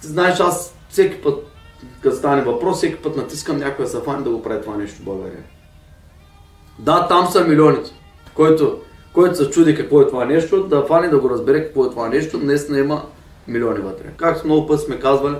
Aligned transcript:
ти 0.00 0.06
знаеш, 0.06 0.40
аз 0.40 0.74
всеки 0.88 1.22
път, 1.22 1.46
като 2.02 2.16
стане 2.16 2.42
въпрос, 2.42 2.76
всеки 2.76 2.96
път 2.96 3.16
натискам 3.16 3.62
се 3.84 4.00
фане 4.00 4.22
да 4.22 4.30
го 4.30 4.42
прави 4.42 4.62
това 4.62 4.76
нещо 4.76 5.02
в 5.02 5.04
България. 5.04 5.44
Да, 6.78 7.08
там 7.08 7.26
са 7.26 7.44
милионите. 7.44 7.90
Който, 8.34 8.80
който 9.12 9.36
се 9.36 9.50
чуди 9.50 9.74
какво 9.74 10.00
е 10.00 10.08
това 10.08 10.24
нещо, 10.24 10.62
да 10.62 10.84
фане 10.84 11.08
да 11.08 11.18
го 11.18 11.30
разбере 11.30 11.64
какво 11.64 11.84
е 11.84 11.90
това 11.90 12.08
нещо, 12.08 12.38
днес 12.38 12.68
не 12.68 12.78
има 12.78 13.02
милиони 13.48 13.80
вътре. 13.80 14.12
Както 14.16 14.46
много 14.46 14.66
път 14.66 14.80
сме 14.80 14.98
казвали, 14.98 15.36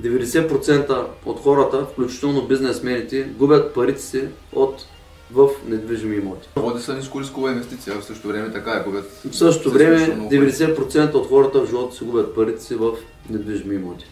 90% 0.00 1.04
от 1.26 1.40
хората, 1.40 1.86
включително 1.92 2.46
бизнесмените, 2.46 3.22
губят 3.22 3.74
парите 3.74 4.00
си 4.02 4.28
от 4.52 4.86
в 5.34 5.48
недвижими 5.68 6.16
имоти. 6.16 6.48
Води 6.56 6.82
са 6.82 6.94
ниско 6.94 7.20
рискова 7.20 7.50
инвестиция, 7.50 8.00
в 8.00 8.04
същото 8.04 8.28
време 8.28 8.52
така 8.52 8.70
е, 8.70 8.84
когато... 8.84 9.06
В 9.30 9.36
същото 9.36 9.70
време 9.70 9.98
90% 10.30 11.14
от 11.14 11.28
хората 11.28 11.60
в 11.60 11.66
живота 11.66 11.96
си 11.96 12.04
губят 12.04 12.34
парите 12.34 12.62
си 12.62 12.74
в 12.74 12.90
недвижими 13.30 13.74
имоти. 13.74 14.06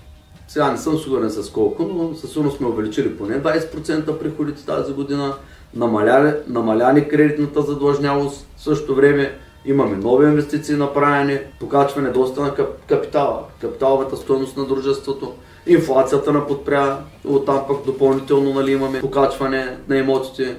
Сега 0.48 0.70
не 0.70 0.78
съм 0.78 0.98
сигурен 0.98 1.30
с 1.30 1.50
колко, 1.50 1.82
но 1.82 2.14
със 2.14 2.30
сигурност 2.30 2.56
сме 2.56 2.66
увеличили 2.66 3.16
поне 3.16 3.42
20% 3.42 4.18
приходите 4.18 4.66
тази 4.66 4.92
година, 4.92 5.34
намаляли, 5.74 6.32
намаляли 6.48 7.08
кредитната 7.08 7.62
задлъжнявост, 7.62 8.46
в 8.56 8.62
същото 8.62 8.94
време 8.94 9.38
имаме 9.64 9.96
нови 9.96 10.26
инвестиции 10.26 10.76
направени, 10.76 11.38
покачване 11.60 12.10
доста 12.10 12.40
на 12.40 12.54
капитала, 12.88 13.40
капиталовата 13.60 14.16
стоеност 14.16 14.56
на 14.56 14.64
дружеството, 14.64 15.32
инфлацията 15.66 16.32
на 16.32 16.46
подпря, 16.46 16.98
оттам 17.28 17.64
пък 17.68 17.84
допълнително 17.86 18.54
нали, 18.54 18.72
имаме 18.72 19.00
покачване 19.00 19.76
на 19.88 19.96
имотите. 19.96 20.56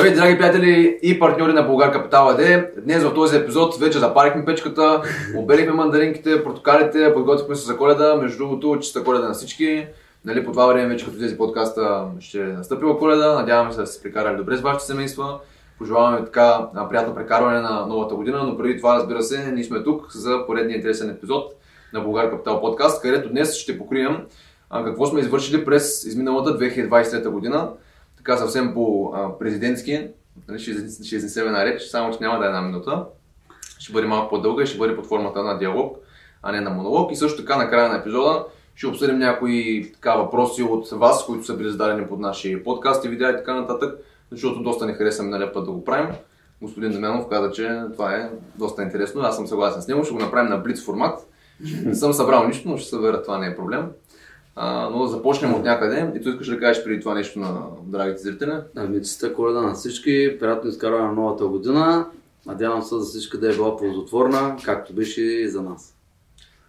Здравейте, 0.00 0.20
драги 0.20 0.38
приятели 0.38 0.98
и 1.02 1.18
партньори 1.18 1.52
на 1.52 1.62
Българ 1.62 1.92
Капитал 1.92 2.28
АД. 2.28 2.40
Днес 2.84 3.04
в 3.04 3.14
този 3.14 3.36
епизод 3.36 3.76
вече 3.76 3.98
запарихме 3.98 4.44
печката, 4.44 5.02
обелихме 5.36 5.72
мандаринките, 5.72 6.44
портокалите, 6.44 7.14
подготвихме 7.14 7.54
се 7.54 7.66
за 7.66 7.76
коледа. 7.76 8.14
Между 8.14 8.38
другото, 8.38 8.78
чиста 8.80 9.04
коледа 9.04 9.28
на 9.28 9.34
всички. 9.34 9.86
Нали, 10.24 10.44
по 10.44 10.52
това 10.52 10.66
време 10.66 10.88
вече 10.88 11.04
като 11.04 11.18
тези 11.18 11.36
подкаста 11.36 12.04
ще 12.20 12.40
е 12.40 12.44
настъпила 12.44 12.98
коледа. 12.98 13.34
Надяваме 13.34 13.72
се 13.72 13.80
да 13.80 13.86
се 13.86 14.02
прекарали 14.02 14.36
добре 14.36 14.56
с 14.56 14.60
вашите 14.60 14.84
семейства. 14.84 15.38
Пожелаваме 15.78 16.24
така 16.24 16.66
приятно 16.90 17.14
прекарване 17.14 17.60
на 17.60 17.86
новата 17.86 18.14
година, 18.14 18.44
но 18.44 18.58
преди 18.58 18.76
това, 18.76 18.96
разбира 18.96 19.22
се, 19.22 19.52
ние 19.52 19.64
сме 19.64 19.82
тук 19.82 20.12
за 20.12 20.46
поредния 20.46 20.76
интересен 20.76 21.10
епизод 21.10 21.52
на 21.92 22.00
Българ 22.00 22.30
Капитал 22.30 22.60
подкаст, 22.60 23.02
където 23.02 23.28
днес 23.28 23.54
ще 23.54 23.78
покрием 23.78 24.16
какво 24.84 25.06
сме 25.06 25.20
извършили 25.20 25.64
през 25.64 26.04
изминалата 26.04 26.58
2023 26.58 27.28
година 27.28 27.68
така 28.20 28.36
съвсем 28.36 28.74
по 28.74 29.12
президентски, 29.38 30.08
нали, 30.48 30.58
ще, 30.58 30.72
ще 31.04 31.16
изнесем 31.16 31.46
една 31.46 31.64
реч, 31.64 31.82
само 31.82 32.12
че 32.12 32.18
няма 32.20 32.38
да 32.38 32.44
е 32.44 32.48
една 32.48 32.62
минута. 32.62 33.04
Ще 33.78 33.92
бъде 33.92 34.06
малко 34.06 34.30
по-дълга 34.30 34.62
и 34.62 34.66
ще 34.66 34.78
бъде 34.78 34.96
под 34.96 35.06
формата 35.06 35.42
на 35.42 35.58
диалог, 35.58 35.96
а 36.42 36.52
не 36.52 36.60
на 36.60 36.70
монолог. 36.70 37.12
И 37.12 37.16
също 37.16 37.42
така 37.42 37.56
на 37.56 37.70
края 37.70 37.88
на 37.88 37.96
епизода 37.96 38.44
ще 38.74 38.86
обсъдим 38.86 39.18
някои 39.18 39.90
така, 39.92 40.14
въпроси 40.14 40.62
от 40.62 40.90
вас, 40.90 41.26
които 41.26 41.44
са 41.44 41.56
били 41.56 41.70
зададени 41.70 42.08
под 42.08 42.20
нашия 42.20 42.64
подкаст 42.64 43.04
и 43.04 43.08
видеа 43.08 43.30
и 43.30 43.36
така 43.36 43.54
нататък, 43.54 43.98
защото 44.30 44.62
доста 44.62 44.86
не 44.86 44.94
харесваме 44.94 45.30
нали, 45.30 45.52
път 45.54 45.64
да 45.64 45.72
го 45.72 45.84
правим. 45.84 46.14
Господин 46.62 46.92
Дамянов 46.92 47.28
каза, 47.28 47.50
че 47.50 47.82
това 47.92 48.14
е 48.14 48.30
доста 48.58 48.82
интересно. 48.82 49.20
Аз 49.20 49.36
съм 49.36 49.46
съгласен 49.46 49.82
с 49.82 49.88
него. 49.88 50.04
Ще 50.04 50.14
го 50.14 50.20
направим 50.20 50.50
на 50.50 50.58
блиц 50.58 50.84
формат. 50.84 51.26
Не 51.84 51.94
съм 51.94 52.12
събрал 52.12 52.46
нищо, 52.46 52.68
но 52.68 52.76
ще 52.76 52.88
се 52.88 52.98
веря, 52.98 53.22
това 53.22 53.38
не 53.38 53.46
е 53.46 53.56
проблем. 53.56 53.88
А, 54.56 54.90
но 54.90 55.02
да 55.02 55.08
започнем 55.08 55.54
от 55.54 55.64
някъде. 55.64 56.12
И 56.16 56.22
ти 56.22 56.28
искаш 56.28 56.46
да 56.46 56.60
кажеш 56.60 56.84
преди 56.84 57.00
това 57.00 57.14
нещо 57.14 57.38
на 57.38 57.62
драгите 57.82 58.22
зрители? 58.22 58.52
Ами, 58.76 59.02
чиста 59.02 59.34
коледа 59.34 59.60
на 59.60 59.74
всички, 59.74 60.36
приятно 60.40 60.70
изкарване 60.70 61.06
на 61.06 61.12
новата 61.12 61.46
година. 61.46 62.06
Надявам 62.46 62.82
се 62.82 62.94
за 62.94 63.04
всички 63.04 63.38
да 63.38 63.50
е 63.50 63.52
била 63.52 63.76
ползотворна, 63.76 64.56
както 64.64 64.92
беше 64.92 65.22
и 65.22 65.48
за 65.48 65.62
нас. 65.62 65.94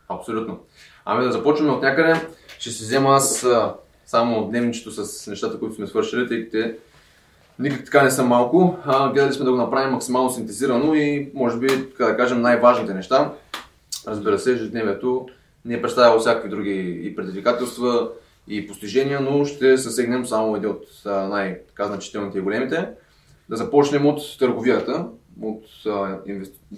Абсолютно. 0.09 0.59
Ами 1.06 1.25
да 1.25 1.31
започнем 1.31 1.74
от 1.74 1.81
някъде. 1.81 2.28
Ще 2.59 2.70
си 2.70 2.84
взема 2.84 3.09
аз 3.09 3.46
само 4.06 4.47
дневничето 4.47 4.91
с 4.91 5.28
нещата, 5.28 5.59
които 5.59 5.75
сме 5.75 5.88
свършили, 5.88 6.28
тъй 6.28 6.50
като 6.50 6.74
никак 7.59 7.86
така 7.86 8.03
не 8.03 8.12
са 8.12 8.24
малко. 8.24 8.78
А, 8.86 9.12
гледали 9.12 9.34
сме 9.34 9.46
да 9.46 9.52
го 9.52 9.58
направим 9.58 9.91
максимално 9.91 10.30
синтезирано 10.30 10.94
и 10.94 11.31
може 11.34 11.58
би, 11.58 11.68
така 11.68 12.06
да 12.06 12.18
кажем, 12.18 12.41
най-важните 12.41 12.94
неща. 12.94 13.34
Разбира 14.08 14.40
се, 14.40 14.53
ежедневието 14.53 15.28
не 15.66 15.73
е 15.73 15.81
представяло 15.81 16.19
всякакви 16.19 16.49
други 16.49 17.01
и 17.03 17.16
предизвикателства 17.16 18.09
и 18.47 18.67
постижения, 18.67 19.19
но 19.19 19.45
ще 19.45 19.77
съсегнем 19.77 20.25
само 20.25 20.55
един 20.55 20.69
от 20.69 20.85
най-значителните 21.05 22.38
и 22.38 22.41
големите. 22.41 22.89
Да 23.49 23.55
започнем 23.55 24.05
от 24.05 24.19
търговията, 24.39 25.05
от, 25.41 25.63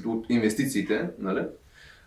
от 0.06 0.26
инвестициите. 0.30 1.10
Нали? 1.20 1.42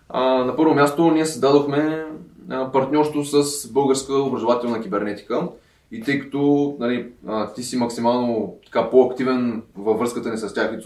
А, 0.09 0.45
на 0.45 0.57
първо 0.57 0.75
място 0.75 1.11
ние 1.11 1.27
създадохме 1.27 2.05
партньорство 2.49 3.25
с 3.25 3.69
Българска 3.73 4.15
образователна 4.15 4.83
кибернетика. 4.83 5.49
И 5.93 6.01
тъй 6.01 6.21
като 6.21 6.77
нали, 6.81 7.13
ти 7.55 7.63
си 7.63 7.77
максимално 7.77 8.57
така, 8.65 8.91
по-активен 8.91 9.63
във 9.77 9.99
връзката 9.99 10.31
ни 10.31 10.39
с 10.39 10.55
тях, 10.55 10.79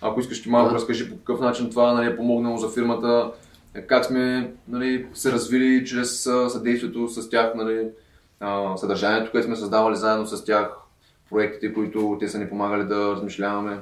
ако 0.00 0.20
искаш 0.20 0.42
ти 0.42 0.48
малко 0.48 0.68
да. 0.68 0.74
разкажи 0.74 1.10
по 1.10 1.16
какъв 1.16 1.40
начин 1.40 1.70
това 1.70 1.92
нали, 1.92 2.06
е 2.06 2.16
помогнало 2.16 2.56
за 2.56 2.68
фирмата, 2.68 3.32
как 3.88 4.04
сме 4.04 4.54
нали, 4.68 5.06
се 5.14 5.32
развили 5.32 5.86
чрез 5.86 6.22
съдействието 6.48 7.08
с 7.08 7.30
тях, 7.30 7.54
нали, 7.54 7.88
съдържанието, 8.76 9.30
което 9.30 9.46
сме 9.46 9.56
създавали 9.56 9.96
заедно 9.96 10.26
с 10.26 10.44
тях, 10.44 10.70
проектите, 11.30 11.74
които 11.74 12.16
те 12.20 12.28
са 12.28 12.38
ни 12.38 12.48
помагали 12.48 12.84
да 12.84 13.10
размишляваме. 13.12 13.78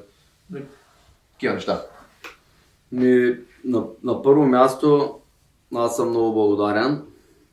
Такива 1.32 1.54
неща. 1.54 1.82
Ми, 2.92 3.38
на, 3.64 3.84
на 4.02 4.22
първо 4.22 4.46
място 4.46 5.18
аз 5.74 5.96
съм 5.96 6.10
много 6.10 6.32
благодарен. 6.32 7.02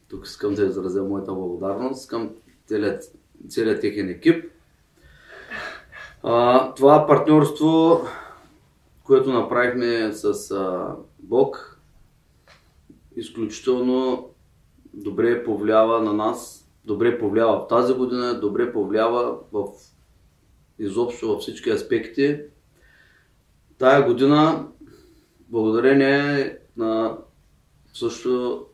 Тук 0.10 0.26
искам 0.26 0.54
да 0.54 0.66
изразя 0.66 1.04
моята 1.04 1.34
благодарност 1.34 2.08
към 2.08 2.30
целият, 2.68 3.04
целият 3.50 3.82
техен 3.82 4.10
екип. 4.10 4.46
А, 6.24 6.74
това 6.74 7.08
партньорство, 7.08 8.02
което 9.04 9.34
направихме 9.34 10.12
с 10.14 10.52
а, 10.52 10.96
Бог, 11.20 11.71
изключително 13.22 14.30
добре 14.94 15.44
повлиява 15.44 16.02
на 16.02 16.14
нас, 16.14 16.70
добре 16.86 17.20
повлиява 17.20 17.60
в 17.60 17.68
тази 17.68 17.94
година, 17.94 18.40
добре 18.40 18.74
повлиява 18.74 19.38
в 19.52 19.66
изобщо 20.80 21.28
във 21.28 21.40
всички 21.40 21.70
аспекти. 21.70 22.40
Тая 23.78 24.08
година, 24.08 24.68
благодарение 25.50 26.58
на 26.78 27.18
също 27.94 28.66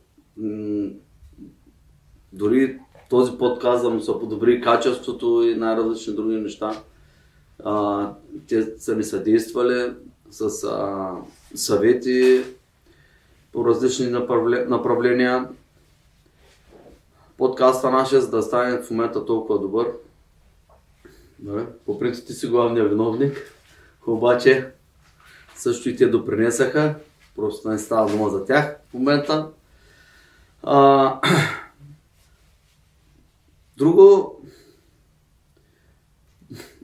дори 2.32 2.78
този 3.10 3.38
подкаст 3.38 3.84
да 3.84 3.90
му 3.90 4.00
се 4.00 4.12
подобри 4.12 4.60
качеството 4.60 5.42
и 5.42 5.54
най-различни 5.54 6.14
други 6.14 6.36
неща. 6.36 6.82
А, 7.64 8.12
те 8.48 8.78
са 8.78 8.96
ни 8.96 9.04
съдействали 9.04 9.92
с 10.30 10.64
а, 10.64 11.12
съвети, 11.54 12.44
по 13.52 13.64
различни 13.64 14.06
направления. 14.68 15.48
Подкаста 17.38 17.90
нашия, 17.90 18.20
за 18.20 18.30
да 18.30 18.42
стане 18.42 18.82
в 18.82 18.90
момента 18.90 19.26
толкова 19.26 19.60
добър. 19.60 19.92
Добре. 21.38 21.66
По 21.86 21.98
принцип 21.98 22.26
ти 22.26 22.32
си 22.32 22.46
главният 22.46 22.90
виновник, 22.90 23.54
обаче 24.06 24.70
също 25.56 25.88
и 25.88 25.96
те 25.96 26.06
допринесаха. 26.06 26.94
Просто 27.36 27.68
не 27.68 27.78
става 27.78 28.10
дума 28.10 28.30
за 28.30 28.44
тях 28.44 28.76
в 28.90 28.94
момента. 28.94 29.48
А, 30.62 31.20
друго, 33.76 34.40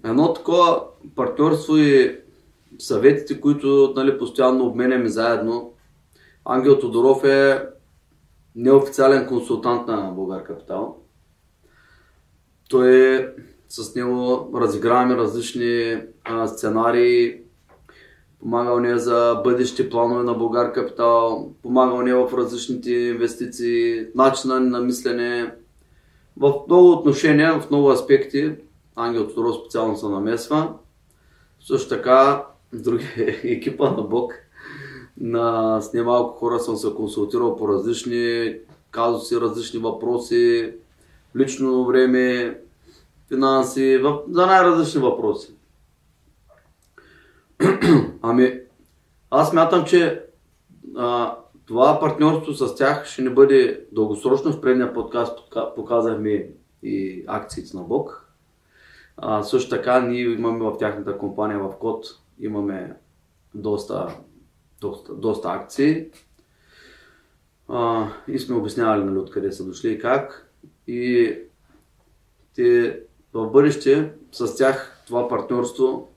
едно 0.05 0.33
такова 0.33 0.83
партньорство 1.17 1.77
и 1.77 2.21
съветите, 2.79 3.41
които 3.41 3.93
нали, 3.97 4.19
постоянно 4.19 4.67
обменяме 4.67 5.09
заедно, 5.09 5.74
Ангел 6.45 6.79
Тодоров 6.79 7.25
е 7.25 7.69
неофициален 8.57 9.27
консултант 9.27 9.89
на 9.89 10.13
Българ 10.17 10.45
Капитал. 10.45 10.97
Той 12.69 13.17
е 13.17 13.29
с 13.69 13.95
него 13.95 14.51
разиграваме 14.55 15.17
различни 15.17 16.03
а, 16.25 16.47
сценарии, 16.47 17.41
помагал 18.41 18.81
ни 18.81 18.91
е 18.91 18.99
за 18.99 19.41
бъдещи 19.45 19.91
планове 19.91 20.23
на 20.23 20.35
Българ 20.35 20.73
Капитал, 20.73 21.51
помагал 21.63 22.03
ни 22.03 22.11
е 22.11 22.15
в 22.15 22.31
различните 22.39 22.91
инвестиции, 22.91 24.07
начина 24.15 24.61
на 24.61 24.81
мислене, 24.81 25.55
в 26.37 26.53
много 26.69 26.91
отношения, 26.91 27.61
в 27.61 27.71
много 27.71 27.91
аспекти. 27.91 28.53
Ангел 28.97 29.29
Тодоров 29.29 29.57
специално 29.57 29.97
се 29.97 30.07
намесва. 30.07 30.75
Също 31.61 31.89
така, 31.89 32.47
други 32.73 33.07
екипа 33.45 33.91
на 33.91 34.03
Бог, 34.03 34.35
на, 35.21 35.81
с 35.81 35.93
немалко 35.93 36.39
хора 36.39 36.61
съм 36.61 36.77
се 36.77 36.95
консултирал 36.95 37.57
по 37.57 37.69
различни 37.69 38.55
казуси, 38.91 39.41
различни 39.41 39.81
въпроси, 39.81 40.73
лично 41.37 41.85
време, 41.85 42.59
финанси, 43.29 44.03
за 44.31 44.47
най-различни 44.47 45.01
въпроси. 45.01 45.55
ами, 48.23 48.61
аз 49.31 49.53
мятам, 49.53 49.85
че 49.85 50.25
а, 50.97 51.37
това 51.67 52.01
партньорство 52.01 52.53
с 52.53 52.75
тях 52.75 53.07
ще 53.07 53.23
не 53.23 53.31
бъде 53.31 53.85
дългосрочно. 53.93 54.53
В 54.53 54.61
предния 54.61 54.95
подкаст 54.95 55.39
показахме 55.77 56.49
и 56.83 57.25
акциите 57.27 57.77
на 57.77 57.83
Бог. 57.83 58.35
А, 59.17 59.43
също 59.43 59.71
така 59.71 60.01
ние 60.01 60.23
имаме 60.23 60.65
в 60.65 60.79
тяхната 60.79 61.19
компания 61.19 61.59
в 61.59 61.79
Код, 61.79 62.07
имаме 62.41 62.97
доста, 63.55 64.17
доста, 64.85 65.15
доста 65.15 65.49
акции. 65.49 66.07
А, 67.69 68.09
и 68.29 68.39
сме 68.39 68.57
обяснявали 68.57 69.05
нали, 69.05 69.19
откъде 69.19 69.53
са 69.53 69.65
дошли 69.65 69.93
и 69.93 69.99
как. 69.99 70.51
И 70.87 71.35
те 72.55 73.01
в 73.33 73.51
бъдеще 73.51 74.13
с 74.33 74.57
тях 74.57 75.03
това 75.07 75.29
партньорство 75.29 76.09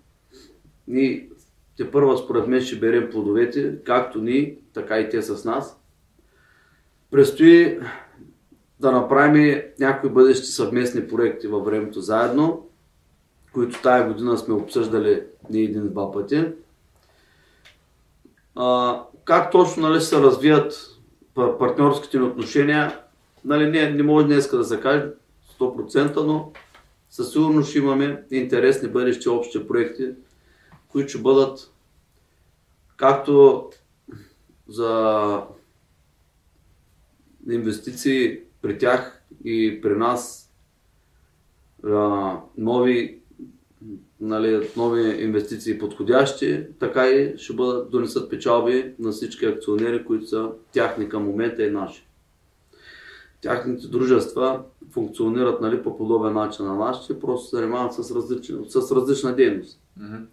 ни 0.87 1.29
те 1.77 1.91
първа 1.91 2.17
според 2.17 2.47
мен 2.47 2.61
ще 2.61 2.79
берем 2.79 3.09
плодовете, 3.09 3.83
както 3.83 4.21
ние, 4.21 4.57
така 4.73 4.99
и 4.99 5.09
те 5.09 5.21
с 5.21 5.45
нас. 5.45 5.79
Предстои 7.11 7.79
да 8.79 8.91
направим 8.91 9.61
някои 9.79 10.09
бъдещи 10.09 10.47
съвместни 10.47 11.07
проекти 11.07 11.47
във 11.47 11.65
времето 11.65 12.01
заедно, 12.01 12.69
които 13.53 13.81
тая 13.81 14.07
година 14.07 14.37
сме 14.37 14.53
обсъждали 14.53 15.23
не 15.49 15.59
един-два 15.59 16.11
пъти. 16.11 16.45
Как 19.25 19.51
точно 19.51 19.89
нали, 19.89 20.01
се 20.01 20.21
развият 20.21 20.99
партньорските 21.35 22.19
ни 22.19 22.23
отношения, 22.23 22.99
нали, 23.45 23.69
не, 23.69 23.89
не 23.91 24.03
може 24.03 24.25
днес 24.25 24.51
да 24.51 24.63
се 24.63 24.79
каже 24.79 25.05
100%, 25.59 26.15
но 26.15 26.51
със 27.09 27.31
сигурност 27.31 27.69
ще 27.69 27.77
имаме 27.77 28.23
интересни 28.31 28.89
бъдещи 28.89 29.29
общи 29.29 29.67
проекти, 29.67 30.09
които 30.89 31.09
ще 31.09 31.21
бъдат 31.21 31.71
както 32.97 33.63
за 34.67 35.41
инвестиции 37.49 38.39
при 38.61 38.77
тях 38.77 39.21
и 39.45 39.79
при 39.81 39.95
нас 39.95 40.51
нови, 42.57 43.19
нали, 44.19 44.69
нови 44.77 45.23
инвестиции 45.23 45.79
подходящи, 45.79 46.65
така 46.79 47.07
и 47.07 47.37
ще 47.37 47.53
бъдат 47.53 47.91
донесат 47.91 48.29
печалби 48.29 48.93
на 48.99 49.11
всички 49.11 49.45
акционери, 49.45 50.05
които 50.05 50.27
са 50.27 50.49
тяхни 50.71 51.09
към 51.09 51.23
момента 51.23 51.63
и 51.63 51.71
наши. 51.71 52.07
Тяхните 53.41 53.87
дружества 53.87 54.61
функционират 54.91 55.61
нали, 55.61 55.83
по 55.83 55.97
подобен 55.97 56.33
начин 56.33 56.65
на 56.65 56.75
нашите, 56.75 57.19
просто 57.19 57.49
се 57.49 57.55
занимават 57.55 57.93
с, 57.93 58.15
различна, 58.15 58.69
с 58.69 58.91
различна 58.91 59.35
дейност. 59.35 59.79
Mm-hmm. 59.99 60.25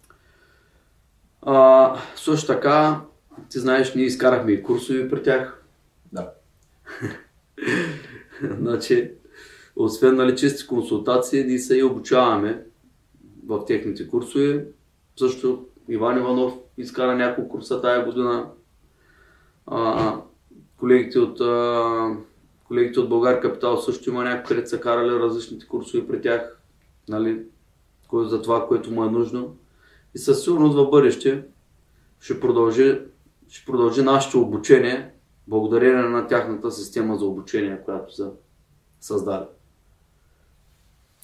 А, 1.41 1.95
също 2.15 2.47
така, 2.47 3.01
ти 3.49 3.59
знаеш, 3.59 3.95
ние 3.95 4.05
изкарахме 4.05 4.51
и 4.51 4.63
курсови 4.63 5.09
при 5.09 5.23
тях. 5.23 5.63
Да. 6.13 6.31
значи, 8.59 9.11
освен 9.75 10.15
нали, 10.15 10.37
чисти 10.37 10.67
консултации, 10.67 11.43
ние 11.43 11.59
се 11.59 11.77
и 11.77 11.83
обучаваме 11.83 12.63
в 13.47 13.65
техните 13.65 14.07
курсове. 14.07 14.67
Също 15.19 15.65
Иван 15.89 16.17
Иванов 16.17 16.53
изкара 16.77 17.15
няколко 17.15 17.49
курса 17.49 17.81
тая 17.81 18.05
година. 18.05 18.49
А, 19.67 20.15
колегите 20.77 21.19
от 21.19 21.41
а, 21.41 22.15
колегите 22.63 22.99
от 22.99 23.09
Българ 23.09 23.41
Капитал 23.41 23.77
също 23.77 24.09
има 24.09 24.23
някакви, 24.23 24.47
където 24.47 24.69
са 24.69 24.79
карали 24.79 25.19
различните 25.19 25.67
курсове 25.67 26.07
при 26.07 26.21
тях, 26.21 26.59
нали, 27.09 27.43
за 28.13 28.41
това, 28.41 28.67
което 28.67 28.91
му 28.91 29.05
е 29.05 29.11
нужно. 29.11 29.57
И 30.15 30.19
със 30.19 30.43
сигурност 30.43 30.75
в 30.75 30.89
бъдеще 30.89 31.43
ще 32.19 32.39
продължи, 32.39 32.99
ще 33.47 33.65
продължи 33.65 34.01
нашето 34.01 34.41
обучение 34.41 35.11
благодарение 35.47 36.03
на 36.03 36.27
тяхната 36.27 36.71
система 36.71 37.17
за 37.17 37.25
обучение, 37.25 37.81
която 37.85 38.15
са 38.15 38.31
създали. 38.99 39.45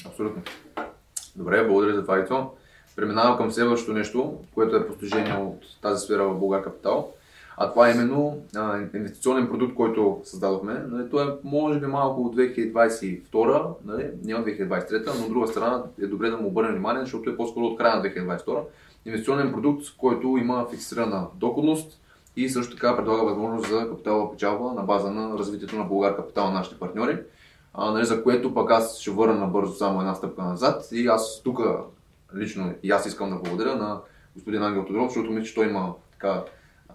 Абсолютно. 0.06 0.44
Добре, 1.36 1.64
благодаря 1.68 1.96
за 1.96 2.02
това, 2.02 2.20
Ито. 2.20 2.50
Преминавам 2.96 3.38
към 3.38 3.52
следващото 3.52 3.94
нещо, 3.94 4.38
което 4.54 4.76
е 4.76 4.88
постижение 4.88 5.34
от 5.34 5.82
тази 5.82 6.06
сфера 6.06 6.28
в 6.28 6.40
Българ 6.40 6.64
Капитал. 6.64 7.14
А 7.58 7.70
това 7.70 7.90
е 7.90 7.92
именно 7.92 8.38
а, 8.56 8.80
инвестиционен 8.94 9.48
продукт, 9.48 9.76
който 9.76 10.22
създадохме. 10.24 10.74
Нали, 10.88 11.10
това 11.10 11.24
е 11.24 11.28
може 11.44 11.80
би 11.80 11.86
малко 11.86 12.22
от 12.22 12.36
2022, 12.36 13.74
нали, 13.86 14.04
от 14.34 14.46
2023, 14.46 15.20
но 15.20 15.26
от 15.26 15.32
друга 15.32 15.48
страна 15.48 15.84
е 16.02 16.08
добре 16.08 16.30
да 16.30 16.38
му 16.38 16.48
обърнем 16.48 16.72
внимание, 16.72 17.02
защото 17.02 17.30
е 17.30 17.38
по-скоро 17.38 17.66
от 17.66 17.78
края 17.78 17.96
на 17.96 18.04
2022. 18.04 18.60
Инвестиционен 19.06 19.52
продукт, 19.52 19.86
който 19.98 20.28
има 20.28 20.68
фиксирана 20.72 21.28
доходност 21.36 22.00
и 22.36 22.50
също 22.50 22.76
така 22.76 22.98
предлага 22.98 23.24
възможност 23.24 23.70
за 23.70 23.90
капиталова 23.90 24.32
печалба 24.32 24.74
на 24.74 24.82
база 24.82 25.12
на 25.12 25.38
развитието 25.38 25.76
на 25.76 25.84
Българ 25.84 26.16
Капитал 26.16 26.46
на 26.46 26.52
нашите 26.52 26.80
партньори. 26.80 27.18
А, 27.74 27.92
нали, 27.92 28.06
за 28.06 28.24
което 28.24 28.54
пък 28.54 28.72
аз 28.72 29.00
ще 29.00 29.12
върна 29.12 29.36
набързо 29.36 29.74
само 29.74 30.00
една 30.00 30.16
стъпка 30.16 30.44
назад 30.44 30.88
и 30.92 31.08
аз 31.08 31.42
тук 31.44 31.60
лично 32.36 32.74
и 32.84 32.92
аз 32.92 33.06
искам 33.06 33.30
да 33.30 33.36
благодаря 33.36 33.76
на 33.76 34.00
господин 34.36 34.64
Ангел 34.64 34.86
Тодоров, 34.86 35.08
защото 35.08 35.32
мисля, 35.32 35.46
че 35.46 35.56
той 35.56 35.70
има 35.70 35.94
така 36.12 36.44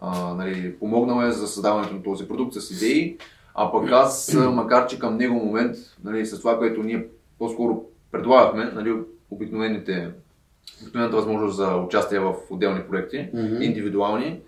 а, 0.01 0.35
нали, 0.35 0.79
помогнал 0.79 1.27
е 1.27 1.33
за 1.33 1.49
създаването 1.49 1.95
на 1.95 2.03
този 2.03 2.29
продукт 2.29 2.55
с 2.55 2.71
идеи, 2.71 3.19
а 3.55 3.73
пък 3.73 3.91
аз, 3.91 4.37
макар 4.53 4.87
че 4.87 4.99
към 4.99 5.17
него 5.17 5.35
момент, 5.35 5.77
нали, 6.05 6.27
с 6.27 6.39
това, 6.39 6.59
което 6.59 6.83
ние 6.83 7.07
по-скоро 7.39 7.85
предлагахме, 8.13 8.65
нали, 8.65 8.95
обикновените, 9.31 10.11
обикновената 10.83 11.17
възможност 11.17 11.57
за 11.57 11.77
участие 11.77 12.21
в 12.21 12.35
отделни 12.51 12.83
проекти, 12.83 13.17
mm-hmm. 13.17 13.63
индивидуални, 13.63 14.41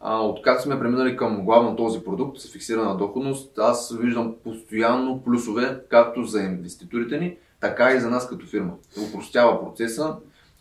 а, 0.00 0.20
от 0.20 0.42
как 0.42 0.60
сме 0.60 0.78
преминали 0.78 1.16
към 1.16 1.44
главно 1.44 1.76
този 1.76 2.00
продукт 2.00 2.38
с 2.38 2.52
фиксирана 2.52 2.96
доходност, 2.96 3.58
аз 3.58 3.96
виждам 4.00 4.34
постоянно 4.44 5.22
плюсове, 5.22 5.80
както 5.88 6.24
за 6.24 6.40
инвеститорите 6.40 7.18
ни, 7.18 7.36
така 7.60 7.92
и 7.92 8.00
за 8.00 8.10
нас 8.10 8.28
като 8.28 8.46
фирма. 8.46 8.72
Упростява 9.08 9.64
процеса, 9.64 10.16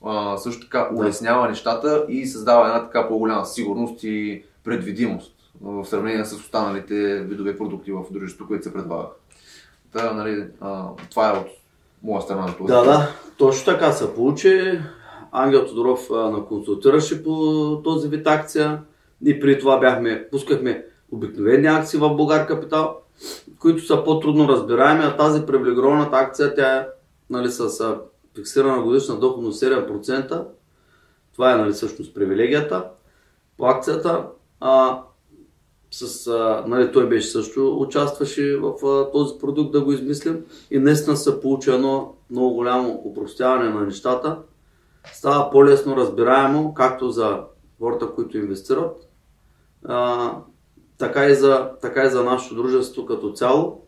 а, 0.05 0.37
също 0.37 0.61
така 0.61 0.89
улеснява 0.95 1.49
нещата 1.49 2.05
и 2.09 2.25
създава 2.25 2.67
една 2.67 2.83
така 2.83 3.07
по-голяма 3.07 3.45
сигурност 3.45 4.03
и 4.03 4.43
предвидимост 4.63 5.35
в 5.61 5.85
сравнение 5.85 6.25
с 6.25 6.33
останалите 6.33 7.19
видове 7.23 7.57
продукти 7.57 7.91
в 7.91 8.03
дружеството, 8.11 8.47
които 8.47 8.63
се 8.63 8.73
предлагат. 8.73 9.21
Та, 9.93 10.13
нали, 10.13 10.47
а, 10.61 10.85
това 11.09 11.29
е 11.29 11.37
от 11.39 11.47
моя 12.03 12.21
страна 12.21 12.45
на 12.45 12.55
това. 12.55 12.67
Да, 12.67 12.83
да, 12.83 13.09
точно 13.37 13.65
така 13.65 13.91
се 13.91 14.13
получи. 14.15 14.79
Ангел 15.31 15.65
Тодоров 15.65 16.09
на 16.09 16.45
консултираше 16.45 17.23
по 17.23 17.81
този 17.83 18.07
вид 18.07 18.27
акция. 18.27 18.81
Ние 19.21 19.39
преди 19.39 19.59
това 19.59 19.79
бяхме, 19.79 20.27
пускахме 20.31 20.85
обикновени 21.11 21.67
акции 21.67 21.99
в 21.99 22.15
Българ 22.15 22.47
Капитал, 22.47 22.97
които 23.59 23.85
са 23.85 24.03
по-трудно 24.03 24.47
разбираеми, 24.47 25.03
а 25.03 25.17
тази 25.17 25.45
привилегированата 25.45 26.17
акция, 26.17 26.55
тя 26.55 26.77
е 26.77 26.87
нали, 27.29 27.49
с 27.49 27.95
фиксирана 28.35 28.83
годишна 28.83 29.19
доходност 29.19 29.63
7%. 29.63 30.45
Това 31.33 31.53
е 31.53 31.57
нали, 31.57 31.71
всъщност 31.71 32.13
привилегията 32.13 32.85
по 33.57 33.65
акцията. 33.65 34.25
А, 34.59 35.01
с, 35.91 36.27
а, 36.27 36.63
нали, 36.67 36.91
той 36.91 37.09
беше 37.09 37.27
също 37.27 37.77
участваше 37.79 38.57
в 38.57 38.85
а, 38.85 39.11
този 39.11 39.39
продукт 39.39 39.71
да 39.71 39.81
го 39.81 39.91
измислим 39.91 40.45
и 40.71 40.79
наистина 40.79 41.17
се 41.17 41.41
получи 41.41 41.71
едно 41.71 42.15
много 42.29 42.53
голямо 42.53 43.01
упростяване 43.05 43.69
на 43.69 43.81
нещата. 43.81 44.37
Става 45.13 45.51
по-лесно 45.51 45.97
разбираемо, 45.97 46.73
както 46.73 47.09
за 47.09 47.43
хората, 47.79 48.07
които 48.07 48.37
инвестират, 48.37 49.08
а, 49.85 50.31
така, 50.97 51.25
и 51.25 51.35
за, 51.35 51.71
така 51.81 52.03
и 52.03 52.09
за 52.09 52.23
нашето 52.23 52.55
дружество 52.55 53.05
като 53.05 53.31
цяло. 53.31 53.81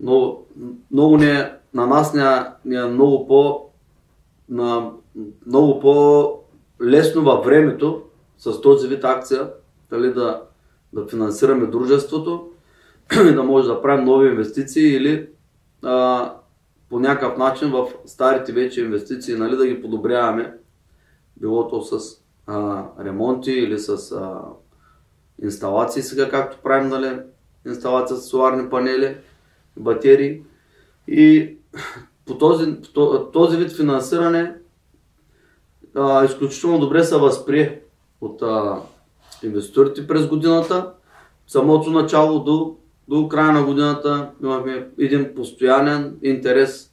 Но 0.00 0.38
много 0.90 1.16
не, 1.16 1.52
на 1.74 1.86
нас 1.86 2.14
не, 2.14 2.44
не 2.64 2.76
е 2.76 2.84
много 2.84 3.26
по 3.26 3.64
на 4.48 4.90
много 5.46 5.80
по-лесно 5.80 7.22
във 7.22 7.44
времето 7.44 8.02
с 8.38 8.60
този 8.60 8.88
вид 8.88 9.04
акция 9.04 9.50
дали 9.90 10.12
да, 10.12 10.42
да 10.92 11.06
финансираме 11.06 11.66
дружеството 11.66 12.48
и 13.30 13.34
да 13.34 13.42
може 13.42 13.68
да 13.68 13.82
правим 13.82 14.04
нови 14.04 14.28
инвестиции 14.28 14.96
или 14.96 15.28
а, 15.82 16.32
по 16.90 17.00
някакъв 17.00 17.38
начин 17.38 17.70
в 17.70 17.88
старите 18.06 18.52
вече 18.52 18.84
инвестиции 18.84 19.34
нали, 19.34 19.56
да 19.56 19.66
ги 19.66 19.82
подобряваме, 19.82 20.54
било 21.36 21.68
то 21.68 21.82
с 21.82 22.20
а, 22.46 22.84
ремонти 23.00 23.52
или 23.52 23.78
с 23.78 24.12
а, 24.12 24.40
инсталации 25.42 26.02
сега, 26.02 26.30
както 26.30 26.58
правим 26.62 26.88
нали, 26.88 27.20
инсталация 27.66 28.16
с 28.16 28.28
соларни 28.28 28.70
панели, 28.70 29.16
батерии. 29.76 30.42
И 31.08 31.56
по 32.26 32.38
този, 32.38 32.76
по 32.80 32.88
то- 32.88 33.30
този 33.32 33.56
вид 33.56 33.76
финансиране 33.76 34.54
а, 35.94 36.24
изключително 36.24 36.78
добре 36.78 37.04
се 37.04 37.16
възприе 37.16 37.80
от 38.20 38.42
а, 38.42 38.82
инвеститорите 39.42 40.06
през 40.06 40.26
годината. 40.26 40.92
Самото 41.46 41.90
начало 41.90 42.44
до, 42.44 42.76
до 43.08 43.28
края 43.28 43.52
на 43.52 43.64
годината 43.64 44.30
имахме 44.42 44.88
един 44.98 45.34
постоянен 45.34 46.18
интерес 46.22 46.92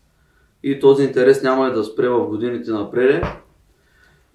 и 0.63 0.79
този 0.79 1.03
интерес 1.03 1.43
няма 1.43 1.67
и 1.67 1.73
да 1.73 1.83
спре 1.83 2.09
в 2.09 2.27
годините 2.27 2.71
напред, 2.71 3.23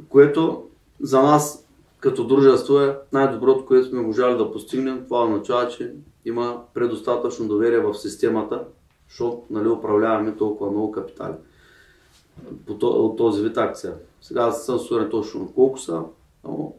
което 0.09 0.65
за 1.01 1.23
нас 1.23 1.69
като 2.01 2.27
дружество 2.27 2.81
е 2.81 2.99
най-доброто, 3.13 3.67
което 3.67 3.89
сме 3.89 4.01
можали 4.01 4.39
да 4.39 4.53
постигнем. 4.53 5.05
Това 5.05 5.25
означава, 5.25 5.69
че 5.69 5.95
има 6.25 6.63
предостатъчно 6.75 7.49
доверие 7.49 7.81
в 7.81 7.95
системата, 7.95 8.65
защото 9.09 9.43
нали, 9.51 9.69
управляваме 9.69 10.37
толкова 10.37 10.71
много 10.71 10.93
капитали 10.93 11.35
от 12.83 13.17
този 13.17 13.43
вид 13.43 13.57
акция. 13.57 13.95
Сега 14.21 14.43
аз 14.43 14.67
съм 14.67 14.79
сигурен 14.79 15.11
точно 15.11 15.53
колко 15.55 15.79
са, 15.79 16.03
но 16.45 16.75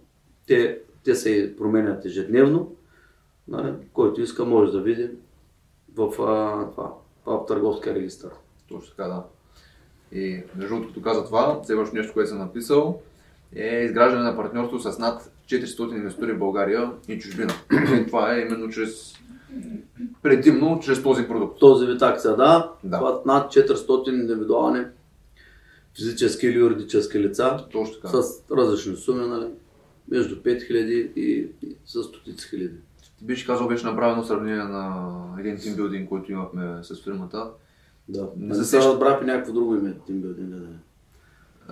те, 0.48 0.80
те 1.04 1.16
се 1.16 1.56
променят 1.58 2.06
ежедневно. 2.06 2.76
Нали, 3.48 3.74
който 3.94 4.22
иска 4.22 4.46
може 4.46 4.72
да 4.72 4.82
види 4.82 5.10
в, 5.96 6.22
а, 6.22 6.70
това, 6.72 6.94
в 7.26 7.46
търговския 7.48 7.96
регистр. 7.96 8.28
Точно 8.70 8.96
така, 8.96 9.08
да. 9.08 9.24
И 10.20 10.44
между 10.56 10.76
другото, 10.76 10.88
като 10.88 11.02
каза 11.02 11.26
това, 11.26 11.62
следващото 11.64 11.98
нещо, 11.98 12.14
което 12.14 12.30
съм 12.30 12.40
написал, 12.40 13.02
е 13.56 13.84
изграждане 13.84 14.24
на 14.24 14.36
партньорство 14.36 14.80
с 14.80 15.00
над 15.00 15.32
400 15.46 15.96
инвестори 15.96 16.34
в 16.34 16.40
България 16.40 16.92
и 17.08 17.20
чужбина. 17.20 17.54
И 18.02 18.06
това 18.08 18.36
е 18.36 18.42
именно 18.42 18.70
чрез 18.70 19.14
предимно 20.24 20.80
чрез 20.84 21.04
този 21.04 21.28
продукт. 21.28 21.60
Този 21.60 21.86
вид 21.86 22.02
акция, 22.02 22.36
да, 22.36 22.72
Да. 22.84 22.98
това 22.98 23.22
над 23.26 23.52
400 23.54 24.10
индивидуални 24.22 24.86
физически 25.96 26.48
или 26.48 26.60
юридически 26.60 27.20
лица 27.20 27.66
Точно 27.72 27.96
така. 28.02 28.08
с 28.22 28.44
различни 28.52 28.96
суми, 28.96 29.28
нали, 29.28 29.48
между 30.12 30.36
5000 30.36 30.74
и, 31.16 31.48
и 31.62 31.76
с 31.86 32.04
стотици 32.04 32.50
хиляди. 32.50 32.76
Ти 33.20 33.26
беше 33.26 33.46
казал, 33.46 33.68
беше 33.68 33.86
направено 33.86 34.24
сравнение 34.24 34.64
на 34.64 35.12
един 35.40 35.58
тимбилдинг, 35.58 36.10
който 36.10 36.32
имахме 36.32 36.78
с 36.82 37.04
фирмата. 37.04 37.50
Да. 38.10 38.28
Не 38.38 38.48
Не 38.48 38.56
се 38.56 38.64
се 38.64 38.70
се 38.70 38.82
сещам. 38.82 39.00
някакво 39.00 39.54
друго 39.54 39.76
име, 39.76 39.94
тимбилдинг. 40.08 40.50
Да. 40.50 40.56
А, 40.56 40.62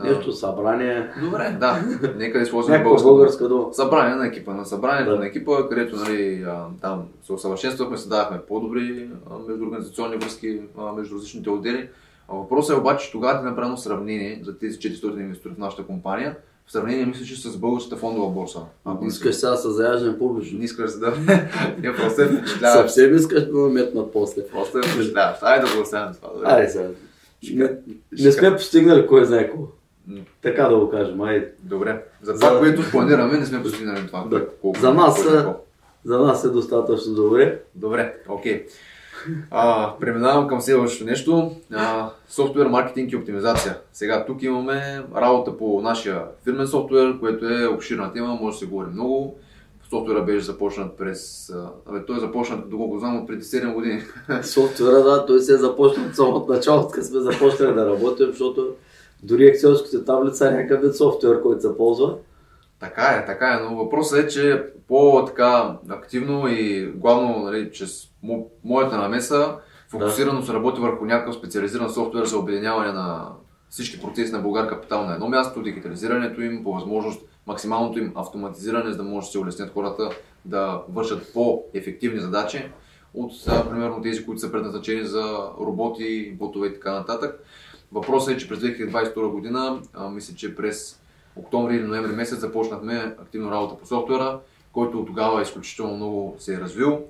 Нещо 0.03 0.31
събрание, 0.31 1.09
Добре, 1.21 1.57
да. 1.59 1.83
Нека 2.15 2.37
да 2.37 2.43
използваме 2.43 2.83
българска. 2.83 3.07
българска 3.07 3.47
дума. 3.47 3.65
Събрание 3.73 4.15
на 4.15 4.27
екипа, 4.27 4.53
на 4.53 4.65
събранието 4.65 5.11
Да. 5.11 5.17
на 5.19 5.25
екипа, 5.27 5.51
където 5.69 5.95
нали, 5.95 6.45
там 6.81 7.03
се 7.25 7.33
усъвършенствахме, 7.33 7.97
създавахме 7.97 8.41
по-добри 8.47 9.09
междуорганизационни 9.47 10.17
връзки 10.17 10.61
между 10.97 11.15
различните 11.15 11.49
отдели. 11.49 11.89
Въпросът 12.29 12.75
е 12.77 12.79
обаче, 12.79 13.05
че 13.05 13.11
тогава 13.11 13.39
ти 13.39 13.45
е 13.45 13.49
направено 13.49 13.77
сравнение 13.77 14.41
за 14.43 14.57
тези 14.57 14.77
400 14.77 15.19
инвестори 15.19 15.53
в 15.53 15.57
нашата 15.57 15.83
компания, 15.83 16.35
в 16.67 16.71
сравнение 16.71 17.05
мисля, 17.05 17.25
че 17.25 17.41
с 17.41 17.57
българската 17.57 17.97
фондова 17.97 18.29
борса. 18.29 18.59
Ако 18.85 19.05
искаш 19.05 19.35
сега 19.35 19.51
да 19.51 19.57
се 19.57 19.69
заяждам 19.69 20.17
публично. 20.17 20.59
Не 20.59 20.65
искаш 20.65 20.91
да... 20.91 21.07
Я 21.83 21.95
просто 21.95 22.21
е 22.21 22.25
впечатляваш. 22.25 22.81
Съвсем 22.81 23.15
искаш 23.15 23.45
да 23.45 23.53
ме 23.57 23.69
метнат 23.73 24.13
после. 24.13 24.47
Просто 24.47 24.77
е 24.77 24.81
впечатляваш. 24.81 25.37
Айде 25.41 25.67
да 25.67 25.75
го 25.75 25.81
оставим 25.81 26.13
това. 26.13 26.29
Айде 26.43 26.69
сега. 26.69 26.87
Не, 27.53 27.69
не 28.19 28.31
сме 28.31 28.51
постигнали 28.55 29.07
кой 29.07 29.25
знае 29.25 29.47
какво. 29.49 29.63
Така 30.41 30.63
да 30.63 30.75
го 30.75 30.89
кажем, 30.89 31.21
айде. 31.21 31.51
Добре. 31.59 32.03
За 32.21 32.33
това, 32.33 32.49
За- 32.49 32.59
което 32.59 32.81
планираме, 32.91 33.37
не 33.37 33.45
сме 33.45 33.63
постигнали 33.63 34.07
това. 34.07 34.23
Да. 34.23 34.47
Колко- 34.51 34.79
За 34.79 34.93
нас 34.93 35.23
колко- 35.23 35.37
е- 35.39 35.53
За 36.05 36.19
нас 36.19 36.43
е 36.43 36.49
достатъчно 36.49 37.13
добре. 37.13 37.59
Добре, 37.75 38.13
окей. 38.29 38.65
А, 39.51 39.93
преминавам 39.99 40.47
към 40.47 40.61
следващото 40.61 41.05
нещо. 41.05 41.51
А, 41.73 42.09
софтуер, 42.29 42.65
маркетинг 42.65 43.11
и 43.11 43.15
оптимизация. 43.15 43.77
Сега 43.93 44.25
тук 44.25 44.43
имаме 44.43 45.03
работа 45.15 45.57
по 45.57 45.81
нашия 45.81 46.21
фирмен 46.43 46.67
софтуер, 46.67 47.19
което 47.19 47.45
е 47.47 47.67
обширна 47.67 48.13
тема, 48.13 48.37
може 48.41 48.53
да 48.53 48.59
се 48.59 48.65
говори 48.65 48.87
много. 48.87 49.35
Софтуера 49.89 50.21
беше 50.21 50.45
започнат 50.45 50.97
през... 50.97 51.51
Абе, 51.85 52.05
той 52.05 52.17
е 52.17 52.19
започнат, 52.19 52.69
доколко 52.69 52.99
знам, 52.99 53.17
от 53.17 53.27
преди 53.27 53.41
7 53.41 53.73
години. 53.73 54.01
Софтуера, 54.43 55.03
да, 55.03 55.25
той 55.25 55.39
се 55.39 55.53
е 55.53 55.57
започнал 55.57 56.05
от 56.07 56.15
самото 56.15 56.53
начало, 56.53 56.87
като 56.87 57.05
сме 57.05 57.19
започнали 57.19 57.73
да 57.73 57.85
работим, 57.85 58.27
защото 58.27 58.73
дори 59.23 59.47
екселските 59.47 60.05
таблица 60.05 60.47
е 60.47 60.51
някакъв 60.51 60.81
вид 60.81 60.95
софтуер, 60.95 61.41
който 61.41 61.61
се 61.61 61.77
ползва. 61.77 62.15
Така 62.79 63.03
е, 63.03 63.25
така 63.25 63.53
е, 63.53 63.63
но 63.63 63.75
въпросът 63.75 64.19
е, 64.19 64.27
че 64.27 64.65
по-така 64.87 65.77
активно 65.89 66.47
и 66.47 66.91
главно 66.95 67.39
нали, 67.39 67.71
чрез 67.71 68.09
мо- 68.25 68.47
моята 68.63 68.97
намеса, 68.97 69.55
фокусирано 69.89 70.41
се 70.41 70.53
работи 70.53 70.81
върху 70.81 71.05
някакъв 71.05 71.35
специализиран 71.35 71.89
софтуер 71.89 72.25
за 72.25 72.37
обединяване 72.37 72.91
на 72.91 73.27
всички 73.69 74.01
процеси 74.01 74.31
на 74.31 74.39
Българ 74.39 74.67
Капитал 74.67 75.05
на 75.05 75.13
едно 75.13 75.29
място, 75.29 75.61
дигитализирането 75.61 76.41
им, 76.41 76.63
по 76.63 76.73
възможност 76.73 77.21
максималното 77.47 77.99
им 77.99 78.11
автоматизиране, 78.15 78.91
за 78.91 78.97
да 78.97 79.03
може 79.03 79.25
да 79.25 79.31
се 79.31 79.39
улеснят 79.39 79.73
хората 79.73 80.09
да 80.45 80.81
вършат 80.89 81.33
по-ефективни 81.33 82.19
задачи 82.19 82.71
от, 83.13 83.31
примерно, 83.69 84.01
тези, 84.01 84.25
които 84.25 84.41
са 84.41 84.51
предназначени 84.51 85.05
за 85.05 85.23
роботи, 85.59 86.35
ботове 86.39 86.67
и 86.67 86.73
така 86.73 86.93
нататък. 86.93 87.43
Въпросът 87.91 88.35
е, 88.35 88.37
че 88.37 88.49
през 88.49 88.59
2022 88.59 89.27
година, 89.27 89.81
а, 89.93 90.09
мисля, 90.09 90.35
че 90.35 90.55
през 90.55 91.01
октомври 91.35 91.75
или 91.75 91.83
ноември 91.83 92.11
месец 92.11 92.39
започнахме 92.39 93.15
активно 93.21 93.51
работа 93.51 93.77
по 93.77 93.85
софтуера, 93.85 94.39
който 94.71 94.99
от 94.99 95.07
тогава 95.07 95.41
изключително 95.41 95.95
много 95.95 96.35
се 96.39 96.53
е 96.53 96.59
развил. 96.59 97.05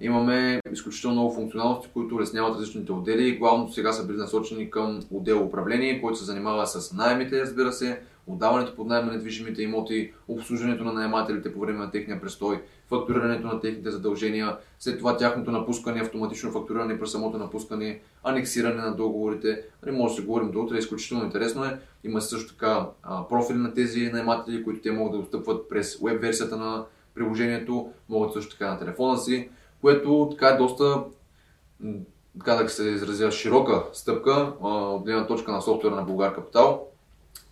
Имаме 0.00 0.60
изключително 0.72 1.14
много 1.16 1.34
функционалности, 1.34 1.88
които 1.92 2.14
улесняват 2.14 2.54
различните 2.54 2.92
отдели. 2.92 3.36
Главно 3.38 3.72
сега 3.72 3.92
са 3.92 4.06
били 4.06 4.16
насочени 4.16 4.70
към 4.70 5.00
отдел 5.10 5.44
управление, 5.44 6.00
който 6.00 6.18
се 6.18 6.24
занимава 6.24 6.66
с 6.66 6.92
найемите, 6.92 7.40
разбира 7.40 7.72
се, 7.72 8.00
отдаването 8.26 8.76
под 8.76 8.86
найем 8.86 9.06
на 9.06 9.12
недвижимите 9.12 9.62
имоти, 9.62 10.12
обслужването 10.28 10.84
на 10.84 10.92
наемателите 10.92 11.54
по 11.54 11.60
време 11.60 11.78
на 11.78 11.90
техния 11.90 12.20
престой, 12.20 12.62
фактурирането 12.88 13.46
на 13.46 13.60
техните 13.60 13.90
задължения, 13.90 14.56
след 14.78 14.98
това 14.98 15.16
тяхното 15.16 15.50
напускане, 15.50 16.00
автоматично 16.00 16.50
фактуриране 16.50 16.98
при 16.98 17.06
самото 17.06 17.38
напускане, 17.38 18.00
анексиране 18.24 18.82
на 18.82 18.96
договорите. 18.96 19.62
Нали, 19.86 19.96
може 19.96 20.14
да 20.14 20.20
се 20.20 20.26
говорим 20.26 20.50
до 20.50 20.60
утре, 20.60 20.78
изключително 20.78 21.24
интересно 21.24 21.64
е. 21.64 21.78
Има 22.04 22.20
също 22.20 22.52
така 22.52 22.86
профили 23.28 23.58
на 23.58 23.74
тези 23.74 24.10
наематели, 24.12 24.64
които 24.64 24.80
те 24.80 24.92
могат 24.92 25.12
да 25.12 25.18
достъпват 25.18 25.68
през 25.68 25.98
веб 26.02 26.22
версията 26.22 26.56
на 26.56 26.84
приложението, 27.14 27.92
могат 28.08 28.32
също 28.32 28.50
така 28.50 28.70
на 28.70 28.78
телефона 28.78 29.18
си, 29.18 29.48
което 29.80 30.28
така 30.30 30.48
е 30.48 30.56
доста 30.56 31.02
така 32.38 32.54
да 32.54 32.68
се 32.68 32.88
изразя, 32.88 33.30
широка 33.30 33.82
стъпка 33.92 34.52
от 34.60 35.04
гледна 35.04 35.26
точка 35.26 35.52
на 35.52 35.62
софтуера 35.62 35.96
на 35.96 36.02
Българ 36.02 36.34
Капитал 36.34 36.86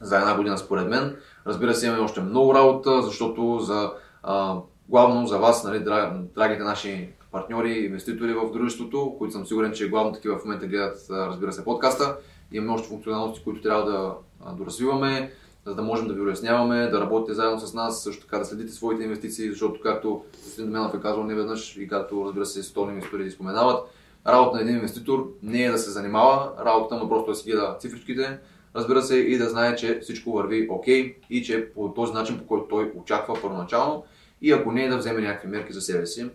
за 0.01 0.17
една 0.17 0.37
година 0.37 0.59
според 0.59 0.89
мен. 0.89 1.17
Разбира 1.47 1.75
се, 1.75 1.87
имаме 1.87 2.03
още 2.03 2.21
много 2.21 2.55
работа, 2.55 3.03
защото 3.03 3.59
за, 3.61 3.93
а, 4.23 4.57
главно 4.89 5.27
за 5.27 5.39
вас, 5.39 5.65
нали, 5.65 5.79
дра- 5.79 6.23
драгите 6.35 6.63
наши 6.63 7.09
партньори, 7.33 7.73
инвеститори 7.73 8.33
в 8.33 8.51
дружеството, 8.53 9.15
които 9.19 9.33
съм 9.33 9.47
сигурен, 9.47 9.73
че 9.73 9.89
главно 9.89 10.13
такива 10.13 10.39
в 10.39 10.45
момента 10.45 10.67
гледат, 10.67 10.97
разбира 11.11 11.53
се, 11.53 11.65
подкаста. 11.65 12.17
Имаме 12.53 12.73
още 12.73 12.89
функционалности, 12.89 13.45
които 13.45 13.63
трябва 13.63 13.85
да 13.85 14.15
доразвиваме, 14.53 15.33
за 15.69 15.75
да 15.75 15.83
можем 15.83 16.09
да 16.09 16.15
ви 16.15 16.21
улесняваме, 16.21 16.87
да 16.87 17.01
работите 17.01 17.35
заедно 17.35 17.61
с 17.61 17.75
нас, 17.75 18.03
също 18.03 18.23
така 18.23 18.39
да 18.39 18.45
следите 18.45 18.73
своите 18.73 19.03
инвестиции, 19.05 19.51
защото 19.51 19.81
както 19.81 20.25
господин 20.45 20.71
Доменов 20.73 20.95
е 20.95 21.01
казал 21.01 21.25
не 21.25 21.35
веднъж 21.35 21.77
и 21.77 21.89
както 21.89 22.25
разбира 22.27 22.47
се 22.47 22.81
инвеститори 22.81 23.25
ги 23.25 23.31
споменават, 23.31 23.89
работа 24.27 24.57
на 24.57 24.63
един 24.63 24.75
инвеститор 24.75 25.33
не 25.43 25.65
е 25.65 25.71
да 25.71 25.79
се 25.79 25.91
занимава, 25.91 26.53
работата 26.65 26.95
му 26.95 27.07
е 27.07 27.09
просто 27.09 27.31
да 27.31 27.37
си 27.37 27.51
гледа 27.51 27.77
цифричките, 27.81 28.39
разбира 28.77 29.03
се, 29.03 29.17
и 29.17 29.39
да 29.39 29.49
знае, 29.49 29.77
че 29.77 30.01
всичко 30.03 30.33
върви 30.33 30.67
окей 30.71 31.17
и 31.31 31.43
че 31.43 31.73
по 31.75 31.95
този 31.95 32.13
начин, 32.13 32.39
по 32.39 32.47
който 32.47 32.69
той 32.69 32.93
очаква 32.97 33.39
първоначално 33.43 34.05
и 34.43 34.53
ако 34.53 34.73
не, 34.73 34.89
да 34.89 34.99
вземе 34.99 35.21
някакви 35.21 35.49
мерки 35.49 35.73
за 35.73 35.81
себе 35.81 36.07
си. 36.07 36.31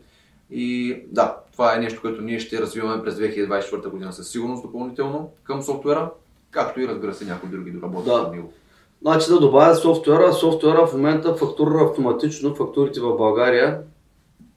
И 0.52 0.98
да, 1.08 1.38
това 1.52 1.75
е 1.75 1.80
нещо, 1.80 2.02
което 2.02 2.22
ние 2.22 2.40
ще 2.40 2.62
развиваме 2.62 3.04
през 3.04 3.16
2024 3.16 3.90
година 3.90 4.13
със 4.13 4.30
сигурност 4.30 4.63
допълнително 4.63 5.32
към 5.44 5.62
софтуера, 5.62 6.12
както 6.52 6.82
и 6.82 6.88
разбира 6.88 7.13
се 7.13 7.25
някои 7.25 7.50
други 7.50 7.72
доработки 7.72 8.10
Да. 8.10 8.16
от 8.16 8.32
него. 8.36 8.54
Значи 9.03 9.29
да 9.29 9.39
добавя 9.39 9.75
софтуера. 9.75 10.33
Софтуера 10.33 10.88
в 10.88 10.93
момента 10.93 11.36
фактурира 11.36 11.83
автоматично 11.83 12.55
фактурите 12.55 13.00
в 13.00 13.17
България 13.17 13.79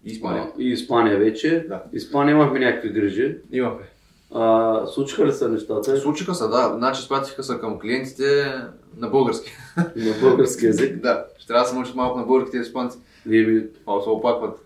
И 0.04 0.10
Испания. 0.12 0.48
и 0.58 0.68
Испания 0.68 1.18
вече. 1.18 1.66
Да. 1.68 1.82
Испания 1.92 2.32
имахме 2.32 2.58
някакви 2.58 2.88
грижи. 2.90 3.36
Имаме. 3.52 3.82
А, 4.34 4.86
случиха 4.86 5.26
ли 5.26 5.32
са 5.32 5.48
нещата 5.48 5.96
Случиха 5.96 6.34
се, 6.34 6.48
да. 6.48 6.72
Значи 6.76 7.02
спратиха 7.02 7.42
се 7.42 7.58
към 7.58 7.78
клиентите 7.78 8.54
на 8.96 9.08
български. 9.08 9.52
на 9.96 10.14
български 10.20 10.66
язик? 10.66 10.96
да, 10.96 11.24
ще 11.38 11.46
трябва 11.46 11.62
да 11.62 11.68
се 11.68 11.74
научат 11.74 11.94
малко 11.94 12.18
на 12.18 12.24
българските 12.24 12.58
испанци. 12.58 12.98
И 13.30 13.46
ми, 13.46 13.62
Малко 13.86 14.04
се 14.04 14.10
опакват. 14.10 14.58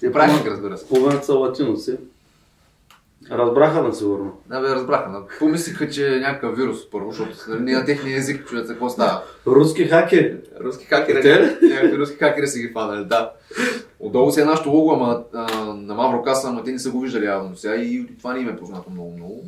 те 0.00 0.12
Правилник, 0.12 0.46
разбира 0.46 0.78
се. 0.78 0.88
половината 0.88 1.24
са 1.26 1.34
латиноси. 1.34 1.96
Разбраха 3.30 3.82
на 3.82 3.92
сигурно. 3.94 4.32
Да, 4.48 4.60
бе, 4.60 4.68
разбраха. 4.68 5.10
но 5.10 5.22
Помислиха, 5.38 5.88
че 5.88 6.16
е 6.16 6.20
някакъв 6.20 6.56
вирус 6.56 6.90
първо, 6.90 7.10
защото 7.10 7.30
нали, 7.48 7.72
на 7.72 7.84
техния 7.84 8.18
език 8.18 8.46
чуят 8.46 8.68
какво 8.68 8.88
става. 8.88 9.22
Руски 9.46 9.84
хакери. 9.84 10.36
Руски 10.60 10.84
хакери. 10.86 11.22
Те? 11.22 11.58
Някакви 11.62 11.98
руски 11.98 12.16
хакери 12.16 12.46
са 12.46 12.58
ги 12.58 12.70
фанали, 12.72 13.04
да. 13.04 13.32
Отдолу 14.00 14.30
си 14.30 14.40
е 14.40 14.44
нашото 14.44 14.70
лого, 14.70 14.92
ама 14.92 15.22
а, 15.34 15.64
на 15.64 15.94
Мавро 15.94 16.22
Каса, 16.22 16.48
ама 16.48 16.64
те 16.64 16.72
не 16.72 16.78
са 16.78 16.90
го 16.90 17.00
виждали 17.00 17.24
явно 17.24 17.56
сега 17.56 17.74
и 17.74 18.06
това 18.18 18.34
не 18.34 18.40
им 18.40 18.48
е 18.48 18.56
познато 18.56 18.90
много-много. 18.90 19.44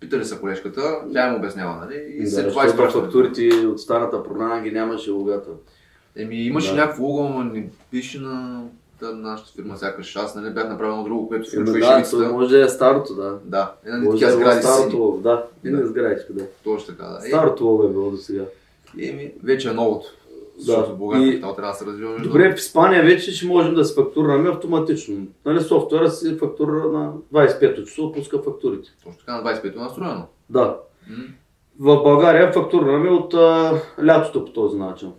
Питали 0.00 0.24
са 0.24 0.40
колежката, 0.40 0.82
тя 1.12 1.28
им 1.28 1.34
обяснява, 1.34 1.76
нали? 1.76 2.04
И 2.08 2.24
Да, 2.24 2.30
след 2.30 2.48
това 2.48 2.66
изпраща. 2.66 3.00
фактурите 3.00 3.66
от 3.66 3.80
старата 3.80 4.22
програма 4.22 4.60
ги 4.60 4.70
нямаше 4.70 5.10
логата. 5.10 5.50
Еми, 6.16 6.36
имаше 6.36 6.70
Да. 6.70 6.76
някакво 6.76 7.04
лого, 7.04 7.28
но 7.28 7.44
не 7.44 7.68
пише 7.90 8.20
на 8.20 8.62
нашата 9.04 9.52
фирма, 9.52 9.76
сякаш 9.76 10.16
аз, 10.16 10.34
нали, 10.34 10.50
бях 10.50 10.68
направил 10.68 10.92
едно 10.92 11.04
друго, 11.04 11.28
което 11.28 11.48
включва 11.48 11.78
и 11.78 11.80
да, 11.80 11.86
шевицата. 11.86 12.28
то 12.28 12.32
може 12.32 12.56
да 12.56 12.64
е 12.64 12.68
старото, 12.68 13.14
да. 13.14 13.38
Да, 13.44 13.72
една 13.84 13.98
да 13.98 14.10
такива 14.10 14.30
е 14.30 14.34
сгради 14.34 14.62
старото 14.62 14.90
сини. 14.90 15.22
да. 15.22 15.44
И 15.64 15.70
Да. 15.70 15.76
не 15.76 15.86
сградичка, 15.86 16.32
да. 16.32 16.44
Точно 16.64 16.94
така, 16.94 17.08
да. 17.08 17.20
Старото 17.20 17.64
лого 17.64 17.84
е 17.84 17.88
било 17.88 18.10
до 18.10 18.16
сега. 18.16 18.44
Еми, 19.00 19.32
вече 19.42 19.68
е 19.68 19.72
новото. 19.72 20.06
Защото 20.58 20.90
Да. 20.90 20.96
България 20.96 21.34
И- 21.34 21.40
трябва 21.40 21.62
да 21.62 21.74
се 21.74 21.86
развива 21.86 22.18
Добре, 22.18 22.52
в 22.52 22.58
Испания 22.58 23.02
вече 23.02 23.32
ще 23.32 23.46
можем 23.46 23.74
да 23.74 23.84
се 23.84 23.94
фактурираме 23.94 24.48
автоматично. 24.48 25.16
Нали, 25.46 25.60
софтуера 25.60 26.10
си 26.10 26.36
фактура 26.38 26.72
на 26.72 27.12
25 27.32 27.84
часо, 27.84 28.12
пуска 28.12 28.38
фактурите. 28.38 28.88
Точно 29.04 29.18
така 29.18 29.36
на 29.36 29.42
25-то 29.44 29.78
е 29.78 29.82
настроено. 29.82 30.26
Да. 30.50 30.76
М. 31.10 31.16
В 31.78 32.02
България 32.02 32.52
фактурираме 32.52 33.10
от 33.10 33.34
а, 33.34 33.80
лятото 34.06 34.44
по 34.44 34.52
този 34.52 34.78
начин. 34.78 35.12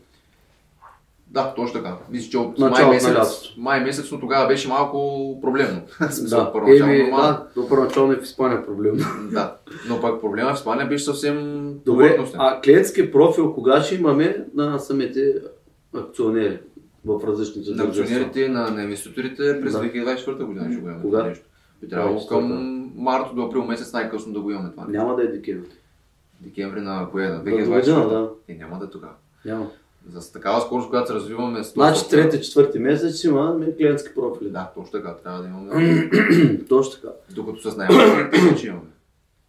Да, 1.33 1.53
точно 1.55 1.73
така. 1.81 1.97
Мисля, 2.11 2.29
че 2.29 2.37
от 2.37 2.59
май 2.59 2.83
на 2.83 2.89
месец, 2.89 3.43
май 3.57 3.81
месец, 3.81 4.11
но 4.11 4.19
тогава 4.19 4.47
беше 4.47 4.67
малко 4.67 4.97
проблемно. 5.41 5.81
Да, 6.29 6.51
първоначално 6.53 6.93
Еми, 6.93 7.11
да, 7.11 7.47
до 7.55 7.69
първоначално 7.69 8.13
и 8.13 8.15
в 8.15 8.23
Испания 8.23 8.57
е 8.59 8.65
проблем. 8.65 8.97
Да. 9.31 9.55
Но 9.89 10.01
пък 10.01 10.21
проблема 10.21 10.53
в 10.53 10.57
Испания 10.57 10.87
беше 10.87 11.03
съвсем 11.03 11.67
Добре, 11.85 12.17
а 12.37 12.61
клиентски 12.61 13.11
профил 13.11 13.53
кога 13.53 13.81
ще 13.81 13.95
имаме 13.95 14.45
на 14.55 14.79
самите 14.79 15.33
акционери 15.95 16.59
в 17.05 17.21
различните 17.27 17.69
на 17.69 17.75
дружества? 17.75 18.03
акционерите, 18.03 18.49
на, 18.49 18.69
на 18.69 18.83
инвеститорите 18.83 19.61
през 19.61 19.73
Да. 19.73 19.79
2024 19.81 20.43
година 20.43 20.65
ще 20.71 20.81
го 20.81 20.87
имаме 20.87 21.01
Кога? 21.01 21.23
нещо. 21.23 21.45
Би 21.81 21.89
трябвало 21.89 22.19
24-та. 22.19 22.29
към 22.29 22.91
март 22.95 23.25
до 23.35 23.41
април 23.41 23.63
месец 23.63 23.93
най-късно 23.93 24.33
да 24.33 24.39
го 24.39 24.51
имаме 24.51 24.71
това. 24.71 24.85
Няма 24.89 25.15
да 25.15 25.23
е 25.23 25.27
декември. 25.27 25.67
Декември 26.41 26.81
на 26.81 27.07
кое? 27.11 27.27
На 27.29 27.37
до 27.37 27.51
година, 27.51 27.67
2024? 27.67 28.09
да. 28.09 28.29
И 28.47 28.53
няма 28.53 28.79
да 28.79 28.85
е 28.85 28.89
тогава. 28.89 29.13
Няма. 29.45 29.67
За 30.09 30.33
такава 30.33 30.61
скорост, 30.61 30.89
която 30.89 31.07
се 31.07 31.13
развиваме 31.13 31.63
с 31.63 31.71
Значи 31.71 31.99
софтуер- 31.99 32.09
трети, 32.09 32.41
четвърти 32.41 32.79
месец 32.79 33.23
имаме 33.23 33.75
клиентски 33.77 34.15
профили. 34.15 34.49
Да, 34.49 34.71
точно 34.75 34.91
така. 34.91 35.15
Трябва 35.23 35.41
да 35.41 35.47
имаме. 35.47 36.09
Точно 36.69 37.01
така. 37.01 37.13
Докато 37.35 37.71
с 37.71 37.77
наемателите 37.77 38.49
вече 38.49 38.67
имаме. 38.67 38.83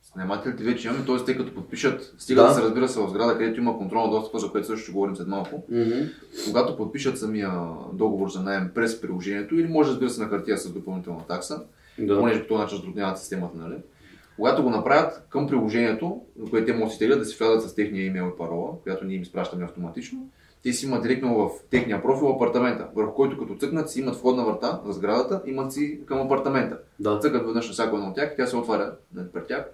С 0.02 0.14
наемателите 0.14 0.64
вече 0.64 0.88
имаме, 0.88 1.04
т.е. 1.06 1.25
те 1.25 1.37
като 1.37 1.54
подпишат, 1.54 2.14
стига 2.18 2.42
да. 2.42 2.49
Да. 2.49 2.54
се 2.54 2.62
разбира 2.62 2.88
се 2.88 3.00
в 3.00 3.08
сграда, 3.08 3.32
където 3.38 3.61
има 3.61 3.78
контрол 3.78 4.04
на 4.04 4.11
достъпа, 4.11 4.38
за 4.38 4.50
което 4.50 4.66
също 4.66 4.82
ще 4.82 4.92
говорим 4.92 5.16
след 5.16 5.28
малко. 5.28 5.64
Когато 6.44 6.76
подпишат 6.76 7.18
самия 7.18 7.52
договор 7.92 8.28
за 8.30 8.40
найем 8.42 8.70
през 8.75 9.00
приложението 9.00 9.54
или 9.54 9.68
може 9.68 9.90
разбира 9.90 10.11
се 10.11 10.23
на 10.23 10.28
хартия 10.28 10.58
с 10.58 10.73
допълнителна 10.73 11.26
такса, 11.28 11.61
Да. 11.99 12.18
понеже 12.18 12.42
по 12.42 12.49
този 12.49 12.61
начин 12.61 12.76
затрудняват 12.78 13.18
системата, 13.18 13.58
нали? 13.58 13.75
Когато 14.37 14.62
го 14.62 14.70
направят 14.70 15.26
към 15.28 15.46
приложението, 15.46 16.20
за 16.38 16.50
което 16.50 16.66
те 16.66 16.73
могат 16.73 16.99
да 17.00 17.25
си 17.25 17.37
влязат 17.38 17.70
с 17.70 17.75
техния 17.75 18.06
имейл 18.06 18.32
и 18.34 18.38
парола, 18.38 18.70
която 18.82 19.04
ние 19.04 19.16
им 19.16 19.23
изпращаме 19.23 19.64
автоматично, 19.64 20.28
те 20.64 20.73
си 20.73 20.87
имат 20.87 21.02
директно 21.02 21.37
в 21.38 21.50
техния 21.71 22.02
профил 22.02 22.30
апартамента, 22.30 22.87
върху 22.97 23.14
който 23.14 23.38
като 23.38 23.54
цъкнат 23.54 23.90
си 23.90 24.00
имат 24.00 24.16
входна 24.16 24.44
врата 24.44 24.80
за 24.87 24.92
сградата, 24.92 25.42
имат 25.47 25.73
си 25.73 26.00
към 26.06 26.21
апартамента. 26.21 26.78
Да. 27.00 27.18
Цъкат 27.18 27.47
веднъж 27.47 27.66
на 27.66 27.73
всяко 27.73 27.97
едно 27.97 28.09
от 28.09 28.14
тях 28.14 28.35
тя 28.37 28.47
се 28.47 28.56
отваря 28.56 28.92
пред 29.33 29.47
тях, 29.47 29.64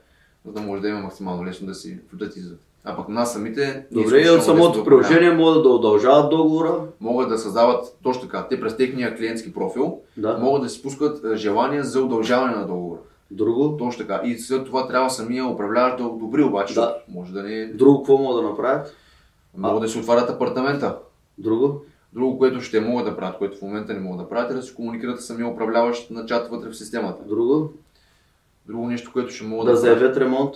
за 0.46 0.52
да 0.52 0.60
може 0.60 0.82
да 0.82 0.88
има 0.88 1.00
максимално 1.00 1.44
лесно 1.46 1.66
да 1.66 1.74
си 1.74 1.98
влизат 2.12 2.36
и. 2.36 2.40
А 2.84 2.96
пък 2.96 3.08
нас 3.08 3.32
самите... 3.32 3.86
Добре, 3.92 4.30
от 4.30 4.42
самото 4.44 4.84
приложение 4.84 5.30
могат 5.30 5.62
да 5.62 5.68
удължават 5.68 6.30
договора. 6.30 6.74
Могат 7.00 7.28
да 7.28 7.38
създават 7.38 7.96
точно 8.02 8.22
така. 8.22 8.46
Те 8.50 8.60
през 8.60 8.76
техния 8.76 9.16
клиентски 9.16 9.52
профил 9.52 9.98
Да. 10.16 10.38
могат 10.38 10.62
да 10.62 10.68
си 10.68 10.82
пускат 10.82 11.24
е, 11.24 11.36
желания 11.36 11.84
за 11.84 12.02
удължаване 12.02 12.56
на 12.56 12.66
договора. 12.66 13.00
Друго. 13.30 13.76
Точно 13.76 14.06
така. 14.06 14.20
И 14.24 14.38
след 14.38 14.64
това 14.66 14.88
трябва 14.88 15.10
самия 15.10 15.46
управляващ 15.46 15.96
да 15.98 16.04
одобри 16.04 16.42
обаче, 16.42 16.74
Да. 16.74 16.96
може 17.08 17.32
да 17.32 17.42
не... 17.42 17.66
Друго 17.66 17.98
какво 17.98 18.18
могат 18.18 18.42
да 18.42 18.48
направят? 18.48 18.96
Могат 19.56 19.82
да 19.82 19.88
си 19.88 19.98
отварят 19.98 20.30
апартамента. 20.30 20.98
Друго. 21.38 21.82
Друго, 22.12 22.38
което 22.38 22.60
ще 22.60 22.80
могат 22.80 23.06
да 23.06 23.16
правят, 23.16 23.38
което 23.38 23.58
в 23.58 23.62
момента 23.62 23.94
не 23.94 24.00
могат 24.00 24.18
да 24.18 24.28
правят, 24.28 24.50
е 24.50 24.54
да 24.54 24.62
си 24.62 24.74
комуникират 24.74 25.20
с 25.20 25.26
самия 25.26 25.48
управляващ 25.48 26.10
на 26.10 26.26
чат 26.26 26.48
вътре 26.50 26.68
в 26.68 26.76
системата. 26.76 27.24
Друго. 27.24 27.72
Друго 28.66 28.86
нещо, 28.86 29.10
което 29.12 29.30
ще 29.30 29.44
могат 29.44 29.66
Да 29.66 29.70
да, 29.72 29.76
заявят 29.76 30.16
ремонт. 30.16 30.54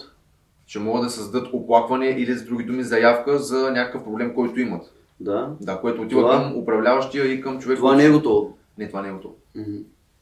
ще 0.66 0.79
могат 0.79 1.03
да 1.03 1.11
създадат 1.11 1.49
оплакване 1.53 2.07
или 2.07 2.35
с 2.35 2.45
други 2.45 2.64
думи 2.64 2.83
заявка 2.85 3.38
за 3.38 3.71
някакъв 3.71 4.05
проблем, 4.05 4.35
който 4.35 4.61
имат. 4.61 4.92
Да. 5.21 5.51
Да, 5.61 5.81
което 5.81 6.03
отива 6.03 6.21
Това- 6.21 6.42
към 6.42 6.57
управляващия 6.57 7.27
и 7.27 7.40
към 7.40 7.59
човек. 7.59 7.77
Това 7.79 7.97
не 7.97 8.05
е 8.05 8.11
готово. 8.11 8.57
Не, 8.79 8.88
това 8.88 9.03
не 9.03 9.09
е 9.09 9.12
готово. 9.12 9.35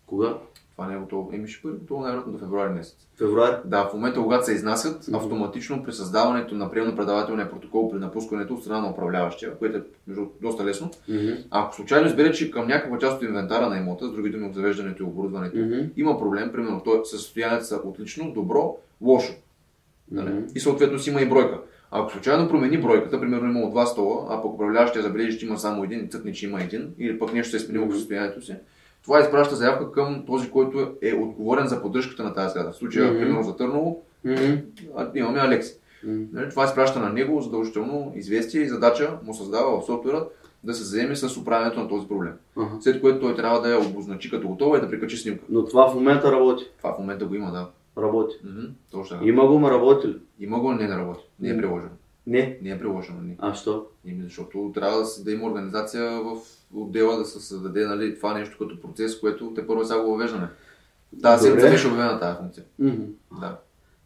Кога? 0.06 0.38
Това 0.76 0.86
не 0.86 0.94
е 0.94 0.98
готово. 0.98 1.30
Еми 1.32 1.48
ще 1.48 1.66
бъде 1.68 1.78
готово 1.78 2.00
най-вероятно 2.00 2.32
до 2.32 2.38
февруари 2.38 2.72
месец. 2.72 2.96
Февруари. 3.18 3.56
Да, 3.64 3.84
в 3.84 3.94
момента, 3.94 4.20
когато 4.22 4.44
се 4.46 4.52
изнасят, 4.52 5.08
автоматично 5.12 5.84
при 5.84 5.92
създаването 5.92 6.54
на 6.54 6.70
приемно-предавателния 6.70 7.50
протокол 7.50 7.90
при 7.90 7.98
напускането 7.98 8.54
от 8.54 8.60
страна 8.60 8.80
на 8.80 8.90
управляващия, 8.90 9.54
което 9.54 9.78
е 9.78 9.82
между 10.06 10.26
доста 10.42 10.64
лесно, 10.64 10.90
Мгм. 11.08 11.30
ако 11.50 11.74
случайно 11.74 12.06
избере, 12.06 12.32
че 12.32 12.50
към 12.50 12.66
някаква 12.68 12.98
част 12.98 13.16
от 13.16 13.22
инвентара 13.22 13.68
на 13.68 13.76
имота, 13.78 14.06
с 14.06 14.12
други 14.12 14.30
думи 14.30 14.46
от 14.46 14.54
завеждането 14.54 15.02
и 15.02 15.06
оборудването, 15.06 15.56
Мгм. 15.58 15.78
има 15.96 16.18
проблем, 16.18 16.52
примерно, 16.52 16.80
то 16.84 17.04
състоянието 17.04 17.66
са 17.66 17.80
отлично, 17.84 18.32
добро, 18.32 18.76
лошо. 19.00 19.32
Мгм. 20.12 20.38
И 20.54 20.60
съответно 20.60 20.98
си 20.98 21.10
има 21.10 21.20
и 21.20 21.28
бройка. 21.28 21.58
Ако 21.90 22.12
случайно 22.12 22.48
промени 22.48 22.78
бройката, 22.78 23.20
примерно 23.20 23.50
има 23.50 23.70
два 23.70 23.86
стола, 23.86 24.26
а 24.30 24.42
пък 24.42 24.52
управляващия 24.52 25.02
забележи, 25.02 25.38
че 25.38 25.46
има 25.46 25.58
само 25.58 25.84
един 25.84 26.04
и 26.04 26.08
цъкне, 26.08 26.32
че 26.32 26.46
има 26.46 26.62
един, 26.62 26.94
или 26.98 27.18
пък 27.18 27.32
нещо 27.32 27.50
се 27.50 27.56
е 27.56 27.60
сменило 27.60 27.86
в 27.88 27.94
състоянието 27.94 28.42
си, 28.42 28.54
това 29.02 29.20
изпраща 29.20 29.56
заявка 29.56 29.92
към 29.92 30.22
този, 30.26 30.50
който 30.50 30.92
е 31.02 31.14
отговорен 31.14 31.66
за 31.66 31.82
поддръжката 31.82 32.22
на 32.24 32.34
тази 32.34 32.50
сграда. 32.50 32.72
В 32.72 32.76
случая, 32.76 33.10
Мгм. 33.10 33.18
примерно 33.20 33.42
за 33.42 33.56
Търново, 33.56 34.02
а, 34.96 35.10
имаме 35.14 35.38
Алекси. 35.38 35.78
Нали, 36.04 36.48
Това 36.50 36.64
изпраща 36.64 37.00
на 37.00 37.08
него 37.12 37.40
задължително 37.40 38.12
известие 38.16 38.62
и 38.62 38.68
задача 38.68 39.18
му 39.24 39.34
създава 39.34 39.80
в 39.80 39.84
софтуера 39.84 40.26
да 40.64 40.74
се 40.74 40.84
заеме 40.84 41.16
с 41.16 41.36
управлянето 41.36 41.80
на 41.80 41.88
този 41.88 42.08
проблем. 42.08 42.32
Ага. 42.56 42.70
След 42.80 43.00
което 43.00 43.20
той 43.20 43.36
трябва 43.36 43.60
да 43.60 43.70
я 43.70 43.80
обозначи 43.80 44.30
като 44.30 44.48
готова 44.48 44.78
и 44.78 44.80
да 44.80 44.90
прикачи 44.90 45.16
снимка. 45.16 45.44
Но 45.48 45.64
това 45.64 45.90
в 45.90 45.94
момента 45.94 46.32
работи. 46.32 46.64
Това 46.78 46.94
в 46.94 46.98
момента 46.98 47.24
го 47.26 47.34
има, 47.34 47.50
да. 47.52 47.68
Работи. 48.02 48.34
Мгм, 48.44 48.66
точно 48.90 49.16
така. 49.16 49.28
Има 49.28 49.46
го, 49.46 49.58
ма 49.58 49.70
работи 49.70 50.08
ли? 50.08 50.16
Има 50.40 50.60
го, 50.60 50.72
не, 50.72 50.88
не 50.88 50.96
работи. 50.96 51.20
Не 51.40 51.48
е 51.48 51.56
приложено. 51.56 51.90
Не. 52.26 52.58
Не 52.62 52.70
е 52.70 52.78
приложено. 52.78 53.18
Не. 53.22 53.36
А 53.38 53.54
що? 53.54 53.86
Защото 54.22 54.70
трябва 54.74 54.98
да, 54.98 55.24
да 55.24 55.32
има 55.32 55.46
организация 55.46 56.10
в 56.10 56.36
отдела 56.74 57.16
да 57.16 57.24
се 57.24 57.40
създаде 57.40 57.86
нали, 57.86 58.16
това 58.16 58.34
нещо 58.34 58.58
като 58.58 58.80
процес, 58.80 59.20
което 59.20 59.52
те 59.54 59.66
първо 59.66 59.84
сега 59.84 60.02
го 60.02 60.10
въвеждаме. 60.10 60.48
Тази 61.22 61.44
седмица 61.44 61.70
беше 61.70 61.88
обявена 61.88 62.20
тази 62.20 62.38
функция. 62.38 62.64
Да. 63.40 63.56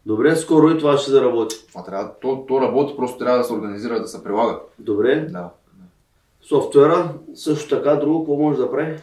Добре, 0.07 0.37
скоро 0.37 0.71
и 0.71 0.79
това 0.79 0.97
ще 0.97 1.11
заработи. 1.11 1.67
Това 1.69 1.85
трябва, 1.85 2.13
то, 2.21 2.45
то 2.49 2.61
работи, 2.61 2.97
просто 2.97 3.19
трябва 3.19 3.39
да 3.39 3.45
се 3.45 3.53
организира, 3.53 4.01
да 4.01 4.09
се 4.09 4.25
прилага. 4.25 4.59
Добре. 4.79 5.27
Да. 5.31 5.51
Софтуера 6.49 7.15
също 7.35 7.77
така, 7.77 7.95
друго, 7.95 8.21
какво 8.21 8.37
може 8.37 8.59
да 8.59 8.71
прави? 8.71 8.99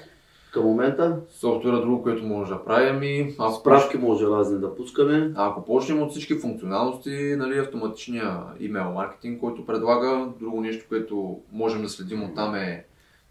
Към 0.51 0.63
момента 0.63 1.17
Софтуера 1.29 1.81
друго, 1.81 2.03
което 2.03 2.23
може 2.23 2.51
да 2.51 2.65
прави, 2.65 2.89
ами 2.89 3.35
ако, 3.39 3.53
справки 3.53 3.97
може 3.97 4.25
разни 4.25 4.59
да 4.59 4.75
пускаме. 4.75 5.31
Ако 5.35 5.65
почнем 5.65 6.01
от 6.01 6.11
всички 6.11 6.39
функционалности, 6.39 7.35
нали, 7.37 7.59
автоматичния 7.59 8.39
имейл 8.59 8.91
маркетинг, 8.91 9.39
който 9.39 9.65
предлага, 9.65 10.27
друго 10.39 10.61
нещо, 10.61 10.85
което 10.89 11.39
можем 11.51 11.81
да 11.81 11.89
следим 11.89 12.23
от 12.23 12.35
там 12.35 12.55
е 12.55 12.85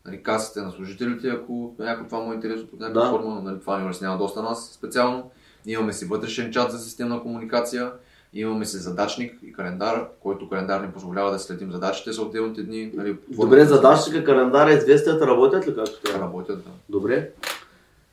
нали, 0.07 0.23
касите 0.23 0.61
на 0.61 0.71
служителите, 0.71 1.29
ако 1.29 1.75
някой 1.79 2.07
това 2.07 2.21
му 2.21 2.33
е 2.33 2.35
интересно 2.35 2.67
под 2.67 2.81
някаква 2.81 3.03
Да. 3.03 3.11
форма, 3.11 3.41
нали, 3.43 3.61
това 3.61 3.79
ни 3.79 3.85
улеснява 3.87 4.19
доста 4.19 4.43
нас 4.43 4.71
специално. 4.73 5.31
Имаме 5.67 5.93
си 5.93 6.05
вътрешен 6.05 6.53
чат 6.53 6.73
за 6.73 6.79
системна 6.79 7.23
комуникация, 7.23 7.93
имаме 8.35 8.65
си 8.65 8.77
задачник 8.77 9.39
и 9.43 9.53
календар, 9.53 10.09
който 10.21 10.49
календар 10.49 10.81
ни 10.81 10.93
позволява 10.93 11.31
да 11.31 11.39
следим 11.39 11.73
задачите 11.73 12.13
за 12.13 12.23
отделните 12.23 12.63
дни. 12.63 12.91
Нали, 12.95 13.17
Добре, 13.29 13.65
задачника, 13.65 14.25
календара, 14.25 14.73
известията 14.73 15.27
работят 15.27 15.67
ли 15.69 15.75
както 15.75 16.01
трябва? 16.01 16.21
Работят, 16.21 16.65
да. 16.65 16.71
Добре. 16.89 17.31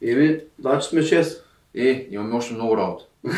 Еми, 0.01 0.39
значи 0.59 0.89
сме 0.89 1.01
6. 1.01 1.41
Е, 1.75 2.07
имаме 2.11 2.35
още 2.35 2.53
много 2.53 2.77
работа. 2.77 3.05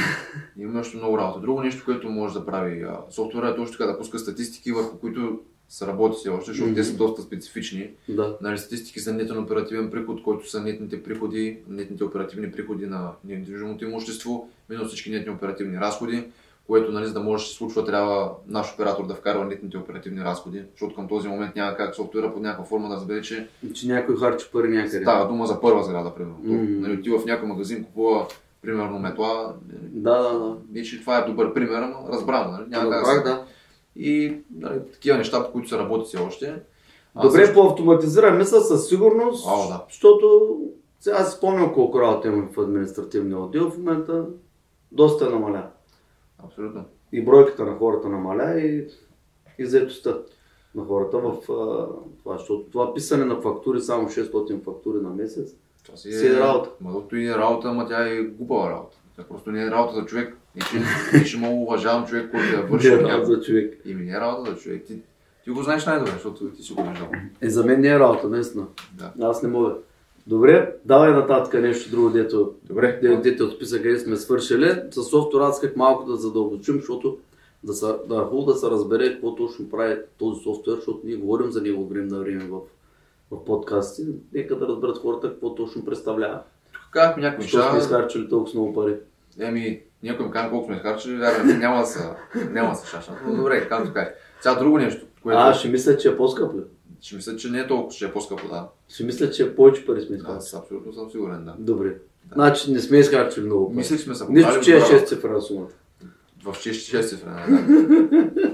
имаме 0.57 0.79
още 0.79 0.97
много 0.97 1.17
работа. 1.17 1.39
Друго 1.39 1.61
нещо, 1.61 1.85
което 1.85 2.09
може 2.09 2.33
да 2.33 2.45
прави 2.45 2.81
а, 2.81 2.97
софтуера 3.11 3.49
е 3.49 3.55
точно 3.55 3.77
така 3.77 3.91
да 3.91 3.97
пуска 3.97 4.19
статистики, 4.19 4.71
върху 4.71 4.97
които 4.97 5.39
се 5.71 5.88
работи 5.88 6.15
все 6.15 6.29
още, 6.29 6.45
защото 6.45 6.73
те 6.73 6.84
са 6.84 6.93
доста 6.93 7.21
специфични. 7.21 7.89
Да. 8.10 8.38
Нали, 8.41 8.57
статистики 8.57 8.99
за 8.99 9.13
нетен 9.13 9.39
оперативен 9.39 9.91
приход, 9.91 10.23
който 10.23 10.49
са 10.49 10.62
нетните 10.62 11.03
приходи, 11.03 11.57
нетните 11.69 12.03
оперативни 12.03 12.51
приходи 12.51 12.86
на 12.86 13.12
недвижимото 13.25 13.86
имущество, 13.86 14.49
минус 14.69 14.88
всички 14.88 15.12
нетни 15.12 15.34
оперативни 15.34 15.77
разходи, 15.77 16.23
което 16.67 16.91
нали, 16.91 17.05
за 17.05 17.13
да 17.13 17.19
може 17.19 17.43
да 17.43 17.49
се 17.49 17.55
случва, 17.55 17.86
трябва 17.86 18.31
наш 18.47 18.73
оператор 18.73 19.07
да 19.07 19.15
вкарва 19.15 19.45
нетните 19.45 19.77
оперативни 19.77 20.21
разходи, 20.21 20.62
защото 20.71 20.95
към 20.95 21.07
този 21.07 21.27
момент 21.27 21.55
няма 21.55 21.75
как 21.75 21.95
софтуера 21.95 22.34
под 22.34 22.41
някаква 22.41 22.65
форма 22.65 22.89
да 22.89 22.95
разбере, 22.95 23.21
че 23.21 23.47
Че 23.73 23.88
някой 23.88 24.17
харчи 24.17 24.45
пари 24.53 24.67
някъде. 24.69 25.01
става 25.01 25.27
дума 25.27 25.47
за 25.47 25.62
първа 25.62 25.84
сграда, 25.84 26.15
примерно. 26.15 26.38
Мгм. 26.43 26.81
Нали, 26.81 26.93
отива 26.93 27.19
в 27.19 27.25
някой 27.25 27.47
магазин, 27.47 27.84
купува 27.84 28.27
примерно 28.62 28.99
метла, 28.99 29.53
Да, 29.81 30.17
да, 30.23 30.39
да. 30.39 30.55
не, 30.71 30.84
че 30.84 31.01
това 31.01 31.17
е 31.17 31.25
добър 31.25 31.53
пример, 31.53 31.81
ама 31.81 31.95
разбрано, 32.10 32.51
нали? 32.51 32.63
Няма 32.69 32.89
как 32.89 33.01
Разбрах, 33.01 33.17
се- 33.17 33.23
да. 33.23 33.43
И 33.95 34.38
нали, 34.56 34.80
такива 34.93 35.17
неща, 35.17 35.45
по 35.45 35.51
които 35.51 35.69
се 35.69 35.77
работи 35.77 36.06
все 36.06 36.17
още. 36.17 36.62
А 37.15 37.21
Добре, 37.21 37.45
също- 37.45 37.54
по 37.54 37.67
автоматизиран 37.67 38.38
мисъл 38.38 38.62
със 38.62 38.88
сигурност, 38.88 39.47
О, 39.47 39.67
да. 39.67 39.86
защото 39.89 40.58
сега 40.99 41.25
си 41.25 41.38
спомням 41.38 41.73
колко 41.73 42.01
работа 42.01 42.27
имам 42.27 42.49
в 42.54 42.58
административния 42.60 43.39
отдел, 43.39 43.69
в 43.69 43.77
момента 43.77 44.25
доста 44.91 45.25
е 45.25 45.30
намаля. 45.30 45.67
Абсолютно. 46.45 46.86
И 47.12 47.25
бройката 47.25 47.65
на 47.65 47.75
хората 47.77 48.10
намаля 48.10 48.60
и, 48.60 48.88
и 49.60 49.65
заетостта 49.65 50.17
на 50.75 50.86
хората 50.86 51.17
в 51.17 51.32
а, 51.49 51.88
това, 52.23 52.38
защото 52.38 52.63
това 52.71 52.93
писане 52.93 53.25
на 53.25 53.41
фактури, 53.41 53.82
само 53.82 54.08
600 54.10 54.63
фактури 54.63 55.01
на 55.01 55.10
месец, 55.10 55.56
Това 55.86 55.97
си 55.97 56.12
Си 56.13 56.27
е 56.27 56.39
работа. 56.39 56.69
Мадото 56.82 57.15
и 57.15 57.27
е 57.27 57.36
работа, 57.36 57.67
ама 57.67 57.88
тя 57.88 58.08
е 58.10 58.21
глупава 58.21 58.69
работа. 58.71 58.97
Тя 59.15 59.23
просто 59.23 59.51
не 59.51 59.63
е 59.63 59.71
работа 59.71 59.95
за 59.95 60.06
човек. 60.06 60.38
Че 61.25 61.37
много 61.37 61.61
уважавам 61.63 62.05
човек, 62.07 62.31
който 62.31 62.55
я 62.55 62.61
върши. 62.61 62.87
не 62.87 62.93
е 62.93 62.97
от 62.97 63.03
работа 63.03 63.25
за 63.25 63.41
човек. 63.41 63.81
И 63.85 63.93
ми 63.93 64.05
не 64.05 64.11
е 64.11 64.19
работа 64.19 64.51
за 64.51 64.57
човек. 64.57 64.83
Ти, 64.85 64.99
ти 65.43 65.49
го 65.49 65.63
знаеш 65.63 65.85
най-добре, 65.85 66.11
защото 66.11 66.45
ти 66.45 66.63
си 66.63 66.73
го 66.73 66.83
виждал. 66.83 67.07
И 67.43 67.49
за 67.49 67.65
мен 67.65 67.81
не 67.81 67.87
е 67.87 67.99
работа, 67.99 68.29
наистина. 68.29 68.65
Да. 68.93 69.13
Аз 69.21 69.43
не 69.43 69.49
мога. 69.49 69.75
Добре, 70.27 70.75
давай 70.85 71.11
нататък 71.11 71.61
нещо 71.61 71.91
друго, 71.91 72.09
дето, 72.09 72.53
Добре. 72.63 72.99
де- 73.01 73.15
дето 73.15 73.43
от 73.43 73.53
списъка 73.53 73.83
къде 73.83 73.99
сме 73.99 74.15
свършили. 74.17 74.75
С 74.91 75.03
софтуера 75.03 75.45
аз 75.45 75.55
исках 75.55 75.75
малко 75.75 76.11
да 76.11 76.15
задълбочим, 76.17 76.75
защото 76.75 77.17
да, 77.63 77.73
са, 77.73 77.99
да, 78.09 78.15
е 78.15 78.29
хубаво 78.29 78.45
да 78.45 78.55
се 78.55 78.67
разбере 78.69 79.11
какво 79.13 79.35
точно 79.35 79.69
прави 79.69 79.97
този 80.17 80.41
софтуер, 80.43 80.75
защото 80.75 80.99
ние 81.03 81.15
говорим 81.15 81.51
за 81.51 81.61
него 81.61 81.87
време 81.87 82.07
на 82.07 82.19
време 82.19 82.43
в, 82.43 82.59
в 83.31 83.45
подкасти. 83.45 84.05
Нека 84.33 84.55
да 84.55 84.67
разберат 84.67 84.97
хората 84.97 85.29
какво 85.29 85.55
точно 85.55 85.85
представлява. 85.85 86.39
Тук 86.73 86.81
казахме 86.91 87.23
някои 87.23 87.43
Защо 87.43 87.57
сме 87.61 87.73
неща. 87.73 87.77
изхарчили 87.85 88.29
толкова 88.29 88.53
много 88.59 88.73
пари. 88.73 88.95
Еми, 89.39 89.81
някой 90.03 90.25
ми 90.25 90.31
казва 90.31 90.49
колко 90.49 90.65
сме 90.65 90.75
изхарчили, 90.75 91.17
вярвам, 91.17 91.59
няма 91.59 91.79
да 91.79 91.85
са, 91.85 92.15
няма 92.49 92.69
да 92.69 92.75
са 92.75 92.87
шашна. 92.87 93.15
Но 93.25 93.35
добре, 93.35 93.67
както 93.69 93.93
кажеш. 93.93 94.13
Сега 94.41 94.55
друго 94.55 94.77
нещо, 94.77 95.05
което 95.23 95.39
А, 95.39 95.53
ще 95.53 95.69
мисля, 95.69 95.97
че 95.97 96.09
е 96.09 96.17
по-скъп 96.17 96.53
ли? 96.55 96.59
ще 97.01 97.15
мисля, 97.15 97.35
че 97.35 97.49
не 97.49 97.59
е 97.59 97.67
толкова, 97.67 97.95
че 97.95 98.05
е 98.05 98.11
по-скъпо, 98.11 98.47
да. 98.47 98.67
Ще 98.89 99.03
мисля, 99.03 99.31
че 99.31 99.55
повече 99.55 99.85
пари 99.85 100.01
сме 100.01 100.15
изхарчили. 100.15 100.37
Аз 100.37 100.53
абсолютно 100.53 100.93
съм 100.93 101.11
сигурен, 101.11 101.45
да. 101.45 101.55
Добре. 101.59 101.95
Значи 102.33 102.71
не 102.71 102.79
сме 102.79 102.97
изхарчили 102.97 103.45
много 103.45 103.73
че 103.77 103.97
сме 103.97 104.15
се 104.15 104.25
Нищо, 104.29 104.59
че 104.61 104.71
е 104.71 104.79
добра- 104.79 104.99
6 104.99 105.07
цифра 105.07 105.29
на 105.29 105.41
сумата. 105.41 105.67
В 106.43 106.53
6 106.53 107.01
цифра, 107.01 107.29
да. 107.29 107.57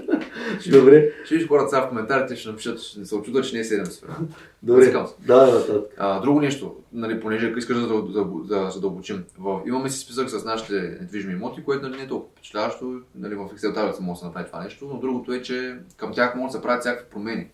Добре. 0.71 1.11
Ще 1.25 1.35
виж 1.35 1.47
хората 1.47 1.69
сега 1.69 1.81
в 1.81 1.89
коментарите, 1.89 2.35
ще 2.35 2.49
напишат, 2.49 2.79
ще 2.79 3.05
се 3.05 3.15
очудват, 3.15 3.45
че 3.45 3.55
не 3.55 3.61
е 3.61 3.63
7 3.63 3.89
цифра. 3.89 4.17
Добре. 4.63 4.91
Да, 4.91 5.45
да, 5.45 5.53
нататък. 5.53 5.93
А, 5.97 6.19
друго 6.19 6.41
нещо, 6.41 6.75
нали, 6.93 7.19
понеже 7.19 7.53
искаш 7.57 7.77
да, 7.77 7.87
да, 7.87 8.01
да, 8.01 8.25
да 8.25 8.69
задълбочим. 8.69 9.23
В, 9.39 9.61
имаме 9.67 9.89
си 9.89 9.99
списък 9.99 10.29
с 10.29 10.45
нашите 10.45 10.73
недвижими 10.73 11.33
имоти, 11.33 11.63
което 11.63 11.87
нали, 11.87 11.97
не 11.97 12.03
е 12.03 12.07
толкова 12.07 12.31
впечатляващо. 12.31 13.01
Нали, 13.15 13.35
в 13.35 13.39
Excel 13.39 13.73
таблица 13.73 14.01
може 14.01 14.15
да 14.15 14.19
се 14.19 14.25
направи 14.25 14.45
това 14.45 14.63
нещо, 14.63 14.85
но 14.93 14.99
другото 14.99 15.33
е, 15.33 15.41
че 15.41 15.75
към 15.97 16.13
тях 16.13 16.35
могат 16.35 16.51
да 16.51 16.57
се 16.57 16.63
правят 16.63 16.81
всякакви 16.81 17.09
промени. 17.09 17.47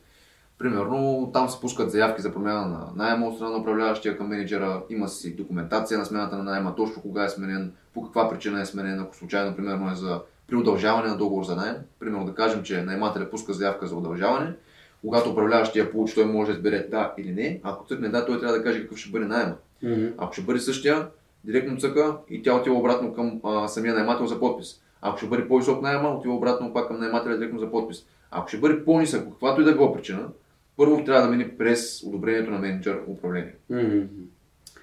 Примерно, 0.58 1.30
там 1.34 1.50
се 1.50 1.62
пускат 1.62 1.92
заявки 1.92 2.22
за 2.22 2.34
промяна 2.34 2.68
на 2.68 2.88
найема 2.96 3.28
от 3.28 3.36
страна 3.36 3.52
на 3.52 3.58
управляващия 3.58 4.18
към 4.18 4.28
менеджера, 4.28 4.82
има 4.90 5.08
си 5.08 5.36
документация 5.36 6.00
на 6.00 6.06
смяната 6.06 6.38
на 6.38 6.44
найема, 6.44 6.76
точно 6.76 7.02
кога 7.02 7.26
е 7.26 7.30
сменен, 7.30 7.72
по 7.94 8.04
каква 8.04 8.30
причина 8.30 8.62
е 8.62 8.66
сменен, 8.66 9.00
ако 9.00 9.16
случайно, 9.16 9.56
примерно, 9.56 9.92
е 9.92 9.96
за 9.96 10.22
при 10.48 10.56
удължаване 10.56 11.08
на 11.08 11.18
договор 11.18 11.44
за 11.44 11.56
найем. 11.56 11.76
Примерно 12.00 12.26
да 12.26 12.36
кажем, 12.36 12.64
че 12.64 12.82
наймателя 12.82 13.30
пуска 13.30 13.54
заявка 13.54 13.88
за 13.88 13.96
удължаване, 13.96 14.54
когато 15.02 15.30
управляващия 15.30 15.92
получи, 15.92 16.16
той 16.16 16.26
може 16.26 16.52
да 16.52 16.58
избере 16.58 16.88
да 16.92 17.14
или 17.18 17.32
не. 17.32 17.60
Ако 17.64 17.88
цъкне 17.88 18.10
да, 18.10 18.26
той 18.26 18.40
трябва 18.40 18.58
да 18.58 18.64
каже 18.64 18.82
какъв 18.82 18.98
ще 18.98 19.12
бъде 19.12 19.26
найема. 19.26 19.56
Мгм. 19.84 20.06
Ако 20.18 20.34
ще 20.34 20.42
бъде 20.42 20.60
същия, 20.60 21.08
директно 21.44 21.78
цъка 21.78 22.18
и 22.30 22.44
тя 22.44 22.56
отива 22.56 22.76
обратно 22.76 23.14
към 23.14 23.40
а, 23.44 23.68
самия 23.68 23.94
наймател 23.94 24.26
за 24.26 24.40
подпис. 24.40 24.82
Ако 25.02 25.18
ще 25.18 25.28
бъде 25.28 25.48
по-висок 25.48 25.82
найема, 25.82 26.10
отива 26.10 26.34
обратно 26.34 26.74
пак 26.74 26.88
към 26.88 27.00
наймателя 27.00 27.38
директно 27.38 27.60
за 27.60 27.72
подпис. 27.72 28.06
Ако 28.32 28.48
ще 28.48 28.58
бъде 28.58 28.86
по-нисък, 28.86 29.26
по 29.26 29.32
каквато 29.32 29.62
и 29.62 29.64
да 29.64 29.72
е 29.72 29.74
била 29.74 29.94
причина, 29.94 30.28
първо 30.78 31.04
трябва 31.04 31.22
да 31.22 31.32
мине 31.32 31.58
през 31.58 32.04
одобрението 32.04 32.52
на 32.52 32.60
менеджер 32.60 33.02
управление. 33.08 33.56
Мгм. 33.70 34.00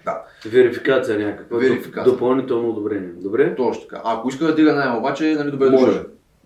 Да, 0.05 0.23
Верификация 0.47 1.19
някаква. 1.19 1.59
Верификация. 1.59 2.13
Допълнително 2.13 2.71
одобрение. 2.71 3.09
Добре? 3.17 3.55
точно 3.57 3.83
така. 3.83 4.03
Ако 4.05 4.29
иска 4.29 4.47
да 4.47 4.55
дига 4.55 4.75
найема, 4.75 4.99
обаче, 4.99 5.35
нали 5.39 5.51
добре 5.51 5.71
Може. 5.71 5.87
дошъл. 5.87 6.03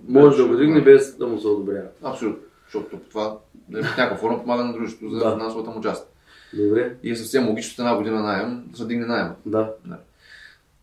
Може 0.08 0.36
да 0.36 0.48
го 0.48 0.56
дигне 0.56 0.80
без 0.80 1.16
да 1.16 1.26
му 1.26 1.38
се 1.40 1.46
одобрява. 1.48 1.86
Абсолютно. 2.02 2.42
Защото 2.66 2.96
това 3.10 3.36
нали, 3.68 3.82
в 3.82 3.96
някаква 3.96 4.16
форма 4.16 4.40
помага 4.40 4.64
на 4.64 4.72
дружеството 4.72 5.14
за 5.14 5.18
Да. 5.24 5.32
финансовата 5.32 5.70
му 5.70 5.80
част. 5.80 6.10
Добре? 6.54 6.94
И 7.02 7.10
е 7.10 7.16
съвсем 7.16 7.48
логично 7.48 7.72
от 7.72 7.78
една 7.78 7.96
година 7.96 8.22
найем 8.22 8.62
да 8.66 8.78
се 8.78 8.84
дигне 8.86 9.06
найема. 9.06 9.34
Да. 9.46 9.70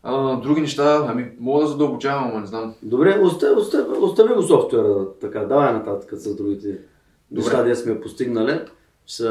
А, 0.02 0.36
други 0.36 0.60
неща, 0.60 1.06
ами 1.08 1.30
мога 1.40 1.62
да 1.62 1.68
задълбочавам, 1.68 2.28
ама 2.30 2.40
не 2.40 2.46
знам. 2.46 2.74
Добре, 2.82 3.18
остави, 3.22 3.52
остави, 3.54 3.84
остави 4.00 4.34
го 4.34 4.42
софтуера 4.42 5.06
така. 5.20 5.40
Давай 5.40 5.72
нататък 5.72 6.10
с 6.12 6.36
другите 6.36 6.78
неща, 7.30 7.62
де 7.62 7.74
сме 7.76 8.00
постигнали. 8.00 8.60
Ще 9.06 9.22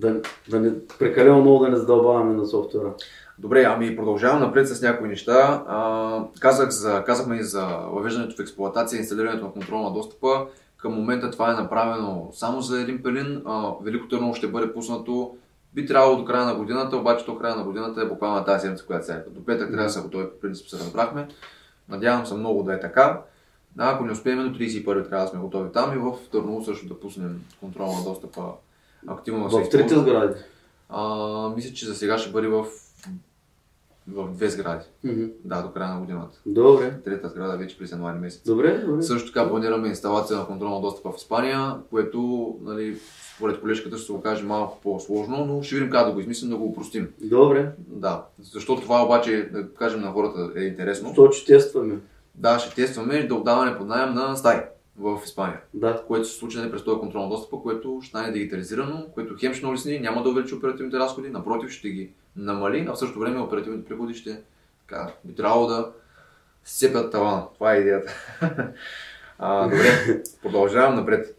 да, 0.00 0.20
да 0.48 0.60
не, 0.60 0.72
прекалено 0.98 1.40
много 1.40 1.64
да 1.64 1.70
не 1.70 1.76
задълбаваме 1.76 2.34
на 2.34 2.46
софтуера. 2.46 2.92
Добре, 3.38 3.64
ами 3.64 3.96
продължавам 3.96 4.40
напред 4.40 4.68
с 4.68 4.82
някои 4.82 5.08
неща. 5.08 5.64
А, 5.68 6.24
казах 6.40 6.70
за, 6.70 7.04
казахме 7.04 7.36
и 7.36 7.42
за 7.42 7.66
въвеждането 7.92 8.36
в 8.36 8.40
експлоатация 8.40 8.96
и 8.96 9.00
инсталирането 9.00 9.44
на 9.44 9.52
контрол 9.52 9.82
на 9.82 9.92
достъпа. 9.92 10.46
Към 10.76 10.94
момента 10.94 11.30
това 11.30 11.50
е 11.50 11.54
направено 11.54 12.28
само 12.32 12.60
за 12.60 12.80
един 12.80 13.02
пелин. 13.02 13.42
А, 13.46 13.72
Велико 13.82 14.08
Търново 14.08 14.34
ще 14.34 14.48
бъде 14.48 14.72
пуснато. 14.72 15.36
Би 15.74 15.86
трябвало 15.86 16.16
до 16.16 16.24
края 16.24 16.44
на 16.44 16.54
годината, 16.54 16.96
обаче 16.96 17.24
до 17.24 17.38
края 17.38 17.56
на 17.56 17.64
годината 17.64 18.02
е 18.02 18.08
буквално 18.08 18.44
тази 18.44 18.60
седмица, 18.60 18.86
която 18.86 19.06
сега. 19.06 19.22
До 19.30 19.44
петък 19.44 19.70
трябва 19.70 19.84
да 19.84 19.90
са 19.90 20.02
готови, 20.02 20.30
по 20.30 20.40
принцип 20.40 20.68
се 20.68 20.78
разбрахме. 20.78 21.28
Надявам 21.88 22.26
се 22.26 22.34
много 22.34 22.62
да 22.62 22.74
е 22.74 22.80
така. 22.80 23.20
А, 23.78 23.94
ако 23.94 24.04
не 24.04 24.12
успеем 24.12 24.52
до 24.52 24.58
31 24.58 24.84
трябва 24.84 25.24
да 25.24 25.30
сме 25.30 25.40
готови 25.40 25.72
там 25.72 25.94
и 25.94 25.98
в 25.98 26.30
Търново 26.32 26.64
също 26.64 26.86
да 26.88 27.00
пуснем 27.00 27.40
контрол 27.60 27.92
на 27.92 28.04
достъпа 28.04 28.42
да 29.02 29.50
се 29.50 29.62
В 29.62 29.68
трите 29.70 29.98
сгради. 29.98 30.34
А, 30.88 31.52
мисля, 31.56 31.74
че 31.74 31.86
за 31.86 31.94
сега 31.94 32.18
ще 32.18 32.30
бъде 32.30 32.48
в, 32.48 32.66
в 34.08 34.28
две 34.34 34.50
сгради. 34.50 34.84
Мгм. 35.04 35.24
Да, 35.44 35.62
до 35.62 35.70
края 35.70 35.94
на 35.94 36.00
годината. 36.00 36.38
Добре. 36.46 37.00
Трета 37.04 37.28
сграда 37.28 37.56
вече 37.56 37.78
през 37.78 37.92
януари 37.92 38.18
месец. 38.18 38.42
Добре, 38.46 38.78
добре. 38.78 39.02
Също 39.02 39.32
така 39.32 39.48
планираме 39.48 39.88
инсталация 39.88 40.36
на 40.36 40.46
контролна 40.46 40.80
достъп 40.80 41.12
в 41.12 41.16
Испания, 41.16 41.74
което 41.90 42.56
нали, 42.62 42.98
според 43.36 43.60
колежката 43.60 43.96
ще 43.96 44.06
се 44.06 44.12
окаже 44.12 44.44
малко 44.44 44.78
по-сложно, 44.82 45.44
но 45.44 45.62
ще 45.62 45.74
видим 45.74 45.90
как 45.90 46.06
да 46.06 46.12
го 46.12 46.20
измислим, 46.20 46.50
да 46.50 46.56
го 46.56 46.64
упростим. 46.64 47.08
Добре. 47.20 47.72
Да, 47.78 48.24
защото 48.42 48.82
това 48.82 49.04
обаче, 49.04 49.48
да 49.52 49.74
кажем 49.74 50.00
на 50.00 50.10
хората, 50.10 50.60
е 50.60 50.64
интересно. 50.64 51.14
То, 51.14 51.28
че 51.28 51.46
тестваме. 51.46 51.98
Да, 52.34 52.58
ще 52.58 52.74
тестваме 52.74 53.26
да 53.26 53.34
отдаване 53.34 53.78
под 53.78 53.86
найем 53.86 54.14
на 54.14 54.36
стаи 54.36 54.60
в 54.98 55.20
Испания. 55.24 55.60
Да. 55.74 56.04
което 56.06 56.28
се 56.28 56.38
случи 56.38 56.58
нали, 56.58 56.70
през 56.70 56.84
този 56.84 57.00
контрол 57.00 57.22
на 57.22 57.28
достъпа, 57.28 57.62
което 57.62 57.98
ще 58.02 58.08
стане 58.08 58.32
дигитализирано, 58.32 59.06
което 59.14 59.36
хем 59.40 59.54
ще 59.54 59.66
улесни, 59.66 59.98
няма 59.98 60.22
да 60.22 60.28
увеличи 60.28 60.54
оперативните 60.54 60.98
разходи, 60.98 61.28
напротив 61.28 61.70
ще 61.70 61.90
ги 61.90 62.10
намали, 62.36 62.86
а 62.88 62.92
в 62.92 62.98
същото 62.98 63.20
време 63.20 63.40
оперативните 63.40 63.88
приходи 63.88 64.14
ще 64.14 64.42
така, 64.80 65.12
би 65.24 65.34
трябвало 65.34 65.66
да 65.66 65.92
сепят 66.64 67.12
тавана. 67.12 67.46
Това 67.54 67.74
е 67.74 67.78
идеята. 67.78 68.12
а, 69.38 69.62
добре, 69.64 70.22
продължавам 70.42 70.94
напред. 70.94 71.36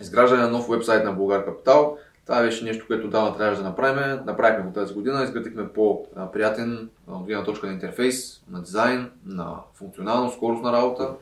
Изграждане 0.00 0.42
на 0.42 0.50
нов 0.50 0.68
вебсайт 0.68 1.04
на 1.04 1.12
Българ 1.12 1.44
Капитал. 1.44 1.98
Това 2.26 2.42
беше 2.42 2.64
нещо, 2.64 2.86
което 2.86 3.08
давно 3.08 3.36
трябваше 3.36 3.62
да 3.62 3.68
направим. 3.68 4.24
Направихме 4.26 4.64
го 4.64 4.72
тази 4.72 4.94
година. 4.94 5.24
Изградихме 5.24 5.72
по-приятен 5.72 6.90
от 7.06 7.26
гледна 7.26 7.44
точка 7.44 7.66
на 7.66 7.72
интерфейс, 7.72 8.42
на 8.50 8.62
дизайн, 8.62 9.10
на 9.26 9.56
функционалност, 9.74 10.36
скорост 10.36 10.62
на 10.62 10.72
работа. 10.72 11.14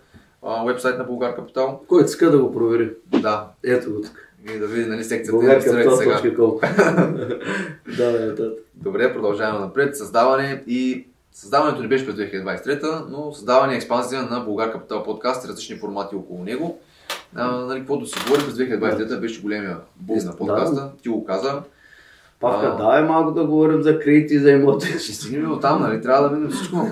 Вебсайт 0.66 0.98
на 0.98 1.04
Българ 1.04 1.36
Капитал. 1.36 1.80
Който 1.88 2.04
иска 2.04 2.30
да 2.30 2.38
го 2.38 2.52
провери. 2.52 2.90
Да, 3.20 3.48
Ето 3.64 3.92
го 3.92 4.00
тук. 4.00 4.28
и 4.54 4.58
да 4.58 4.66
види 4.66 4.90
нали, 4.90 5.04
секцията. 5.04 5.32
Българка 5.32 5.56
Регистрирайте 5.56 5.96
сега. 5.96 6.34
това.com 6.34 6.76
Да, 7.96 8.12
да, 8.12 8.34
да. 8.34 8.52
Добре, 8.74 9.12
продължаваме 9.12 9.60
напред. 9.60 9.96
Създаване 9.96 10.62
и 10.66 11.06
създаването 11.32 11.82
не 11.82 11.88
беше 11.88 12.06
през 12.06 12.14
2023, 12.14 13.04
но 13.08 13.32
създаване 13.32 13.72
и 13.72 13.76
експанзия 13.76 14.22
на 14.22 14.40
Българ 14.40 14.72
Капитал 14.72 15.02
подкаст 15.02 15.44
и 15.44 15.48
различни 15.48 15.76
формати 15.76 16.16
около 16.16 16.44
него. 16.44 16.80
А, 17.34 17.50
нали, 17.50 17.78
каквото 17.78 18.06
се 18.06 18.20
говори 18.24 18.44
през 18.44 18.54
2023 18.54 19.20
беше 19.20 19.42
големия 19.42 19.76
бум 19.96 20.18
на 20.24 20.36
подкаста. 20.36 20.90
Ти 21.02 21.08
го 21.08 21.24
каза. 21.24 21.62
Павка, 22.40 22.76
давай 22.78 23.02
малко 23.02 23.30
да 23.30 23.44
говорим 23.44 23.82
за 23.82 23.98
кредити 23.98 24.34
и 24.34 24.38
за 24.38 24.50
имоти. 24.50 24.86
Ще 24.86 25.12
стигнем 25.12 25.48
до 25.48 25.60
там, 25.60 25.82
нали? 25.82 26.02
Трябва 26.02 26.28
да 26.28 26.36
минем 26.36 26.50
всичко. 26.50 26.88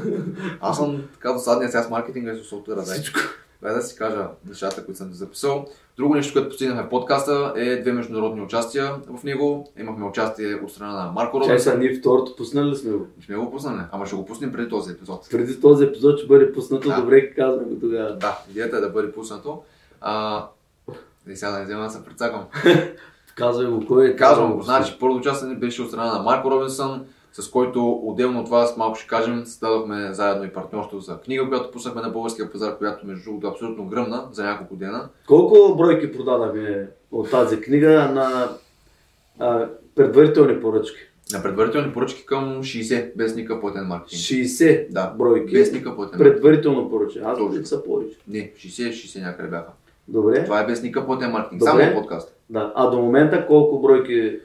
Аз 0.61 0.77
съм 0.77 1.03
така 1.13 1.33
досадния 1.33 1.71
сега 1.71 1.83
с 1.83 1.91
маркетинга 1.91 2.33
и 2.33 2.37
с 2.37 2.49
софтуера. 2.49 2.83
Всичко. 2.83 3.21
Дай 3.63 3.75
да 3.75 3.83
си 3.83 3.97
кажа 3.97 4.27
нещата, 4.49 4.85
които 4.85 4.99
съм 4.99 5.13
записал. 5.13 5.67
Друго 5.97 6.15
нещо, 6.15 6.33
което 6.33 6.49
постигнахме 6.49 6.83
в 6.83 6.89
подкаста 6.89 7.53
е 7.57 7.77
две 7.77 7.93
международни 7.93 8.43
участия 8.43 8.95
в 9.19 9.25
него. 9.25 9.73
Имахме 9.79 10.05
участие 10.05 10.55
от 10.55 10.73
страна 10.73 10.93
на 10.93 11.13
Марко 11.13 11.41
Чай 11.41 11.49
Робинсън. 11.49 11.73
са, 11.73 11.79
ние 11.79 11.95
второто 11.95 12.37
пуснали 12.37 12.71
ли 12.71 12.77
сме 12.77 12.93
го? 12.93 13.07
Не 13.19 13.25
сме 13.25 13.37
го 13.37 13.51
пуснали, 13.51 13.81
ама 13.93 14.07
ще 14.07 14.17
го 14.17 14.27
пуснем 14.27 14.53
преди 14.53 14.69
този 14.69 14.93
епизод. 14.93 15.27
Преди 15.31 15.61
този 15.61 15.85
епизод 15.85 16.19
ще 16.19 16.27
бъде 16.27 16.53
пуснато, 16.53 16.89
Да. 16.89 17.01
добре 17.01 17.35
казваме 17.35 17.65
го 17.69 17.81
тогава. 17.81 18.17
Да, 18.17 18.39
идеята 18.51 18.77
е 18.77 18.81
да 18.81 18.89
бъде 18.91 19.13
пуснато. 19.13 19.63
А, 20.01 20.47
и 21.29 21.37
сега 21.37 21.51
да 21.51 21.59
не 21.59 21.65
взема 21.65 21.85
да 21.85 21.91
се 21.91 22.05
прецаквам. 22.05 22.45
Казвай 23.35 23.67
го 23.67 23.87
кой 23.87 24.07
е. 24.09 24.17
Казвам 24.17 24.53
го, 24.53 24.63
значи 24.63 24.97
първото 25.01 25.21
участие 25.21 25.55
беше 25.55 25.83
от 25.83 25.89
страна 25.89 26.13
на 26.13 26.23
Марко 26.23 26.51
Робинсън, 26.51 27.05
с 27.43 27.51
който 27.51 27.93
отделно 27.93 28.41
от 28.41 28.49
вас 28.49 28.77
малко 28.77 28.99
ще 28.99 29.09
кажем, 29.09 29.43
създадохме 29.47 30.13
заедно 30.13 30.45
и 30.45 30.53
партньорство 30.53 31.01
за 31.01 31.19
книга, 31.21 31.49
която 31.49 31.71
пуснахме 31.71 32.03
на 32.03 32.09
българския 32.11 32.53
пазар, 32.53 32.79
която 32.79 33.07
между 33.07 33.25
другото 33.25 33.47
е 33.47 33.51
абсолютно 33.51 33.85
гръмна 33.85 34.29
за 34.33 34.45
няколко 34.45 34.77
дена. 34.77 35.09
Колко 35.27 35.77
бройки 35.77 36.13
продадахме 36.13 36.89
от 37.13 37.31
тази 37.31 37.61
книга 37.61 38.11
на 38.15 38.49
а, 39.39 39.69
предварителни 39.95 40.61
поръчки? 40.61 40.99
На 41.33 41.43
предварителни 41.43 41.93
поръчки 41.93 42.27
към 42.27 42.63
60, 42.63 43.17
без 43.17 43.37
никакъв 43.37 43.61
платен 43.61 43.85
маркетинг. 43.87 44.21
60 44.21 44.87
Да, 44.91 45.15
бройки. 45.19 45.53
без 45.53 45.73
никакъв 45.73 45.97
платен 45.97 46.19
маркетинг. 46.19 46.43
Предварително 46.43 46.91
поръча. 46.91 47.23
Аз 47.25 47.39
Точно. 47.39 47.67
са 47.67 47.85
повече. 47.85 48.17
Не, 48.29 48.53
60-60 48.57 49.23
някъде 49.23 49.49
бяха. 49.49 49.71
Добре. 50.09 50.45
Това 50.45 50.61
е 50.61 50.67
без 50.67 50.83
никакъв 50.83 51.07
платен 51.07 51.31
маркетинг. 51.31 51.61
Добре. 51.61 51.85
Само 51.85 51.95
подкаст. 51.95 52.37
Да. 52.51 52.73
А 52.75 52.91
до 52.91 52.99
момента 53.01 53.47
колко 53.47 53.81
бройки 53.81 54.39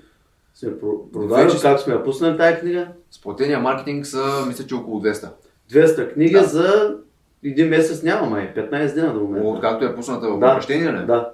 сме 0.60 0.70
про- 0.72 1.12
продали? 1.14 1.44
Вече- 1.44 1.62
Как 1.62 1.80
сме 1.80 1.94
я 1.94 2.04
пуснали 2.04 2.38
тази 2.38 2.58
книга? 2.58 2.88
С 3.12 3.22
платения 3.22 3.60
маркетинг 3.60 4.06
са, 4.06 4.24
мисля, 4.48 4.66
че 4.66 4.76
около 4.76 5.02
200. 5.02 5.30
200 5.68 6.08
книги 6.08 6.34
Да. 6.34 6.44
за 6.44 6.98
един 7.44 7.70
месец 7.70 8.04
няма 8.04 8.28
май. 8.28 8.54
15 8.54 8.94
дена 8.94 9.14
до 9.14 9.20
момента. 9.20 9.48
Откакто 9.48 9.86
е 9.86 9.96
пусната 9.96 10.20
в 10.22 10.30
Да. 10.30 10.36
обращение, 10.48 10.92
не? 10.92 11.06
Да. 11.06 11.34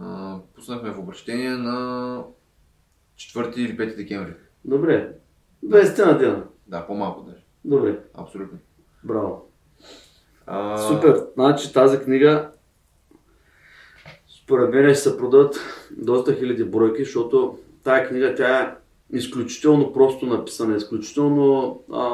А, 0.00 0.36
пуснахме 0.54 0.90
в 0.90 0.98
обращение 0.98 1.50
на 1.50 2.22
4 3.16 3.56
или 3.56 3.76
5 3.76 3.96
декември. 3.96 4.34
Добре. 4.64 5.12
20 5.62 6.06
на 6.06 6.18
дена. 6.18 6.44
Да, 6.66 6.86
по-малко 6.86 7.20
даже. 7.20 7.44
Добре. 7.64 7.98
Абсолютно. 8.14 8.58
Браво. 9.04 9.48
А, 10.46 10.78
Супер. 10.78 11.26
Значи 11.34 11.72
тази 11.72 11.98
книга 11.98 12.48
според 14.42 14.70
мен 14.70 14.84
ще 14.86 14.94
се 14.94 15.16
продадат 15.16 15.56
доста 15.90 16.34
хиляди 16.34 16.64
бройки, 16.64 17.04
защото 17.04 17.58
тази 17.84 18.04
книга 18.04 18.34
тя 18.34 18.60
е 18.60 18.74
изключително 19.12 19.92
просто 19.92 20.26
написана, 20.26 20.76
изключително 20.76 21.78
а, 21.92 22.08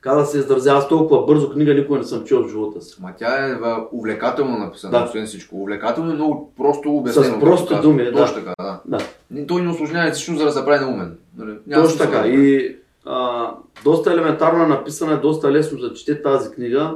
как 0.00 0.16
да 0.16 0.24
се 0.26 0.38
изразя, 0.38 0.70
аз 0.70 0.88
толкова 0.88 1.26
бързо 1.26 1.50
книга 1.50 1.74
никога 1.74 1.98
не 1.98 2.04
съм 2.04 2.24
чел 2.24 2.42
в 2.44 2.48
живота 2.48 2.82
си. 2.82 3.02
Ма 3.02 3.12
тя 3.18 3.46
е 3.46 3.54
увлекателно 3.92 4.58
написана, 4.58 4.98
Да. 4.98 5.04
освен 5.04 5.26
всичко. 5.26 5.56
Увлекателно 5.56 6.10
и 6.10 6.14
много 6.14 6.52
просто 6.56 6.90
обяснено. 6.90 7.24
С 7.24 7.30
както 7.30 7.44
прости 7.46 7.68
казвам. 7.68 7.82
думи, 7.82 8.04
да. 8.04 8.12
Точно 8.12 8.34
така, 8.36 8.54
да. 8.60 8.80
Да, 9.30 9.46
Той 9.46 9.62
не 9.62 9.70
осложнява 9.70 10.10
всичко, 10.12 10.34
за 10.34 10.44
да 10.44 10.52
се 10.52 10.64
прави 10.64 10.84
наумен. 10.84 11.18
Нали? 11.36 11.58
Няма 11.66 11.84
точно 11.84 11.98
така. 11.98 12.18
да- 12.18 12.28
И 12.28 12.76
а, 13.04 13.50
доста 13.84 14.12
елементарно 14.12 14.64
е 14.64 14.68
написана, 14.68 15.20
доста 15.20 15.52
лесно 15.52 15.78
за 15.78 15.94
чете 15.94 16.22
тази 16.22 16.50
книга. 16.50 16.94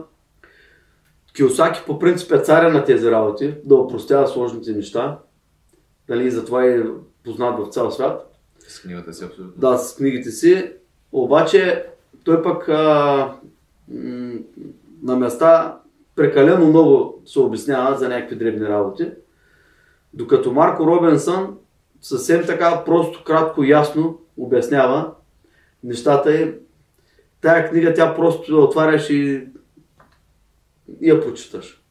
Киосаки 1.37 1.81
по 1.87 1.98
принцип 1.98 2.33
е 2.33 2.38
царя 2.38 2.68
на 2.68 2.85
тези 2.85 3.11
работи, 3.11 3.55
да 3.64 3.74
опростява 3.74 4.29
сложните 4.29 4.72
неща. 4.72 5.18
Дали, 6.09 6.31
затова 6.31 6.64
е 6.67 6.83
познат 7.25 7.67
в 7.67 7.73
цял 7.73 7.90
свят. 7.90 8.35
С 8.69 8.81
книгата 8.81 9.14
си 9.14 9.25
абсолютно. 9.25 9.61
Да, 9.61 9.79
с 9.79 9.97
книгите 9.97 10.31
си. 10.31 10.73
Обаче 11.12 11.87
той 12.25 12.43
пък 12.43 12.69
а, 12.69 13.35
м- 13.88 14.35
на 15.03 15.17
места 15.17 15.79
прекалено 16.17 16.67
много 16.67 17.23
се 17.27 17.40
обяснява 17.40 17.99
за 17.99 18.09
някакви 18.09 18.37
дребни 18.37 18.69
работи. 18.69 19.11
Докато 20.14 20.53
Марко 20.53 20.87
Робинсън 20.87 21.57
съвсем 22.01 22.47
така 22.47 22.85
просто, 22.85 23.25
кратко, 23.25 23.64
ясно 23.64 24.19
обяснява 24.37 25.14
нещата 25.85 26.35
и 26.35 26.55
тая 27.40 27.71
книга 27.71 27.95
тя 27.95 28.14
просто 28.14 28.64
отваряш 28.64 29.11
и, 29.11 29.49
и 31.01 31.09
я 31.11 31.21
прочиташ. 31.21 31.83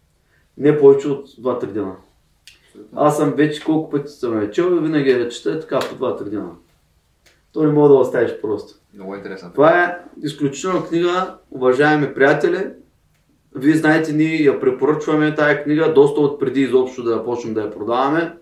Не 0.58 0.80
повече 0.80 1.08
от 1.08 1.30
2-3 1.30 1.66
дена. 1.66 1.96
Аз 2.96 3.18
съм 3.18 3.34
вече 3.34 3.64
колко 3.64 3.90
пъти 3.90 4.12
съм 4.12 4.42
я 4.42 4.52
чел 4.52 4.64
и 4.64 4.84
винаги 4.84 5.10
я 5.10 5.30
чета 5.30 5.60
така 5.60 5.80
по 5.80 6.06
2-3 6.06 6.24
дена. 6.24 6.52
То 7.52 7.64
не 7.64 7.72
мога 7.72 7.90
да 7.90 7.96
оставиш 7.96 8.32
просто. 8.42 8.74
Много 8.94 9.16
интересно. 9.16 9.52
Това 9.54 9.84
е 9.84 9.98
изключителна 10.24 10.86
книга, 10.86 11.38
уважаеми 11.52 12.14
приятели. 12.14 12.68
Вие 13.56 13.76
знаете, 13.76 14.14
ние 14.14 14.44
я 14.44 14.60
препоръчваме 14.60 15.36
тая 15.36 15.64
книга 15.64 15.94
доста 15.94 16.22
от 16.22 16.40
преди 16.40 16.62
изобщо 16.62 17.04
да 17.04 17.26
почнем 17.26 17.54
да 17.54 17.62
я 17.62 17.72
продаваме. 17.72 18.38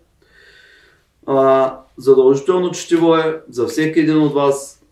А, 1.25 1.77
задължително 1.97 2.71
четиво 2.71 3.15
е 3.15 3.41
за 3.49 3.67
всеки 3.67 3.99
един 3.99 4.21
от 4.21 4.33
вас, 4.33 4.83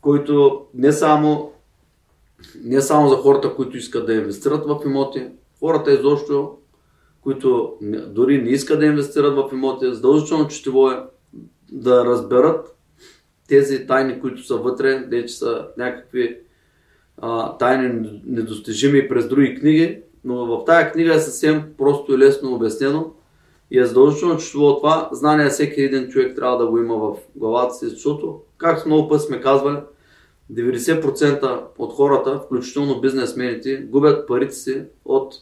който 0.00 0.64
не 0.74 0.92
само, 0.92 1.52
не 2.64 2.80
само 2.80 3.08
за 3.08 3.16
хората, 3.16 3.54
които 3.54 3.76
искат 3.76 4.06
да 4.06 4.14
инвестират 4.14 4.66
в 4.66 4.80
имоти, 4.84 5.28
хората 5.60 5.92
изобщо, 5.92 6.56
които 7.22 7.76
дори 8.06 8.42
не 8.42 8.50
искат 8.50 8.80
да 8.80 8.86
инвестират 8.86 9.34
в 9.34 9.48
имоти, 9.52 9.94
задължително 9.94 10.48
четиво 10.48 10.90
е 10.90 11.02
да 11.72 12.04
разберат 12.04 12.76
тези 13.48 13.86
тайни, 13.86 14.20
които 14.20 14.46
са 14.46 14.56
вътре, 14.56 14.98
де 14.98 15.26
че 15.26 15.34
са 15.34 15.68
някакви 15.78 16.38
а, 17.18 17.58
тайни 17.58 18.22
недостижими 18.26 19.08
през 19.08 19.28
други 19.28 19.54
книги, 19.54 19.98
но 20.24 20.46
в 20.46 20.64
тази 20.64 20.90
книга 20.90 21.14
е 21.14 21.18
съвсем 21.18 21.62
просто 21.78 22.14
и 22.14 22.18
лесно 22.18 22.54
обяснено 22.54 23.12
и 23.70 23.78
е 23.78 23.86
задължително 23.86 24.36
четово 24.36 24.76
това. 24.76 25.08
Знание 25.12 25.48
всеки 25.48 25.82
един 25.82 26.08
човек 26.08 26.36
трябва 26.36 26.58
да 26.58 26.66
го 26.66 26.78
има 26.78 26.96
в 26.96 27.16
главата 27.36 27.74
си, 27.74 27.88
защото, 27.88 28.40
както 28.56 28.88
много 28.88 29.08
път 29.08 29.22
сме 29.22 29.40
казвали, 29.40 29.76
90% 30.52 31.60
от 31.78 31.92
хората, 31.92 32.40
включително 32.46 33.00
бизнесмените, 33.00 33.76
губят 33.76 34.28
парите 34.28 34.54
си 34.54 34.82
от, 35.04 35.34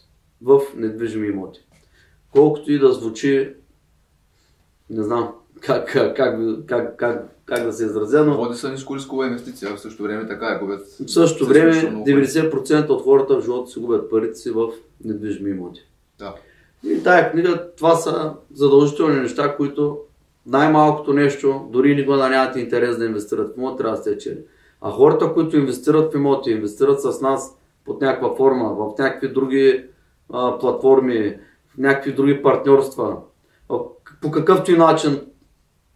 в 0.42 0.60
недвижими 0.76 1.28
имоти. 1.28 1.60
Колкото 2.38 2.72
и 2.72 2.78
да 2.78 2.92
звучи, 2.92 3.54
не 4.90 5.02
знам 5.02 5.32
как, 5.60 5.92
как, 5.92 6.16
как, 6.16 6.38
как, 6.66 6.96
как, 6.96 7.36
как 7.44 7.64
да 7.64 7.72
се 7.72 7.84
изразя, 7.84 8.24
но 8.24 8.36
Води 8.36 8.58
са 8.58 8.70
ниско 8.70 8.96
рискова 8.96 9.26
инвестиция, 9.26 9.76
в 9.76 9.80
същото 9.80 10.02
време 10.02 10.26
така 10.26 10.46
е 10.46 10.58
губят. 10.58 10.86
в 10.86 11.10
същото 11.10 11.46
време 11.46 11.72
случва 11.72 11.90
много 11.90 12.04
пари. 12.04 12.26
90% 12.26 12.88
от 12.88 13.02
хората 13.02 13.36
в 13.36 13.44
живота 13.44 13.70
си 13.70 13.78
губят 13.78 14.10
парите 14.10 14.34
си 14.34 14.50
в 14.50 14.68
недвижими 15.04 15.50
имоти. 15.50 15.80
Да. 16.18 16.34
И 16.84 17.02
тая 17.02 17.30
книга, 17.32 17.66
това 17.76 17.94
са 17.94 18.32
задължителни 18.54 19.20
неща, 19.20 19.56
които 19.56 19.98
най-малкото 20.46 21.12
нещо, 21.12 21.68
дори 21.72 21.94
никога 21.94 22.16
да 22.16 22.28
нямате 22.28 22.60
интерес 22.60 22.98
да 22.98 23.04
инвестират 23.04 23.54
в 23.54 23.58
имот, 23.58 23.78
трябва 23.78 23.96
да 23.96 24.02
сте 24.02 24.18
чели. 24.18 24.40
А 24.80 24.90
хората, 24.90 25.34
които 25.34 25.56
инвестират 25.56 26.12
в 26.12 26.16
имоти, 26.16 26.50
инвестират 26.50 27.02
с 27.02 27.20
нас 27.20 27.58
под 27.84 28.00
някаква 28.00 28.36
форма, 28.36 28.74
в 28.74 28.98
някакви 28.98 29.28
други 29.28 29.84
а, 30.32 30.58
платформи, 30.58 31.36
някакви 31.78 32.12
други 32.12 32.42
партньорства, 32.42 33.16
по 34.20 34.30
какъвто 34.30 34.72
и 34.72 34.76
начин, 34.76 35.20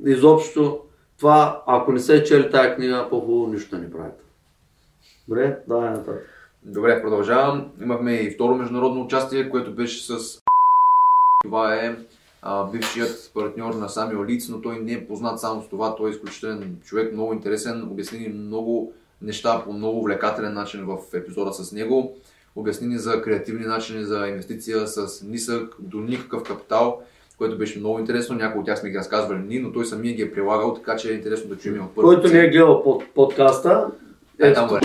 изобщо, 0.06 0.80
това, 1.18 1.62
ако 1.66 1.92
не 1.92 2.00
се 2.00 2.24
чели 2.24 2.50
тая 2.50 2.76
книга, 2.76 3.06
по-хубаво 3.10 3.46
нищо 3.46 3.78
не 3.78 3.90
правите. 3.90 4.22
Добре, 5.28 5.58
давай 5.68 5.90
нататък. 5.90 6.28
Добре, 6.62 7.02
продължавам. 7.02 7.70
Имахме 7.82 8.14
и 8.14 8.30
второ 8.30 8.54
международно 8.54 9.02
участие, 9.04 9.50
което 9.50 9.74
беше 9.74 10.06
с 10.06 10.42
това 11.44 11.74
е 11.74 11.96
а, 12.42 12.64
бившият 12.64 13.30
партньор 13.34 13.74
на 13.74 13.88
Самио 13.88 14.24
Лиц, 14.24 14.48
но 14.48 14.60
той 14.60 14.78
не 14.78 14.92
е 14.92 15.06
познат 15.06 15.40
само 15.40 15.62
с 15.62 15.68
това. 15.68 15.96
Той 15.96 16.10
е 16.10 16.12
изключителен 16.12 16.78
човек, 16.84 17.12
много 17.12 17.32
интересен. 17.32 17.82
Обясни 17.82 18.18
ни 18.18 18.28
много 18.28 18.92
неща 19.22 19.62
по 19.64 19.72
много 19.72 19.98
увлекателен 19.98 20.54
начин 20.54 20.86
в 20.86 20.98
епизода 21.14 21.52
с 21.52 21.72
него. 21.72 22.16
Обясни 22.56 22.86
ни 22.86 22.98
за 22.98 23.22
креативни 23.22 23.66
начини 23.66 24.04
за 24.04 24.28
инвестиция 24.28 24.86
с 24.86 25.22
нисък 25.22 25.74
до 25.78 25.98
никакъв 25.98 26.42
капитал, 26.42 27.02
което 27.38 27.58
беше 27.58 27.78
много 27.78 27.98
интересно. 27.98 28.36
Някои 28.36 28.60
от 28.60 28.66
тях 28.66 28.78
сме 28.78 28.90
ги 28.90 28.98
разказвали 28.98 29.38
ние, 29.48 29.60
но 29.60 29.72
той 29.72 29.86
самия 29.86 30.14
ги 30.14 30.22
е 30.22 30.32
прилагал, 30.32 30.74
така 30.74 30.96
че 30.96 31.10
е 31.10 31.14
интересно 31.14 31.48
да 31.48 31.58
чуем 31.58 31.84
от 31.84 31.94
първо. 31.94 32.08
Който 32.08 32.28
не 32.28 32.40
е 32.40 32.48
гледал 32.48 32.82
под, 32.82 33.04
подкаста, 33.14 33.86
Е, 34.38 34.52
там 34.52 34.68
горе. 34.68 34.80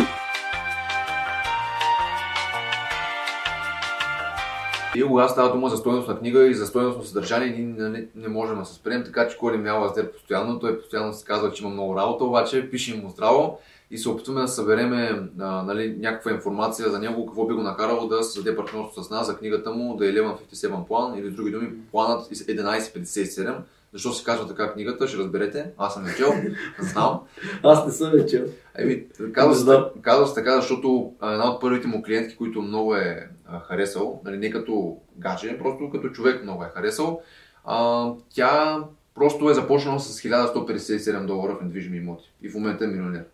И 4.95 5.03
когато 5.03 5.31
става 5.31 5.51
дума 5.51 5.69
за 5.69 5.77
стойност 5.77 6.07
на 6.07 6.19
книга 6.19 6.47
и 6.47 6.53
за 6.53 6.65
стойност 6.65 6.97
на 6.97 7.03
съдържание, 7.03 7.49
ние 7.49 7.89
не, 7.89 8.05
не 8.15 8.27
можем 8.27 8.59
да 8.59 8.65
се 8.65 8.73
спрем, 8.73 9.03
така 9.03 9.27
че 9.27 9.37
Коли 9.37 9.57
мява 9.57 9.85
Аздер 9.85 10.11
постоянно. 10.11 10.59
Той 10.59 10.79
постоянно 10.79 11.13
се 11.13 11.25
казва, 11.25 11.51
че 11.51 11.63
има 11.63 11.73
много 11.73 11.95
работа, 11.95 12.23
обаче 12.23 12.69
пишем 12.69 13.01
му 13.01 13.09
здраво 13.09 13.59
и 13.91 13.97
се 13.97 14.09
опитваме 14.09 14.41
да 14.41 14.47
събереме 14.47 15.29
а, 15.39 15.63
нали, 15.63 15.95
някаква 15.99 16.31
информация 16.31 16.89
за 16.89 16.99
него, 16.99 17.25
какво 17.25 17.47
би 17.47 17.53
го 17.53 17.61
накарало 17.61 18.07
да 18.07 18.23
създаде 18.23 18.55
партньорство 18.57 19.03
с 19.03 19.09
нас 19.09 19.27
за 19.27 19.37
книгата 19.37 19.71
му 19.71 19.97
The 19.99 20.37
1157 20.53 20.87
план 20.87 21.17
или 21.17 21.29
други 21.29 21.51
думи 21.51 21.69
планът 21.91 22.27
1157. 22.27 23.55
Защо 23.93 24.13
се 24.13 24.23
казва 24.23 24.47
така 24.47 24.73
книгата, 24.73 25.07
ще 25.07 25.17
разберете. 25.17 25.71
Аз 25.77 25.93
съм 25.93 26.07
я 26.07 26.15
чел, 26.15 26.33
знам. 26.79 27.19
аз 27.63 27.85
не 27.85 27.91
съм 27.91 28.11
вече. 28.11 28.45
Еми, 28.75 29.05
казва 29.33 29.55
се, 29.55 29.61
знам. 29.61 29.85
казва 30.01 30.27
се 30.27 30.35
така, 30.35 30.55
защото 30.55 31.13
една 31.23 31.51
от 31.51 31.61
първите 31.61 31.87
му 31.87 32.01
клиентки, 32.01 32.37
които 32.37 32.61
много 32.61 32.95
е 32.95 33.29
харесал, 33.67 34.21
нали, 34.25 34.37
не 34.37 34.51
като 34.51 34.97
гадже, 35.17 35.57
просто 35.57 35.89
като 35.89 36.09
човек 36.09 36.43
много 36.43 36.63
е 36.63 36.71
харесал, 36.73 37.21
а, 37.65 38.09
тя 38.29 38.83
просто 39.15 39.49
е 39.49 39.53
започнала 39.53 39.99
с 39.99 40.21
1157 40.21 41.25
долара 41.25 41.55
в 41.55 41.63
недвижими 41.63 41.97
имоти 41.97 42.33
и 42.41 42.49
в 42.49 42.53
момента 42.53 42.83
е 42.85 42.87
милионер. 42.87 43.25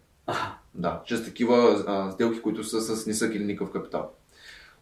Да, 0.75 1.01
чрез 1.05 1.23
такива 1.25 1.83
а, 1.87 2.11
сделки, 2.11 2.41
които 2.41 2.63
са 2.63 2.95
с 2.95 3.05
нисък 3.07 3.35
или 3.35 3.43
никакъв 3.43 3.73
капитал. 3.73 4.09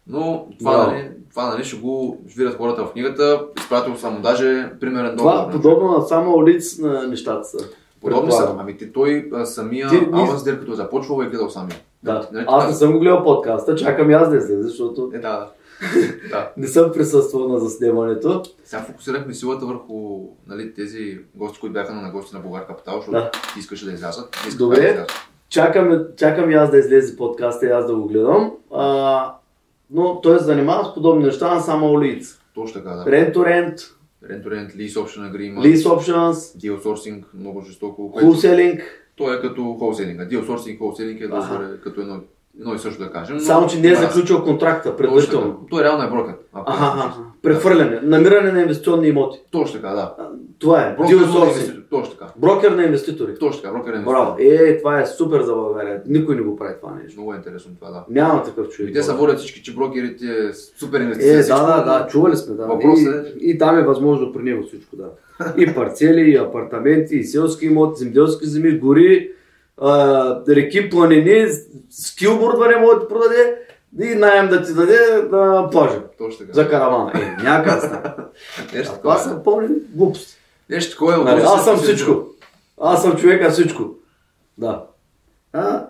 Но 0.06 0.46
това, 0.58 0.72
Браво. 0.76 0.90
нали, 0.90 1.08
това 1.30 1.50
нали, 1.50 1.64
ще 1.64 1.76
го 1.76 2.22
видят 2.36 2.56
хората 2.56 2.84
в 2.84 2.92
книгата. 2.92 3.46
Изпратил 3.58 3.96
съм 3.96 4.22
даже 4.22 4.72
примерен 4.80 5.16
Това 5.16 5.32
договор. 5.36 5.52
подобно 5.52 5.88
на 5.88 6.02
само 6.02 6.46
лиц 6.46 6.78
на 6.78 7.06
нещата 7.08 7.44
са. 7.44 7.58
Подобни 8.00 8.32
са. 8.32 8.56
Ами 8.58 8.76
ти, 8.76 8.92
той 8.92 9.30
самия 9.44 9.88
Ти- 9.88 9.96
ние- 9.96 10.08
Алънсдер, 10.12 10.58
като 10.60 10.72
е 10.72 10.76
започвал, 10.76 11.22
е 11.22 11.26
гледал 11.26 11.50
самия. 11.50 11.76
Да. 12.02 12.28
Нали, 12.32 12.44
Аз 12.48 12.58
така? 12.58 12.70
не 12.70 12.76
съм 12.76 12.92
го 12.92 12.98
гледал 12.98 13.24
подкаста, 13.24 13.74
чакам 13.74 14.10
и 14.10 14.14
аз 14.14 14.30
да 14.30 14.36
излезе, 14.36 14.62
защото 14.62 15.10
Е, 15.14 15.18
да, 15.18 15.30
да. 15.30 15.50
Да. 16.30 16.50
Не 16.56 16.66
съм 16.66 16.92
присъствал 16.92 17.48
на 17.48 17.58
заснемането. 17.58 18.42
Сега 18.64 18.82
фокусирахме 18.82 19.34
силата 19.34 19.66
върху 19.66 20.18
нали, 20.46 20.74
тези 20.74 21.18
гости, 21.34 21.60
които 21.60 21.72
бяха 21.72 21.94
на 21.94 22.10
гости 22.10 22.34
на 22.34 22.40
Българ 22.40 22.66
Капитал, 22.66 22.94
защото 22.96 23.12
Да. 23.12 23.30
искаше 23.58 23.84
да 23.84 23.92
излязат. 23.92 24.36
Добре. 24.58 24.76
да 24.76 24.88
излязат. 24.88 25.10
Чакам, 25.52 26.04
чакам 26.16 26.50
и 26.50 26.54
аз 26.54 26.70
да 26.70 26.78
излезе 26.78 27.16
подкаста 27.16 27.66
и 27.66 27.70
аз 27.70 27.86
да 27.86 27.96
го 27.96 28.06
гледам. 28.06 28.52
А, 28.74 29.34
но 29.90 30.20
той 30.20 30.38
се 30.38 30.44
занимава 30.44 30.84
с 30.84 30.94
подобни 30.94 31.24
неща 31.24 31.54
на 31.54 31.60
само 31.60 31.92
улица. 31.92 32.40
Точно 32.54 32.80
така, 32.82 32.94
да. 32.94 33.04
Rent 33.04 33.34
to 33.34 33.36
rent, 33.36 33.76
Rent 34.24 34.44
to 34.44 34.48
rent, 34.48 34.76
lease 34.76 34.94
option 34.94 35.32
agreement, 35.32 35.60
lease 35.60 35.88
options, 35.88 36.32
deal 36.32 36.78
sourcing, 36.78 37.22
много 37.34 37.60
жестоко. 37.60 38.12
което- 38.12 38.26
wholesaling. 38.26 38.82
Той 39.16 39.36
е 39.36 39.40
като 39.40 39.76
холселинга. 39.78 40.24
Deal 40.24 40.46
sourcing, 40.46 40.78
wholesaling 40.78 41.24
е 41.24 41.28
доста 41.28 41.80
като 41.84 42.00
едно, 42.00 42.20
едно 42.60 42.74
и 42.74 42.78
също 42.78 43.02
да 43.02 43.10
кажем. 43.10 43.36
но- 43.36 43.42
Само, 43.42 43.66
че 43.66 43.80
не 43.80 43.88
е 43.88 43.90
Да, 43.90 43.96
заключил 43.98 44.44
контракта 44.44 44.96
предварително. 44.96 45.66
Той 45.70 45.82
е 45.82 45.86
Аха, 46.54 46.98
е 46.98 47.08
честно. 47.08 47.24
Прехвърляне, 47.42 48.00
намиране 48.02 48.52
на 48.52 48.60
инвестиционни 48.60 49.08
имоти. 49.08 49.38
Точно 49.50 49.80
така, 49.80 49.88
да. 49.90 50.14
Това 50.58 50.82
е. 50.82 50.96
Брокер 50.96 51.14
на 51.14 51.22
sourcing. 51.22 51.42
инвеститор. 51.42 51.80
Точно 51.90 52.12
така. 52.12 52.32
Брокер 52.36 52.70
на 52.70 52.82
инвеститори. 52.82 53.34
Точно 53.34 53.62
така, 53.62 53.74
брокер 53.74 53.92
е 53.92 53.98
Браво. 53.98 54.36
инвеститор. 54.38 54.64
Е, 54.64 54.78
това 54.78 55.00
е 55.00 55.06
супер 55.06 55.40
за 55.40 55.54
България. 55.54 56.02
Никой 56.06 56.36
не 56.36 56.42
го 56.42 56.56
прави 56.56 56.74
това 56.80 56.94
нещо. 56.94 57.20
Много 57.20 57.32
е 57.32 57.36
интересно 57.36 57.70
това, 57.74 57.90
да. 57.90 58.04
Няма 58.10 58.42
такъв 58.42 58.68
човек. 58.68 58.90
И 58.90 58.94
те 58.94 59.02
се 59.02 59.12
водят 59.12 59.38
всички, 59.38 59.62
че 59.62 59.74
брокерите 59.74 60.24
е 60.26 60.52
супер 60.78 61.00
Е, 61.00 61.02
инвестиция. 61.02 61.36
да, 61.36 61.42
всичко, 61.42 61.60
да, 61.60 61.76
но- 61.76 61.84
да, 61.84 62.06
чували 62.06 62.36
сме, 62.36 62.54
да. 62.56 62.66
Въпросът 62.66 63.26
И, 63.30 63.50
и 63.50 63.58
там 63.58 63.78
е 63.78 63.84
възможно 63.84 64.32
при 64.32 64.42
него 64.42 64.62
всичко, 64.62 64.96
да. 64.96 65.04
И 65.56 65.74
парцели, 65.74 66.20
и 66.22 66.36
апартаменти, 66.36 67.16
и 67.16 67.24
селски 67.24 67.66
имоти, 67.66 67.98
земеделски 67.98 68.46
земи, 68.46 68.78
гори, 68.78 69.30
а, 69.82 70.42
реки, 70.48 70.90
планини, 70.90 71.46
скилбордване 71.90 72.76
може 72.76 72.94
да 72.94 73.00
ти 73.00 73.08
продаде 73.08 73.58
и 74.00 74.14
найем 74.14 74.48
да 74.48 74.62
ти 74.62 74.74
даде 74.74 75.28
на 75.30 75.70
плажа. 75.70 76.00
Точно 76.18 76.38
така. 76.38 76.52
За 76.52 76.68
каравана. 76.68 77.12
Е, 77.14 77.42
някак 77.42 77.82
стане. 77.82 78.14
Нещо 78.74 78.94
такова. 78.94 79.14
Е. 79.14 79.18
са 79.18 79.42
пълни 79.44 79.68
глупости. 79.94 80.34
Нещо 80.70 80.90
такова 80.90 81.14
е. 81.14 81.16
Нали, 81.16 81.42
аз 81.44 81.64
съм 81.64 81.76
всичко. 81.76 82.26
Аз 82.80 83.02
съм 83.02 83.16
човека 83.16 83.50
всичко. 83.50 83.82
Да. 84.58 84.84
А, 85.52 85.86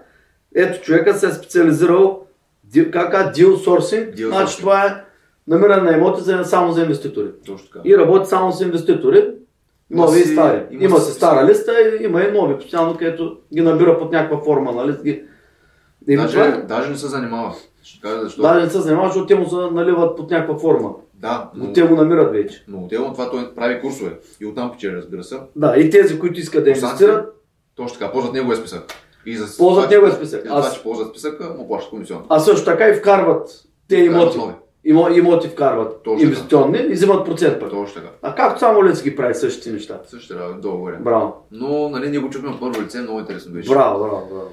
ето 0.54 0.82
човека 0.82 1.14
се 1.14 1.26
е 1.26 1.32
специализирал 1.32 2.26
как 2.92 3.12
deal 3.12 3.66
sourcing. 3.66 4.14
Deal 4.16 4.28
значи 4.28 4.58
това 4.58 4.86
е 4.86 5.04
намиране 5.48 5.90
на 5.90 5.96
имоти 5.96 6.22
за, 6.22 6.44
само 6.44 6.72
за 6.72 6.82
инвеститори. 6.82 7.28
Точно 7.46 7.68
така. 7.68 7.80
И 7.84 7.98
работи 7.98 8.28
само 8.28 8.52
с 8.52 8.60
инвеститори. 8.60 9.30
Нови 9.92 10.20
и 10.20 10.24
стари. 10.24 10.62
има 10.70 10.84
Има, 10.84 10.98
си 10.98 11.12
стара 11.12 11.46
листа, 11.46 11.72
и 11.72 12.04
има 12.04 12.22
и 12.22 12.32
нови, 12.32 12.56
постоянно, 12.56 12.96
където 12.96 13.36
ги 13.54 13.60
набира 13.60 13.98
под 13.98 14.12
някаква 14.12 14.38
форма, 14.38 14.72
нали? 14.72 14.96
Ги... 15.04 15.22
Даже, 16.08 16.32
това 16.34 16.56
даже 16.58 16.90
не 16.90 16.96
се 16.96 17.06
занимава. 17.08 17.54
Ще 17.82 18.00
кажа 18.00 18.20
защо. 18.20 18.42
Даже 18.42 18.64
не 18.64 18.70
се 18.70 18.80
занимава, 18.80 19.06
защото 19.06 19.26
те 19.26 19.34
му 19.34 19.48
се 19.48 19.56
наливат 19.56 20.16
под 20.16 20.30
някаква 20.30 20.58
форма. 20.58 20.90
Да, 21.14 21.50
но, 21.54 21.64
Но 21.66 21.72
те 21.72 21.82
го 21.82 21.96
намират 21.96 22.32
вече. 22.32 22.64
но 22.68 22.78
отделно 22.78 23.06
от 23.06 23.12
това 23.12 23.30
той 23.30 23.54
прави 23.54 23.80
курсове. 23.80 24.10
И 24.40 24.46
оттам 24.46 24.72
печели, 24.72 24.96
разбира 24.96 25.24
се. 25.24 25.38
Да, 25.56 25.74
и 25.76 25.90
тези, 25.90 26.18
които 26.18 26.40
искат 26.40 26.64
да 26.64 26.70
инвестират, 26.70 27.28
Точно 27.74 27.98
така, 27.98 28.12
ползват 28.12 28.34
неговия 28.34 28.56
списък. 28.56 28.82
И 29.26 29.36
за 29.36 29.56
Ползват 29.58 29.90
неговия 29.90 30.14
списък. 30.14 30.40
За 30.42 30.46
това, 30.48 30.60
Аз- 30.60 30.74
че 30.74 30.82
ползват 30.82 31.08
списъка, 31.08 31.54
му 31.58 31.68
плащат 31.68 31.90
комисион. 31.90 32.22
а 32.28 32.38
също 32.40 32.64
така 32.64 32.88
и 32.88 32.94
вкарват 32.94 33.48
те 33.88 33.96
имоти. 33.96 34.38
нови. 34.38 34.52
Имо, 34.84 35.08
имоти 35.08 35.48
вкарват 35.48 36.02
Точно 36.02 36.22
инвестиционни 36.22 36.78
и 36.78 36.92
взимат 36.92 37.26
процент 37.26 37.60
пък. 37.60 37.70
Точно 37.70 37.94
така. 37.94 38.12
А 38.22 38.34
както 38.34 38.60
само 38.60 38.84
Лец 38.84 39.02
ги 39.02 39.16
прави 39.16 39.34
същите 39.34 39.72
неща. 39.72 40.00
Също 40.06 40.34
трябва 40.34 40.54
долу 40.54 40.78
горе. 40.78 40.96
Браво. 40.96 41.46
Но, 41.50 41.88
нали, 41.88 42.10
ние 42.10 42.18
го 42.18 42.30
чухме 42.30 42.50
от 42.50 42.60
първо 42.60 42.82
лице, 42.82 43.00
много 43.00 43.20
интересно 43.20 43.52
беше. 43.52 43.70
Браво, 43.70 43.98
браво, 44.04 44.26
браво. 44.30 44.48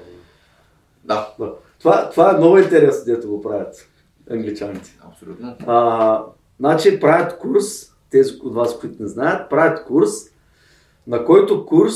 Да, 1.04 1.28
Да. 1.38 1.52
Това, 1.78 2.10
това 2.10 2.30
е 2.30 2.36
много 2.36 2.58
интересно, 2.58 3.14
дето 3.14 3.28
го 3.28 3.42
правят 3.42 3.88
англичаните. 4.30 4.98
абсолютно. 5.08 5.56
А, 5.66 6.22
значи 6.60 7.00
правят 7.00 7.38
курс, 7.38 7.64
тези 8.10 8.34
от 8.42 8.54
вас, 8.54 8.78
които 8.78 9.02
не 9.02 9.08
знаят, 9.08 9.50
правят 9.50 9.84
курс, 9.84 10.10
на 11.06 11.24
който 11.24 11.66
курс 11.66 11.94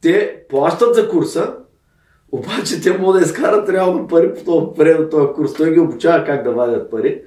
те 0.00 0.44
плащат 0.48 0.94
за 0.94 1.08
курса, 1.08 1.54
обаче 2.32 2.80
те 2.80 2.98
могат 2.98 3.20
да 3.20 3.26
изкарат 3.26 3.68
реално 3.68 4.06
пари 4.06 4.34
по 4.34 4.44
този, 4.44 4.66
пари 4.76 4.94
от 4.94 5.10
този 5.10 5.32
курс. 5.32 5.54
Той 5.54 5.72
ги 5.72 5.80
обучава 5.80 6.24
как 6.24 6.44
да 6.44 6.52
вадят 6.52 6.90
пари, 6.90 7.22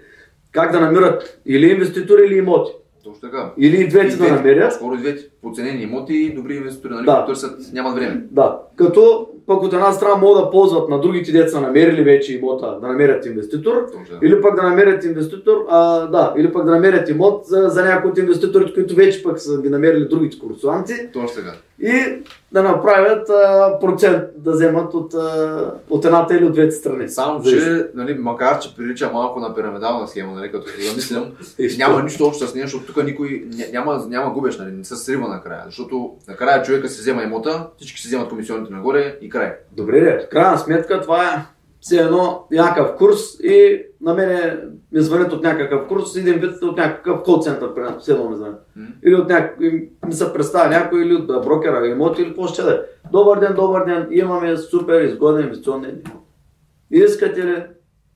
как 0.56 0.72
да 0.72 0.80
намират 0.80 1.40
или 1.46 1.72
инвеститори, 1.72 2.26
или 2.26 2.36
имоти. 2.36 2.72
Точно 3.04 3.22
така. 3.22 3.54
Или 3.58 3.82
и 3.82 3.88
двете 3.88 4.16
да 4.16 4.32
намерят. 4.32 4.74
Скоро 4.74 4.96
и 4.96 4.98
двете. 4.98 5.24
Подценени 5.46 5.84
имоти 5.84 6.14
и 6.14 6.34
добри 6.34 6.56
инвеститори, 6.56 6.94
нали, 6.94 7.06
Да. 7.06 7.16
да. 7.16 7.26
търсят, 7.26 7.60
нямат 7.74 7.96
време. 7.96 8.24
Да, 8.32 8.60
като 8.76 9.28
пък 9.48 9.64
от 9.64 9.74
една 9.74 9.92
страна 9.92 10.16
могат 10.16 10.44
да 10.44 10.52
ползват 10.52 10.90
на 10.90 11.02
другите 11.02 11.32
деца 11.32 11.60
намерили 11.62 12.04
вече 12.04 12.34
имота 12.34 12.78
да 12.82 12.88
намерят 12.88 13.26
инвеститор, 13.26 13.74
Точно 13.86 14.18
или 14.24 14.42
пък 14.42 14.56
да 14.56 14.64
намерят 14.64 15.04
инвеститор, 15.04 15.66
а, 15.70 16.00
да, 16.00 16.34
или 16.38 16.54
пък 16.54 16.66
да 16.66 16.72
намерят 16.72 17.10
имот 17.10 17.46
за, 17.46 17.70
за 17.70 17.84
някои 17.84 18.12
от 18.12 18.18
инвеститорите, 18.18 18.74
които 18.74 18.96
вече 18.96 19.24
пък 19.24 19.40
са 19.40 19.62
ги 19.62 19.70
намерили 19.70 20.08
другите 20.08 20.40
курсуанти 20.40 20.94
Точно 21.14 21.36
така. 21.36 21.54
и 21.82 22.22
да 22.52 22.64
направят 22.64 23.30
а, 23.30 23.78
процент 23.80 24.24
да 24.38 24.52
вземат 24.52 24.94
от, 24.94 25.14
а, 25.14 25.72
от 25.90 26.06
едната 26.06 26.36
или 26.38 26.46
от 26.46 26.54
двете 26.54 26.72
страни. 26.72 27.10
Само, 27.10 27.40
Зависи. 27.40 27.66
че, 27.66 27.88
нали, 27.96 28.14
макар 28.14 28.60
че 28.60 28.76
прилича 28.76 29.10
малко 29.14 29.40
на 29.40 29.56
пирамидална 29.56 30.08
схема, 30.08 30.32
нали, 30.34 30.52
като 30.52 30.68
си 30.68 31.02
що? 31.02 31.28
няма 31.78 32.04
нищо 32.04 32.26
общо 32.26 32.48
с 32.48 32.54
защото 32.54 32.86
тук 32.86 33.06
никой 33.06 33.28
ня- 33.28 33.72
няма, 33.72 34.06
няма 34.10 34.34
губеш, 34.34 34.58
нали, 34.58 34.72
не 34.72 34.84
се 34.84 34.96
срива 34.96 35.28
накрая. 35.36 35.64
Защото 35.66 36.16
накрая 36.28 36.64
човека 36.64 36.90
си 36.90 37.02
взема 37.02 37.24
имота, 37.24 37.70
всички 37.78 38.02
си 38.02 38.08
вземат 38.08 38.30
комисионните 38.30 38.74
нагоре 38.74 39.18
и 39.22 39.30
край. 39.30 39.54
Добре, 39.72 40.00
де, 40.02 40.28
крайна 40.32 40.58
сметка 40.58 41.02
това 41.02 41.24
е 41.24 41.46
все 41.86 41.98
едно 41.98 42.48
някакъв 42.52 42.96
курс 42.98 43.40
и 43.44 43.84
на 44.02 44.14
мене 44.14 44.60
ми 44.92 45.02
звънят 45.02 45.34
от 45.34 45.44
някакъв 45.44 45.88
курс, 45.88 46.16
един 46.16 46.34
вид 46.34 46.62
от 46.62 46.78
някакъв 46.78 47.24
кол 47.24 47.42
център, 47.42 47.74
примерно, 47.74 48.00
все 48.00 48.12
едно 48.12 48.30
ми 48.30 48.36
звънят. 48.36 48.68
Или 49.06 49.16
от 49.16 49.30
някой, 49.30 49.90
ми 50.08 50.14
се 50.14 50.34
представя 50.34 50.70
някой 50.70 51.02
или 51.02 51.14
от 51.16 51.28
брокера, 51.28 51.88
имоти 51.88 52.22
или 52.22 52.30
какво 52.30 52.48
ще 52.48 52.62
да 52.64 52.74
е. 52.74 52.80
Добър 53.12 53.40
ден, 53.40 53.54
добър 53.56 53.86
ден, 53.86 54.08
имаме 54.12 54.58
супер 54.58 55.02
изгоден 55.02 55.44
инвестиционен 55.44 55.90
имот. 55.90 56.24
Искате 56.92 57.46
ли 57.46 57.64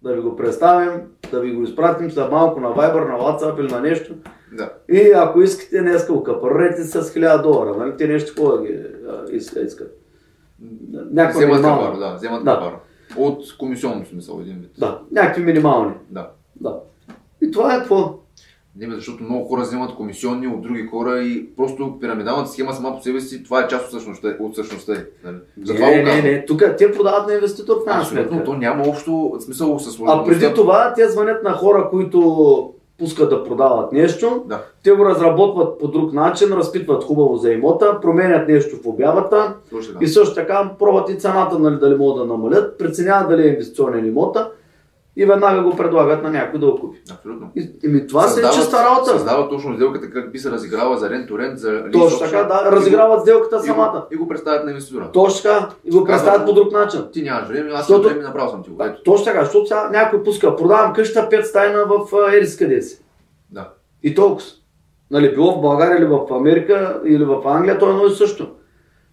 да 0.01 0.13
ви 0.13 0.21
го 0.21 0.35
представим, 0.35 1.01
да 1.31 1.39
ви 1.39 1.51
го 1.51 1.63
изпратим 1.63 2.11
след 2.11 2.31
малко 2.31 2.59
на 2.59 2.67
Viber, 2.67 3.07
на 3.07 3.19
WhatsApp 3.19 3.59
или 3.59 3.71
на 3.71 3.81
нещо? 3.81 4.13
Да. 4.57 4.73
И 4.89 5.11
ако 5.15 5.41
искате, 5.41 5.81
днеска 5.81 6.13
го 6.13 6.23
капарете 6.23 6.83
с 6.83 7.01
1000 7.01 7.41
долара, 7.41 7.77
нали? 7.77 7.97
Те 7.97 8.07
нещо 8.07 8.27
какво 8.27 8.57
да 8.57 8.63
ги 8.63 8.79
искат. 9.35 9.97
Някаква 11.11 11.39
Вземат 11.39 11.55
минимална. 11.57 11.85
капаро, 11.85 11.99
да, 11.99 12.15
вземат 12.15 12.45
Да. 12.45 12.53
капаро. 12.53 12.75
От 13.17 13.57
комисионно 13.57 14.05
смисъл 14.05 14.39
един 14.41 14.55
вид. 14.55 14.71
Да, 14.77 14.99
някакви 15.11 15.43
минимални. 15.43 15.93
Да. 16.09 16.29
Да. 16.61 16.79
И 17.41 17.51
това 17.51 17.75
е 17.75 17.77
какво? 17.77 18.19
Не, 18.75 18.95
защото 18.95 19.23
много 19.23 19.45
хора 19.45 19.61
вземат 19.61 19.95
комисионни 19.95 20.47
от 20.47 20.61
други 20.61 20.87
хора 20.87 21.19
и 21.23 21.55
просто 21.55 21.99
пирамидалната 21.99 22.49
схема 22.49 22.73
сама 22.73 22.95
по 22.95 23.03
себе 23.03 23.21
си, 23.21 23.43
това 23.43 23.63
е 23.63 23.67
част 23.67 23.85
от 23.85 23.91
същността. 23.91 24.37
От 24.39 24.55
същността 24.55 24.93
нали? 25.23 25.37
Затова 25.63 25.87
не, 25.87 26.03
не, 26.03 26.21
не, 26.21 26.45
тук 26.45 26.63
те 26.77 26.91
продават 26.91 27.27
на 27.27 27.33
инвеститор 27.33 27.75
в 27.81 27.85
крайна 27.85 28.05
сметка. 28.05 28.43
то 28.43 28.53
няма 28.53 28.83
общо 28.87 29.37
смисъл 29.39 29.79
с 29.79 29.99
А 30.07 30.23
преди 30.25 30.53
това 30.53 30.93
те 30.93 31.09
звънят 31.09 31.43
на 31.43 31.53
хора, 31.53 31.89
които 31.89 32.73
пускат 32.99 33.29
да 33.29 33.43
продават 33.43 33.91
нещо, 33.91 34.43
Да. 34.45 34.61
те 34.83 34.91
го 34.91 35.05
разработват 35.05 35.79
по 35.79 35.87
друг 35.87 36.13
начин, 36.13 36.53
разпитват 36.53 37.03
хубаво 37.03 37.37
за 37.37 37.51
имота, 37.51 37.99
променят 38.01 38.47
нещо 38.47 38.75
в 38.83 38.87
обявата 38.87 39.53
Точно 39.69 39.93
така. 39.93 40.05
и 40.05 40.07
също 40.07 40.35
така 40.35 40.69
пробват 40.79 41.09
и 41.09 41.19
цената, 41.19 41.59
нали, 41.59 41.75
дали 41.75 41.95
могат 41.95 42.17
да 42.27 42.33
намалят, 42.33 42.77
преценяват 42.77 43.29
дали 43.29 43.41
е 43.43 43.49
инвестиционен 43.49 44.05
имота 44.05 44.49
и 45.19 45.25
веднага 45.25 45.61
го 45.61 45.75
предлагат 45.75 46.23
на 46.23 46.29
някой 46.29 46.59
да 46.59 46.65
го 46.65 46.79
купи. 46.79 46.97
Абсолютно. 47.11 47.51
И, 47.55 47.71
и 47.83 47.87
ми, 47.87 48.07
това 48.07 48.21
се 48.21 48.39
е 48.39 48.43
Създават- 48.43 48.55
чиста 48.55 48.85
работа. 48.85 49.05
Създават 49.05 49.49
точно 49.49 49.75
сделката 49.75 50.09
как 50.09 50.31
би 50.31 50.39
се 50.39 50.51
разиграла 50.51 50.97
за 50.97 51.09
рент 51.09 51.29
to 51.29 51.33
rент, 51.33 51.57
за 51.57 51.69
lease 51.69 51.91
Точно 51.93 52.19
така, 52.19 52.43
да, 52.43 52.71
разиграват 52.71 53.21
сделката 53.21 53.55
и 53.55 53.59
го- 53.59 53.65
самата. 53.65 54.05
И 54.11 54.15
го 54.15 54.27
представят 54.27 54.65
на 54.65 54.71
инвеститора. 54.71 55.11
Точно 55.11 55.41
така, 55.43 55.69
и 55.85 55.91
го 55.91 56.03
представят 56.03 56.45
по 56.45 56.53
друг 56.53 56.71
начин. 56.71 57.01
Ти 57.13 57.21
нямаш 57.21 57.47
време, 57.47 57.69
аз 57.73 57.89
имам 57.89 58.01
време, 58.01 58.21
направил 58.21 58.49
съм 58.49 58.63
ти 58.63 58.69
го. 58.69 58.83
Точно 59.05 59.25
така, 59.25 59.43
защото 59.43 59.65
сега 59.65 59.89
някой 59.89 60.23
пуска, 60.23 60.55
продавам 60.55 60.93
къща 60.93 61.19
5 61.21 61.41
стайна 61.41 61.85
в 61.85 61.99
Ерис 62.33 62.57
къде 62.57 62.81
си. 62.81 63.03
Да. 63.51 63.69
И 64.03 64.15
толкова. 64.15 64.45
Нали, 65.11 65.35
било 65.35 65.51
в 65.51 65.61
България 65.61 65.97
или 65.97 66.05
в 66.05 66.19
Америка 66.31 67.01
или 67.05 67.23
в 67.25 67.41
Англия, 67.45 67.77
то 67.79 67.87
е 67.87 67.91
едно 67.91 68.05
и 68.05 68.09
също. 68.09 68.47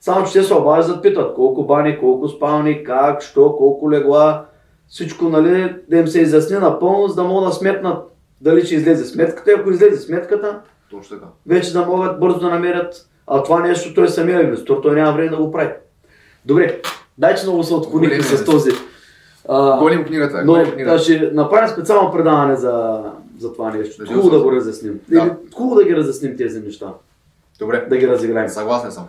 Само, 0.01 0.27
че 0.27 0.33
те 0.33 0.43
се 0.43 0.55
обаждат, 0.55 1.03
питат 1.03 1.35
колко 1.35 1.65
бани, 1.65 1.99
колко 1.99 2.29
спални, 2.29 2.85
как, 2.85 3.23
що, 3.23 3.57
колко 3.57 3.91
легла, 3.91 4.45
всичко, 4.89 5.29
нали, 5.29 5.77
да 5.89 5.97
им 5.97 6.09
се 6.09 6.21
изясни 6.21 6.59
напълно, 6.59 7.09
за 7.09 7.15
да 7.15 7.25
могат 7.25 7.49
да 7.51 7.55
сметнат 7.55 8.05
дали 8.41 8.67
ще 8.67 8.75
излезе 8.75 9.05
сметката. 9.05 9.51
И 9.51 9.55
ако 9.55 9.71
излезе 9.71 10.01
сметката, 10.03 10.61
Точно 10.91 11.17
така. 11.17 11.31
вече 11.47 11.73
да 11.73 11.87
могат 11.87 12.21
бързо 12.21 12.39
да 12.39 12.49
намерят. 12.51 13.09
А 13.27 13.43
това 13.43 13.61
нещо 13.61 13.95
той 13.95 14.09
самия 14.09 14.43
инвестор, 14.43 14.81
той 14.83 14.95
няма 14.95 15.13
време 15.13 15.29
да 15.29 15.37
го 15.37 15.53
прави. 15.53 15.73
Добре, 16.45 16.81
дай, 17.19 17.35
че 17.35 17.43
много 17.47 17.63
се 17.65 17.75
отклонихме 17.75 18.23
с 18.23 18.45
този. 18.45 18.71
А, 19.49 19.79
Голим 19.79 20.05
книгата. 20.05 20.43
но 20.45 20.53
голим 20.53 20.73
книгата. 20.73 20.99
ще 20.99 21.31
направим 21.33 21.69
специално 21.69 22.13
предаване 22.13 22.57
за, 22.57 23.03
за 23.39 23.53
това 23.53 23.71
нещо. 23.71 24.05
Да, 24.05 24.07
Хубаво 24.07 24.31
да 24.31 24.43
го 24.43 24.53
разясним. 24.53 25.01
Да. 25.09 25.17
Или 25.23 25.31
хубаво 25.55 25.75
да 25.75 25.85
ги 25.85 25.97
разясним 25.97 26.37
тези 26.37 26.61
неща. 26.61 26.93
Добре. 27.59 27.87
Да 27.91 27.97
ги 27.97 28.09
разиграем. 28.09 28.49
Съгласен 28.49 28.93
съм. 28.93 29.07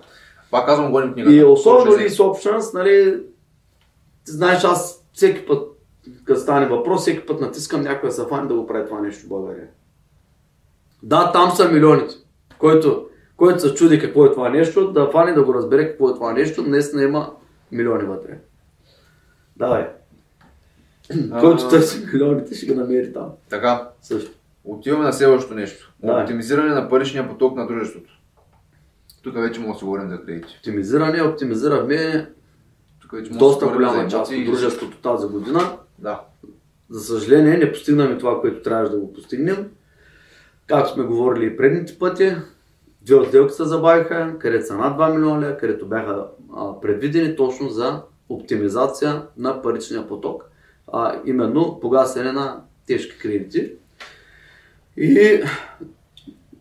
Пак 0.51 0.65
казвам 0.65 0.91
голим 0.91 1.13
книгата. 1.13 1.35
И 1.35 1.43
особено 1.43 1.91
Lease 1.91 2.09
Options, 2.19 2.73
нали, 2.73 3.19
знаеш, 4.25 4.63
аз 4.63 4.96
всеки 5.17 5.45
път 5.45 5.67
като 6.23 6.39
стане 6.39 6.67
въпрос, 6.67 7.01
всеки 7.01 7.25
път 7.25 7.41
натискам 7.41 7.83
се 8.09 8.25
фани 8.29 8.47
да 8.47 8.53
го 8.53 8.67
прави 8.67 8.85
това 8.85 9.01
нещо 9.01 9.25
в 9.25 9.29
България. 9.29 9.67
Да, 11.03 11.31
там 11.31 11.51
са 11.51 11.71
милионите. 11.71 12.15
Който, 12.57 13.07
който 13.37 13.59
се 13.59 13.73
чуди 13.73 13.99
какво 13.99 14.25
е 14.25 14.31
това 14.31 14.49
нещо, 14.49 14.91
да 14.91 15.11
фани 15.11 15.33
да 15.33 15.43
го 15.43 15.53
разбере 15.53 15.89
какво 15.89 16.09
е 16.09 16.13
това 16.13 16.33
нещо, 16.33 16.63
днес 16.63 16.93
не 16.93 17.03
има 17.03 17.33
милиони 17.71 18.03
вътре. 18.03 18.37
Давай. 19.55 19.87
А, 21.31 21.39
Който 21.39 21.69
търси 21.69 22.05
милионите, 22.13 22.55
ще 22.55 22.65
ги 22.65 22.75
намери 22.75 23.13
там. 23.13 23.29
Така, 23.49 23.89
Също. 24.01 24.31
отиваме 24.63 25.03
на 25.03 25.13
следващото 25.13 25.55
нещо. 25.55 25.93
Давай. 26.03 26.21
Оптимизиране 26.21 26.73
на 26.73 26.89
паричния 26.89 27.29
поток 27.29 27.57
на 27.57 27.67
дружеството. 27.67 28.21
Тук 29.23 29.35
вече 29.35 29.59
мога 29.59 29.73
да 29.73 29.79
си 29.79 29.85
говорим 29.85 30.09
за 30.09 30.21
кредити. 30.25 30.55
Оптимизиране, 30.57 31.21
оптимизирахме 31.21 32.29
Да 33.13 33.37
доста 33.37 33.67
голяма 33.67 34.07
част 34.07 34.31
от 34.31 34.45
дружеството 34.45 34.97
тази 34.97 35.27
година. 35.27 35.77
Да. 35.99 36.21
За 36.89 36.99
съжаление, 36.99 37.57
не 37.57 37.71
постигнахме 37.71 38.17
това, 38.17 38.41
което 38.41 38.61
трябваше 38.61 38.91
да 38.91 38.97
го 38.97 39.13
постигнем. 39.13 39.69
Както 40.67 40.93
сме 40.93 41.03
говорили 41.03 41.45
и 41.45 41.57
предните 41.57 41.99
пъти, 41.99 42.35
две 43.01 43.15
от 43.15 43.27
сделки 43.27 43.53
се 43.53 43.63
забавиха, 43.63 44.35
където 44.39 44.65
са 44.67 44.77
над 44.77 44.97
2 44.97 45.15
милиона 45.15 45.41
лева, 45.41 45.57
където 45.57 45.87
бяха 45.87 46.25
а, 46.55 46.81
предвидени 46.81 47.35
точно 47.35 47.69
за 47.69 48.01
оптимизация 48.29 49.21
на 49.37 49.61
паричния 49.61 50.07
поток, 50.07 50.43
а 50.93 51.21
именно 51.25 51.79
погасене 51.81 52.31
на 52.31 52.61
тежки 52.87 53.17
кредити. 53.17 53.71
И 54.97 55.43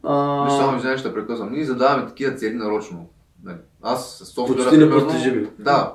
а, 0.03 0.45
Виж, 0.45 0.53
само 0.53 0.77
извинявай, 0.77 0.99
ще 0.99 1.15
прекъсвам. 1.15 1.53
Ние 1.53 1.65
задаваме 1.65 2.09
такива 2.09 2.35
цели 2.35 2.55
нарочно. 2.55 3.09
Аз 3.89 4.19
с 4.19 4.27
софтуера... 4.27 4.63
Почти 4.63 4.79
непостижими. 4.79 5.49
Да, 5.59 5.95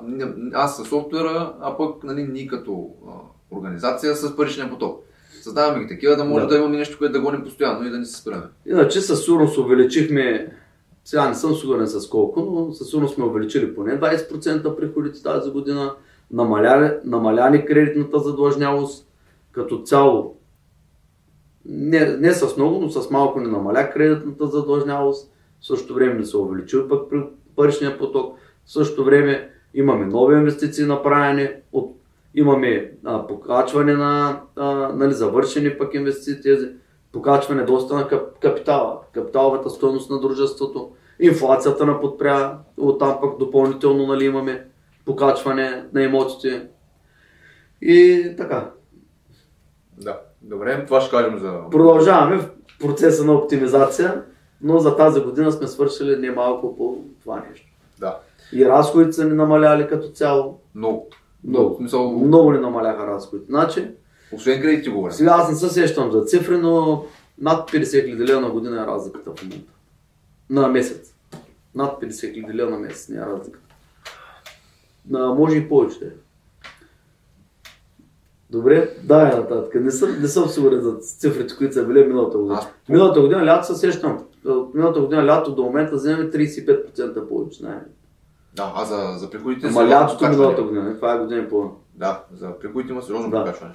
аз 0.52 0.76
с 0.76 0.84
софтуера, 0.84 1.54
а 1.60 1.76
пък 1.76 2.04
нали, 2.04 2.22
ние 2.22 2.46
като 2.46 2.90
а, 3.08 3.10
организация 3.56 4.16
с 4.16 4.36
паричния 4.36 4.70
поток. 4.70 5.04
Създаваме 5.42 5.82
ги 5.82 5.88
такива, 5.88 6.16
да 6.16 6.24
може 6.24 6.46
Да. 6.46 6.48
да, 6.48 6.56
имаме 6.56 6.76
нещо, 6.76 6.98
което 6.98 7.12
да 7.12 7.20
гоним 7.20 7.44
постоянно 7.44 7.86
и 7.86 7.90
да 7.90 7.98
не 7.98 8.04
се 8.04 8.20
спираме. 8.20 8.42
Иначе 8.66 9.00
със 9.00 9.24
сигурност 9.24 9.58
увеличихме, 9.58 10.56
сега 11.04 11.28
не 11.28 11.34
съм 11.34 11.54
сигурен 11.54 11.86
с 11.86 12.08
колко, 12.08 12.40
но 12.40 12.72
със 12.72 12.88
сигурност 12.88 13.14
сме 13.14 13.24
увеличили 13.24 13.74
поне 13.74 14.00
20% 14.00 14.76
приходите 14.76 15.22
тази 15.22 15.50
година, 15.50 15.94
намаляли, 16.30 16.92
намаляли 17.04 17.64
кредитната 17.64 18.18
задлъжнявост, 18.18 19.08
като 19.52 19.82
цяло 19.82 20.36
не, 21.64 22.16
не 22.16 22.32
с 22.32 22.56
много, 22.56 22.80
но 22.80 22.90
с 22.90 23.10
малко 23.10 23.40
не 23.40 23.48
намаля 23.48 23.90
кредитната 23.90 24.46
задлъжнявост, 24.46 25.32
в 25.60 25.66
същото 25.66 25.94
време 25.94 26.14
не 26.14 26.24
се 26.24 26.36
увеличил 26.36 26.88
пък 26.88 27.10
паричния 27.56 27.98
поток, 27.98 28.38
в 28.64 28.72
същото 28.72 29.04
време 29.04 29.50
имаме 29.74 30.06
нови 30.06 30.36
инвестиции 30.36 30.86
направени, 30.86 31.48
от, 31.72 31.96
имаме 32.34 32.92
а, 33.04 33.26
покачване 33.26 33.92
на 33.92 34.40
а, 34.56 34.92
нали, 34.94 35.12
завършени 35.12 35.78
пък 35.78 35.94
инвестиции, 35.94 36.42
тези, 36.42 36.68
покачване 37.12 37.62
доста 37.62 37.94
на 37.94 38.08
кап, 38.08 38.38
капитала, 38.38 39.00
капиталовата 39.12 39.70
стоеност 39.70 40.10
на 40.10 40.20
дружеството, 40.20 40.90
инфлацията 41.20 41.86
на 41.86 42.00
подпря, 42.00 42.58
оттам 42.76 43.18
пък 43.20 43.38
допълнително 43.38 44.06
нали, 44.06 44.24
имаме 44.24 44.66
покачване 45.04 45.84
на 45.92 46.02
имотите 46.02 46.68
и 47.82 48.24
така. 48.36 48.70
Да. 49.98 50.20
Добре, 50.42 50.84
това 50.86 51.00
ще 51.00 51.10
кажем 51.10 51.38
за... 51.38 51.60
Продължаваме 51.70 52.38
в 52.38 52.50
процеса 52.80 53.24
на 53.24 53.32
оптимизация, 53.32 54.22
но 54.62 54.78
за 54.78 54.96
тази 54.96 55.20
година 55.20 55.52
сме 55.52 55.66
свършили 55.66 56.16
немалко 56.16 56.76
по 56.76 57.04
това 57.22 57.44
нещо. 57.50 57.66
Да. 57.98 58.18
И 58.52 58.66
разходите 58.66 59.12
са 59.12 59.24
ни 59.24 59.34
намаляли 59.34 59.88
като 59.88 60.08
цяло. 60.08 60.60
Много. 60.74 61.08
Много. 61.44 61.76
Смисъл, 61.76 62.10
Много 62.12 62.52
ни 62.52 62.58
намаляха 62.58 63.06
разходите. 63.06 63.46
Значи, 63.48 63.90
освен 64.32 64.60
кредити 64.62 64.88
говоря. 64.88 65.12
сега 65.12 65.30
аз 65.32 65.50
не 65.50 65.56
се 65.56 65.68
сещам 65.70 66.12
за 66.12 66.24
цифри, 66.24 66.58
но 66.58 67.04
над 67.38 67.70
50 67.70 68.04
хиляди 68.04 68.24
лева 68.24 68.40
на 68.40 68.50
година 68.50 68.82
е 68.82 68.86
разликата 68.86 69.30
в 69.32 69.42
момента. 69.42 69.72
На 70.50 70.68
месец. 70.68 71.14
Над 71.74 72.02
50 72.02 72.32
хиляди 72.34 72.54
лева 72.54 72.70
на 72.70 72.78
месец 72.78 73.08
не 73.08 73.16
е 73.16 73.26
разликата. 73.26 73.66
На, 75.10 75.26
може 75.28 75.56
и 75.56 75.68
повече 75.68 75.98
да 75.98 76.06
е. 76.06 76.10
Добре, 78.50 78.96
да, 79.02 79.22
е 79.22 79.36
нататък. 79.36 79.74
Не 79.74 79.90
съм, 79.90 80.20
не 80.20 80.28
съм 80.28 80.48
сигурен 80.48 80.80
за 80.80 80.96
цифрите, 80.96 81.56
които 81.56 81.74
са 81.74 81.84
били 81.84 82.04
миналата 82.04 82.38
година. 82.38 82.58
Аз- 82.58 82.68
Миналата 82.88 83.20
година 83.20 83.46
лято 83.46 83.66
се 83.66 83.74
сещам. 83.76 84.24
От 84.46 84.74
Миналата 84.74 85.00
година 85.00 85.26
лято 85.26 85.54
до 85.54 85.62
момента 85.62 85.96
вземем 85.96 86.30
35% 86.30 87.28
повече. 87.28 87.58
Знаем. 87.58 87.80
Да, 88.56 88.72
а 88.76 88.84
за, 88.84 89.18
за 89.18 89.30
приходите... 89.30 89.66
Ама 89.66 89.88
лятото 89.88 90.28
миналата 90.28 90.62
година, 90.62 90.82
не? 90.82 90.94
това 90.94 91.14
е 91.14 91.18
година 91.18 91.40
и 91.40 91.48
половина. 91.48 91.72
Да, 91.94 92.20
за 92.36 92.58
приходите 92.58 92.92
има 92.92 93.02
сериозно 93.02 93.30
Да. 93.30 93.38
покачване. 93.38 93.74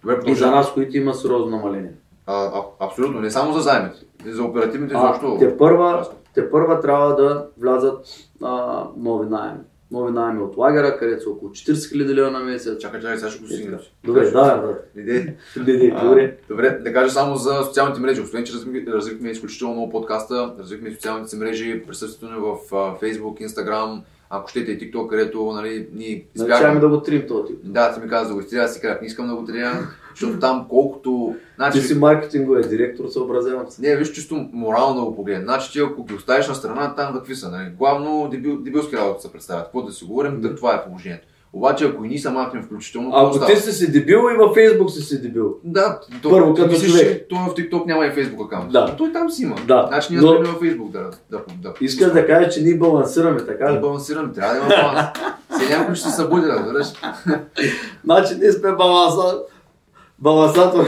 Добре, 0.00 0.20
И 0.26 0.34
за 0.34 0.50
нас, 0.50 0.72
които 0.74 0.96
има 0.96 1.14
сериозно 1.14 1.56
намаление. 1.56 1.92
А, 2.26 2.34
а, 2.44 2.62
абсолютно, 2.80 3.20
не 3.20 3.30
само 3.30 3.52
за 3.52 3.60
заемите. 3.60 3.98
За 4.26 4.44
оперативните 4.44 4.94
А, 4.96 5.12
защо. 5.12 5.36
те 5.38 5.56
първа, 5.58 6.06
те 6.34 6.50
първа 6.50 6.80
трябва 6.80 7.16
да 7.16 7.46
влязат 7.58 8.06
а, 8.42 8.84
нови 8.96 9.28
найеми. 9.28 9.60
Нови 9.92 10.12
найеми 10.12 10.42
от 10.42 10.56
лагера, 10.56 10.98
където 10.98 11.22
са 11.22 11.30
около 11.30 11.50
40 11.50 11.72
000 11.72 12.14
лева 12.14 12.30
на 12.30 12.40
месец. 12.40 12.78
Чакай, 12.78 13.00
чакай, 13.00 13.18
сега 13.18 13.30
ще 13.30 13.42
го 13.42 13.48
стигнем. 13.48 13.78
Добре, 14.04 14.30
да, 14.30 14.76
да. 14.94 16.02
Добре. 16.04 16.36
Добре, 16.48 16.70
да 16.84 16.92
кажа 16.92 17.10
само 17.10 17.36
за 17.36 17.62
социалните 17.64 18.00
мрежи. 18.00 18.20
Освен, 18.20 18.44
че 18.44 18.52
развихме, 18.86 19.30
изключително 19.30 19.74
много 19.74 19.90
подкаста, 19.90 20.54
развихме 20.58 20.90
социалните 20.90 21.28
си 21.30 21.36
мрежи, 21.36 21.82
присъствието 21.86 22.34
ни 22.34 22.40
в 22.40 22.70
Facebook, 22.70 23.46
Instagram, 23.46 24.00
ако 24.30 24.48
щете 24.48 24.72
и 24.72 24.78
TikTok, 24.80 25.06
където 25.06 25.52
нали, 25.52 25.88
ние 25.92 26.26
Начаваме 26.36 26.80
да 26.80 26.88
го 26.88 27.02
трим 27.02 27.26
този 27.28 27.46
тип. 27.46 27.58
Да, 27.64 27.94
ти 27.94 28.00
ми 28.00 28.08
каза 28.08 28.28
да 28.28 28.34
го 28.34 28.40
изтрия, 28.40 28.62
аз 28.62 28.74
си 28.74 28.80
казах, 28.80 29.00
не 29.00 29.06
искам 29.06 29.28
да 29.28 29.34
го 29.34 29.44
трия, 29.44 29.72
защото 30.14 30.38
там 30.38 30.66
колкото... 30.68 31.34
Значи, 31.56 31.80
Ти 31.80 31.86
си 31.86 31.94
маркетинговия 31.98 32.68
директор, 32.68 33.04
съобразявам 33.08 33.66
се. 33.68 33.82
не, 33.82 33.96
виж 33.96 34.12
чисто 34.12 34.48
морално 34.52 35.04
го 35.04 35.16
погледна. 35.16 35.44
Значи 35.44 35.72
ти 35.72 35.80
ако 35.80 36.04
ги 36.04 36.14
оставиш 36.14 36.48
на 36.48 36.54
страна, 36.54 36.94
там 36.94 37.14
какви 37.14 37.34
са, 37.34 37.50
нали? 37.50 37.70
Главно 37.78 38.28
дебил, 38.30 38.56
дебилски 38.56 38.96
работи 38.96 39.22
се 39.22 39.32
представят. 39.32 39.64
Какво 39.64 39.82
да 39.82 39.92
си 39.92 40.04
говорим, 40.04 40.40
да. 40.40 40.54
това 40.54 40.74
е 40.74 40.84
положението. 40.84 41.26
Обаче 41.54 41.84
ако 41.84 42.04
и 42.04 42.08
ние 42.08 42.18
са 42.18 42.30
махнем 42.30 42.62
включително, 42.62 43.10
Ако 43.14 43.46
ти 43.46 43.56
си 43.56 43.72
си 43.72 43.92
дебил 43.92 44.18
и 44.34 44.36
във 44.36 44.54
Фейсбук 44.54 44.90
си 44.90 45.02
си 45.02 45.22
дебил. 45.22 45.54
Да, 45.64 46.00
то, 46.22 46.30
Първо, 46.30 46.54
като 46.54 46.68
мислиш, 46.68 46.92
човек. 46.92 47.26
Той 47.30 47.38
в 47.38 47.54
TikTok 47.54 47.86
няма 47.86 48.06
и 48.06 48.10
Facebook 48.10 48.46
акаунт. 48.46 48.72
Да. 48.72 48.96
Той 48.96 49.12
там 49.12 49.30
си 49.30 49.42
има. 49.42 49.56
Да, 49.66 49.84
Значи 49.88 50.12
ние 50.12 50.20
но- 50.20 50.36
сме 50.36 50.44
в 50.44 50.60
Facebook 50.60 50.90
да, 50.90 51.10
да, 51.30 51.40
да, 51.62 51.72
Искаш 51.80 52.12
да 52.12 52.26
кажеш, 52.26 52.54
че 52.54 52.62
ние 52.62 52.74
балансираме, 52.74 53.44
така 53.46 53.66
да 53.66 53.72
ли? 53.76 53.80
балансираме, 53.80 54.32
трябва 54.32 54.54
да 54.54 54.58
има 54.60 54.68
баланс. 54.68 55.06
Сега 55.62 55.78
някой 55.78 55.94
ще 55.94 56.08
се 56.08 56.16
събуди, 56.16 56.46
разбираш. 56.46 56.86
Значи 58.04 58.34
ние 58.40 58.52
сме 58.52 58.72
баланса, 58.72 59.38
балансатор, 60.22 60.84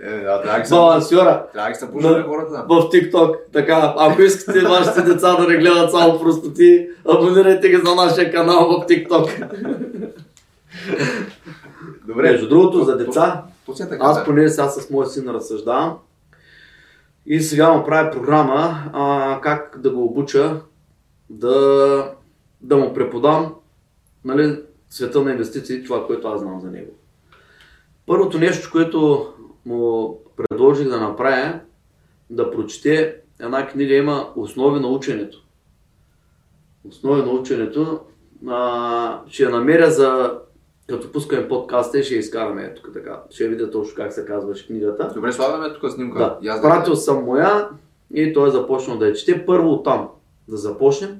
Е, 0.00 0.20
да, 0.20 0.42
трябва 0.42 0.58
да 0.58 0.66
се, 0.66 0.74
балансьора 0.74 1.46
трябва 1.52 1.68
да 1.68 1.72
ги 1.72 1.78
се 1.78 1.92
пушат 1.92 2.26
хората. 2.26 2.64
в 2.68 2.70
TikTok. 2.70 3.36
Така, 3.52 3.94
ако 3.98 4.22
искате 4.22 4.60
вашите 4.60 5.02
деца 5.02 5.36
да 5.36 5.48
не 5.48 5.56
гледат 5.56 5.90
само 5.90 6.20
простоти, 6.20 6.88
абонирайте 7.08 7.68
ги 7.68 7.76
за 7.76 7.94
нашия 7.94 8.32
канал 8.32 8.68
в 8.68 8.86
TikTok. 8.86 9.48
Добре. 12.06 12.30
Между 12.30 12.48
другото, 12.48 12.84
за 12.84 12.96
деца, 12.96 13.42
е 13.80 13.96
аз 14.00 14.24
поне 14.24 14.48
сега 14.48 14.68
с 14.68 14.90
моя 14.90 15.06
син 15.06 15.28
разсъждавам 15.28 15.98
и 17.26 17.40
сега 17.40 17.72
му 17.72 17.84
правя 17.84 18.10
програма 18.10 18.82
а, 18.92 19.38
как 19.42 19.78
да 19.80 19.90
го 19.90 20.04
обуча 20.04 20.60
да, 21.30 22.10
да 22.60 22.76
му 22.76 22.94
преподам 22.94 23.54
нали, 24.24 24.60
света 24.90 25.22
на 25.22 25.30
инвестиции, 25.30 25.84
това, 25.84 26.06
което 26.06 26.28
аз 26.28 26.40
знам 26.40 26.60
за 26.60 26.70
него. 26.70 26.92
Първото 28.06 28.38
нещо, 28.38 28.68
което 28.72 29.28
му 29.66 30.18
предложих 30.36 30.88
да 30.88 31.00
направя, 31.00 31.60
да 32.30 32.50
прочете 32.50 33.16
една 33.40 33.66
книга, 33.66 33.94
има 33.94 34.32
Основи 34.36 34.80
на 34.80 34.88
ученето. 34.88 35.42
Основи 36.88 37.22
на 37.22 37.30
ученето. 37.30 38.00
А, 38.48 39.20
ще 39.28 39.42
я 39.42 39.50
намеря 39.50 39.90
за 39.90 40.38
като 40.86 41.12
пускаме 41.12 41.48
подкаста 41.48 42.02
ще 42.02 42.14
я 42.14 42.18
изкараме 42.18 42.74
тук 42.74 42.90
така. 42.92 43.22
Ще 43.30 43.48
видя 43.48 43.70
точно 43.70 43.94
как 43.96 44.12
се 44.12 44.24
казваше 44.24 44.66
книгата. 44.66 45.10
Добре, 45.14 45.32
слагаме 45.32 45.74
тук 45.74 45.90
снимка. 45.90 46.18
Да, 46.18 46.48
аз 46.48 46.62
пратил 46.62 46.96
съм 46.96 47.24
моя 47.24 47.68
и 48.14 48.32
той 48.32 48.48
е 48.48 48.50
започнал 48.50 48.98
да 48.98 49.06
я 49.06 49.14
чете. 49.14 49.46
Първо 49.46 49.72
оттам 49.72 50.08
да 50.48 50.56
започнем. 50.56 51.18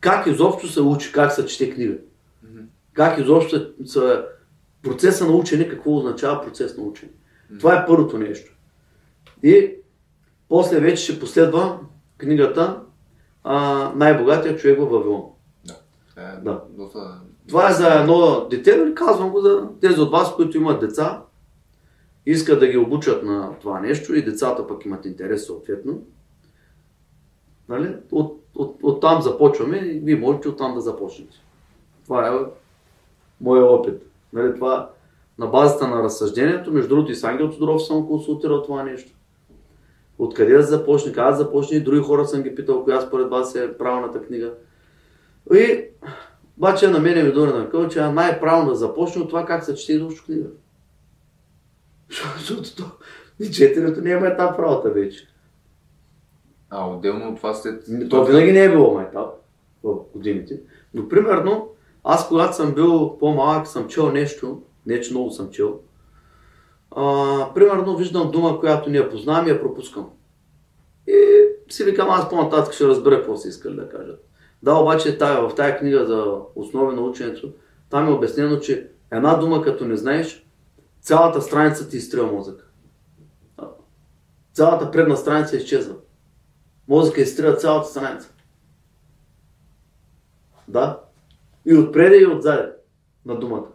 Как 0.00 0.26
изобщо 0.26 0.68
се 0.68 0.80
учи, 0.80 1.12
как 1.12 1.32
се 1.32 1.46
чете 1.46 1.70
книга. 1.70 1.94
Мгм. 2.42 2.62
Как 2.92 3.18
изобщо 3.18 3.66
се 3.84 4.22
процеса 4.82 5.26
на 5.26 5.32
учене, 5.32 5.68
какво 5.68 5.96
означава 5.96 6.42
процес 6.42 6.76
на 6.76 6.82
учене. 6.84 7.12
Това 7.58 7.74
е 7.74 7.86
първото 7.86 8.18
нещо. 8.18 8.56
И 9.42 9.74
после 10.48 10.80
вече 10.80 11.02
ще 11.02 11.20
последва 11.20 11.80
книгата 12.18 12.80
а, 13.44 13.92
Най-богатия 13.96 14.56
човек 14.56 14.78
в 14.80 14.84
Вавилон. 14.84 15.22
Е, 16.16 16.40
Да. 16.42 16.62
Доста... 16.70 17.20
Това 17.48 17.70
е 17.70 17.74
за 17.74 17.94
едно 17.94 18.46
дете, 18.50 18.76
нали? 18.76 18.94
казвам 18.94 19.30
го 19.30 19.40
за 19.40 19.68
тези 19.80 20.00
от 20.00 20.10
вас, 20.10 20.36
които 20.36 20.56
имат 20.56 20.80
деца, 20.80 21.22
искат 22.26 22.60
да 22.60 22.66
ги 22.66 22.76
обучат 22.76 23.22
на 23.22 23.58
това 23.60 23.80
нещо 23.80 24.14
и 24.14 24.24
децата 24.24 24.66
пък 24.66 24.84
имат 24.84 25.04
интерес 25.04 25.46
съответно. 25.46 26.02
Нали? 27.68 27.96
От, 28.12 28.42
от, 28.54 28.78
от 28.82 29.00
там 29.00 29.22
започваме 29.22 29.76
и 29.76 30.00
вие 30.00 30.16
можете 30.16 30.48
от 30.48 30.58
там 30.58 30.74
да 30.74 30.80
започнете. 30.80 31.36
Това 32.04 32.28
е 32.28 32.32
моя 33.40 33.64
опит. 33.64 34.09
Нали? 34.32 34.54
Това 34.54 34.90
на 35.38 35.46
базата 35.46 35.88
на 35.88 36.02
разсъждението, 36.02 36.72
между 36.72 36.88
другото 36.88 37.12
и 37.12 37.14
с 37.14 37.24
Ангел 37.24 37.50
Тодоров 37.50 37.86
съм 37.86 38.06
консултирал 38.06 38.62
това 38.62 38.82
нещо. 38.82 39.12
Откъде 40.18 40.56
да 40.56 40.62
започне, 40.62 41.12
как 41.12 41.30
да 41.30 41.36
започне 41.36 41.76
и 41.76 41.80
други 41.80 42.00
хора 42.00 42.24
съм 42.24 42.42
ги 42.42 42.54
питал, 42.54 42.84
коя 42.84 43.00
според 43.00 43.30
вас 43.30 43.54
е 43.54 43.78
правилната 43.78 44.22
книга. 44.22 44.52
И 45.54 45.84
обаче 46.58 46.88
на 46.88 46.98
мене 46.98 47.22
ми 47.22 47.32
дойде 47.32 47.52
на 47.52 47.70
къл, 47.70 47.88
че 47.88 48.02
най-правилно 48.02 48.70
да 48.70 48.76
започне 48.76 49.22
от 49.22 49.28
това 49.28 49.46
как 49.46 49.64
се 49.64 49.74
чете 49.74 49.92
изобщо 49.92 50.24
книга. 50.24 50.46
Защото 52.38 52.76
то, 52.76 52.84
четенето 53.52 54.00
няма 54.00 54.26
етап 54.26 54.56
в 54.56 54.58
работа 54.58 54.90
вече. 54.90 55.28
А 56.70 56.90
отделно 56.90 57.28
от 57.28 57.36
това 57.36 57.54
след... 57.54 57.84
То 58.10 58.24
винаги 58.24 58.52
не 58.52 58.64
е 58.64 58.70
било 58.70 58.94
майтап 58.94 59.28
в 59.82 59.96
годините. 60.14 60.60
Но 60.94 61.08
примерно, 61.08 61.68
аз 62.04 62.28
когато 62.28 62.56
съм 62.56 62.74
бил 62.74 63.18
по-малък, 63.18 63.66
съм 63.66 63.88
чел 63.88 64.12
нещо, 64.12 64.62
не 64.86 65.00
че 65.00 65.10
много 65.10 65.30
съм 65.30 65.50
чел, 65.50 65.80
а, 66.90 67.54
примерно 67.54 67.96
виждам 67.96 68.30
дума, 68.30 68.60
която 68.60 68.90
не 68.90 68.98
я 68.98 69.10
познавам 69.10 69.46
и 69.46 69.50
я 69.50 69.60
пропускам. 69.60 70.10
И 71.06 71.44
си 71.68 71.84
викам, 71.84 72.10
аз 72.10 72.28
по-нататък 72.28 72.74
ще 72.74 72.86
разбера 72.86 73.16
какво 73.16 73.36
са 73.36 73.48
искали 73.48 73.76
да 73.76 73.88
кажат. 73.88 74.24
Да, 74.62 74.74
обаче 74.74 75.18
тая, 75.18 75.48
в 75.48 75.54
тази 75.54 75.76
книга 75.76 76.06
за 76.06 76.36
основи 76.54 76.96
на 76.96 77.02
ученето, 77.02 77.52
там 77.90 78.08
е 78.08 78.12
обяснено, 78.12 78.60
че 78.60 78.90
една 79.12 79.34
дума 79.34 79.62
като 79.62 79.84
не 79.84 79.96
знаеш, 79.96 80.46
цялата 81.00 81.42
страница 81.42 81.88
ти 81.88 81.96
изстрива 81.96 82.32
мозък. 82.32 82.72
Цялата 84.52 84.90
предна 84.90 85.16
страница 85.16 85.56
изчезва. 85.56 85.94
Мозъка 86.88 87.20
изстрива 87.20 87.56
цялата 87.56 87.88
страница. 87.88 88.32
Да. 90.68 91.00
И 91.66 91.74
отпреде 91.76 92.16
и 92.16 92.26
отзаде 92.26 92.68
на 93.26 93.38
думата. 93.38 93.66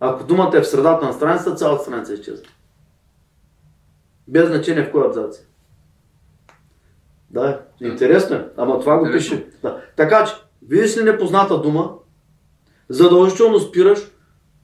Ако 0.00 0.24
думата 0.24 0.50
е 0.54 0.60
в 0.60 0.68
средата 0.68 1.06
на 1.06 1.12
страницата, 1.12 1.54
цялата 1.54 1.82
страница 1.82 2.14
изчезва. 2.14 2.46
Без 4.28 4.48
значение 4.48 4.82
в 4.84 4.92
кой 4.92 5.06
абзац. 5.06 5.38
е. 5.38 5.44
Да, 7.30 7.60
интересно 7.80 8.36
е. 8.36 8.48
Ама 8.56 8.80
това 8.80 8.98
го 8.98 9.08
пише. 9.12 9.46
Да. 9.62 9.80
Така 9.96 10.24
че, 10.24 10.32
видиш 10.68 10.96
ли 10.96 11.02
непозната 11.04 11.60
дума, 11.60 11.94
задължително 12.88 13.58
спираш, 13.60 13.98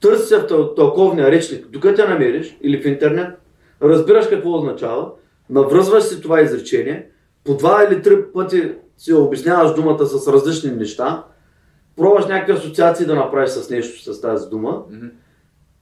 търси 0.00 0.26
се 0.26 0.38
в 0.38 0.46
тъл- 0.46 0.76
тълковния 0.76 1.30
речник, 1.30 1.66
докато 1.66 2.02
я 2.02 2.08
намериш, 2.08 2.58
или 2.62 2.82
в 2.82 2.86
интернет, 2.86 3.38
разбираш 3.82 4.28
какво 4.28 4.52
означава, 4.54 5.10
навръзваш 5.50 6.04
си 6.04 6.20
това 6.22 6.40
изречение, 6.40 7.10
по 7.44 7.56
два 7.56 7.84
или 7.84 8.02
три 8.02 8.32
пъти 8.32 8.74
си 8.98 9.12
обясняваш 9.12 9.74
думата 9.74 10.06
с 10.06 10.28
различни 10.32 10.70
неща, 10.70 11.24
пробваш 11.96 12.26
някакви 12.26 12.52
асоциации 12.52 13.06
да 13.06 13.14
направиш 13.14 13.50
с 13.50 13.70
нещо 13.70 14.14
с 14.14 14.20
тази 14.20 14.48
дума, 14.48 14.82
Мгм. 14.90 15.06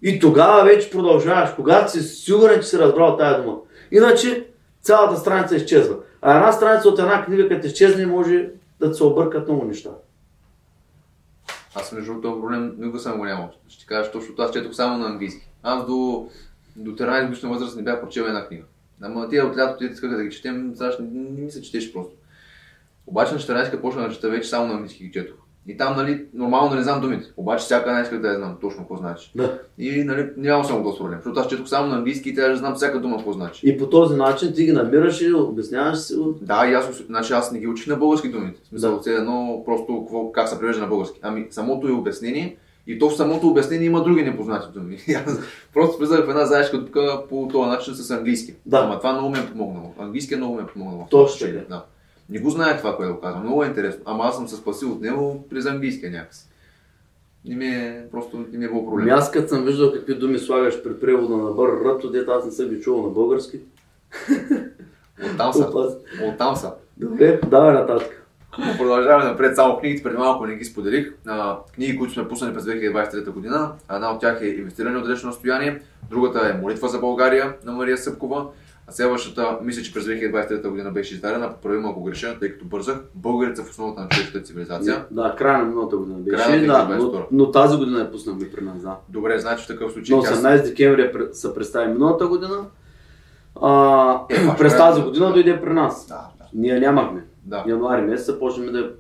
и 0.03 0.19
тогава 0.21 0.65
вече 0.65 0.91
продължаваш, 0.91 1.51
когато 1.57 1.91
си 1.93 2.03
сигурен, 2.03 2.61
че 2.61 2.67
си 2.69 2.79
разбрал 2.79 3.17
тази 3.17 3.43
дума. 3.43 3.57
Иначе 3.93 4.47
цялата 4.83 5.17
страница 5.17 5.57
изчезва. 5.57 5.97
А 6.23 6.37
една 6.37 6.53
страница 6.53 6.89
от 6.89 6.99
една 6.99 7.25
книга, 7.25 7.49
като 7.49 7.67
изчезне, 7.67 8.07
може 8.07 8.49
да 8.81 8.91
ти 8.91 8.97
се 8.97 9.05
объркат 9.05 9.49
много 9.49 9.65
неща. 9.65 9.91
Аз 11.75 11.93
между 11.93 12.13
другото 12.13 12.41
проблем 12.41 12.75
никога 12.79 12.99
съм 12.99 13.19
го 13.19 13.25
нямал. 13.25 13.51
Ще 13.69 13.81
ти 13.81 13.87
кажа, 13.87 14.11
защото 14.15 14.43
аз 14.43 14.53
четох 14.53 14.75
само 14.75 14.99
на 14.99 15.07
английски. 15.07 15.49
Аз 15.63 15.87
до, 15.87 16.29
до 16.77 16.91
13 16.91 17.25
годишна 17.27 17.49
възраст 17.49 17.77
не 17.77 17.83
бях 17.83 18.01
прочел 18.01 18.23
една 18.23 18.47
книга. 18.47 18.65
Ама 19.03 19.29
тия 19.29 19.47
от 19.47 19.57
лятото 19.57 19.85
искаха 19.85 20.17
да 20.17 20.25
ги 20.25 20.31
четем, 20.31 20.73
сега 20.75 20.91
не, 21.01 21.21
не 21.31 21.41
ми 21.41 21.51
се 21.51 21.63
четеш 21.63 21.93
просто. 21.93 22.13
Обаче 23.07 23.33
на 23.35 23.39
14 23.41 23.71
като 23.71 23.83
почна 23.83 24.09
да 24.09 24.15
чета 24.15 24.31
вече 24.31 24.49
само 24.49 24.67
на 24.67 24.75
английски 24.75 25.05
ги 25.05 25.13
четох. 25.13 25.37
И 25.69 25.77
там, 25.77 25.97
нали, 25.97 26.25
нормално 26.35 26.75
не 26.75 26.83
знам 26.83 27.01
думите. 27.01 27.27
Обаче 27.37 27.65
всяка 27.65 27.91
една 27.91 28.03
исках 28.03 28.21
да 28.21 28.29
я 28.29 28.39
знам 28.39 28.57
точно 28.61 28.81
какво 28.81 28.97
значи. 28.97 29.33
Да. 29.35 29.59
И, 29.79 30.05
нали, 30.05 30.31
нямам 30.37 30.65
само 30.65 30.85
този 30.85 30.99
проблем, 30.99 31.19
защото 31.19 31.41
аз 31.41 31.49
четох 31.49 31.69
само 31.69 31.89
на 31.89 31.97
английски 31.97 32.29
и 32.29 32.35
трябва 32.35 32.51
да 32.51 32.57
знам 32.57 32.75
всяка 32.75 33.01
дума 33.01 33.17
какво 33.17 33.33
значи. 33.33 33.69
И 33.69 33.79
по 33.79 33.89
този 33.89 34.17
начин 34.17 34.53
ти 34.55 34.65
ги 34.65 34.73
намираш 34.73 35.21
и 35.21 35.33
обясняваш 35.35 35.99
си. 35.99 36.15
Да, 36.43 36.67
и 36.71 36.75
аз, 36.75 37.03
значи 37.07 37.33
аз 37.33 37.53
не 37.53 37.59
ги 37.59 37.69
учих 37.69 37.87
на 37.87 37.97
български 37.97 38.29
думите. 38.29 38.61
В 38.65 38.67
смисъл, 38.69 38.95
Да. 38.95 39.01
все 39.01 39.15
едно 39.15 39.63
просто 39.65 40.01
какво, 40.01 40.33
как 40.33 40.49
се 40.49 40.59
превежда 40.59 40.83
на 40.83 40.89
български. 40.89 41.19
Ами 41.23 41.47
самото 41.51 41.89
е 41.89 41.93
обяснение 41.93 42.57
и 42.87 42.99
то 42.99 43.11
в 43.11 43.17
самото 43.17 43.49
обяснение 43.49 43.87
има 43.87 44.05
други 44.05 44.23
непознати 44.23 44.67
думи. 44.75 44.99
И 45.09 45.15
аз 45.27 45.39
просто 45.75 45.99
влизах 45.99 46.27
в 46.27 46.31
една 46.31 46.45
заешка 46.45 46.79
дупка 46.79 47.23
по 47.29 47.49
този 47.53 47.71
начин 47.71 47.95
с 47.95 48.11
английски. 48.11 48.55
Да. 48.67 48.79
Ама 48.79 48.99
това 48.99 49.13
много 49.13 49.29
ме 49.31 49.39
е 49.39 49.47
помогнало. 49.47 49.95
Английски 49.99 50.37
много 50.37 50.55
ме 50.55 50.63
е 50.63 50.67
помогнало. 50.67 51.07
Точно. 51.11 51.49
Да. 51.69 51.85
Не 52.31 52.39
го 52.39 52.51
знаех 52.51 52.79
това, 52.79 52.97
което 52.97 53.21
казвам. 53.21 53.43
Много 53.43 53.65
е 53.65 53.67
интересно. 53.67 54.03
Ама 54.05 54.25
аз 54.25 54.37
съм 54.37 54.49
се 54.49 54.57
спасил 54.57 54.93
от 54.93 55.01
него 55.01 55.47
през 55.51 55.67
английския 55.67 56.11
някакси. 56.11 56.49
Не 57.45 57.57
ми 57.57 57.67
е, 57.67 58.05
просто 58.11 58.47
не 58.53 58.59
ми 58.59 58.65
е 58.65 58.69
било 58.69 58.87
проблем. 58.87 59.03
Ами 59.03 59.11
аз 59.11 59.31
като 59.31 59.49
съм 59.49 59.65
виждал 59.65 59.93
какви 59.93 60.15
думи 60.15 60.39
слагаш 60.39 60.83
при 60.83 61.01
превода 61.01 61.37
на 61.37 61.51
бър 61.51 61.69
ръто, 61.85 62.11
дето 62.11 62.31
аз 62.31 62.45
не 62.45 62.51
съм 62.51 62.69
ги 62.69 62.81
чувал 62.81 63.03
на 63.03 63.09
български. 63.09 63.61
Оттам 65.33 65.53
са. 65.53 65.71
Оттам 66.25 66.57
са. 66.57 66.73
Добре, 66.97 67.41
давай 67.51 67.75
нататък. 67.75 68.25
Продължаваме 68.79 69.25
напред 69.25 69.57
само 69.57 69.79
книгите, 69.79 70.03
преди 70.03 70.17
малко 70.17 70.47
не 70.47 70.55
ги 70.55 70.65
споделих. 70.65 71.13
А, 71.27 71.59
книги, 71.75 71.99
които 71.99 72.13
сме 72.13 72.29
пуснали 72.29 72.55
през 72.55 72.65
2023 72.65 73.31
година. 73.31 73.73
Една 73.93 74.13
от 74.13 74.21
тях 74.21 74.43
е 74.43 74.47
Инвестиране 74.47 74.99
от 74.99 75.05
далечно 75.05 75.29
разстояние, 75.29 75.81
другата 76.11 76.49
е 76.49 76.61
Молитва 76.61 76.89
за 76.89 76.99
България 76.99 77.55
на 77.65 77.73
Мария 77.73 77.99
Съпкова, 77.99 78.47
а 78.87 78.93
следващата, 78.93 79.59
мисля, 79.63 79.83
че 79.83 79.95
през 79.95 80.05
2023 80.05 80.69
година 80.69 80.91
беше 80.91 81.15
издадена, 81.15 81.51
поправи 81.53 81.79
ме, 81.79 81.89
ако 81.89 82.03
греша, 82.03 82.37
тъй 82.41 82.53
като 82.53 82.65
бързах, 82.65 82.97
Българите 83.15 83.57
са 83.57 83.65
в 83.65 83.71
основата 83.71 84.01
на 84.01 84.09
човешката 84.09 84.45
цивилизация. 84.45 85.05
Да, 85.11 85.35
края 85.39 85.59
на 85.59 85.65
миналата 85.65 85.97
година 85.97 86.19
беше. 86.19 86.37
Края 86.45 86.61
на 86.61 86.67
да, 86.67 86.95
2022. 86.95 86.99
но, 87.13 87.27
но, 87.33 87.51
тази 87.51 87.77
година 87.77 87.99
я 87.99 88.11
пуснахме 88.11 88.51
при 88.51 88.65
нас, 88.65 88.83
да. 88.83 88.97
Добре, 89.09 89.39
значи 89.39 89.65
в 89.65 89.67
такъв 89.67 89.93
случай 89.93 90.17
На 90.17 90.23
тя 90.23 90.29
18 90.35 90.63
декември 90.65 91.03
я 91.03 91.13
пре- 91.13 91.33
се 91.33 91.55
представи 91.55 91.93
миналата 91.93 92.27
година. 92.27 92.57
А, 93.63 94.21
Е, 94.31 94.57
през 94.59 94.73
края 94.73 94.79
тази 94.79 95.01
на 95.01 95.07
година 95.07 95.33
дойде 95.33 95.61
при 95.61 95.73
нас. 95.73 96.07
Да, 96.09 96.29
да. 96.39 96.45
Ние 96.55 96.81
нямахме. 96.81 97.25
да. 97.45 97.65
Януари 97.67 98.03
месец 98.03 98.39
почнем 98.39 98.73
да 98.73 98.91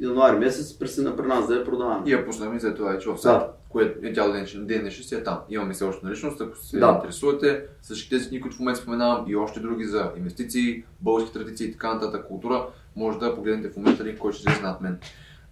януари 0.00 0.36
месец 0.38 0.78
пресина 0.78 1.16
при 1.16 1.26
нас 1.26 1.46
да 1.48 1.54
я 1.54 1.64
продаваме. 1.64 2.02
И 2.06 2.12
я 2.12 2.26
пуснахме 2.26 2.60
след 2.60 2.76
това 2.76 2.90
вече 2.90 3.08
в 3.08 3.16
Да. 3.22 3.48
Което 3.68 4.06
е 4.06 4.12
тя 4.12 4.28
ден, 4.28 4.46
ден 4.66 4.80
днешен 4.80 5.04
си 5.04 5.14
е 5.14 5.22
там. 5.22 5.38
Имаме 5.48 5.74
все 5.74 5.84
още 5.84 6.06
наличност, 6.06 6.40
ако 6.40 6.56
се 6.56 6.78
Да. 6.78 6.92
интересувате. 6.96 7.64
Всички 7.82 8.10
тези 8.10 8.28
книги, 8.28 8.42
които 8.42 8.56
в 8.56 8.60
момента 8.60 8.80
споменавам 8.80 9.24
и 9.28 9.36
още 9.36 9.60
други 9.60 9.84
за 9.84 10.10
инвестиции, 10.16 10.84
български 11.00 11.32
традиции 11.32 11.66
и 11.68 11.72
така 11.72 11.94
нататък 11.94 12.26
култура, 12.28 12.66
може 12.96 13.18
да 13.18 13.34
погледнете 13.34 13.70
в 13.70 13.76
момента 13.76 14.04
линк, 14.04 14.18
който 14.18 14.38
ще 14.38 14.50
излезе 14.50 14.62
над 14.66 14.80
мен. 14.80 14.98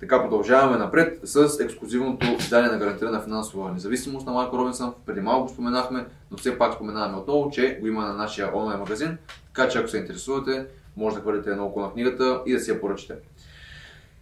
Така 0.00 0.22
продължаваме 0.22 0.76
напред 0.78 1.20
с 1.24 1.60
ексклюзивното 1.60 2.26
издание 2.38 2.70
на 2.70 2.78
гарантирана 2.78 3.20
финансова 3.22 3.72
независимост 3.72 4.26
на 4.26 4.32
Марко 4.32 4.58
Робинсън. 4.58 4.94
Преди 5.06 5.20
малко 5.20 5.46
го 5.46 5.52
споменахме, 5.52 6.06
но 6.30 6.36
все 6.36 6.58
пак 6.58 6.74
споменаваме 6.74 7.16
отново, 7.18 7.50
че 7.50 7.78
го 7.80 7.86
има 7.86 8.06
на 8.06 8.12
нашия 8.14 8.56
онлайн 8.56 8.78
магазин. 8.78 9.18
Така 9.54 9.68
че 9.68 9.78
ако 9.78 9.88
се 9.88 9.98
интересувате, 9.98 10.66
може 10.96 11.16
да 11.16 11.22
хвърлите 11.22 11.50
едно 11.50 11.64
око 11.66 11.80
на 11.80 11.92
книгата 11.92 12.42
и 12.46 12.52
да 12.52 12.60
си 12.60 12.70
я 12.70 12.80
поръчате. 12.80 13.14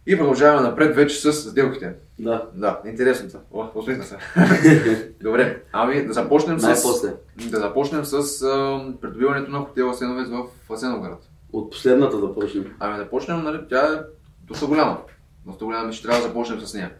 И 0.07 0.19
продължаваме 0.19 0.69
напред 0.69 0.97
вече 0.97 1.17
с 1.17 1.33
сделките. 1.33 1.95
Да. 2.19 2.49
Да, 2.55 2.81
интересно 2.87 3.29
това. 3.29 3.41
О, 3.53 3.69
усмихна 3.75 4.05
се. 4.05 4.17
Добре, 5.23 5.63
ами 5.73 6.07
да 6.07 6.13
започнем 6.13 6.61
с... 6.61 6.63
Най-после. 6.63 7.15
Да 7.51 7.61
започнем 7.61 8.05
с 8.05 8.43
а, 8.43 8.83
придобиването 9.01 9.51
на 9.51 9.59
хотел 9.59 9.91
Асеновец 9.91 10.29
в 10.29 10.73
Асеновград. 10.73 11.29
От 11.53 11.71
последната 11.71 12.21
да 12.21 12.35
почнем. 12.35 12.75
Ами 12.81 12.99
да 12.99 13.11
почнем, 13.11 13.43
нали, 13.43 13.59
тя 13.69 13.95
е 13.95 13.99
доста 14.47 14.67
голяма. 14.67 14.99
Доста 15.47 15.65
голяма, 15.65 15.93
ще 15.93 16.07
трябва 16.07 16.23
да 16.23 16.29
започнем 16.29 16.61
с 16.61 16.75
нея. 16.75 16.91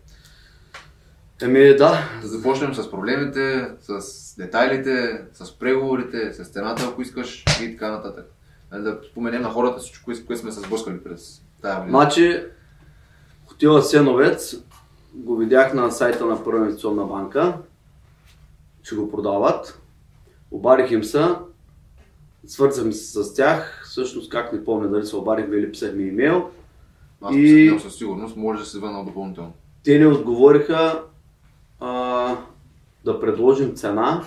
Еми 1.43 1.77
да, 1.77 1.99
Да 2.23 2.29
започнем 2.29 2.75
с 2.75 2.91
проблемите, 2.91 3.69
с 3.81 4.37
детайлите, 4.37 5.23
с 5.33 5.59
преговорите, 5.59 6.33
с 6.33 6.45
цената, 6.45 6.89
ако 6.93 7.03
искаш 7.03 7.45
и 7.63 7.71
така 7.73 7.91
нататък. 7.91 8.27
Нали, 8.73 8.83
Да 8.83 8.99
споменем 9.11 9.43
на 9.43 9.51
хората 9.51 9.79
всичко, 9.79 10.05
което 10.27 10.41
сме 10.41 10.53
се 10.53 10.61
сблъскали 10.61 11.05
през 11.05 11.43
тази 11.63 11.77
година. 11.81 11.99
Значи, 11.99 12.45
хотела 13.55 13.83
Сеновец 13.83 14.63
го 15.15 15.37
видях 15.37 15.75
на 15.75 15.91
сайта 15.91 16.27
на 16.27 16.45
Първа 16.45 16.59
инвестиционна 16.59 17.05
банка, 17.05 17.59
че 18.83 18.97
го 18.97 19.11
продават. 19.11 19.81
Обадих 20.51 20.91
им 20.91 21.05
се, 21.05 21.25
свързахме 22.47 22.93
се 22.93 23.23
с 23.23 23.35
тях, 23.35 23.83
всъщност 23.85 24.31
как 24.31 24.53
не 24.53 24.65
помня 24.65 24.89
дали 24.89 25.07
се 25.07 25.17
обадихме 25.17 25.57
или 25.57 25.73
писахме 25.73 26.03
имейл. 26.03 26.51
Аз 27.23 27.35
и- 27.35 27.79
със 27.83 27.95
сигурност 27.95 28.37
може 28.37 28.61
да 28.61 28.67
се 28.67 28.79
върна 28.79 29.05
допълнително. 29.05 29.53
Те 29.85 29.99
ни 29.99 30.07
отговориха 30.07 31.03
а, 31.81 32.37
да 33.05 33.21
предложим 33.21 33.75
цена 33.75 34.25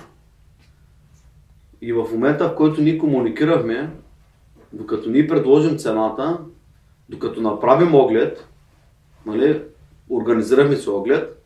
и 1.82 1.94
в 1.94 2.08
момента, 2.12 2.50
в 2.50 2.56
който 2.56 2.82
ни 2.82 3.00
комуникирахме, 3.00 3.92
докато 4.74 5.10
ни 5.10 5.28
предложим 5.28 5.78
цената, 5.78 6.40
докато 7.10 7.42
направим 7.42 7.96
оглед, 7.96 8.48
нали, 9.28 9.64
организирахме 10.10 10.76
си 10.76 10.90
оглед, 10.90 11.44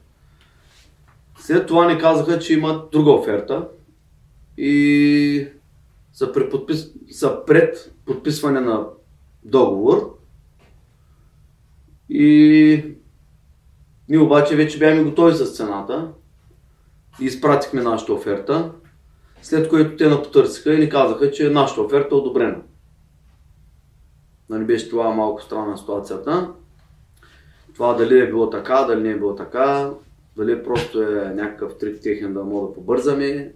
след 1.37 1.67
това 1.67 1.93
ни 1.93 1.99
казаха, 1.99 2.39
че 2.39 2.53
имат 2.53 2.91
друга 2.91 3.11
оферта 3.11 3.67
и 4.57 5.47
са, 6.13 6.31
пред 6.31 6.51
подпис... 6.51 6.91
са 7.11 7.45
пред 7.45 7.93
подписване 8.05 8.59
на 8.59 8.87
договор. 9.43 10.17
И 12.09 12.85
ние 14.09 14.19
обаче 14.19 14.55
вече 14.55 14.79
бяхме 14.79 15.03
готови 15.03 15.33
с 15.33 15.55
цената. 15.55 16.11
И 17.21 17.25
изпратихме 17.25 17.81
нашата 17.81 18.13
оферта, 18.13 18.71
след 19.41 19.69
което 19.69 19.97
те 19.97 20.09
напотърсиха 20.09 20.73
и 20.73 20.79
ни 20.79 20.89
казаха, 20.89 21.31
че 21.31 21.49
нашата 21.49 21.81
оферта 21.81 22.15
е 22.15 22.17
одобрена. 22.17 22.61
Нали 24.49 24.63
беше 24.63 24.89
това 24.89 25.09
малко 25.09 25.41
странна 25.41 25.77
ситуацията. 25.77 26.53
Това 27.81 27.93
дали 27.93 28.19
е 28.19 28.29
било 28.29 28.49
така, 28.49 28.83
дали 28.83 29.03
не 29.03 29.09
е 29.09 29.17
било 29.17 29.35
така, 29.35 29.91
дали 30.37 30.63
просто 30.63 31.01
е 31.01 31.33
някакъв 31.35 31.77
трик 31.77 32.01
техен 32.01 32.33
да 32.33 32.43
мога 32.43 32.67
да 32.67 32.73
побързаме, 32.73 33.53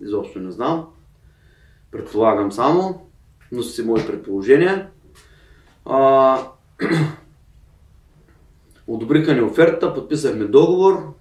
изобщо 0.00 0.38
не 0.38 0.50
знам. 0.50 0.86
Предполагам 1.90 2.52
само, 2.52 3.06
но 3.52 3.62
си 3.62 3.82
мои 3.82 4.06
предположения. 4.06 4.88
А, 5.84 6.38
одобриха 8.86 9.34
ни 9.34 9.40
оферта, 9.40 9.94
подписахме 9.94 10.44
договор. 10.44 11.14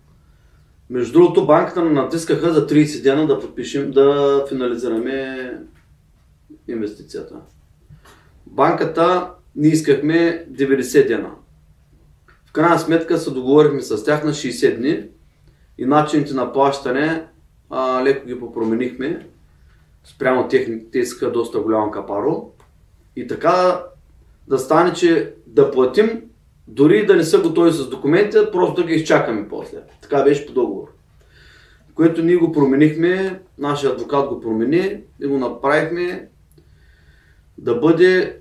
Между 0.90 1.14
другото, 1.14 1.48
банката 1.48 1.82
на 1.82 1.92
натискаха 1.92 2.54
за 2.54 2.68
30 2.68 3.04
дена 3.04 3.28
да 3.28 3.40
подпишем, 3.40 3.92
да 3.92 4.46
финализираме 4.50 5.54
инвестицията. 6.68 7.36
Банката 8.46 9.32
ни 9.56 9.68
искахме 9.68 10.46
90 10.52 11.08
дена. 11.08 11.32
В 12.50 12.52
крайна 12.52 12.80
сметка 12.80 13.18
се 13.18 13.32
договорихме 13.32 13.82
с 13.82 14.04
тях 14.04 14.24
на 14.24 14.32
60 14.32 14.78
дни 14.78 15.04
и 15.78 15.86
начините 15.86 16.34
на 16.34 16.54
плащане 16.54 17.26
а, 17.70 18.04
леко 18.04 18.28
ги 18.28 18.40
попроменихме. 18.40 19.28
Спрямо 20.04 20.48
техните 20.48 21.04
те 21.20 21.26
доста 21.26 21.60
голям 21.60 21.92
капаро. 21.92 22.52
И 23.16 23.28
така 23.28 23.84
да 24.48 24.60
стане, 24.60 24.94
че 24.94 25.34
да 25.48 25.72
платим, 25.72 26.22
дори 26.68 27.06
да 27.06 27.16
не 27.16 27.24
са 27.24 27.42
готови 27.42 27.72
с 27.72 27.90
документите, 27.90 28.52
просто 28.52 28.82
да 28.82 28.88
ги 28.88 28.94
изчакаме 28.94 29.50
после. 29.50 29.78
Така 30.02 30.24
беше 30.24 30.46
по 30.46 30.54
договор. 30.54 30.88
Което 31.96 32.22
ние 32.22 32.36
го 32.36 32.52
променихме, 32.52 33.42
нашия 33.58 33.92
адвокат 33.92 34.30
го 34.30 34.40
промени 34.40 35.02
и 35.22 35.28
го 35.28 35.38
направихме 35.38 36.30
да 37.58 37.76
бъде 37.76 38.38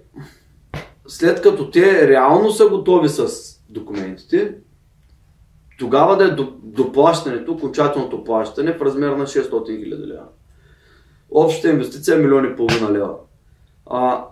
след 1.06 1.42
като 1.42 1.70
те 1.70 2.09
реално 2.09 2.50
са 2.50 2.68
готови 2.68 3.09
с 3.09 3.57
документите, 3.68 4.54
тогава 5.78 6.16
да 6.16 6.24
е 6.24 6.36
доплащането, 6.62 7.52
окончателното 7.52 8.24
плащане 8.24 8.72
в 8.72 8.82
размер 8.82 9.08
на 9.08 9.26
600 9.26 9.50
000 9.50 10.06
лева. 10.06 10.24
Общата 11.30 11.68
инвестиция 11.68 12.16
е 12.16 12.18
милиони 12.18 12.48
и 12.48 12.56
половина 12.56 12.92
лева. 12.92 13.14
А, 13.86 14.24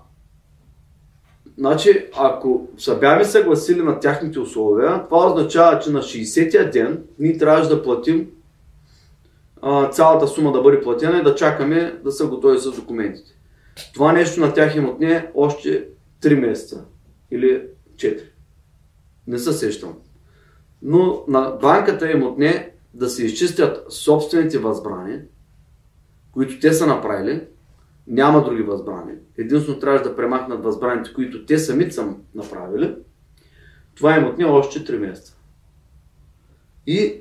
значи, 1.59 2.07
ако 2.19 2.69
са 2.79 2.99
бяхме 2.99 3.25
съгласили 3.25 3.83
на 3.83 4.01
тяхните 4.01 4.41
условия, 4.41 5.05
това 5.09 5.27
означава, 5.27 5.79
че 5.79 5.91
на 5.91 6.03
60-я 6.03 6.71
ден 6.71 7.05
ние 7.19 7.39
трябваше 7.39 7.69
да 7.69 7.83
платим 7.83 8.31
а, 9.63 9.91
цялата 9.91 10.29
сума 10.29 10.53
да 10.53 10.63
бъде 10.63 10.81
платена 10.81 11.19
и 11.19 11.23
да 11.23 11.35
чакаме 11.35 12.01
да 12.05 12.13
са 12.13 12.27
готови 12.27 12.59
с 12.59 12.71
документите. 12.73 13.31
Това 13.95 14.13
нещо 14.13 14.41
на 14.41 14.53
тях 14.55 14.77
им 14.77 14.89
отне 14.89 15.31
още 15.35 15.89
3 16.23 16.41
месеца 16.41 16.85
или 17.31 17.63
4. 17.97 18.23
Не 19.27 19.39
се 19.39 19.53
сещам. 19.53 19.95
Но 20.83 21.25
на 21.29 21.51
банката 21.51 22.11
им 22.11 22.23
отне 22.23 22.73
да 22.95 23.09
се 23.09 23.25
изчистят 23.25 23.93
собствените 23.93 24.59
възбрани, 24.59 25.21
които 26.33 26.61
те 26.61 26.73
са 26.73 26.87
направили, 26.87 27.47
няма 28.07 28.45
други 28.45 28.63
възбрани. 28.63 29.13
Единствено 29.39 29.79
трябваше 29.79 30.05
да 30.05 30.17
премахнат 30.17 30.65
възбраните, 30.65 31.13
които 31.15 31.47
те 31.47 31.59
самите 31.59 31.91
са 31.91 32.15
направили. 32.35 32.95
Това 33.95 34.17
им 34.17 34.27
отне 34.27 34.45
още 34.45 34.85
3 34.85 34.99
месеца. 34.99 35.37
И, 36.87 37.21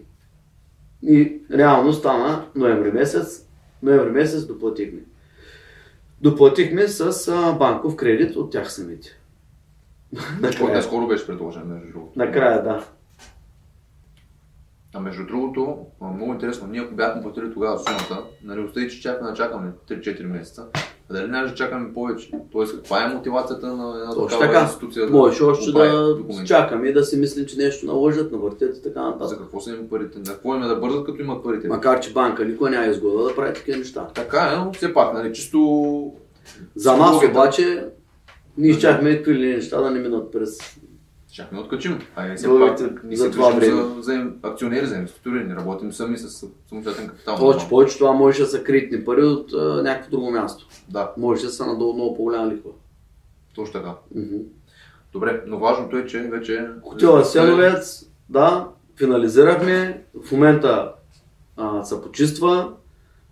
и 1.03 1.41
реално 1.51 1.93
стана 1.93 2.47
ноември 2.55 2.91
месец. 2.91 3.47
Ноември 3.83 4.11
месец 4.11 4.45
доплатихме. 4.45 4.99
Доплатихме 6.21 6.87
с 6.87 7.31
банков 7.59 7.95
кредит 7.95 8.35
от 8.35 8.51
тях 8.51 8.73
самите. 8.73 9.19
Накрая. 10.41 10.83
скоро 10.83 11.07
беше 11.07 11.27
предложен, 11.27 11.63
между 11.67 11.91
другото. 11.93 12.11
Накрая, 12.15 12.63
да. 12.63 12.83
А 14.95 14.99
между 14.99 15.25
другото, 15.25 15.77
много 16.15 16.33
интересно, 16.33 16.67
ние 16.67 16.81
ако 16.81 16.95
бяхме 16.95 17.21
платили 17.21 17.53
тогава 17.53 17.79
сумата, 17.79 18.23
нали, 18.43 18.59
остави, 18.59 18.89
че 18.89 19.01
чакаме 19.01 19.29
да 19.29 19.35
чакаме 19.37 19.71
3-4 19.89 20.23
месеца, 20.23 20.65
а 21.09 21.13
дали 21.13 21.31
не 21.31 21.41
да 21.41 21.53
чакаме 21.53 21.93
повече? 21.93 22.31
Тоест, 22.51 22.75
каква 22.75 23.03
е 23.03 23.07
мотивацията 23.07 23.67
на 23.67 23.99
една 23.99 24.13
Точно 24.13 24.27
такава 24.39 24.53
така. 24.53 24.61
институция? 24.65 25.07
Можеш 25.07 25.41
още 25.41 25.71
да 25.71 26.15
документи? 26.15 26.47
чакаме 26.47 26.87
и 26.87 26.93
да 26.93 27.03
си 27.03 27.17
мислим, 27.17 27.45
че 27.45 27.57
нещо 27.57 27.85
наложат, 27.85 28.31
навъртят 28.31 28.77
и 28.77 28.83
така 28.83 28.99
За 29.01 29.05
нататък. 29.09 29.37
какво 29.39 29.59
са 29.59 29.69
им 29.71 29.89
парите? 29.89 30.17
На 30.17 30.23
какво 30.25 30.55
им 30.55 30.63
е 30.63 30.67
да 30.67 30.75
бързат, 30.75 31.05
като 31.05 31.21
имат 31.21 31.43
парите? 31.43 31.67
Макар, 31.67 31.99
че 31.99 32.13
банка 32.13 32.45
никога 32.45 32.69
няма 32.69 32.85
изгода 32.85 33.23
да 33.23 33.35
прави 33.35 33.53
такива 33.53 33.77
неща. 33.77 34.07
Така 34.13 34.51
е, 34.53 34.57
но 34.57 34.73
все 34.73 34.93
пак, 34.93 35.13
нали, 35.13 35.33
чисто... 35.33 36.13
За 36.75 36.97
нас 36.97 37.23
обаче, 37.29 37.85
ние 38.57 38.69
изчакахме 38.69 39.17
какви 39.17 39.33
ли 39.33 39.55
неща 39.55 39.81
да 39.81 39.91
не 39.91 39.99
минат 39.99 40.31
през... 40.31 40.57
Чак 41.33 41.51
не 41.51 41.59
откачим. 41.59 41.99
Ай, 42.15 42.35
все 42.35 42.47
пак, 42.47 43.03
ние 43.03 43.17
за 43.17 43.31
това 43.31 43.49
време. 43.49 43.81
за, 43.81 44.01
за, 44.01 44.31
акционери, 44.43 44.85
за 44.85 44.95
инвеститори, 44.95 45.43
не 45.43 45.55
работим 45.55 45.91
сами 45.91 46.17
с 46.17 46.47
самостоятелен 46.69 47.09
капитал. 47.09 47.37
Повече, 47.37 47.69
повече 47.69 47.97
това 47.97 48.11
може 48.11 48.39
да 48.39 48.45
са 48.45 48.63
кредитни 48.63 49.05
пари 49.05 49.23
от 49.23 49.53
а, 49.53 49.83
някакво 49.83 50.11
друго 50.11 50.31
място. 50.31 50.67
Да, 50.89 51.11
Може 51.17 51.41
да 51.41 51.49
са 51.49 51.65
надолу 51.65 51.93
много 51.93 52.15
по-голяма 52.15 52.47
лихва. 52.53 52.69
точно 53.55 53.73
така. 53.73 53.95
Мгм. 54.15 54.37
Добре, 55.13 55.43
но 55.47 55.59
важното 55.59 55.97
е, 55.97 56.05
че 56.05 56.19
вече... 56.19 56.69
Хотел 56.83 57.17
Асеновец, 57.17 58.09
да, 58.29 58.67
финализирахме. 58.97 60.03
В 60.27 60.31
момента 60.31 60.93
а, 61.57 61.83
се 61.83 62.01
почиства 62.01 62.73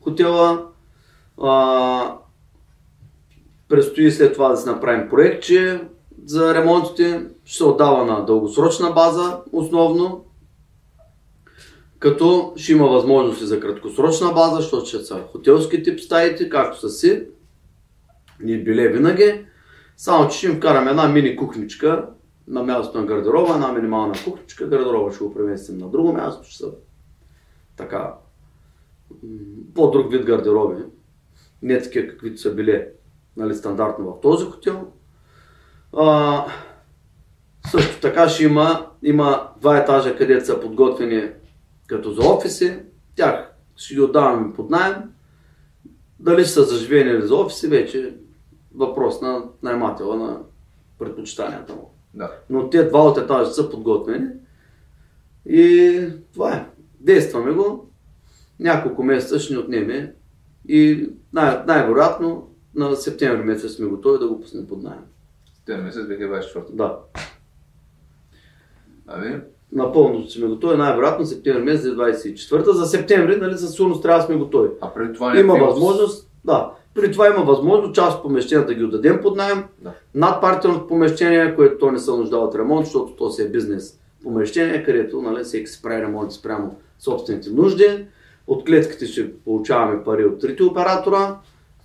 хотела. 0.02 0.66
А, 1.42 2.16
предстои 3.74 4.12
след 4.12 4.34
това 4.34 4.50
да 4.50 4.58
си 4.58 4.70
направим 4.70 5.10
проектче 5.10 5.82
за 6.26 6.54
ремонтите. 6.54 7.26
Ще 7.46 7.58
се 7.58 7.64
отдава 7.64 8.06
на 8.06 8.26
дългосрочна 8.26 8.92
база 8.92 9.42
основно. 9.52 10.26
Като 12.00 12.54
ще 12.56 12.72
има 12.72 12.88
възможности 12.88 13.46
за 13.46 13.60
краткосрочна 13.60 14.32
база, 14.34 14.56
защото 14.56 14.86
ще 14.86 15.00
са 15.00 15.22
хотелски 15.32 15.84
тип 15.84 16.00
стаите, 16.00 16.50
както 16.50 16.80
са 16.80 16.90
си. 16.90 17.24
Ни 18.40 18.64
биле 18.64 18.88
винаги. 18.88 19.46
Само, 19.98 20.30
че 20.30 20.38
ще 20.38 20.48
им 20.48 20.56
вкараме 20.56 20.90
една 20.90 21.08
мини 21.08 21.36
кухничка 21.36 22.06
на 22.48 22.64
място 22.64 22.98
на 22.98 23.06
гардероба, 23.06 23.54
една 23.54 23.72
минимална 23.72 24.14
кухничка, 24.24 24.68
гардероба 24.68 25.14
ще 25.14 25.24
го 25.24 25.34
преместим 25.34 25.78
на 25.78 25.88
друго 25.88 26.14
място, 26.14 26.48
ще 26.48 26.58
са 26.58 26.72
така 27.78 28.14
по-друг 29.76 30.12
вид 30.12 30.26
гардероби, 30.26 30.84
не 31.62 31.82
такива 31.82 32.08
каквито 32.08 32.42
са 32.42 32.54
били 32.54 32.86
нали, 33.38 33.56
стандартно 33.56 34.06
в 34.06 34.22
този 34.22 34.46
хотел. 34.46 34.88
А, 35.98 36.46
също 37.72 38.02
така 38.02 38.30
ще 38.30 38.44
има, 38.44 38.88
има 39.04 39.50
два 39.62 39.78
етажа, 39.78 40.18
където 40.18 40.46
са 40.46 40.60
подготвени 40.60 41.30
като 41.88 42.12
за 42.12 42.30
офиси. 42.30 42.80
Тях 43.16 43.52
ще 43.76 43.94
ги 43.94 44.02
отдаваме 44.02 44.54
под 44.54 44.70
найем. 44.70 44.96
Дали 46.20 46.42
ще 46.42 46.52
са 46.52 46.64
заживени 46.64 47.12
или 47.12 47.28
за 47.28 47.36
офиси, 47.36 47.68
вече 47.68 48.16
въпрос 48.76 49.22
на 49.22 49.44
наймателя 49.64 50.16
на 50.16 50.40
предпочитанията 51.00 51.74
му. 51.74 51.94
Да. 52.14 52.32
Но 52.50 52.70
те 52.70 52.84
два 52.84 53.04
от 53.04 53.18
етажа 53.18 53.52
са 53.52 53.70
подготвени. 53.70 54.28
И 55.46 56.08
това 56.34 56.54
е. 56.54 56.66
Действаме 57.00 57.52
го. 57.52 57.90
Няколко 58.60 59.04
месеца 59.04 59.40
ще 59.40 59.54
ни 59.54 59.60
отнеме. 59.60 60.16
И 60.68 61.10
най- 61.34 61.64
най-вероятно 61.68 62.53
на 62.76 62.96
септември 62.96 63.44
месец 63.44 63.72
сме 63.72 63.86
готови 63.88 64.20
да 64.20 64.28
го 64.28 64.42
пуснем 64.42 64.68
под 64.68 64.84
найем. 64.84 65.00
Те 65.66 65.78
месец 65.78 66.02
2024. 66.02 66.72
Да. 66.72 66.98
Ами, 69.08 69.42
Напълно 69.72 70.30
сме 70.30 70.48
готови. 70.48 70.78
Най-вероятно 70.78 71.26
септември 71.26 71.64
месец 71.64 71.86
24. 71.88 72.70
За 72.70 72.86
септември, 72.86 73.36
нали, 73.36 73.58
със 73.58 73.72
сигурност 73.72 74.02
трябва 74.02 74.20
да 74.20 74.26
сме 74.26 74.36
готови. 74.36 74.70
а 74.82 74.94
преди 74.94 75.14
това 75.14 75.40
Има 75.40 75.54
някакви- 75.54 75.72
възможност, 75.72 76.30
да. 76.46 76.72
При 76.94 77.12
това 77.12 77.28
има 77.28 77.44
възможност 77.44 77.96
част 77.96 78.18
от 78.18 78.24
помещенията 78.24 78.68
да 78.68 78.76
ги 78.76 78.84
отдадем 78.84 79.20
под 79.22 79.36
найем. 79.38 79.64
Да. 79.80 79.94
Над 80.16 80.42
партийното 80.42 80.88
помещение, 80.88 81.56
което 81.56 81.78
то 81.78 81.92
не 81.92 82.00
се 82.00 82.12
нуждае 82.12 82.40
от 82.40 82.56
ремонт, 82.56 82.86
защото 82.86 83.14
то 83.14 83.30
си 83.30 83.42
е 83.42 83.50
бизнес 83.50 84.00
помещение, 84.24 84.84
където 84.84 85.22
нали, 85.22 85.44
всеки 85.44 85.68
си 85.68 85.82
прави 85.82 86.02
ремонт 86.02 86.32
спрямо 86.32 86.76
собствените 87.00 87.50
нужди. 87.50 88.06
От 88.48 88.66
клетките 88.66 89.06
ще 89.06 89.34
получаваме 89.36 90.04
пари 90.04 90.26
от 90.26 90.40
трите 90.40 90.64
оператора. 90.64 91.36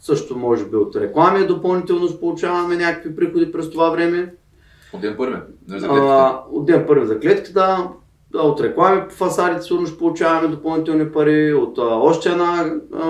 Също 0.00 0.38
може 0.38 0.64
би 0.64 0.76
от 0.76 0.96
реклами 0.96 1.46
допълнително 1.46 2.20
получаваме 2.20 2.76
някакви 2.76 3.16
приходи 3.16 3.52
през 3.52 3.70
това 3.70 3.90
време. 3.90 4.34
От 4.92 5.00
ден 5.00 5.14
първи. 5.16 5.36
Не 5.68 5.78
за. 5.78 5.86
А, 5.90 6.42
от 6.52 6.66
ден 6.66 6.84
първи 6.86 7.06
за 7.06 7.20
клетки, 7.20 7.52
да. 7.52 7.88
да. 8.30 8.42
От 8.42 8.60
реклами 8.60 9.08
по 9.08 9.14
фасадите 9.14 9.62
сигурно 9.62 9.86
ще 9.86 9.98
получаваме 9.98 10.48
допълнителни 10.48 11.12
пари. 11.12 11.54
От 11.54 11.78
а, 11.78 11.82
още 11.82 12.28
една, 12.28 12.72
а, 12.92 13.06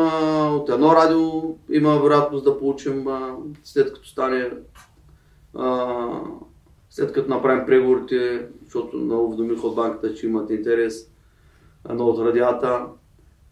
от 0.50 0.68
едно 0.68 0.94
радио 0.94 1.56
има 1.70 1.98
вероятност 1.98 2.44
да 2.44 2.58
получим 2.58 3.08
а, 3.08 3.36
след 3.64 3.92
като 3.92 4.08
стане 4.08 4.50
а, 5.54 5.96
след 6.90 7.12
като 7.12 7.30
направим 7.30 7.66
преговорите, 7.66 8.46
защото 8.64 8.96
много 8.96 9.26
уведомих 9.26 9.64
от 9.64 9.74
банката, 9.74 10.14
че 10.14 10.26
имат 10.26 10.50
интерес, 10.50 11.10
едно 11.90 12.04
от 12.04 12.26
радиата. 12.26 12.86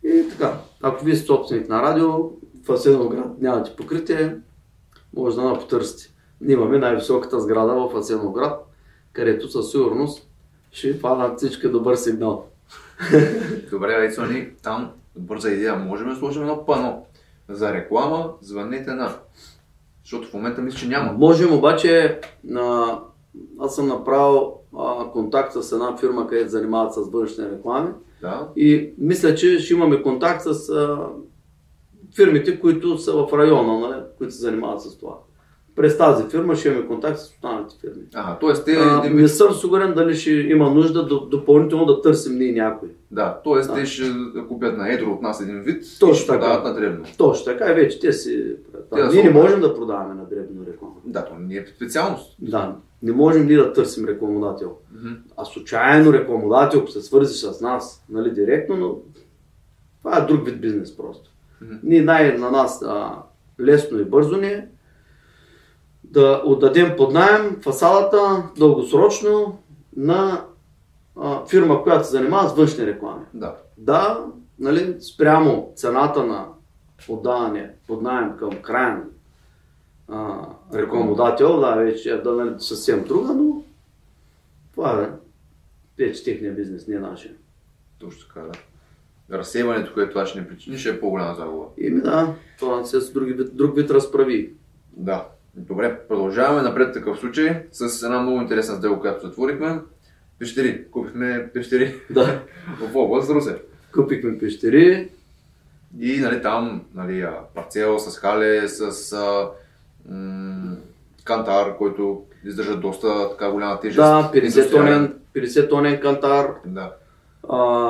И 0.05 0.29
така, 0.31 0.59
ако 0.83 1.05
вие 1.05 1.15
сте 1.15 1.27
собственик 1.27 1.69
на 1.69 1.83
радио, 1.83 2.31
в 2.67 2.73
Асеновград 2.73 3.39
нямате 3.41 3.77
покритие, 3.77 4.37
може 5.17 5.37
да 5.37 5.43
на 5.43 5.59
потърсите. 5.59 6.15
Ние 6.41 6.55
имаме 6.55 6.79
най-високата 6.79 7.41
сграда 7.41 7.75
в 7.75 7.97
Асеновград, 7.97 8.67
където 9.13 9.49
със 9.49 9.71
сигурност 9.71 10.29
ще 10.71 10.95
фанат 10.95 11.39
всички 11.39 11.69
добър 11.69 11.97
сигнал. 11.97 12.47
Добре, 13.71 13.93
Айцо, 13.95 14.27
ни 14.27 14.49
там 14.63 14.91
бърза 15.17 15.51
идея. 15.51 15.77
Можем 15.77 16.09
да 16.09 16.17
сложим 16.17 16.43
едно 16.43 16.67
пано 16.67 17.03
за 17.49 17.73
реклама, 17.73 18.31
звънете 18.41 18.93
на. 18.93 19.17
Защото 20.05 20.29
в 20.29 20.35
момента 20.35 20.63
мисля, 20.63 20.79
че 20.79 20.89
няма. 20.89 21.13
Можем 21.13 21.55
обаче, 21.55 22.21
а, 22.57 22.99
аз 23.61 23.75
съм 23.75 23.87
направил 23.89 24.53
а, 24.79 25.11
контакт 25.13 25.63
с 25.63 25.73
една 25.73 25.97
фирма, 25.97 26.27
където 26.27 26.51
занимават 26.51 26.95
с 26.95 27.11
външни 27.13 27.45
реклами 27.45 27.91
Да. 28.21 28.49
и 28.57 28.93
мисля, 28.99 29.35
че 29.35 29.59
ще 29.59 29.75
имаме 29.75 30.03
контакт 30.03 30.43
с 30.43 30.69
а, 30.71 31.07
фирмите, 32.17 32.61
които 32.61 32.99
са 32.99 33.13
в 33.13 33.29
района, 33.33 33.79
нали, 33.81 34.03
които 34.19 34.35
се 34.35 34.41
занимават 34.41 34.83
с 34.83 34.99
това. 34.99 35.15
През 35.77 35.99
тази 35.99 36.25
фирма 36.25 36.57
ще 36.57 36.69
имаме 36.69 36.87
контакт 36.87 37.19
с 37.19 37.25
останалите 37.25 37.75
фирми. 37.81 38.03
Ага, 38.15 38.39
т.е. 38.41 38.65
те, 38.65 38.73
А, 38.75 39.11
не 39.11 39.29
съм 39.29 39.55
сигурен 39.55 39.95
дали 39.95 40.15
ще 40.15 40.31
има 40.31 40.71
нужда 40.71 41.07
до- 41.07 41.21
допълнително 41.21 41.85
да 41.87 42.03
търсим 42.03 42.39
ние 42.39 42.53
някой. 42.53 42.89
да, 43.11 43.41
т.е. 43.45 43.75
те 43.75 43.87
ще 43.87 44.03
купят 44.49 44.77
на 44.79 44.93
едро 44.93 45.11
от 45.11 45.23
нас 45.23 45.41
един 45.41 45.61
вид 45.61 45.85
и 45.87 45.99
Точно 45.99 46.15
ще 46.15 46.27
така. 46.27 46.39
продават 46.41 46.65
на 46.65 46.75
дребно. 46.75 47.05
Точно 47.19 47.45
така 47.45 47.71
и 47.71 47.75
вече 47.75 48.01
те 48.01 48.13
си... 48.13 48.55
Те 48.95 49.03
да 49.03 49.09
ние 49.09 49.23
не 49.23 49.31
можем 49.31 49.61
да 49.61 49.75
продаваме 49.75 50.15
на 50.15 50.25
дребно 50.25 50.67
реклама. 50.67 50.95
Да, 51.05 51.25
то 51.25 51.35
не 51.39 51.55
е 51.55 51.67
специалност. 51.67 52.37
Да, 52.41 52.77
не 53.03 53.13
можем 53.13 53.47
ние 53.47 53.57
да 53.57 53.73
търсим 53.73 54.05
рекламодател. 54.07 54.73
Мгм. 54.95 55.15
А 55.37 55.45
случайно 55.45 56.13
рекламодател, 56.13 56.87
се 56.87 57.03
свързи 57.03 57.35
с 57.35 57.61
нас, 57.61 58.05
нали, 58.09 58.31
директно, 58.31 58.77
но 58.77 58.97
това 59.99 60.19
е 60.19 60.27
друг 60.27 60.47
вид 60.47 60.61
бизнес 60.61 60.97
просто. 60.97 61.31
Ние 61.83 62.03
най- 62.03 62.39
на 62.39 62.51
нас 62.51 62.83
а, 62.83 63.23
лесно 63.61 63.99
и 63.99 64.05
бързо 64.05 64.37
ни 64.37 64.47
е 64.47 64.69
да 66.05 66.43
отдадем 66.45 66.95
под 66.97 67.13
найем 67.13 67.57
фасадата 67.63 68.43
дългосрочно 68.59 69.59
на 69.97 70.45
а, 71.17 71.47
фирма, 71.47 71.83
която 71.83 72.05
се 72.05 72.11
занимава 72.11 72.49
с 72.49 72.55
външни 72.55 72.87
реклами. 72.87 73.25
Да. 73.35 73.57
Да, 73.79 74.27
нали, 74.59 74.97
спрямо 75.01 75.73
цената 75.77 76.27
на 76.27 76.47
отдаване 77.09 77.71
под 77.87 78.03
найем 78.03 78.37
към 78.37 78.51
крайен 78.63 79.05
рекламодател, 80.75 81.61
да, 81.61 81.75
вече 81.75 82.11
е 82.11 82.17
да, 82.17 82.33
нали, 82.33 82.55
съвсем 82.59 83.05
друга, 83.05 83.33
но 83.35 83.63
това 84.75 85.03
е 85.03 85.09
вече 85.99 86.25
техния 86.25 86.53
бизнес, 86.53 86.87
не 86.87 86.99
нашия. 86.99 87.35
Точно 87.99 88.29
така, 88.29 88.41
да. 88.41 88.53
Разсейването, 89.33 89.95
което 89.95 90.11
това 90.11 90.27
ще 90.27 90.41
ни 90.41 90.47
причини, 90.47 90.79
ще 90.79 90.89
е 90.89 91.01
по-голяма 91.01 91.35
загуба. 91.35 91.65
Ими 91.79 92.01
да, 92.01 92.35
това 92.59 92.85
си 92.85 92.97
е 92.97 93.01
с 93.01 93.13
други 93.13 93.35
друг 93.35 93.77
вид 93.77 93.91
разправи. 93.91 94.53
Да. 94.93 95.27
Добре, 95.57 95.99
продължаваме 95.99 96.63
напред 96.63 96.95
такъв 96.95 97.19
случай 97.19 97.63
с 97.73 98.03
една 98.03 98.21
много 98.21 98.41
интересна 98.41 98.77
сделка, 98.77 99.01
която 99.01 99.27
затворихме. 99.27 99.79
Пещери. 100.39 100.85
Купихме 100.85 101.51
пещери 101.55 101.95
Да, 102.11 102.41
в 102.83 102.97
област 102.97 103.31
Русе. 103.31 103.57
купихме 103.95 104.39
пещери, 104.39 105.09
И 106.01 106.21
нали, 106.21 106.43
там 106.43 106.83
нали, 106.95 107.27
парцел 107.55 107.99
с 107.99 108.19
хале, 108.19 108.69
с 108.69 109.13
а, 109.13 109.51
м- 110.09 110.77
кантар, 111.25 111.77
който 111.77 112.23
издържа 112.45 112.77
доста 112.77 113.31
така 113.31 113.51
голяма 113.51 113.81
тежест. 113.81 113.97
да, 113.97 114.31
50 114.35 114.37
Индустриален. 114.37 114.71
тонен, 115.33 115.47
50 115.47 115.69
тонен 115.71 116.01
кантар, 116.01 116.47
Да. 116.67 116.93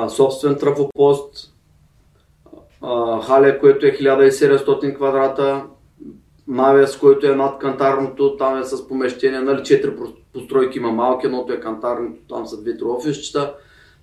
Собствен 0.09 0.55
трафопост, 0.55 1.53
а, 2.81 3.21
хале, 3.21 3.59
което 3.59 3.85
е 3.85 3.91
1700 3.91 4.95
квадрата, 4.95 5.63
навес, 6.47 6.97
който 6.97 7.27
е 7.27 7.35
над 7.35 7.59
кантарното, 7.59 8.37
там 8.37 8.59
е 8.61 8.63
с 8.63 8.87
помещение, 8.87 9.39
нали, 9.39 9.59
4 9.59 9.97
про- 9.97 10.15
постройки 10.33 10.77
има 10.77 10.91
малки, 10.91 11.25
едното 11.25 11.53
е 11.53 11.59
кантарното, 11.59 12.21
там 12.29 12.47
са 12.47 12.61
две-три 12.61 12.85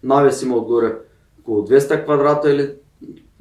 навес 0.02 0.42
има 0.42 0.56
отгоре 0.56 0.96
около 1.40 1.62
200 1.66 2.04
квадрата 2.04 2.52
или 2.52 2.70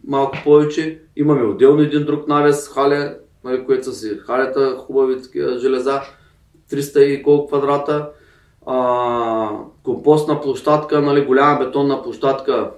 малко 0.08 0.38
повече, 0.44 1.02
имаме 1.16 1.44
отделно 1.44 1.82
един 1.82 2.06
друг 2.06 2.28
навес, 2.28 2.70
хале, 2.70 3.18
нали, 3.44 3.66
което 3.66 3.84
са 3.84 3.94
си 3.94 4.18
халета, 4.26 4.76
хубави 4.78 5.22
такива 5.22 5.58
железа, 5.58 6.02
300 6.72 7.00
и 7.00 7.24
колко 7.24 7.48
квадрата, 7.48 8.10
а, 8.66 9.50
компостна 9.84 10.42
площадка, 10.42 11.02
нали, 11.02 11.26
голяма 11.26 11.66
бетонна 11.66 12.04
площадка, 12.04 12.72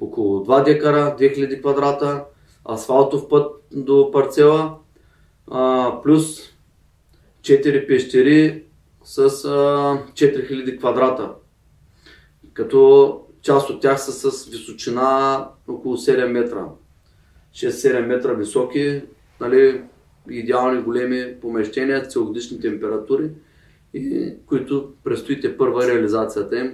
около 0.00 0.44
2 0.44 0.64
декара, 0.64 1.16
2000 1.18 1.60
квадрата, 1.60 2.24
асфалтов 2.64 3.28
път 3.28 3.62
до 3.72 4.10
парцела, 4.10 4.74
а, 5.50 5.92
плюс 6.02 6.40
4 7.42 7.86
пещери 7.86 8.64
с 9.04 9.18
а, 9.18 9.28
4000 10.14 10.78
квадрата. 10.78 11.30
Като 12.52 13.20
част 13.42 13.70
от 13.70 13.82
тях 13.82 14.00
са 14.00 14.30
с 14.30 14.46
височина 14.46 15.48
около 15.68 15.96
7 15.96 16.26
метра. 16.26 16.64
6-7 17.54 18.06
метра 18.06 18.32
високи, 18.32 19.02
нали, 19.40 19.82
идеални 20.30 20.82
големи 20.82 21.40
помещения, 21.40 22.08
целогодишни 22.08 22.60
температури, 22.60 23.30
и 23.96 24.34
които 24.46 24.92
предстоите 25.04 25.58
първа 25.58 25.86
реализацията 25.88 26.58
им 26.58 26.72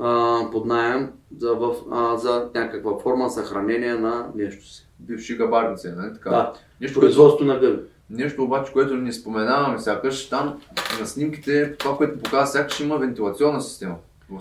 а, 0.00 0.38
под 0.52 0.66
найем 0.66 1.10
за, 1.38 1.54
в, 1.54 1.74
а, 1.90 2.16
за 2.16 2.48
някаква 2.54 2.98
форма 2.98 3.30
съхранение 3.30 3.94
на 3.94 4.26
нещо 4.34 4.66
си. 4.66 4.86
Бивши 4.98 5.36
габарници, 5.36 5.88
нали 5.96 6.14
така? 6.14 6.30
Да, 6.30 6.52
Нещо, 6.80 7.00
което, 7.00 7.06
производство 7.06 7.44
на 7.44 7.58
гъби. 7.58 7.82
нещо 8.10 8.44
обаче, 8.44 8.72
което 8.72 8.94
не 8.94 9.12
споменаваме 9.12 9.78
сякаш, 9.78 10.28
там 10.28 10.60
на 11.00 11.06
снимките, 11.06 11.76
това, 11.76 11.96
което 11.96 12.18
показва, 12.18 12.46
сякаш 12.46 12.80
има 12.80 12.96
вентилационна 12.98 13.60
система 13.60 13.94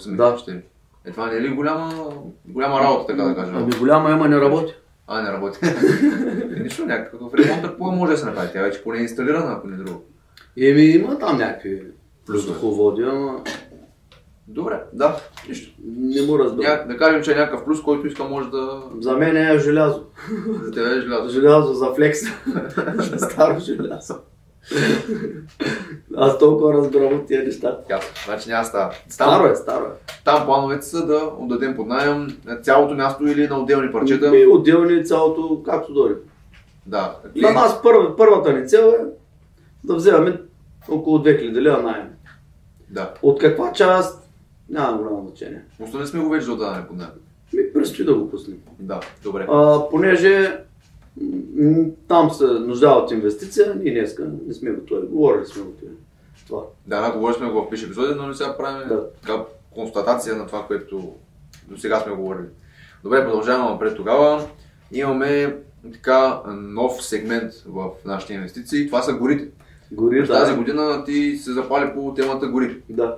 Да. 0.07 0.33
пещери. 0.33 0.61
Е, 1.05 1.11
това 1.11 1.27
не 1.27 1.37
е 1.37 1.41
ли 1.41 1.49
голяма, 1.49 1.93
голяма 2.45 2.79
работа, 2.79 3.07
така 3.07 3.23
да 3.23 3.35
кажем? 3.35 3.55
Ами 3.55 3.71
голяма 3.79 4.11
ема 4.11 4.27
не 4.29 4.41
работи. 4.41 4.73
А, 5.07 5.21
не 5.21 5.31
работи. 5.31 5.59
е, 6.57 6.59
нищо, 6.63 6.85
някакъв 6.85 7.33
ремонт, 7.33 7.61
какво 7.61 7.91
може 7.91 8.11
да 8.11 8.17
се 8.17 8.25
направи? 8.25 8.49
Тя 8.53 8.61
вече 8.61 8.83
поне 8.83 8.99
е 8.99 9.01
инсталирана, 9.01 9.51
ако 9.53 9.67
не 9.67 9.77
друго. 9.77 10.03
Еми 10.61 10.81
има 10.81 11.19
там 11.19 11.37
някакви 11.37 11.83
Плюсове. 12.25 12.53
въздуховоди, 12.53 13.03
ама 13.03 13.43
Добре, 14.47 14.83
да, 14.93 15.17
нищо. 15.49 15.75
не 15.85 16.21
му 16.21 16.39
разбирам. 16.39 16.71
Ня, 16.71 16.85
да 16.87 16.97
кажем, 16.97 17.23
че 17.23 17.31
е 17.31 17.35
някакъв 17.35 17.65
плюс, 17.65 17.81
който 17.81 18.07
иска 18.07 18.23
може 18.23 18.49
да... 18.49 18.81
За 18.99 19.17
мен 19.17 19.37
е 19.37 19.59
желязо. 19.59 20.03
За 20.63 20.71
тебе 20.71 20.89
е 20.89 21.01
желязо. 21.01 21.29
Желязо 21.29 21.73
за 21.73 21.93
флекс. 21.95 22.19
Старо 23.17 23.59
желязо. 23.59 24.15
Аз 26.17 26.39
толкова 26.39 26.73
разбирам 26.73 27.13
от 27.13 27.27
тия 27.27 27.43
неща. 27.43 27.77
Ясно, 27.89 28.09
значи 28.25 28.49
няма 28.49 28.65
става. 28.65 28.93
Старо 29.09 29.47
е, 29.47 29.55
старо 29.55 29.85
е. 29.85 30.13
там 30.25 30.45
плановете 30.45 30.85
са 30.85 31.05
да 31.05 31.31
отдадем 31.39 31.75
под 31.75 31.87
найем 31.87 32.27
цялото 32.61 32.95
място 32.95 33.27
или 33.27 33.47
на 33.47 33.59
отделни 33.59 33.91
парчета. 33.91 34.37
И 34.37 34.47
отделни 34.47 35.05
цялото, 35.05 35.63
както 35.65 35.93
дори. 35.93 36.13
Да. 36.85 37.15
На 37.35 37.51
нас 37.51 37.81
първа, 37.81 38.15
първата 38.15 38.53
ни 38.53 38.67
цел 38.67 38.95
е 38.99 39.05
да 39.83 39.95
вземем 39.95 40.37
около 40.91 41.17
2000 41.19 41.61
лева 41.61 41.81
найем. 41.83 42.09
Да. 42.89 43.13
От 43.21 43.39
каква 43.39 43.73
част 43.73 44.29
няма 44.69 44.97
голямо 44.97 45.27
значение. 45.27 45.61
Пуснали 45.77 46.07
сме 46.07 46.19
го 46.19 46.29
вече 46.29 46.51
отдаване 46.51 46.87
под 46.87 46.97
найем. 46.97 47.11
Ми 47.53 47.73
предстои 47.73 48.05
да 48.05 48.15
го 48.15 48.29
пуснем. 48.29 48.57
Да, 48.79 48.99
добре. 49.23 49.47
А, 49.49 49.89
понеже 49.89 50.57
там 52.07 52.31
се 52.31 52.43
нуждае 52.45 52.91
от 52.93 53.11
инвестиция, 53.11 53.75
ние 53.75 53.93
днеска 53.93 54.27
не 54.47 54.53
сме 54.53 54.71
готови. 54.71 55.07
Говорили 55.07 55.45
сме 55.45 55.63
готови. 55.63 55.91
Това. 56.47 56.61
Да, 56.87 57.01
да, 57.01 57.11
говорили 57.17 57.37
сме 57.37 57.49
го 57.49 57.61
в 57.61 57.69
пише 57.69 57.85
епизоди, 57.85 58.13
но 58.15 58.27
не 58.27 58.33
сега 58.33 58.57
правим 58.57 58.87
Да. 58.87 59.09
така 59.21 59.43
констатация 59.71 60.35
на 60.35 60.47
това, 60.47 60.65
което 60.67 61.13
до 61.67 61.77
сега 61.77 61.99
сме 61.99 62.13
говорили. 62.15 62.47
Добре, 63.03 63.23
продължаваме 63.25 63.69
напред 63.69 63.95
тогава. 63.95 64.47
Имаме 64.91 65.57
така 65.93 66.41
нов 66.55 67.03
сегмент 67.03 67.53
в 67.67 67.89
нашите 68.05 68.33
инвестиции. 68.33 68.87
Това 68.87 69.01
са 69.01 69.13
горите. 69.13 69.47
Гори, 69.91 70.19
През 70.19 70.27
да. 70.27 70.33
тази 70.33 70.55
година 70.55 71.03
ти 71.05 71.37
се 71.37 71.53
запали 71.53 71.93
по 71.93 72.13
темата 72.13 72.47
гори. 72.47 72.81
Да, 72.89 73.17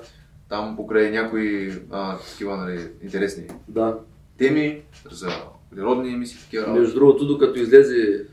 Там 0.49 0.75
покрай 0.75 1.11
някои 1.11 1.73
а, 1.91 2.17
такива 2.17 2.57
нали, 2.57 2.87
интересни 3.03 3.43
да. 3.67 3.97
теми 4.37 4.81
за 5.11 5.29
природни 5.75 6.13
емисии, 6.13 6.39
такива 6.39 6.63
работи. 6.63 6.79
Между 6.79 6.95
другото, 6.95 7.25
докато 7.25 7.59
излезе 7.59 8.25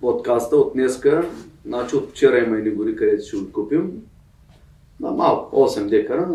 подкаста 0.00 0.56
от 0.56 0.72
днеска, 0.72 1.28
значи 1.66 1.96
от 1.96 2.10
вчера 2.10 2.38
има 2.38 2.56
едни 2.56 2.70
гори, 2.70 2.96
където 2.96 3.26
ще 3.26 3.36
го 3.36 3.52
купим. 3.52 4.02
На 5.00 5.10
малко, 5.10 5.56
8 5.56 5.88
декара. 5.88 6.28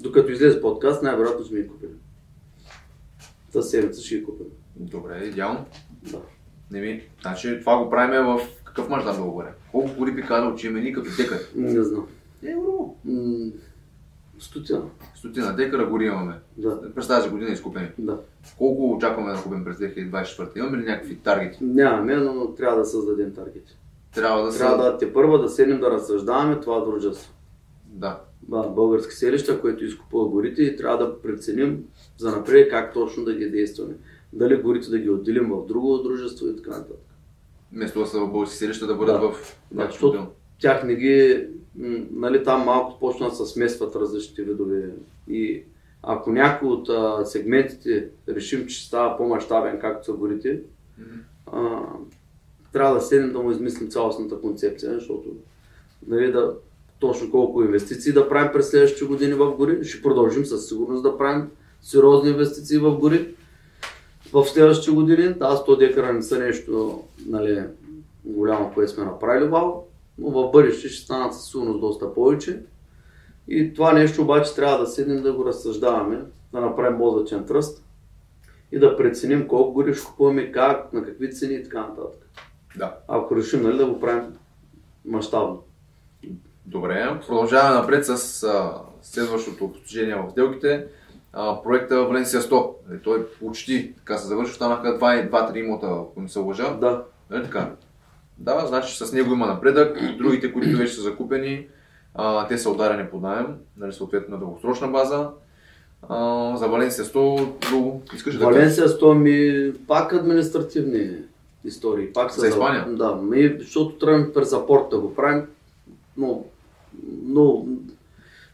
Докато 0.00 0.32
излезе 0.32 0.60
подкаст, 0.60 1.02
най-вероятно 1.02 1.44
сме 1.44 1.60
ги 1.60 1.68
купили. 1.68 1.90
Тази 3.52 3.68
седмица 3.68 4.02
ще 4.02 4.16
ги 4.16 4.24
купим. 4.24 4.46
Добре, 4.76 5.24
идеално. 5.24 5.64
Да. 6.02 6.18
Не 6.70 6.80
ми, 6.80 7.02
значи 7.22 7.60
това 7.60 7.84
го 7.84 7.90
правим 7.90 8.24
в 8.24 8.40
какъв 8.74 8.90
мащаб 8.90 9.16
да 9.16 9.22
говоря? 9.22 9.52
Колко 9.70 9.90
гори 9.98 10.12
би 10.12 10.22
казал, 10.22 10.54
че 10.54 10.66
имаме 10.66 10.82
ни 10.82 10.92
като 10.92 11.10
декар? 11.16 11.38
Не 11.56 11.82
знам. 11.82 12.06
Евро. 12.42 12.96
М, 13.04 13.50
Стотина. 14.38 14.82
Стотина. 15.14 15.46
400 15.46 15.56
декара 15.56 15.86
гори 15.86 16.04
имаме. 16.04 16.34
Да. 16.56 16.94
През 16.94 17.08
тази 17.08 17.30
година 17.30 17.50
изкупени. 17.50 17.88
Да. 17.98 18.20
Колко 18.58 18.90
очакваме 18.90 19.32
да 19.32 19.42
купим 19.42 19.64
през 19.64 19.76
2024? 19.76 20.58
Имаме 20.58 20.78
ли 20.78 20.84
някакви 20.84 21.16
таргети? 21.16 21.64
Нямаме, 21.64 22.16
но 22.16 22.54
трябва 22.54 22.78
да 22.78 22.84
създадем 22.84 23.34
таргети. 23.34 23.76
Трябва 24.14 24.42
да. 24.42 24.58
Трябва 24.58 24.84
да 24.84 24.98
те 24.98 25.12
първа 25.12 25.42
да 25.42 25.48
седнем 25.48 25.80
да 25.80 25.90
разсъждаваме 25.90 26.60
това 26.60 26.84
дружество. 26.84 27.32
Да. 27.86 28.20
Ба, 28.42 28.68
български 28.68 29.14
селища, 29.14 29.60
които 29.60 29.84
изкупува 29.84 30.28
горите 30.28 30.62
и 30.62 30.76
трябва 30.76 31.06
да 31.06 31.22
преценим 31.22 31.84
за 32.18 32.30
напред 32.30 32.70
как 32.70 32.94
точно 32.94 33.24
да 33.24 33.34
ги 33.34 33.50
действаме. 33.50 33.94
Дали 34.32 34.62
горите 34.62 34.90
да 34.90 34.98
ги 34.98 35.10
отделим 35.10 35.50
в 35.50 35.66
друго 35.66 35.98
дружество 35.98 36.46
и 36.46 36.56
така 36.56 36.70
нататък. 36.70 37.11
Вместо 37.72 38.00
да 38.00 38.06
са 38.06 38.20
в 38.20 38.30
български 38.32 38.56
селища 38.56 38.86
да 38.86 38.94
бъдат 38.94 39.20
Да. 39.20 39.28
в 39.28 39.56
Да, 39.70 39.86
защото 39.86 40.26
тях 40.60 40.84
не 40.84 40.94
ги, 40.94 41.46
м, 41.76 41.98
нали 42.10 42.44
там 42.44 42.64
малко 42.64 42.98
почнат 43.00 43.30
да 43.30 43.36
се 43.36 43.52
смесват 43.52 43.96
различните 43.96 44.42
видове. 44.42 44.90
И 45.28 45.62
ако 46.02 46.32
някой 46.32 46.68
от 46.68 46.88
а, 46.88 47.24
сегментите 47.24 48.08
решим, 48.28 48.66
че 48.66 48.86
става 48.86 49.16
по-масштабен, 49.16 49.78
както 49.80 50.04
са 50.04 50.12
горите, 50.12 50.60
Мгм. 50.98 51.18
а, 51.52 51.82
трябва 52.72 52.94
да 52.94 53.00
седнем 53.00 53.32
да 53.32 53.38
му 53.38 53.50
измислим 53.50 53.90
цялостната 53.90 54.40
концепция, 54.40 54.94
защото 54.94 55.28
нали, 56.06 56.32
да, 56.32 56.54
точно 56.98 57.30
колко 57.30 57.62
инвестиции 57.62 58.12
да 58.12 58.28
правим 58.28 58.52
през 58.52 58.70
следващите 58.70 59.04
години 59.04 59.34
в 59.34 59.56
гори. 59.56 59.84
Ще 59.84 60.02
продължим 60.02 60.44
със 60.44 60.68
сигурност 60.68 61.02
да 61.02 61.18
правим 61.18 61.48
сериозни 61.80 62.30
инвестиции 62.30 62.78
в 62.78 62.98
гори 62.98 63.34
в 64.32 64.44
следващите 64.44 64.90
години. 64.90 65.34
Да, 65.34 65.56
100 65.56 65.78
декара 65.78 66.12
не 66.12 66.22
са 66.22 66.38
нещо 66.38 67.02
нали, 67.26 67.64
голямо, 68.24 68.72
което 68.74 68.92
сме 68.92 69.04
направили 69.04 69.48
вал, 69.48 69.86
но 70.18 70.30
в 70.30 70.50
бъдеще 70.50 70.88
ще 70.88 71.04
станат 71.04 71.34
със 71.34 71.50
сигурност 71.50 71.80
доста 71.80 72.14
повече. 72.14 72.60
И 73.48 73.74
това 73.74 73.92
нещо 73.92 74.22
обаче 74.22 74.54
трябва 74.54 74.78
да 74.78 74.86
седнем 74.86 75.22
да 75.22 75.32
го 75.32 75.44
разсъждаваме, 75.44 76.22
да 76.52 76.60
направим 76.60 76.98
мозъчен 76.98 77.46
тръст 77.46 77.84
и 78.72 78.78
да 78.78 78.96
преценим 78.96 79.48
колко 79.48 79.72
гори 79.72 79.94
ще 79.94 80.06
купуваме, 80.06 80.52
как, 80.52 80.92
на 80.92 81.04
какви 81.04 81.32
цени 81.32 81.54
и 81.54 81.62
така 81.62 81.80
нататък. 81.80 82.28
Да. 82.76 82.96
Ако 83.08 83.36
решим 83.36 83.62
нали, 83.62 83.78
да 83.78 83.86
го 83.86 84.00
правим 84.00 84.24
мащабно. 85.04 85.62
Добре, 86.66 87.20
продължаваме 87.26 87.80
напред 87.80 88.06
с 88.06 88.42
а, 88.42 88.80
следващото 89.02 89.72
постижение 89.72 90.14
в 90.14 90.30
сделките. 90.30 90.86
А, 91.32 91.62
проекта 91.62 92.04
Валенсия 92.04 92.42
100. 92.42 92.74
Нали, 92.88 93.00
Той 93.00 93.26
почти 93.26 93.92
така 93.96 94.18
се 94.18 94.26
завърши, 94.26 94.52
останаха 94.52 94.98
2-3 94.98 95.56
имота, 95.56 95.86
ако 95.86 96.20
не 96.20 96.28
се 96.28 96.38
лъжа. 96.38 96.74
Да, 96.74 97.02
Нали 97.30 97.44
така? 97.44 97.70
Да, 98.38 98.66
значи 98.66 98.96
с 98.96 99.12
него 99.12 99.32
има 99.32 99.46
напредък. 99.46 100.16
Другите, 100.18 100.52
които 100.52 100.78
вече 100.78 100.92
са 100.92 101.02
закупени, 101.02 101.66
а, 102.14 102.48
те 102.48 102.58
са 102.58 102.70
ударени 102.70 103.08
под 103.10 103.22
найем, 103.22 103.46
нали, 103.76 103.92
съответно 103.92 104.34
на 104.34 104.40
дългосрочна 104.40 104.88
база. 104.88 105.30
А, 106.08 106.56
за 106.56 106.68
Валенсия 106.68 107.04
100, 107.04 107.68
друго, 107.70 108.02
искаш 108.14 108.38
да? 108.38 108.44
Валенсия 108.44 108.88
100 108.88 109.14
ми 109.14 109.72
пак 109.88 110.12
административни 110.12 111.10
истории. 111.64 112.12
Пак 112.12 112.30
са 112.32 112.40
За 112.40 112.48
Испания? 112.48 112.86
Да, 112.88 113.16
ми, 113.16 113.56
защото 113.58 113.98
тръгнем 113.98 114.32
през 114.34 114.52
апорт 114.52 114.90
да 114.90 114.98
го 114.98 115.14
правим. 115.14 115.46
Но, 116.16 116.44
но 117.22 117.66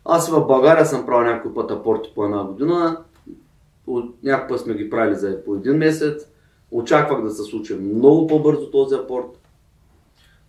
аз 0.09 0.31
в 0.31 0.47
България 0.47 0.87
съм 0.87 1.07
правил 1.07 1.33
някой 1.33 1.55
път 1.55 1.71
апорти 1.71 2.13
по 2.15 2.25
една 2.25 2.45
година. 2.45 3.05
Някой 4.23 4.49
път 4.49 4.61
сме 4.61 4.75
ги 4.75 4.91
правили 4.91 5.15
за 5.15 5.45
по 5.45 5.55
един 5.55 5.77
месец. 5.77 6.31
Очаквах 6.71 7.23
да 7.23 7.31
се 7.31 7.43
случи 7.43 7.75
много 7.75 8.27
по-бързо 8.27 8.71
този 8.71 8.95
апорт. 8.95 9.39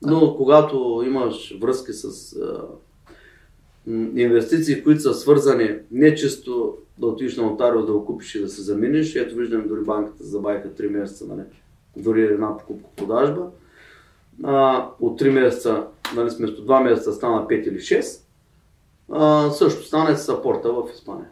Но 0.01 0.35
когато 0.37 1.03
имаш 1.05 1.57
връзки 1.61 1.93
с 1.93 2.35
а, 2.35 2.61
инвестиции, 4.15 4.83
които 4.83 5.01
са 5.01 5.13
свързани 5.13 5.75
не 5.91 6.15
чисто 6.15 6.77
да 6.97 7.07
отидеш 7.07 7.37
на 7.37 7.43
нотариус 7.43 7.85
да 7.85 7.93
го 7.93 8.05
купиш 8.05 8.35
и 8.35 8.41
да 8.41 8.49
се 8.49 8.61
заминеш, 8.61 9.15
ето 9.15 9.35
виждаме 9.35 9.67
дори 9.67 9.81
банката 9.81 10.23
забавиха 10.23 10.69
3 10.69 10.89
месеца, 10.89 11.25
нали? 11.29 11.41
дори 11.97 12.23
една 12.23 12.57
покупка-продажба. 12.57 13.47
А, 14.43 14.87
от 14.99 15.21
3 15.21 15.29
месеца, 15.29 15.87
нали, 16.15 16.29
вместо 16.37 16.65
2 16.65 16.83
месеца 16.83 17.13
стана 17.13 17.47
5 17.47 17.67
или 17.67 17.77
6. 17.77 18.28
Също 19.51 19.83
стана 19.83 20.11
и 20.11 20.15
с 20.15 20.29
апорта 20.29 20.73
в 20.73 20.83
Испания. 20.93 21.29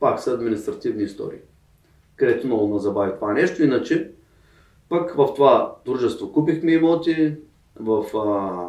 Пак 0.00 0.20
са 0.20 0.32
административни 0.32 1.02
истории, 1.02 1.38
където 2.16 2.46
много 2.46 2.74
ме 2.74 2.80
забави 2.80 3.12
това 3.14 3.32
нещо. 3.32 3.62
Иначе, 3.62 4.10
пък 4.88 5.14
в 5.14 5.34
това 5.34 5.76
дружество 5.84 6.32
купихме 6.32 6.72
имоти, 6.72 7.36
в 7.80 8.04
а, 8.14 8.68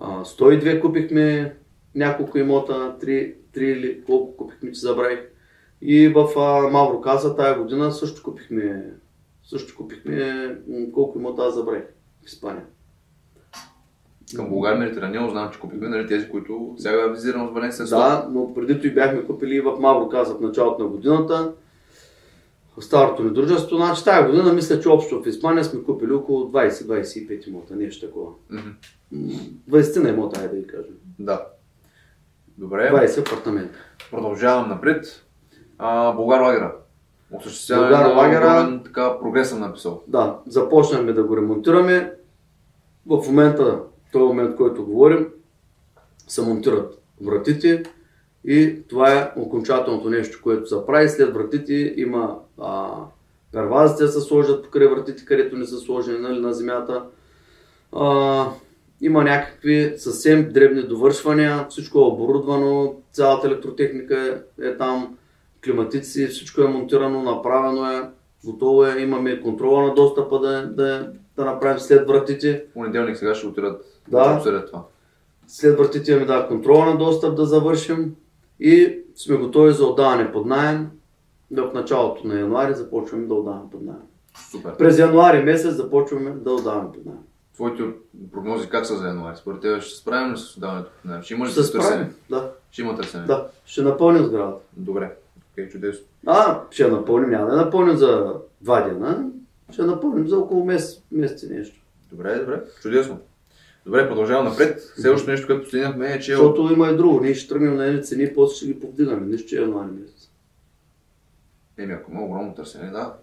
а, 0.00 0.24
102 0.24 0.80
купихме 0.80 1.56
няколко 1.94 2.38
имота, 2.38 2.96
3, 3.02 3.34
3 3.54 3.58
или 3.58 4.04
колко 4.04 4.36
купихме, 4.36 4.72
че 4.72 4.80
забравих. 4.80 5.20
И 5.82 6.08
в 6.08 6.28
а, 6.36 6.70
Мавро 6.70 7.00
Каза 7.00 7.36
тая 7.36 7.58
година 7.58 7.92
също 7.92 8.22
купихме, 8.22 8.94
също 9.44 9.76
купихме 9.76 10.56
колко 10.94 11.18
имота 11.18 11.42
аз 11.42 11.54
забравих 11.54 11.84
в 12.22 12.26
Испания. 12.26 12.64
Към 14.34 14.48
България 14.48 14.78
Медитеранео 14.78 15.30
знам, 15.30 15.50
че 15.52 15.60
купихме 15.60 15.88
нали, 15.88 16.06
тези, 16.06 16.28
които 16.28 16.74
сега 16.78 17.06
визирам 17.06 17.48
с 17.48 17.52
Валенсия 17.52 17.86
100. 17.86 17.90
Да, 17.90 18.28
но 18.30 18.54
преди 18.54 18.80
той 18.80 18.90
бяхме 18.90 19.26
купили 19.26 19.54
и 19.54 19.60
в 19.60 19.76
Мавро 19.80 20.08
Каза 20.08 20.34
в 20.34 20.40
началото 20.40 20.82
на 20.82 20.88
годината. 20.88 21.52
Старото 22.80 23.24
ни 23.24 23.30
дружество. 23.30 23.76
Значи 23.76 24.04
тази 24.04 24.26
година 24.26 24.52
мисля, 24.52 24.80
че 24.80 24.88
общо 24.88 25.22
в 25.22 25.26
Испания 25.26 25.64
сме 25.64 25.82
купили 25.82 26.12
около 26.12 26.44
20-25 26.44 27.48
имота, 27.48 27.76
нещо 27.76 28.06
такова. 28.06 28.30
Мгм. 28.50 28.68
М, 29.12 29.32
20 29.70 30.02
на 30.02 30.08
имота, 30.08 30.40
айде 30.40 30.54
да 30.54 30.60
ги 30.60 30.66
кажем. 30.66 30.94
Да. 31.18 31.46
Добре. 32.58 32.90
20 32.92 33.18
апартамента. 33.18 33.78
Продължавам 34.10 34.68
напред. 34.68 35.22
А, 35.78 36.12
Българ 36.12 36.40
лагера. 36.40 36.74
Осъществяване 37.32 37.90
Българ 37.90 38.16
лагера. 38.16 38.80
така 38.84 39.18
прогрес 39.18 39.48
съм 39.48 39.60
написал. 39.60 40.02
Да, 40.06 40.38
започнахме 40.46 41.12
да 41.12 41.22
го 41.24 41.36
ремонтираме. 41.36 42.12
В 43.06 43.24
момента, 43.26 43.80
този 44.12 44.24
момент, 44.24 44.56
който 44.56 44.84
говорим, 44.84 45.26
се 46.28 46.42
монтират 46.42 47.02
вратите 47.20 47.82
и 48.44 48.82
това 48.88 49.12
е 49.12 49.32
окончателното 49.36 50.10
нещо, 50.10 50.40
което 50.42 50.68
се 50.68 50.86
прави. 50.86 51.08
След 51.08 51.34
вратите 51.34 51.94
има 51.96 52.38
а, 52.62 52.90
первазите 53.52 54.06
се 54.06 54.20
сложат 54.20 54.64
покрай 54.64 54.86
вратите, 54.86 55.24
където 55.24 55.56
не 55.56 55.66
са 55.66 55.78
сложени 55.78 56.18
нали, 56.18 56.40
на 56.40 56.52
земята. 56.52 57.02
А, 57.92 58.46
има 59.00 59.24
някакви 59.24 59.94
съвсем 59.96 60.52
дребни 60.52 60.82
довършвания, 60.82 61.66
всичко 61.70 61.98
е 61.98 62.02
оборудвано, 62.02 62.94
цялата 63.12 63.46
електротехника 63.46 64.42
е, 64.62 64.66
е 64.66 64.76
там, 64.76 65.16
климатици, 65.64 66.26
всичко 66.26 66.60
е 66.60 66.68
монтирано, 66.68 67.22
направено 67.22 67.90
е, 67.90 68.10
готово 68.44 68.84
е, 68.84 69.02
имаме 69.02 69.40
контрола 69.40 69.82
на 69.82 69.94
достъпа 69.94 70.40
да, 70.40 70.66
да, 70.66 71.12
да 71.36 71.44
направим 71.44 71.78
след 71.78 72.08
вратите. 72.08 72.64
В 72.70 72.74
понеделник 72.74 73.16
сега 73.16 73.34
ще 73.34 73.46
отидат 73.46 73.95
Да. 74.08 74.40
да 74.44 74.66
това. 74.66 74.82
След 75.48 75.78
вратите 75.78 76.12
имаме 76.12 76.26
да, 76.26 76.48
контрола 76.48 76.86
на 76.86 76.98
достъп 76.98 77.36
да 77.36 77.46
завършим 77.46 78.14
и 78.60 78.98
сме 79.14 79.36
готови 79.36 79.72
за 79.72 79.86
отдаване 79.86 80.32
под 80.32 80.46
найем. 80.46 80.90
В 81.50 81.70
началото 81.74 82.26
на 82.26 82.40
януари 82.40 82.74
започваме 82.74 83.26
да 83.26 83.34
отдаваме 83.34 83.70
под 83.72 83.82
найем. 83.82 84.02
Супер. 84.50 84.76
През 84.76 84.98
януари 84.98 85.42
месец 85.42 85.74
започваме 85.74 86.30
да 86.30 86.50
отдаваме 86.52 86.92
под 86.92 87.06
найем. 87.06 87.20
Твоите 87.54 87.82
прогнози 88.32 88.68
как 88.68 88.86
са 88.86 88.96
за 88.96 89.06
януари? 89.06 89.36
Според 89.36 89.60
теб 89.60 89.82
ще 89.82 89.96
справим 89.98 90.32
ли 90.32 90.38
с 90.38 90.56
отдаването? 90.56 90.90
Не, 91.04 91.22
ще 91.22 91.34
има 91.34 91.46
ли 91.46 91.50
Ще 91.50 91.60
се 91.60 91.66
се 91.66 91.72
търсене? 91.72 92.10
Да, 92.30 92.50
Ще 92.70 92.82
има 92.82 92.96
търсене. 92.96 93.24
да. 93.26 93.48
Ще 93.66 93.82
напълним 93.82 94.24
сградата. 94.24 94.60
Добре. 94.76 95.16
Окей, 95.52 95.68
чудесно. 95.68 96.06
А, 96.26 96.60
ще 96.70 96.88
напълним, 96.88 97.30
няма 97.30 97.50
да 97.50 97.56
напълним 97.56 97.96
за 97.96 98.34
два 98.60 98.80
дена, 98.80 99.28
ще 99.72 99.82
напълним 99.82 100.28
за 100.28 100.38
около 100.38 100.64
месец, 100.64 101.02
месец 101.12 101.42
и 101.42 101.48
нещо. 101.48 101.80
Добре, 102.10 102.38
добре. 102.38 102.62
Чудесно. 102.82 103.18
Добре, 103.86 104.08
продължавам 104.08 104.44
напред. 104.44 104.92
Следващото 104.96 105.30
нещо, 105.30 105.46
което 105.46 105.62
постигнахме 105.62 106.12
е, 106.12 106.20
че 106.20 106.32
Защото 106.32 106.72
има 106.72 106.88
и 106.88 106.96
друго, 106.96 107.20
ние 107.20 107.34
ще 107.34 107.48
тръгнем 107.48 107.76
на 107.76 107.86
едни 107.86 108.02
цени 108.02 108.34
после 108.34 108.56
ще 108.56 108.66
ги 108.66 108.80
повдигаме, 108.80 109.26
нищо, 109.26 109.48
че 109.48 109.56
е 109.56 109.60
януари 109.60 109.90
месец. 110.00 110.30
Еми, 111.78 111.92
ако 111.92 112.10
има 112.10 112.22
огромно 112.22 112.54
търсене, 112.54 112.90
да. 112.90 113.14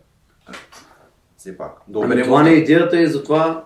Все 1.38 1.58
пак. 1.58 1.72
Да 1.88 2.00
Ами, 2.04 2.24
това 2.24 2.44
не 2.44 2.50
е 2.50 2.56
идеята 2.56 3.02
и 3.02 3.08
затова, 3.08 3.66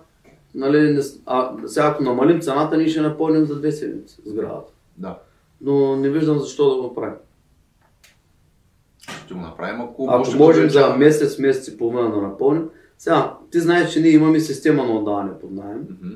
нали, 0.54 0.92
не, 0.92 1.00
а, 1.26 1.52
сега 1.66 1.86
ако 1.86 2.02
намалим 2.02 2.40
цената, 2.40 2.76
ние 2.76 2.88
ще 2.88 3.00
напълним 3.00 3.46
за 3.46 3.58
две 3.58 3.72
седмици 3.72 4.18
сградата. 4.26 4.72
Да. 4.96 5.18
Но 5.60 5.96
не 5.96 6.08
виждам 6.10 6.38
защо 6.38 6.74
да 6.74 6.82
го 6.82 6.94
правим. 6.94 7.16
Ще 9.24 9.34
го 9.34 9.40
направим, 9.40 9.80
ако, 9.80 10.06
Ако 10.10 10.20
още 10.20 10.36
можем 10.36 10.70
за 10.70 10.96
месец, 10.96 11.38
месец 11.38 11.68
и 11.68 11.78
половина 11.78 12.10
да 12.10 12.20
напълним. 12.22 12.68
Сега, 12.98 13.34
ти 13.50 13.60
знаеш, 13.60 13.92
че 13.92 14.00
ние 14.00 14.10
имаме 14.10 14.40
система 14.40 14.84
на 14.84 14.92
отдаване 14.92 15.38
под 15.40 15.50
найем. 15.50 15.86
Мгм. 16.02 16.14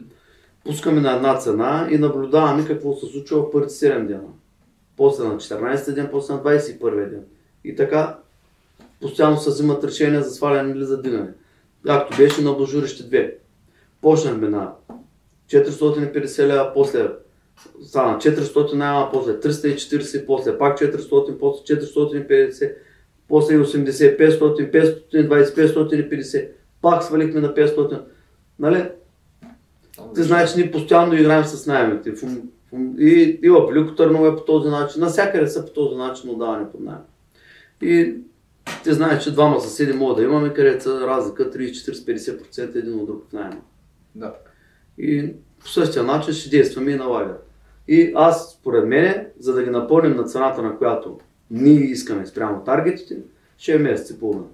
Пускаме 0.64 1.00
на 1.00 1.16
една 1.16 1.38
цена 1.38 1.88
и 1.90 1.98
наблюдаваме 1.98 2.66
какво 2.66 2.94
се 2.94 3.06
случва 3.06 3.42
в 3.42 3.50
първите 3.50 3.74
7 3.74 4.06
дена. 4.06 4.20
После 4.96 5.24
на 5.24 5.36
14 5.36 5.94
ден, 5.94 6.08
после 6.12 6.34
на 6.34 6.42
21 6.42 7.10
ден. 7.10 7.24
И 7.64 7.76
така, 7.76 8.18
постоянно 9.00 9.38
се 9.38 9.50
взимат 9.50 9.84
решения 9.84 10.22
за 10.22 10.30
сваляне 10.30 10.72
или 10.72 10.84
за 10.84 11.02
дигане. 11.02 11.28
Както 11.86 12.16
беше 12.16 12.42
на 12.42 12.52
Божурище 12.52 13.02
2. 13.02 13.34
Почнахме 14.00 14.48
на 14.48 14.72
450 15.48 16.46
лева, 16.46 16.70
после 16.74 17.10
стана 17.82 18.18
400 18.18 18.72
найма, 18.72 19.10
после 19.12 19.32
340, 19.32 20.26
после 20.26 20.58
пак 20.58 20.78
400, 20.78 21.38
после 21.38 21.76
450, 21.76 22.74
после 23.28 23.58
80, 23.58 24.18
500, 24.18 24.70
520, 25.12 25.54
550, 25.54 26.48
пак 26.82 27.04
свалихме 27.04 27.40
на 27.40 27.54
500. 27.54 28.02
Нали? 28.58 28.88
Ти 30.14 30.22
знаеш, 30.22 30.52
че 30.52 30.58
ние 30.58 30.70
постоянно 30.70 31.14
играем 31.14 31.44
с 31.44 31.66
найемите. 31.66 32.12
И, 32.98 33.40
и 33.42 33.50
в 33.50 33.66
Велико 33.72 33.94
Търново 33.94 34.26
е 34.26 34.36
по 34.36 34.44
този 34.44 34.68
начин. 34.68 35.02
Насякъде 35.02 35.48
са 35.48 35.66
по 35.66 35.72
този 35.72 35.96
начин 35.96 36.30
отдаване 36.30 36.70
под 36.70 36.80
найем. 36.80 37.00
И 37.82 38.14
ти 38.84 38.92
знаеш, 38.92 39.24
че 39.24 39.32
двама 39.32 39.60
съседи 39.60 39.92
могат 39.92 40.16
да 40.16 40.22
имаме, 40.22 40.54
където 40.54 40.82
са 40.82 41.00
разлика 41.00 41.50
30-40-50% 41.50 42.76
един 42.76 43.00
от 43.00 43.06
друг 43.06 43.24
в 43.28 43.32
найема. 43.32 43.60
Да. 44.14 44.34
И 44.98 45.32
по 45.60 45.68
същия 45.68 46.02
начин 46.02 46.34
ще 46.34 46.50
действаме 46.50 46.90
и 46.90 46.96
на 46.96 47.04
лагер. 47.04 47.36
И 47.88 48.12
аз, 48.14 48.52
според 48.52 48.86
мен, 48.86 49.26
за 49.38 49.54
да 49.54 49.64
ги 49.64 49.70
напълним 49.70 50.16
на 50.16 50.24
цената, 50.24 50.62
на 50.62 50.78
която 50.78 51.18
ние 51.50 51.80
искаме 51.80 52.26
спрямо 52.26 52.64
таргетите, 52.64 53.18
ще 53.58 53.74
е 53.74 53.78
месец 53.78 54.10
и 54.10 54.20
половина. 54.20 54.46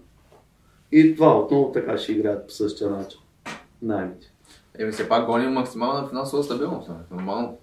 И 0.93 1.15
това 1.15 1.39
отново 1.39 1.73
така 1.73 1.99
ще 1.99 2.13
играят 2.13 2.47
по 2.47 2.53
същия 2.53 2.91
начин. 2.91 3.21
Наймите. 3.83 4.33
Еми, 4.79 4.93
все 4.93 5.09
пак 5.09 5.27
гоним 5.27 5.53
максимална 5.53 6.09
финансова 6.09 6.43
стабилност. 6.43 6.89
Нали? 6.89 6.99
Нормално. 7.11 7.59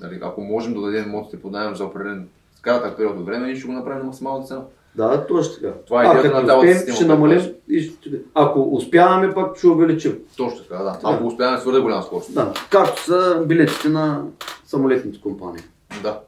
Дали, 0.00 0.18
ако 0.22 0.40
можем 0.40 0.74
да 0.74 0.80
дадем 0.80 1.04
имотите 1.04 1.42
под 1.42 1.52
найем 1.52 1.76
за 1.76 1.84
определен 1.84 2.28
кратък 2.62 2.96
период 2.96 3.18
от 3.18 3.26
време, 3.26 3.46
ние 3.46 3.56
ще 3.56 3.66
го 3.66 3.72
направим 3.72 3.98
на 3.98 4.04
максимална 4.04 4.46
цена. 4.46 4.60
Да, 4.94 5.26
точно 5.26 5.54
така. 5.54 5.72
Това 5.86 6.02
е 6.02 6.06
идеята 6.06 6.40
на 6.40 6.46
цялата 6.46 6.74
система. 6.74 6.96
Ще 6.96 7.04
намалим 7.04 7.54
и. 7.68 7.92
Ако 8.34 8.68
успяваме, 8.74 9.34
пак 9.34 9.56
ще 9.56 9.66
увеличим. 9.66 10.18
Точно 10.36 10.62
така, 10.62 10.82
да. 10.82 10.98
Ако 11.02 11.26
успяваме 11.26 11.58
с 11.58 11.60
твърде 11.60 11.80
голяма 11.80 12.02
скорост. 12.02 12.34
Да, 12.34 12.52
както 12.70 13.02
са 13.02 13.44
билетите 13.46 13.88
на 13.88 14.22
самолетните 14.66 15.20
компании. 15.20 15.62
Да. 16.02 16.20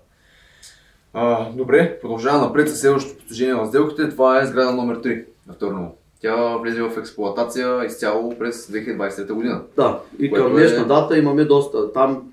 А, 1.12 1.50
добре, 1.50 1.98
продължаваме 2.00 2.46
напред 2.46 2.68
с 2.68 2.80
следващото 2.80 3.16
постижение 3.16 3.54
на 3.54 3.66
сделките. 3.66 4.10
Това 4.10 4.42
е 4.42 4.46
сграда 4.46 4.72
номер 4.72 5.00
3 5.00 5.24
на 5.46 5.54
Търново. 5.54 5.96
Тя 6.24 6.56
влезе 6.56 6.82
в 6.82 6.98
експлоатация 6.98 7.84
изцяло 7.84 8.38
през 8.38 8.66
2023 8.66 9.32
година. 9.32 9.62
Да, 9.76 10.00
и 10.18 10.32
към 10.32 10.52
днешна 10.52 10.82
е... 10.82 10.84
дата 10.84 11.18
имаме 11.18 11.44
доста. 11.44 11.92
Там, 11.92 12.32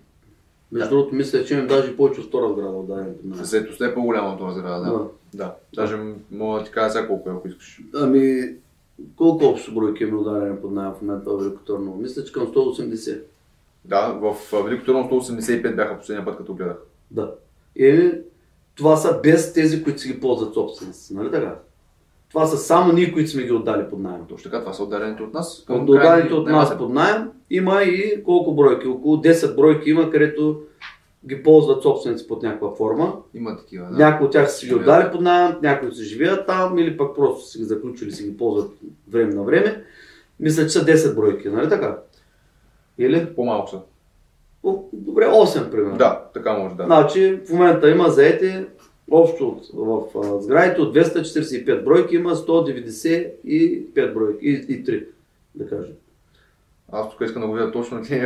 между 0.72 0.90
да. 0.90 0.96
другото, 0.96 1.16
мисля, 1.16 1.46
че 1.46 1.54
имаме 1.54 1.70
даже 1.70 1.98
повече 1.98 2.22
от 2.22 2.28
втора 2.28 2.54
сграда 2.54 2.70
от 2.70 2.88
даденото. 2.88 3.38
Съседството 3.38 3.84
е 3.84 3.94
по-голяма 3.94 4.30
от 4.30 4.38
това 4.38 4.52
сграда, 4.52 4.86
да. 4.86 4.92
да. 4.92 5.06
Да, 5.34 5.54
даже 5.76 6.00
мога 6.32 6.60
да 6.60 6.66
ти 6.66 6.72
кажа 6.72 6.90
сега 6.92 7.08
колко 7.08 7.30
е, 7.30 7.34
ако 7.34 7.48
искаш. 7.48 7.82
Ами, 7.96 8.50
колко 9.16 9.46
общо 9.46 9.74
бройки 9.74 10.04
има 10.04 10.22
ударени 10.22 10.58
под 10.62 10.72
найем 10.72 10.92
в 10.92 11.02
момента 11.02 11.30
в 11.30 11.38
Велико 11.38 11.64
Търново? 11.64 11.98
Мисля, 11.98 12.24
че 12.24 12.34
към 12.34 12.48
180. 12.48 13.22
Да, 13.86 14.08
в 14.22 14.36
Велико 14.64 14.86
Търново 14.86 15.22
185 15.22 15.76
бяха 15.76 15.98
последния 15.98 16.26
път, 16.26 16.38
като 16.38 16.54
гледах. 16.54 16.78
Да. 17.12 17.32
И 17.76 18.12
това 18.76 18.98
са 18.98 19.20
без 19.24 19.54
тези, 19.54 19.84
които 19.84 20.02
си 20.02 20.08
ги 20.08 20.20
ползват 20.20 20.54
собственици, 20.54 21.14
нали 21.14 21.32
така? 21.32 21.56
Това 22.34 22.46
са 22.46 22.58
само 22.58 22.94
ние, 22.94 23.14
които 23.14 23.30
сме 23.30 23.44
ги 23.44 23.52
отдали 23.52 23.90
под 23.90 24.00
найем. 24.00 24.22
Точно 24.30 24.52
така, 24.52 24.64
това 24.64 24.74
са 24.74 24.84
отдалените 24.84 25.24
от 25.24 25.34
нас. 25.34 25.66
От 25.70 25.90
отдалените 25.90 26.34
от 26.34 26.48
нас 26.48 26.78
под 26.78 26.94
найем 26.94 27.30
има 27.50 27.84
и 27.84 28.24
колко 28.24 28.56
бройки? 28.56 28.88
Около 28.88 29.18
10 29.18 29.56
бройки 29.56 29.90
има, 29.90 30.10
където 30.10 30.62
ги 31.28 31.44
ползват 31.44 31.84
собственици 31.84 32.28
под 32.28 32.44
някаква 32.44 32.76
форма. 32.76 33.14
Има 33.34 33.58
такива, 33.58 33.86
да. 33.86 33.98
Някои 33.98 34.26
от 34.26 34.32
тях 34.32 34.52
са 34.52 34.68
ги 34.68 34.76
отдали 34.76 35.12
под 35.12 35.22
найем, 35.22 35.56
някои 35.62 35.96
си 35.96 36.04
живеят 36.04 36.48
там 36.48 36.78
или 36.78 36.98
пък 36.98 37.16
просто 37.16 37.50
си 37.50 37.58
ги 37.58 37.64
заключили, 37.64 38.12
си 38.12 38.24
ги 38.24 38.38
ползват 38.38 38.72
време 39.12 39.34
на 39.34 39.44
време. 39.44 39.84
Мисля, 40.40 40.64
че 40.64 40.70
са 40.70 40.86
10 40.86 41.16
бройки, 41.16 41.50
нали 41.50 41.70
така? 41.70 41.98
Или? 42.98 43.36
По-малко 43.36 43.70
са. 43.70 43.80
Добре, 44.94 45.26
8 45.26 45.72
примерно. 45.72 45.98
Да, 45.98 46.24
така 46.34 46.54
може 46.54 46.76
да. 46.76 46.84
Значи 46.84 47.40
в 47.48 47.52
момента 47.52 47.90
има 47.90 48.10
заети 48.10 48.66
общо 49.12 49.62
в, 49.74 50.42
сградите 50.42 50.82
от 50.82 50.96
245 50.96 51.84
бройки 51.84 52.16
има 52.16 52.36
195 52.36 54.14
бройки 54.14 54.46
и, 54.46 54.52
и 54.52 54.86
3, 54.86 55.08
да 55.56 55.70
кажем. 55.70 55.94
Аз 56.92 57.10
тук 57.10 57.22
искам 57.22 57.42
да 57.42 57.48
го 57.48 57.54
видя 57.54 57.72
точно 57.72 58.04
ти. 58.04 58.22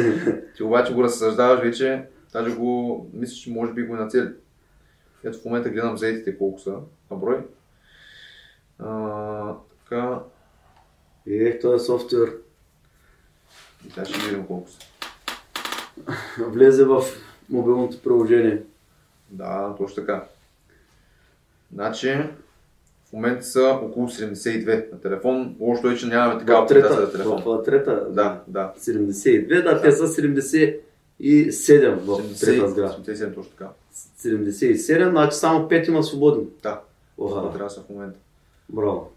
ти 0.56 0.62
обаче 0.62 0.94
го 0.94 1.02
разсъждаваш 1.02 1.60
вече 1.60 2.04
Даже 2.32 2.56
го, 2.56 3.06
мисля, 3.14 3.34
че 3.34 3.50
може 3.50 3.72
би 3.72 3.82
го 3.82 3.96
нацели. 3.96 4.28
Ето 5.24 5.38
в 5.38 5.44
момента 5.44 5.70
гледам 5.70 5.98
заетите 5.98 6.38
колко 6.38 6.60
са 6.60 6.74
на 7.10 7.16
брой. 7.16 7.38
А, 8.78 9.54
така. 9.84 10.20
Ех, 11.26 11.60
този 11.60 11.84
софтуер. 11.84 12.32
И 13.86 13.90
сега 13.90 14.04
ще 14.04 14.28
видим 14.28 14.46
колко 14.46 14.68
са. 14.68 14.78
Влезе 16.38 16.84
в 16.84 17.02
мобилното 17.50 18.02
приложение. 18.02 18.62
Да, 19.32 19.74
точно 19.78 19.94
така. 19.94 20.24
Значи, 21.74 22.18
в 23.08 23.12
момента 23.12 23.44
са 23.44 23.78
около 23.82 24.08
72 24.08 24.92
на 24.92 25.00
телефон. 25.00 25.56
Лошото 25.60 25.90
е, 25.90 25.96
че 25.96 26.06
нямаме 26.06 26.40
такава 26.40 26.64
апликация 26.64 27.00
за 27.00 27.12
телефон. 27.12 27.42
В 27.44 27.62
трета? 27.62 28.06
Да, 28.10 28.40
да. 28.48 28.72
72, 28.78 29.48
да, 29.48 29.74
да. 29.74 29.82
те 29.82 29.92
са 29.92 30.08
70 30.08 30.78
и 31.20 31.50
7 31.50 31.94
в 31.94 32.06
70, 32.06 32.40
трета 32.40 32.68
сграда. 32.68 32.96
77 33.04 33.34
точно 33.34 33.52
така. 33.52 33.68
77, 34.20 35.10
значи 35.10 35.36
само 35.36 35.68
5 35.68 35.88
има 35.88 36.02
свободни. 36.02 36.44
Да. 36.62 36.80
Това 37.16 37.52
трябва 37.52 37.70
са 37.70 37.80
в 37.80 37.88
момента. 37.88 38.18
Браво. 38.68 39.10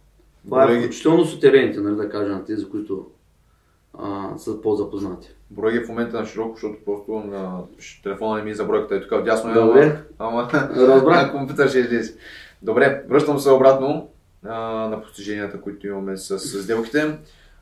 Това 0.46 0.72
е 0.72 0.80
включително 0.80 1.26
сутерените, 1.26 1.80
нали, 1.80 1.96
да 1.96 2.10
кажа 2.10 2.32
на 2.32 2.46
тези, 2.46 2.70
които 2.70 3.08
а, 4.00 4.38
са 4.38 4.62
по-запознати. 4.62 5.30
Брой 5.52 5.72
ги 5.72 5.80
в 5.80 5.88
момента 5.88 6.20
на 6.20 6.26
широко, 6.26 6.54
защото 6.54 6.86
просто 6.86 7.12
на 7.12 7.60
телефона 8.04 8.38
не 8.38 8.44
ми 8.44 8.52
е 8.52 8.56
за 8.56 8.66
бройката. 8.66 8.96
Е 8.96 9.08
тук 9.08 9.24
дясно 9.24 9.52
е, 9.52 9.54
Добре. 9.54 10.02
ама, 10.20 10.50
ама 10.54 11.12
на 11.12 11.32
компютър 11.32 11.70
ще 11.70 11.80
излезе. 11.80 12.18
Добре, 12.62 13.04
връщам 13.10 13.40
се 13.40 13.52
обратно 13.52 14.10
а, 14.46 14.60
на 14.90 15.02
постиженията, 15.02 15.62
които 15.62 15.88
имаме 15.88 16.18
с, 16.18 16.40
с 16.40 16.64
сделките. 16.64 17.18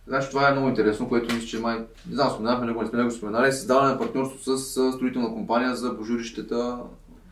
Значи 0.08 0.30
това 0.30 0.50
е 0.50 0.52
много 0.52 0.68
интересно, 0.68 1.10
което 1.10 1.36
мисля, 1.36 1.48
че 1.48 1.60
май, 1.60 1.78
не 2.10 2.16
знам, 2.16 2.30
споменахме 2.30 2.66
него, 2.66 2.82
не 2.82 2.88
сме 2.88 3.04
го 3.04 3.12
споменали, 3.12 3.52
създаване 3.52 3.92
на 3.92 4.00
партньорство 4.00 4.58
с 4.58 4.92
строителна 4.92 5.28
компания 5.34 5.76
за 5.76 5.90
божурищата, 5.90 6.78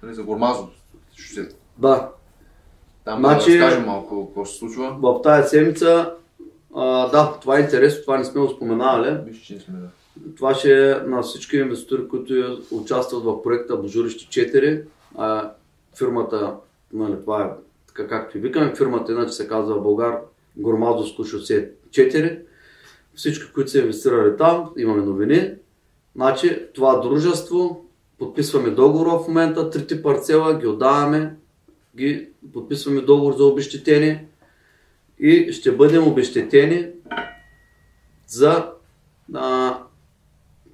нали, 0.03 0.13
за 0.13 0.23
Гормазо. 0.23 0.69
Да. 1.77 2.09
Там 3.05 3.19
значи, 3.19 3.57
да 3.57 3.65
разкажем 3.65 3.85
малко 3.85 4.27
какво 4.27 4.45
се 4.45 4.57
случва. 4.57 4.97
В 5.01 5.21
тази 5.21 5.49
седмица, 5.49 6.13
а, 6.75 7.09
да, 7.09 7.39
това 7.41 7.57
е 7.57 7.61
интересно, 7.61 8.01
това 8.01 8.17
не 8.17 8.23
сме 8.23 8.41
го 8.41 8.49
споменали. 8.49 9.17
Мисля, 9.27 9.41
че 9.43 9.59
сме, 9.59 9.79
да. 9.79 9.87
Това 10.35 10.53
ще 10.53 10.91
е 10.91 10.95
на 10.95 11.21
всички 11.21 11.57
инвеститори, 11.57 12.07
които 12.07 12.61
участват 12.71 13.23
в 13.23 13.41
проекта 13.41 13.77
Божурище 13.77 14.25
4. 14.25 14.83
А, 15.17 15.51
фирмата, 15.97 16.55
нали, 16.93 17.15
това 17.21 17.43
е 17.43 17.49
така 17.87 18.07
както 18.07 18.37
и 18.37 18.41
викаме, 18.41 18.75
фирмата 18.75 19.11
иначе 19.11 19.33
се 19.33 19.47
казва 19.47 19.81
Българ 19.81 20.19
Гормазовско 20.57 21.23
шосе 21.23 21.71
4 21.89 22.39
всички, 23.15 23.51
които 23.53 23.71
са 23.71 23.79
инвестирали 23.79 24.37
там, 24.37 24.69
имаме 24.77 25.01
новини. 25.01 25.51
Значи, 26.15 26.65
това 26.73 26.99
дружество, 26.99 27.85
подписваме 28.19 28.69
договор 28.69 29.07
в 29.07 29.27
момента, 29.27 29.69
трите 29.69 30.03
парцела 30.03 30.59
ги 30.59 30.67
отдаваме, 30.67 31.35
ги 31.97 32.29
подписваме 32.53 33.01
договор 33.01 33.37
за 33.37 33.45
обещетение 33.45 34.27
и 35.21 35.53
ще 35.53 35.71
бъдем 35.71 36.07
обещетени 36.07 36.87
за 38.27 38.71
а, 39.33 39.77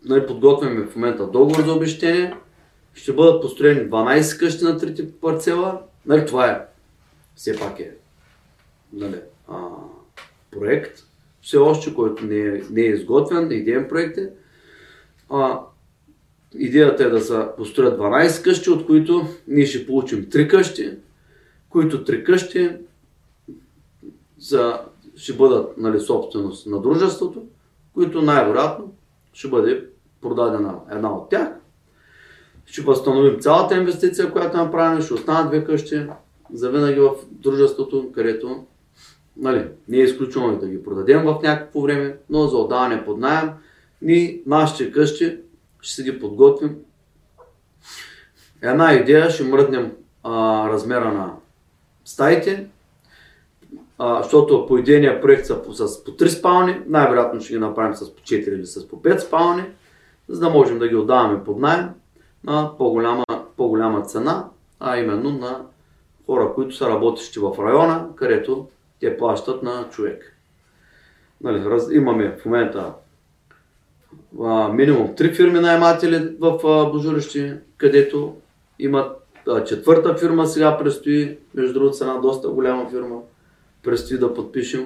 нали, 0.05 0.27
подготвяме 0.27 0.85
в 0.85 0.95
момента 0.95 1.27
договор 1.27 1.65
за 1.65 1.73
обещетение, 1.73 2.33
ще 2.93 3.13
бъдат 3.13 3.41
построени 3.41 3.89
12 3.89 4.39
къщи 4.39 4.63
на 4.63 4.77
трите 4.77 5.11
парцела. 5.11 5.81
Нали, 6.05 6.25
това 6.25 6.51
е, 6.51 6.61
все 7.35 7.59
пак 7.59 7.79
е 7.79 7.91
нали, 8.93 9.19
а, 9.47 9.67
проект, 10.51 10.99
все 11.41 11.57
още, 11.57 11.93
който 11.93 12.25
не 12.25 12.39
е, 12.39 12.61
не 12.71 12.81
е 12.81 12.89
изготвен, 12.89 13.51
идеен 13.51 13.87
проект 13.89 14.17
е. 14.17 14.29
А, 15.29 15.59
идеята 16.55 17.03
е 17.03 17.09
да 17.09 17.21
се 17.21 17.39
построят 17.57 17.99
12 17.99 18.43
къщи, 18.43 18.69
от 18.69 18.85
които 18.85 19.27
ние 19.47 19.65
ще 19.65 19.87
получим 19.87 20.25
3 20.25 20.47
къщи, 20.47 20.91
които 21.69 22.05
3 22.05 22.23
къщи 22.23 22.69
за, 24.39 24.81
ще 25.15 25.33
бъдат 25.33 25.77
нали, 25.77 25.99
собственост 25.99 26.67
на 26.67 26.81
дружеството, 26.81 27.43
които 27.93 28.21
най-вероятно 28.21 28.93
ще 29.33 29.47
бъде 29.47 29.85
продадена 30.21 30.75
една 30.91 31.13
от 31.13 31.29
тях. 31.29 31.49
Ще 32.65 32.81
възстановим 32.81 33.39
цялата 33.39 33.75
инвестиция, 33.77 34.31
която 34.31 34.57
направим, 34.57 35.01
ще 35.01 35.13
останат 35.13 35.47
две 35.47 35.63
къщи 35.63 36.05
за 36.53 36.69
винаги 36.69 36.99
в 36.99 37.11
дружеството, 37.31 38.11
където 38.11 38.65
нали, 39.37 39.67
не 39.87 39.97
е 39.97 40.03
изключено 40.03 40.59
да 40.59 40.67
ги 40.67 40.83
продадем 40.83 41.23
в 41.23 41.39
някакво 41.43 41.81
време, 41.81 42.17
но 42.29 42.47
за 42.47 42.57
отдаване 42.57 43.05
под 43.05 43.19
найем, 43.19 43.49
ние 44.01 44.41
нашите 44.45 44.91
къщи 44.91 45.37
ще 45.81 45.95
си 45.95 46.03
ги 46.03 46.19
подготвим. 46.19 46.75
Една 48.61 48.93
идея, 48.93 49.29
ще 49.29 49.43
мръднем 49.43 49.91
а, 50.23 50.69
размера 50.69 51.13
на 51.13 51.33
стаите, 52.05 52.67
а, 53.97 54.23
защото 54.23 54.65
по 54.65 54.77
идейния 54.77 55.21
проект 55.21 55.45
са 55.45 55.63
по, 55.63 55.73
с 55.73 56.03
по 56.03 56.11
3 56.11 56.27
спални, 56.27 56.81
най-вероятно 56.87 57.41
ще 57.41 57.53
ги 57.53 57.59
направим 57.59 57.95
с 57.95 58.15
по 58.15 58.21
4 58.21 58.49
или 58.49 58.65
с 58.65 58.87
по 58.87 59.01
5 59.01 59.17
спални, 59.17 59.63
за 60.27 60.39
да 60.39 60.49
можем 60.49 60.79
да 60.79 60.87
ги 60.87 60.95
отдаваме 60.95 61.43
под 61.43 61.59
найем. 61.59 61.89
на 62.43 62.77
по-голяма, 62.77 63.23
по-голяма 63.57 64.01
цена, 64.01 64.45
а 64.79 64.97
именно 64.97 65.31
на 65.31 65.61
хора, 66.25 66.53
които 66.55 66.75
са 66.75 66.89
работещи 66.89 67.39
в 67.39 67.55
района, 67.59 68.07
където 68.15 68.67
те 68.99 69.17
плащат 69.17 69.63
на 69.63 69.89
човек. 69.89 70.33
Нали, 71.41 71.65
раз, 71.65 71.87
имаме 71.91 72.37
в 72.41 72.45
момента 72.45 72.93
а, 74.43 74.69
минимум 74.69 75.15
три 75.15 75.33
фирми 75.33 75.59
найматели 75.59 76.35
в 76.39 76.59
а, 76.63 76.91
Божурище, 76.91 77.59
където 77.77 78.35
имат 78.79 79.27
четвърта 79.65 80.15
фирма 80.15 80.47
сега 80.47 80.77
предстои, 80.77 81.37
между 81.53 81.73
другото 81.73 81.97
една 82.01 82.17
доста 82.17 82.49
голяма 82.49 82.89
фирма, 82.89 83.19
предстои 83.87 84.17
да 84.17 84.33
подпишем 84.33 84.85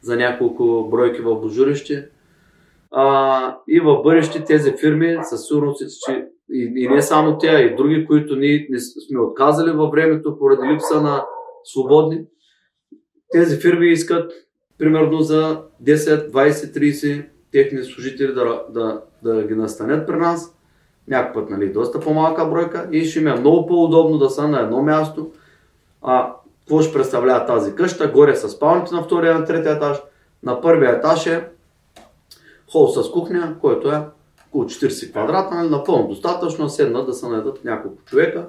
за 0.00 0.16
няколко 0.16 0.88
бройки 0.90 1.20
в 1.20 1.40
Божурище. 1.40 2.08
А, 2.90 3.56
и 3.68 3.80
в 3.80 4.02
бъдеще 4.02 4.44
тези 4.44 4.74
фирми 4.80 5.18
със 5.22 5.46
сигурност, 5.46 5.82
че 6.06 6.26
и, 6.52 6.72
и 6.76 6.88
не 6.88 7.02
само 7.02 7.38
тя, 7.38 7.60
и 7.60 7.76
други, 7.76 8.06
които 8.06 8.36
ние 8.36 8.66
не 8.70 8.78
сме 8.80 9.20
отказали 9.20 9.70
във 9.70 9.90
времето 9.90 10.38
поради 10.38 10.68
липса 10.68 11.00
на 11.00 11.24
свободни, 11.64 12.24
тези 13.32 13.60
фирми 13.60 13.88
искат 13.88 14.32
примерно 14.78 15.20
за 15.20 15.62
10, 15.82 16.30
20, 16.30 16.50
30 16.78 17.26
техни 17.52 17.82
служители 17.82 18.34
да, 18.34 18.62
да, 18.70 19.02
да 19.22 19.46
ги 19.46 19.54
настанят 19.54 20.06
при 20.06 20.16
нас. 20.16 20.58
Някакъв 21.08 21.34
път, 21.34 21.50
нали, 21.50 21.72
доста 21.72 22.00
по-малка 22.00 22.46
бройка 22.46 22.88
и 22.92 23.04
ще 23.04 23.20
ми 23.20 23.30
е 23.30 23.34
много 23.34 23.66
по-удобно 23.66 24.18
да 24.18 24.30
са 24.30 24.48
на 24.48 24.60
едно 24.60 24.82
място. 24.82 25.32
А 26.02 26.34
какво 26.62 26.82
ще 26.82 26.92
представлява 26.92 27.46
тази 27.46 27.74
къща? 27.74 28.12
Горе 28.12 28.36
са 28.36 28.48
спалните 28.48 28.94
на 28.94 29.02
втория, 29.02 29.38
на 29.38 29.44
третия 29.44 29.72
етаж. 29.72 30.02
На 30.42 30.60
първия 30.60 30.90
етаж 30.90 31.26
е 31.26 31.48
хол 32.72 32.88
с 32.88 33.10
кухня, 33.10 33.56
който 33.60 33.92
е 33.92 34.02
около 34.48 34.64
40 34.64 35.10
квадрата, 35.10 35.54
нали, 35.54 35.68
напълно 35.68 36.08
достатъчно, 36.08 36.68
седнат 36.68 37.06
да 37.06 37.14
се 37.14 37.28
наедат 37.28 37.64
няколко 37.64 38.02
човека, 38.04 38.46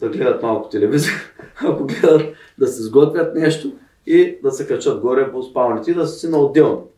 да 0.00 0.08
гледат 0.08 0.42
малко 0.42 0.68
телевизия, 0.68 1.14
ако 1.64 1.84
гледат 1.84 2.34
да 2.58 2.66
се 2.66 2.82
сготвят 2.82 3.34
нещо 3.34 3.72
и 4.06 4.38
да 4.42 4.52
се 4.52 4.66
качат 4.66 5.00
горе 5.00 5.32
по 5.32 5.42
спалните 5.42 5.90
и 5.90 5.94
да 5.94 6.06
си 6.06 6.28
на 6.28 6.38
отделно. 6.38 6.88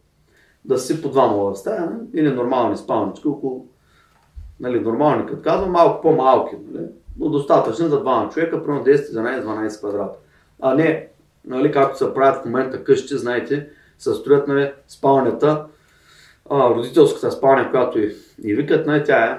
Да 0.65 0.79
си 0.79 1.03
по 1.03 1.09
двама 1.09 1.37
в 1.37 1.55
стая, 1.57 1.91
нали? 1.91 2.09
или 2.15 2.35
нормални 2.35 2.77
спалнички, 2.77 3.29
около, 3.29 3.67
нали, 4.61 4.81
нормални, 4.81 5.27
като 5.27 5.43
казвам, 5.43 5.71
малко 5.71 6.03
по-малки, 6.03 6.57
нали? 6.73 6.87
Но 7.19 7.29
достатъчно 7.29 7.89
за 7.89 8.01
двама 8.01 8.31
човека, 8.31 8.64
примерно 8.64 8.85
10, 8.85 8.95
11, 8.95 9.45
12 9.45 9.79
квадрата. 9.79 10.19
А 10.61 10.75
не, 10.75 11.09
нали, 11.45 11.73
както 11.73 11.99
се 11.99 12.14
правят 12.14 12.43
в 12.43 12.45
момента 12.45 12.85
къщи, 12.85 13.19
знаете, 13.19 13.69
се 13.99 14.14
строят 14.14 14.49
нали, 14.49 14.73
спалнята, 14.89 15.67
а, 16.51 16.71
родителската 16.71 17.33
спалня, 17.33 17.71
която 17.71 17.99
и, 17.99 18.17
и 18.43 18.55
викат, 18.55 18.87
нали, 18.87 19.05
тя 19.05 19.25
е 19.25 19.39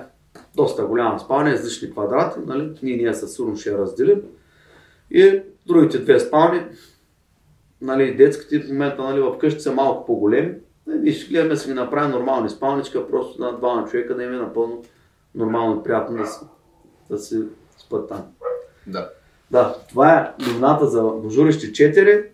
доста 0.56 0.86
голяма 0.86 1.20
спалня, 1.20 1.54
излишни 1.54 1.92
квадрати, 1.92 2.40
нали, 2.46 2.72
ние, 2.84 2.98
ние 2.98 3.14
със 3.14 3.34
сигурност 3.34 3.62
ще 3.62 3.70
я 3.70 3.78
разделим. 3.78 4.22
И 5.12 5.42
другите 5.68 6.00
две 6.00 6.20
спални, 6.20 6.62
нали, 7.82 8.16
детските 8.16 8.60
в 8.60 8.70
момента 8.70 9.04
нали, 9.04 9.20
в 9.20 9.38
къщи 9.38 9.60
са 9.60 9.74
малко 9.74 10.06
по-големи. 10.06 10.56
Ние 10.88 11.14
ще 11.14 11.30
гледаме 11.30 11.50
да 11.50 11.58
си 11.58 11.68
ги 11.68 11.74
направим 11.74 12.12
нормални 12.12 12.50
спалничка, 12.50 13.08
просто 13.08 13.42
на 13.42 13.58
двама 13.58 13.88
човека 13.88 14.16
да 14.16 14.24
им 14.24 14.34
е 14.34 14.38
напълно 14.38 14.84
нормално 15.36 15.84
приятно 15.84 16.18
да 16.18 16.26
си, 16.26 16.40
да 17.10 17.18
си 17.18 17.44
спят 17.78 18.10
там. 18.10 18.26
Да. 18.88 19.10
Да, 19.52 19.76
това 19.90 20.14
е 20.14 20.44
новината 20.44 20.88
за 20.88 21.02
Божурище 21.02 21.68
4. 21.68 22.26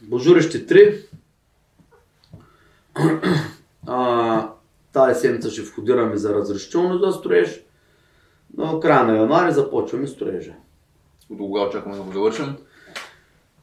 Божурище 0.00 0.66
3. 0.66 1.06
А, 3.86 4.50
тази 4.92 5.20
седмица 5.20 5.50
ще 5.50 5.62
входираме 5.62 6.16
за 6.16 6.34
разрешително 6.34 6.98
за 6.98 7.12
строеж. 7.12 7.60
Но 8.56 8.80
края 8.80 9.04
на 9.04 9.16
януари 9.16 9.52
започваме 9.52 10.06
строежа. 10.06 10.52
До 11.30 11.36
кога 11.36 11.60
очакваме 11.60 11.96
да 11.96 12.02
го 12.02 12.12
завършим? 12.12 12.56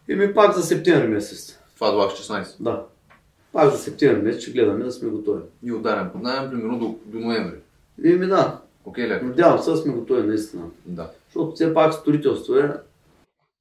И 0.08 0.16
ми 0.16 0.34
пак 0.34 0.56
за 0.56 0.64
септември 0.64 1.08
месец. 1.08 1.60
Това 1.76 1.88
е 1.88 1.92
16. 1.92 2.56
Да. 2.60 2.86
Пак 3.52 3.72
за 3.72 3.78
септември 3.78 4.22
месец 4.22 4.42
ще 4.42 4.52
гледаме 4.52 4.86
да 4.86 4.92
сме 4.92 5.10
готови. 5.10 5.42
И 5.64 5.72
ударен 5.72 6.10
под 6.12 6.22
найем, 6.22 6.50
примерно 6.50 6.80
до, 6.80 6.96
до 7.06 7.20
ноември. 7.20 7.58
И 8.04 8.14
ми 8.14 8.28
да. 8.28 8.62
Окей, 8.86 9.08
леко. 9.08 9.26
Надявам 9.26 9.60
се 9.60 9.76
сме 9.76 9.94
готови 9.94 10.28
наистина. 10.28 10.64
Да. 10.86 11.12
Защото 11.26 11.52
все 11.52 11.74
пак 11.74 11.94
строителство 11.94 12.56
е, 12.56 12.82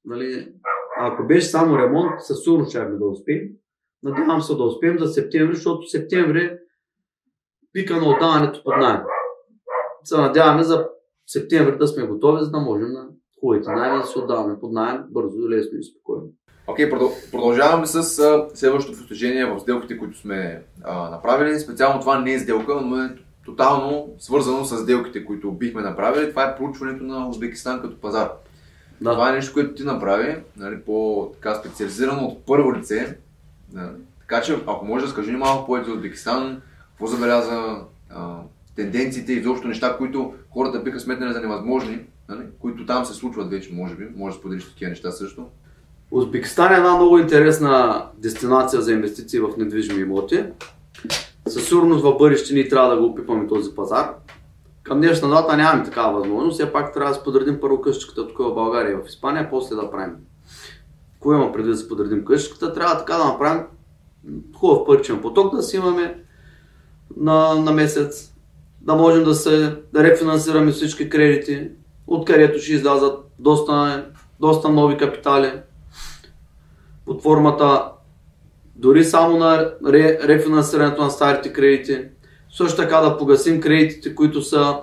нали, 0.05 0.53
ако 0.99 1.27
беше 1.27 1.47
само 1.47 1.77
ремонт, 1.77 2.11
със 2.21 2.43
сигурност 2.43 2.69
ще 2.69 2.85
да 2.85 3.05
успеем. 3.05 3.49
Надявам 4.03 4.41
се 4.41 4.55
да 4.55 4.63
успеем 4.63 4.99
за 4.99 5.07
септември, 5.07 5.55
защото 5.55 5.87
септември 5.87 6.57
пика 7.73 7.97
на 7.97 8.09
отдаването 8.09 8.63
под 8.63 8.77
найем. 8.77 9.01
Се 10.03 10.17
надяваме 10.17 10.63
за 10.63 10.89
септември 11.27 11.77
да 11.77 11.87
сме 11.87 12.07
готови, 12.07 12.43
за 12.43 12.51
да 12.51 12.59
можем 12.59 12.91
на 12.91 13.07
хубавите 13.39 13.71
найми 13.71 14.01
да 14.01 14.05
се 14.05 14.19
отдаваме 14.19 14.59
под 14.59 14.71
найем 14.71 15.03
бързо, 15.09 15.49
лесно 15.49 15.79
и 15.79 15.83
спокойно. 15.83 16.27
Окей, 16.67 16.89
okay, 16.89 17.31
продължаваме 17.31 17.85
с 17.85 18.03
следващото 18.53 18.97
постижение 18.97 19.45
в 19.45 19.59
сделките, 19.59 19.97
които 19.97 20.17
сме 20.17 20.63
а, 20.83 21.09
направили. 21.09 21.59
Специално 21.59 21.99
това 21.99 22.19
не 22.19 22.33
е 22.33 22.39
сделка, 22.39 22.81
но 22.81 22.97
е 22.97 23.15
тотално 23.45 24.09
свързано 24.19 24.65
с 24.65 24.77
сделките, 24.77 25.25
които 25.25 25.51
бихме 25.51 25.81
направили. 25.81 26.29
Това 26.29 26.43
е 26.43 26.55
проучването 26.55 27.03
на 27.03 27.27
Узбекистан 27.27 27.81
като 27.81 28.01
пазар. 28.01 28.29
Да. 29.01 29.11
Това 29.11 29.29
е 29.29 29.33
нещо, 29.33 29.53
което 29.53 29.73
ти 29.73 29.83
направи, 29.83 30.35
нали, 30.57 30.81
по-така 30.81 31.55
специализирано 31.55 32.25
от 32.25 32.45
първо 32.45 32.75
лице. 32.75 33.17
Да. 33.69 33.91
Така 34.19 34.41
че, 34.41 34.59
ако 34.67 34.85
може 34.85 35.05
да 35.05 35.11
скажи 35.11 35.31
ни 35.31 35.37
малко 35.37 35.65
повече 35.65 35.85
за 35.85 35.95
Узбекистан, 35.95 36.61
какво 36.89 37.07
забеляза 37.07 37.75
а, 38.09 38.37
тенденциите 38.75 39.33
и 39.33 39.37
изобщо 39.37 39.67
неща, 39.67 39.97
които 39.97 40.33
хората 40.49 40.79
биха 40.79 40.99
сметнали 40.99 41.33
за 41.33 41.41
невъзможни, 41.41 41.99
нали, 42.29 42.41
които 42.59 42.85
там 42.85 43.05
се 43.05 43.13
случват 43.13 43.49
вече, 43.49 43.73
може 43.73 43.95
би. 43.95 44.07
Може 44.15 44.35
да 44.35 44.39
споделиш 44.39 44.65
такива 44.65 44.89
неща 44.89 45.11
също. 45.11 45.47
Узбекистан 46.11 46.73
е 46.73 46.77
една 46.77 46.95
много 46.95 47.17
интересна 47.17 48.05
дестинация 48.17 48.81
за 48.81 48.93
инвестиции 48.93 49.39
в 49.39 49.49
недвижими 49.57 50.01
имоти. 50.01 50.45
Със 51.47 51.67
сигурност 51.67 52.03
в 52.03 52.17
бъдеще 52.17 52.53
ние 52.53 52.67
трябва 52.67 52.95
да 52.95 53.01
го 53.01 53.05
опипаме 53.05 53.47
този 53.47 53.75
пазар. 53.75 54.15
Към 54.83 54.99
днешна 54.99 55.29
дата 55.29 55.57
нямаме 55.57 55.83
такава 55.83 56.19
възможност, 56.19 56.53
все 56.53 56.71
пак 56.71 56.93
трябва 56.93 57.13
да 57.13 57.19
сподредим 57.19 57.59
първо 57.61 57.81
къщичката 57.81 58.27
тук 58.27 58.37
в 58.37 58.53
България 58.53 58.91
и 58.91 58.95
в 58.95 59.07
Испания, 59.07 59.49
после 59.49 59.75
да 59.75 59.91
правим. 59.91 60.15
Кое 61.19 61.37
има 61.37 61.51
преди 61.51 61.69
да 61.69 61.77
си 61.77 61.87
подредим 61.87 62.25
къщичката? 62.25 62.73
Трябва 62.73 62.97
така 62.97 63.17
да 63.17 63.25
направим 63.25 63.63
хубав 64.55 64.85
паричен 64.85 65.21
поток, 65.21 65.55
да 65.55 65.63
си 65.63 65.77
имаме 65.77 66.23
на, 67.17 67.55
на 67.55 67.71
месец, 67.71 68.33
да 68.81 68.95
можем 68.95 69.23
да 69.23 69.35
се 69.35 69.75
да 69.93 70.03
рефинансираме 70.03 70.71
всички 70.71 71.09
кредити, 71.09 71.69
откъдето 72.07 72.59
ще 72.59 72.73
излязат 72.73 73.19
доста, 73.39 74.05
доста 74.39 74.69
нови 74.69 74.97
капитали 74.97 75.51
под 77.05 77.23
формата 77.23 77.91
дори 78.83 79.03
само 79.03 79.37
на 79.37 79.73
ре, 79.85 80.19
рефинансирането 80.23 81.03
на 81.03 81.09
старите 81.09 81.53
кредити. 81.53 82.05
Също 82.51 82.77
така 82.77 82.99
да 82.99 83.17
погасим 83.17 83.61
кредитите, 83.61 84.15
които 84.15 84.41
са 84.41 84.79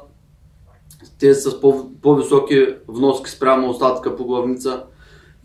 те 1.18 1.34
с 1.34 1.61
по, 1.61 1.90
по-високи 2.03 2.66
вноски 2.89 3.31
спрямо 3.31 3.70
остатъка 3.70 4.16
по 4.16 4.24
главница. 4.24 4.85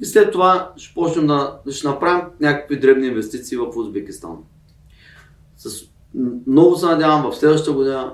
И 0.02 0.06
след 0.06 0.32
това 0.32 0.72
ще 0.78 0.94
почнем 0.94 1.28
да 1.28 1.72
ще 1.72 1.88
направим 1.88 2.26
някакви 2.40 2.80
дребни 2.80 3.08
инвестиции 3.08 3.58
в 3.58 3.68
Узбекистан. 3.76 4.38
С, 5.58 5.84
много 6.48 6.76
се 6.76 6.86
надявам 6.86 7.32
в 7.32 7.36
следващата 7.36 7.72
година 7.72 8.14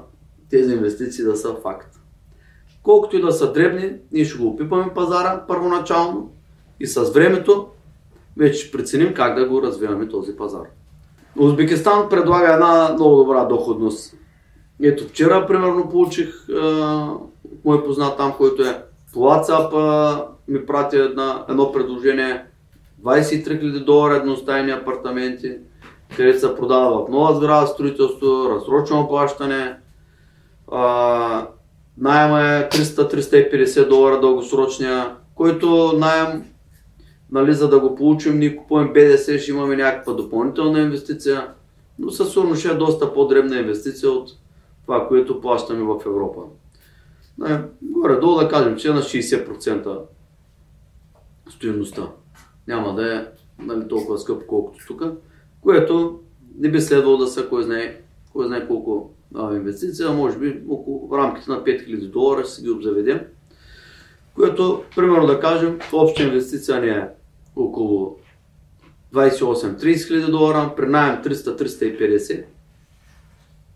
тези 0.50 0.74
инвестиции 0.74 1.24
да 1.24 1.36
са 1.36 1.56
факт. 1.64 2.00
Колкото 2.84 3.18
и 3.18 3.22
да 3.22 3.32
са 3.32 3.54
дребни, 3.54 3.94
ние 4.12 4.26
ще 4.26 4.38
го 4.38 4.48
опипаме 4.48 4.94
пазара 4.94 5.46
първоначално 5.48 6.32
и 6.80 6.88
с 6.88 7.12
времето 7.14 7.68
вече 8.38 8.60
ще 8.60 8.78
преценим 8.78 9.14
как 9.14 9.36
да 9.36 9.48
го 9.48 9.62
развиваме 9.62 10.08
този 10.08 10.36
пазар. 10.36 10.66
Узбекистан 11.38 12.10
предлага 12.10 12.54
една 12.54 12.94
много 12.94 13.16
добра 13.16 13.46
доходност. 13.46 14.16
Ето 14.84 15.08
вчера, 15.08 15.48
примерно, 15.48 15.90
получих 15.90 16.30
е, 16.50 16.54
мой 17.66 17.86
познат 17.86 18.18
там, 18.18 18.34
който 18.38 18.62
е 18.62 18.84
по 19.14 19.20
WhatsApp, 19.20 20.26
ми 20.48 20.66
прати 20.66 20.98
една, 20.98 21.46
едно 21.50 21.72
предложение 21.72 22.46
23 23.04 23.48
000 23.48 23.84
долара 23.84 24.16
едностайни 24.16 24.72
апартаменти, 24.72 25.58
където 26.18 26.40
се 26.40 26.56
продава 26.56 27.06
в 27.06 27.10
нова 27.10 27.36
сграда 27.36 27.68
строителство, 27.68 28.50
разсрочено 28.50 29.08
плащане. 29.08 29.78
найема 31.98 32.42
е 32.42 32.70
300-350 32.70 33.88
долара 33.88 34.20
дългосрочния, 34.20 35.16
който 35.36 35.94
найем 35.98 36.44
нали, 37.32 37.54
за 37.54 37.70
да 37.70 37.80
го 37.80 37.96
получим, 37.96 38.40
ние 38.40 38.56
купуваме 38.56 38.92
БДС, 38.92 39.40
ще 39.40 39.52
имаме 39.52 39.76
някаква 39.76 40.14
допълнителна 40.14 40.80
инвестиция, 40.80 41.48
но 42.00 42.12
със 42.12 42.34
сигурност 42.34 42.60
ще 42.60 42.70
е 42.70 42.74
доста 42.74 43.14
по-дребна 43.14 43.60
инвестиция 43.60 44.12
от 44.12 44.30
това, 44.86 45.08
което 45.08 45.42
плащаме 45.42 45.84
в 45.84 46.02
Европа. 46.06 46.42
Нали, 47.38 47.62
горе-долу 47.82 48.40
да 48.40 48.50
кажем, 48.50 48.78
че 48.78 48.88
е 48.88 48.94
на 48.94 49.02
60% 49.02 50.00
стоеността. 51.50 52.08
Няма 52.68 52.96
да 52.96 53.16
е 53.16 53.26
нали, 53.60 53.88
толкова 53.88 54.18
скъпо, 54.18 54.48
колкото 54.48 54.86
тук, 54.88 55.04
което 55.62 56.20
не 56.58 56.72
би 56.72 56.82
следвало 56.82 57.18
да 57.18 57.28
са 57.28 57.50
кой 57.50 57.64
знае, 57.64 58.02
кой 58.34 58.48
знае 58.48 58.68
колко 58.68 59.14
а, 59.36 59.56
инвестиция, 59.56 60.10
може 60.10 60.38
би 60.38 60.62
около 60.70 61.08
в 61.08 61.18
рамките 61.18 61.52
на 61.52 61.64
5000 61.64 62.10
долара 62.10 62.44
ще 62.44 62.54
си 62.54 62.62
ги 62.62 62.70
обзаведем. 62.70 63.20
Което, 64.36 64.84
примерно 64.96 65.28
да 65.28 65.40
кажем, 65.40 65.80
обща 65.94 66.24
инвестиция 66.24 66.82
ни 66.82 66.88
е 66.88 67.10
около 67.56 68.18
28-30 69.14 70.08
хиляди 70.08 70.32
долара, 70.32 70.74
при 70.76 70.86
найем 70.86 71.24
300-350. 71.24 72.44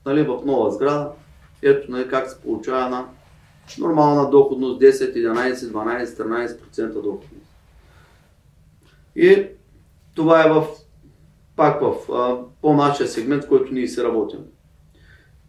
Нали, 0.06 0.24
в 0.24 0.42
нова 0.46 0.72
сграда. 0.72 1.12
Ето 1.62 1.92
нали, 1.92 2.08
как 2.08 2.30
се 2.30 2.42
получава 2.42 2.86
една 2.86 3.06
нормална 3.80 4.30
доходност 4.30 4.82
10, 4.82 5.16
11, 5.16 5.54
12, 5.54 6.06
13% 6.06 6.94
доходност. 6.94 7.46
И 9.16 9.48
това 10.16 10.46
е 10.46 10.50
в, 10.50 10.68
пак 11.56 11.82
в 11.82 12.12
а, 12.14 12.38
по-нашия 12.62 13.08
сегмент, 13.08 13.44
в 13.44 13.48
който 13.48 13.74
ние 13.74 13.88
се 13.88 14.04
работим. 14.04 14.40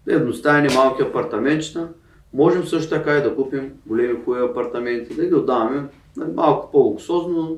Едностайни 0.08 0.74
малки 0.74 1.02
апартаментчета. 1.02 1.88
Можем 2.32 2.64
също 2.66 2.90
така 2.90 3.16
и 3.16 3.22
да 3.22 3.36
купим 3.36 3.72
големи 3.86 4.24
хубави 4.24 4.50
апартаменти, 4.50 5.14
да 5.14 5.26
ги 5.26 5.34
отдаваме 5.34 5.88
нали, 6.16 6.32
малко 6.32 6.70
по-луксозно, 6.72 7.42
но 7.42 7.56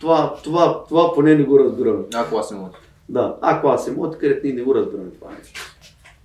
това, 0.00 0.34
това, 0.44 0.84
това 0.84 1.12
поне 1.14 1.34
не 1.34 1.44
го 1.44 1.58
разбираме. 1.58 2.04
А 2.14 2.28
клас 2.28 2.50
имот. 2.50 2.76
Да, 3.08 3.36
А 3.40 3.60
клас 3.60 3.88
имот, 3.88 4.18
където 4.18 4.46
ние 4.46 4.54
не 4.54 4.62
го 4.62 4.74
разбираме 4.74 5.10
това 5.10 5.30
нещо. 5.38 5.60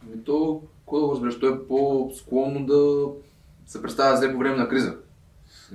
Ами 0.03 0.23
то, 0.23 0.61
какво 0.79 0.99
да 0.99 1.05
го 1.05 1.11
разбереш, 1.13 1.39
той 1.39 1.53
е 1.53 1.67
по-склонно 1.67 2.65
да 2.65 3.07
се 3.65 3.81
представя 3.81 4.17
зле 4.17 4.31
по 4.33 4.37
време 4.39 4.55
на 4.55 4.67
криза. 4.69 4.95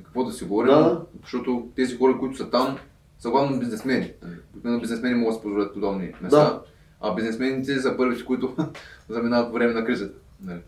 И 0.01 0.03
какво 0.03 0.25
да 0.25 0.33
си 0.33 0.45
говорим, 0.45 0.69
Да. 0.73 1.03
защото 1.23 1.69
тези 1.77 1.97
хора, 1.97 2.19
които 2.19 2.37
са 2.37 2.51
там, 2.51 2.79
са 3.19 3.31
главно 3.31 3.59
бизнесмени. 3.59 4.13
Обикновено 4.53 4.81
бизнесмени 4.81 5.15
могат 5.15 5.31
да 5.31 5.37
си 5.37 5.43
позволят 5.43 5.75
подобни 5.75 6.13
места, 6.23 6.45
Да. 6.45 6.63
а 7.01 7.15
бизнесмените 7.15 7.81
са 7.81 7.97
първите, 7.97 8.25
които 8.25 8.57
заминават 9.09 9.49
по 9.49 9.55
време 9.55 9.73
на 9.73 9.85
кризата. 9.85 10.19
Нали? 10.43 10.61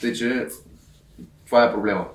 Тъй, 0.00 0.12
че 0.12 0.48
това 1.46 1.64
е 1.64 1.72
проблема. 1.72 2.06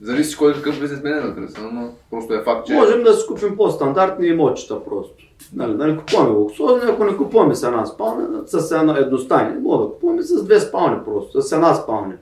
Зависи 0.00 0.36
кой 0.36 0.54
какъв 0.54 0.80
бизнесмен 0.80 1.18
е 1.18 1.20
на 1.20 1.34
криза, 1.34 1.58
но 1.72 1.92
просто 2.10 2.34
е 2.34 2.42
факт, 2.42 2.66
че... 2.66 2.72
Можем 2.72 3.02
да 3.02 3.14
си 3.14 3.26
купим 3.26 3.56
по-стандартни 3.56 4.26
имотчета 4.26 4.84
просто. 4.84 5.24
Нали, 5.54 5.76
да 5.76 5.86
не 5.86 5.96
купуваме 5.96 6.30
луксозни, 6.30 6.90
ако 6.90 7.04
не 7.04 7.16
купуваме 7.16 7.54
с 7.54 7.62
една 7.62 7.86
спалня, 7.86 8.42
с 8.46 8.72
една 8.72 8.98
едностайни, 8.98 9.60
може 9.60 9.82
да 9.82 9.88
купуваме 9.88 10.22
с 10.22 10.44
две 10.44 10.60
спални 10.60 11.04
просто, 11.04 11.42
с 11.42 11.52
една 11.52 11.74
спалня. 11.74 12.14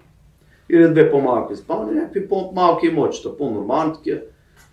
Или 0.71 0.93
две 0.93 1.11
по-малки 1.11 1.57
спални, 1.57 1.95
някакви 1.95 2.29
по-малки 2.29 2.87
имотчета, 2.87 3.37
по-нормални 3.37 3.93
такива. 3.93 4.21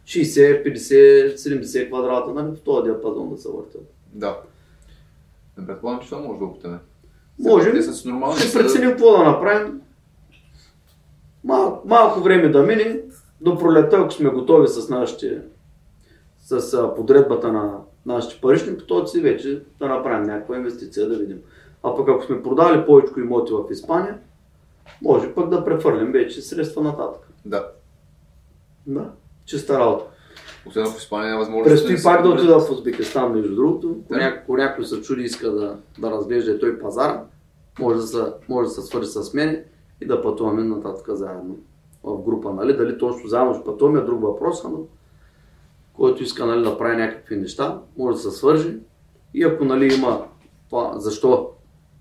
60, 0.05 0.75
50, 0.75 1.35
70 1.35 1.87
квадрата, 1.87 2.33
нали, 2.33 2.55
в 2.55 2.61
този 2.61 2.83
диапазон 2.83 3.29
да 3.29 3.37
се 3.37 3.49
въртят. 3.49 3.93
Да. 4.13 4.37
Не 5.57 5.67
предполагам, 5.67 6.01
че 6.01 6.09
това 6.09 6.21
може 6.21 6.39
да 6.39 6.45
опитаме. 6.45 6.77
Можем. 7.39 7.73
Те 7.73 7.81
са 7.81 7.93
с 7.93 8.05
нормални. 8.05 8.39
Ще 8.39 8.59
преценим 8.59 8.89
какво 8.89 9.11
да 9.11 9.23
направим. 9.23 9.81
Мал, 11.43 11.81
малко 11.85 12.19
време 12.19 12.49
да 12.49 12.63
мине, 12.63 13.01
до 13.41 13.57
пролета, 13.57 13.97
ако 13.97 14.11
сме 14.11 14.29
готови 14.29 14.67
с 14.67 14.89
нашите, 14.89 15.41
с 16.39 16.95
подредбата 16.95 17.53
на 17.53 17.77
нашите 18.05 18.41
парични 18.41 18.77
потоци, 18.77 19.21
вече 19.21 19.61
да 19.79 19.87
направим 19.87 20.23
някаква 20.23 20.55
инвестиция, 20.57 21.09
да 21.09 21.17
видим. 21.17 21.41
А 21.83 21.95
пък 21.95 22.09
ако 22.09 22.23
сме 22.23 22.43
продали 22.43 22.85
повече 22.85 23.13
имоти 23.17 23.53
в 23.53 23.71
Испания, 23.71 24.17
може 25.01 25.33
пък 25.33 25.49
да 25.49 25.65
прехвърлим 25.65 26.11
вече 26.11 26.41
средства 26.41 26.81
нататък. 26.81 27.27
Да. 27.45 27.67
Да, 28.87 29.09
чиста 29.45 29.79
работа. 29.79 30.05
Освен 30.67 30.85
в 30.85 30.97
Испания 30.97 31.33
е 31.33 31.37
възможно. 31.37 31.63
Предстои 31.63 31.97
се 31.97 32.03
пак 32.03 32.23
да 32.23 32.29
отида 32.29 32.59
в 32.59 32.71
Узбекистан, 32.71 33.33
между 33.33 33.55
другото. 33.55 33.97
Ако 34.05 34.13
Да. 34.13 34.19
някой, 34.19 34.57
някой 34.57 34.85
се 34.85 35.01
чуди 35.01 35.23
иска 35.23 35.51
да, 35.51 35.77
да 35.99 36.11
разглежда 36.11 36.51
и 36.51 36.59
той 36.59 36.79
пазара, 36.79 37.23
може 37.79 37.99
да, 37.99 38.07
се, 38.07 38.23
може 38.49 38.67
да 38.67 38.73
се 38.73 38.81
свържи 38.81 39.07
с 39.07 39.33
мен 39.33 39.63
и 40.01 40.05
да 40.05 40.21
пътуваме 40.21 40.63
нататък 40.63 41.05
заедно 41.09 41.57
в 42.03 42.23
група. 42.23 42.53
Нали? 42.53 42.77
Дали 42.77 42.97
точно 42.97 43.29
заедно 43.29 43.53
ще 43.53 43.63
пътуваме 43.63 43.99
е 43.99 44.03
друг 44.03 44.21
въпрос, 44.21 44.63
но 44.63 44.83
който 45.93 46.23
иска 46.23 46.45
нали, 46.45 46.63
да 46.63 46.77
прави 46.77 46.97
някакви 46.97 47.35
неща, 47.35 47.81
може 47.97 48.15
да 48.15 48.21
се 48.21 48.37
свържи. 48.37 48.77
И 49.33 49.43
ако 49.43 49.65
нали, 49.65 49.93
има 49.93 50.25
защо 50.95 51.51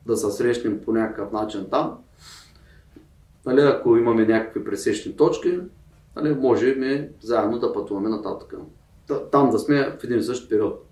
да 0.07 0.17
се 0.17 0.31
срещнем 0.31 0.81
по 0.85 0.93
някакъв 0.93 1.33
начин 1.33 1.67
там, 1.71 1.99
нали, 3.47 3.61
ако 3.61 3.97
имаме 3.97 4.27
някакви 4.27 4.65
пресечни 4.65 5.17
точки, 5.17 5.59
нали, 6.17 6.35
може 6.35 7.11
заедно 7.23 7.59
да 7.59 7.73
пътуваме 7.73 8.09
нататък. 8.09 8.55
Та- 9.09 9.25
Там 9.31 9.51
да 9.51 9.59
сме 9.59 9.97
в 10.01 10.05
един 10.05 10.19
и 10.19 10.23
същ 10.23 10.51
период. 10.51 10.85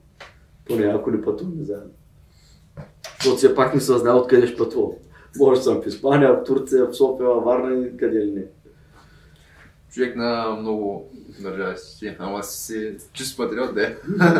Поне 0.66 0.84
ако 0.84 1.10
не 1.10 1.22
пътуваме 1.22 1.64
заедно. 1.64 1.90
Защото 3.18 3.36
все 3.36 3.54
пак 3.54 3.74
не 3.74 3.80
се 3.80 3.98
знае 3.98 4.14
откъде 4.14 4.46
ще 4.46 4.56
пътувам. 4.56 4.92
Може 5.38 5.60
да 5.60 5.64
съм 5.64 5.82
в 5.82 5.86
Испания, 5.86 6.32
в 6.32 6.44
Турция, 6.44 6.86
в 6.86 6.94
София, 6.96 7.28
в 7.28 7.40
Варна 7.44 7.86
и 7.86 7.96
къде 7.96 8.18
ли 8.18 8.30
не. 8.32 8.42
Човек 9.92 10.16
на 10.16 10.56
много 10.60 11.10
държави 11.42 11.76
си, 11.78 12.16
ама 12.18 12.42
си 12.42 12.92
чист 13.12 13.36
патриот, 13.36 13.74
де. 13.74 13.96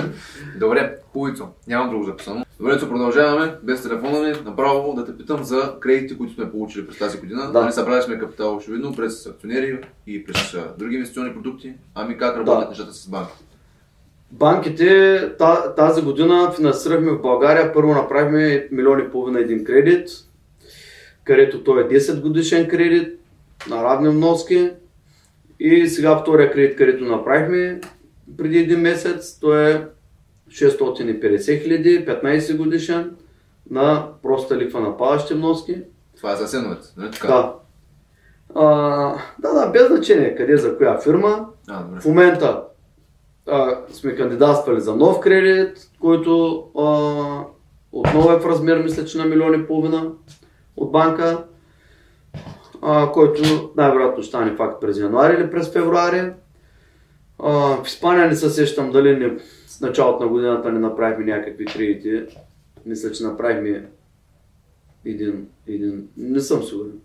Добре, 0.61 0.97
хубавицо. 1.13 1.49
Нямам 1.69 1.91
друго 1.91 2.05
записано. 2.05 2.45
Добре, 2.59 2.81
продължаваме 2.81 3.55
без 3.63 3.83
телефона 3.83 4.21
ми. 4.21 4.35
Направо 4.45 4.95
да 4.95 5.05
те 5.05 5.17
питам 5.19 5.45
за 5.45 5.75
кредитите, 5.81 6.19
които 6.19 6.35
сме 6.35 6.51
получили 6.51 6.87
през 6.87 6.99
тази 6.99 7.19
година. 7.19 7.53
Да. 7.53 7.61
Нали, 7.61 7.73
събрали 7.73 8.03
сме 8.03 8.19
капитал, 8.19 8.57
очевидно, 8.57 8.95
през 8.95 9.27
акционери 9.27 9.79
и 10.07 10.25
през 10.25 10.57
други 10.79 10.95
инвестиционни 10.97 11.35
продукти. 11.35 11.73
Ами 11.95 12.19
как 12.19 12.37
работят 12.37 12.65
Да. 12.65 12.69
нещата 12.69 12.93
с 12.93 13.09
банките? 13.09 13.45
Банките 14.31 15.21
та- 15.39 15.75
тази 15.75 16.03
година 16.03 16.53
финансирахме 16.57 17.11
в 17.11 17.23
България. 17.23 17.73
Първо 17.73 17.95
направихме 17.95 18.69
милион 18.71 19.01
и 19.01 19.11
половина 19.11 19.41
един 19.41 19.65
кредит, 19.65 20.09
където 21.27 21.65
той 21.65 21.83
е 21.83 21.89
10 21.89 22.21
годишен 22.21 22.69
кредит 22.69 23.19
на 23.71 23.85
равни 23.85 24.09
вноски. 24.09 24.71
И 25.61 25.87
сега 25.87 26.19
втория 26.19 26.53
кредит, 26.53 26.77
където 26.77 27.05
направихме 27.05 27.81
преди 28.39 28.59
един 28.59 28.81
месец, 28.81 29.39
той 29.41 29.73
е 29.73 29.87
650 30.49 31.63
хиляди, 31.63 32.07
15 32.07 32.57
годишен 32.57 33.17
на 33.71 34.09
проста 34.23 34.57
лихва 34.57 34.81
на 34.81 34.97
падащи 34.97 35.35
вноски. 35.35 35.83
Това 36.17 36.33
е 36.33 36.37
за 36.37 36.49
сеновете, 36.49 36.89
нали 36.97 37.11
така? 37.11 37.29
Да. 37.29 37.55
А, 38.55 38.65
да, 39.39 39.53
да, 39.53 39.71
без 39.71 39.87
значение 39.87 40.35
къде, 40.37 40.57
за 40.57 40.79
коя 40.79 41.01
фирма. 41.01 41.49
А, 41.69 41.83
добре. 41.83 42.01
В 42.01 42.05
момента 42.05 42.63
а, 43.49 43.79
сме 43.93 44.17
кандидатствали 44.17 44.81
за 44.81 44.97
нов 44.97 45.21
кредит, 45.21 45.79
който 46.01 46.65
а, 46.79 47.45
отново 47.93 48.33
е 48.33 48.41
в 48.41 48.47
размер, 48.47 48.83
мисля, 48.83 49.05
че 49.05 49.19
на 49.19 49.25
милион 49.25 49.55
и 49.55 49.67
половина 49.67 50.13
от 50.77 50.93
банка, 50.93 51.45
а, 52.83 53.13
който 53.13 53.73
най-вероятно 53.77 54.23
ще 54.23 54.29
стане 54.29 54.57
факт 54.57 54.81
през 54.81 54.99
януари 54.99 55.35
или 55.35 55.51
през 55.51 55.73
февруари. 55.73 56.33
А, 57.39 57.51
в 57.83 57.87
Испания 57.87 58.29
не 58.29 58.37
се 58.37 58.51
сещам 58.51 58.93
дали 58.93 59.17
не, 59.17 59.39
с 59.67 59.81
началото 59.81 60.25
на 60.25 60.31
годината 60.31 60.73
не 60.73 60.79
направихме 60.79 61.25
някакви 61.25 61.65
кредити. 61.65 62.37
Мисля, 62.87 63.13
че 63.13 63.25
направихме 63.25 63.89
един, 65.05 65.49
един, 65.67 66.09
не 66.17 66.41
съм 66.41 66.63
сигурен. 66.63 66.99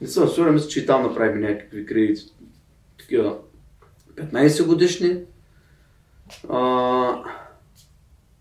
Не 0.00 0.08
съм 0.08 0.28
сигурен, 0.28 0.54
мисля, 0.54 0.68
че 0.68 0.80
и 0.80 0.86
там 0.86 1.02
направихме 1.02 1.48
някакви 1.48 1.86
кредити. 1.86 2.22
Такива 2.98 3.36
15 4.16 4.66
годишни. 4.66 5.20
А, 6.48 6.58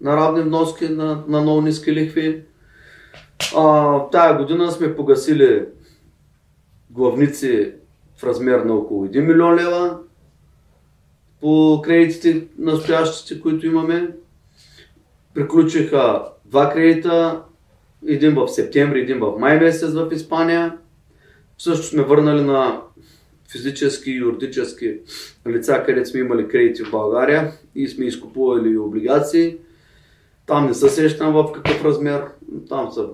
на 0.02 0.18
равни 0.18 0.42
вноски 0.42 0.90
на, 0.90 1.24
на 1.28 1.42
много 1.42 1.62
ниски 1.62 1.94
лихви. 1.94 2.44
А, 3.56 4.00
тая 4.12 4.38
година 4.38 4.72
сме 4.72 4.96
погасили 4.96 5.66
главници 6.90 7.74
в 8.18 8.24
размер 8.24 8.60
на 8.60 8.74
около 8.74 9.08
1 9.08 9.20
милион 9.20 9.56
лева 9.56 9.98
по 11.42 11.82
кредитите 11.86 12.48
настоящите, 12.58 13.42
които 13.42 13.66
имаме. 13.66 14.10
Приключиха 15.34 16.24
два 16.46 16.70
кредита, 16.70 17.42
един 18.08 18.36
в 18.36 18.48
септември, 18.48 19.02
един 19.02 19.20
в 19.20 19.40
май 19.40 19.60
месец 19.60 19.94
в 19.94 20.10
Испания. 20.12 20.78
Също 21.58 21.86
сме 21.86 22.04
върнали 22.04 22.42
на 22.42 22.82
физически 23.52 24.12
и 24.12 24.18
юридически 24.18 25.00
лица, 25.48 25.84
където 25.86 26.10
сме 26.10 26.20
имали 26.20 26.48
кредити 26.48 26.84
в 26.84 26.92
България 26.92 27.52
и 27.76 27.88
сме 27.88 28.06
изкупували 28.06 28.78
облигации. 28.78 29.58
Там 30.46 30.68
не 30.68 30.74
се 30.74 30.90
сещам 30.90 31.34
в 31.34 31.52
какъв 31.52 31.86
размер. 31.86 32.26
Там 32.70 32.92
са 32.92 33.08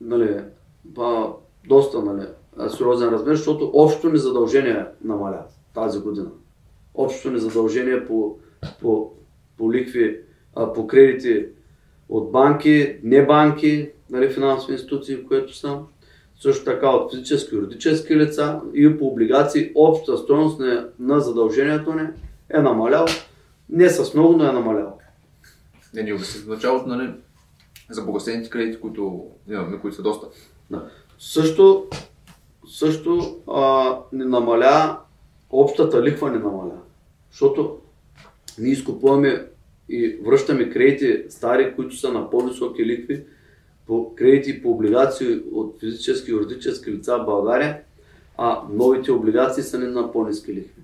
нали, 0.00 0.40
ба, 0.84 1.32
доста 1.68 2.02
нали, 2.02 2.26
сериозен 2.68 3.08
размер, 3.08 3.34
защото 3.34 3.70
общото 3.74 4.08
ни 4.08 4.18
задължение 4.18 4.86
намаля 5.04 5.44
тази 5.74 6.00
година. 6.00 6.30
Общото 6.94 7.30
ни 7.30 7.38
задължение 7.38 8.06
по, 8.06 8.36
по, 8.80 9.12
по 9.58 9.72
ликви, 9.72 10.20
а, 10.54 10.72
по 10.72 10.86
кредити 10.86 11.46
от 12.08 12.32
банки, 12.32 12.96
не 13.02 13.26
банки, 13.26 13.90
нали, 14.10 14.30
финансови 14.30 14.72
институции, 14.72 15.24
което 15.24 15.56
са, 15.56 15.78
също 16.40 16.64
така 16.64 16.90
от 16.90 17.12
физически 17.12 17.54
и 17.54 17.58
юридически 17.58 18.16
лица 18.16 18.60
и 18.74 18.98
по 18.98 19.06
облигации, 19.06 19.72
общата 19.74 20.18
стоеност 20.18 20.60
на, 20.60 20.88
на 20.98 21.20
задължението 21.20 21.92
ни 21.92 22.08
е 22.50 22.58
намалял. 22.58 23.06
Не 23.68 23.88
с 23.88 24.14
много, 24.14 24.36
но 24.36 24.44
е 24.44 24.52
намалял. 24.52 24.98
Не 25.94 26.02
ни 26.02 26.12
в 26.12 26.46
началото, 26.46 26.88
нали? 26.88 27.10
За 27.90 28.06
погасените 28.06 28.50
кредити, 28.50 28.80
които 28.80 29.26
имаме, 29.50 29.80
които 29.80 29.96
са 29.96 30.02
доста. 30.02 30.26
Да. 30.70 30.90
Също, 31.18 31.86
също 32.68 33.40
а, 33.46 33.98
не 34.12 34.24
намаля, 34.24 34.98
общата 35.50 36.02
лихва 36.02 36.30
не 36.30 36.38
намаля. 36.38 36.78
Защото 37.30 37.78
ние 38.58 38.72
изкупуваме 38.72 39.46
и 39.88 40.18
връщаме 40.24 40.70
кредити 40.70 41.30
стари, 41.30 41.74
които 41.76 41.96
са 41.96 42.12
на 42.12 42.30
по-високи 42.30 42.86
лихви, 42.86 43.24
по 43.86 44.14
кредити 44.14 44.62
по 44.62 44.70
облигации 44.70 45.40
от 45.52 45.80
физически 45.80 46.30
и 46.30 46.34
юридически 46.34 46.90
лица 46.90 47.18
в 47.18 47.24
България, 47.24 47.80
а 48.38 48.62
новите 48.70 49.10
облигации 49.10 49.62
са 49.62 49.78
не 49.78 49.86
на 49.86 50.12
по-низки 50.12 50.54
лихви, 50.54 50.82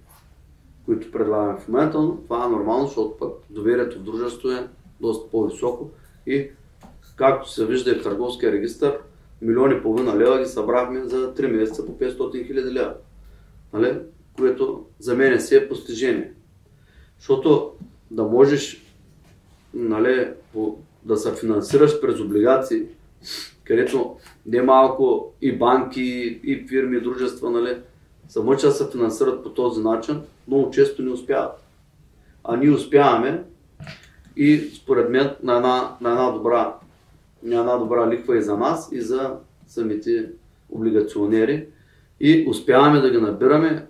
които 0.86 1.12
предлагаме 1.12 1.60
в 1.60 1.68
момента, 1.68 2.00
но 2.00 2.16
това 2.16 2.44
е 2.44 2.48
нормално, 2.48 2.86
защото 2.86 3.16
пък 3.18 3.32
доверието 3.50 3.98
в 3.98 4.02
дружеството 4.02 4.50
е 4.50 4.68
доста 5.00 5.30
по-високо 5.30 5.90
и 6.26 6.50
както 7.20 7.50
се 7.50 7.66
вижда 7.66 7.90
и 7.90 7.94
в 7.94 8.02
търговския 8.02 8.52
регистр, 8.52 8.92
милиони 9.42 9.74
и 9.74 9.82
половина 9.82 10.18
лева 10.18 10.38
ги 10.38 10.46
събрахме 10.46 11.04
за 11.04 11.34
3 11.34 11.46
месеца 11.46 11.86
по 11.86 11.98
500 11.98 12.46
хиляди 12.46 12.74
лева. 12.74 12.94
Нали? 13.72 13.98
Което 14.36 14.86
за 14.98 15.16
мен 15.16 15.40
си 15.40 15.56
е 15.56 15.68
постижение. 15.68 16.32
Защото 17.18 17.72
да 18.10 18.24
можеш 18.24 18.86
нали, 19.74 20.28
да 21.02 21.16
се 21.16 21.34
финансираш 21.34 22.00
през 22.00 22.20
облигации, 22.20 22.82
където 23.64 24.16
немалко 24.46 25.32
и 25.42 25.58
банки, 25.58 26.40
и 26.44 26.66
фирми, 26.68 26.96
и 26.96 27.00
дружества, 27.00 27.50
нали, 27.50 27.76
се 28.28 28.40
мъчат 28.40 28.70
да 28.70 28.74
се 28.74 28.90
финансират 28.90 29.42
по 29.42 29.50
този 29.50 29.82
начин, 29.82 30.20
много 30.48 30.70
често 30.70 31.02
не 31.02 31.10
успяват. 31.10 31.64
А 32.44 32.56
ние 32.56 32.70
успяваме 32.70 33.42
и 34.36 34.58
според 34.58 35.10
мен 35.10 35.30
на 35.42 35.56
една, 35.56 35.96
на 36.00 36.10
една, 36.10 36.30
добра, 36.30 36.74
една 37.44 37.76
добра 37.76 38.10
лихва 38.10 38.38
и 38.38 38.42
за 38.42 38.56
нас, 38.56 38.88
и 38.92 39.00
за 39.00 39.36
самите 39.66 40.30
облигационери. 40.70 41.66
И 42.20 42.46
успяваме 42.48 43.00
да 43.00 43.10
ги 43.10 43.20
набираме 43.20 43.86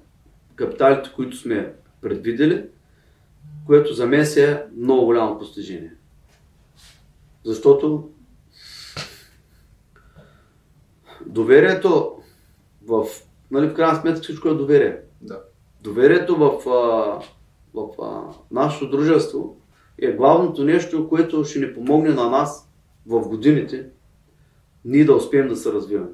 капиталите, 0.54 1.12
които 1.16 1.36
сме 1.36 1.74
предвидели, 2.00 2.64
което 3.66 3.94
за 3.94 4.06
мен 4.06 4.26
се 4.26 4.52
е 4.52 4.62
много 4.76 5.04
голямо 5.04 5.38
постижение. 5.38 5.92
Защото 7.44 8.10
доверието 11.26 12.16
в, 12.88 13.04
нали, 13.50 13.68
в 13.68 13.74
крайна 13.74 14.00
сметка 14.00 14.20
всичко 14.20 14.48
е 14.48 14.54
доверие. 14.54 14.98
Да. 15.20 15.40
Доверието 15.80 16.36
в, 16.36 16.60
в 17.74 18.02
а, 18.02 18.22
нашето 18.50 18.90
дружество 18.90 19.56
е 19.98 20.12
главното 20.12 20.64
нещо, 20.64 21.08
което 21.08 21.44
ще 21.44 21.58
ни 21.58 21.74
помогне 21.74 22.10
на 22.10 22.30
нас 22.30 22.69
в 23.10 23.28
годините 23.28 23.86
ние 24.84 25.04
да 25.04 25.14
успеем 25.14 25.48
да 25.48 25.56
се 25.56 25.72
развиваме. 25.72 26.10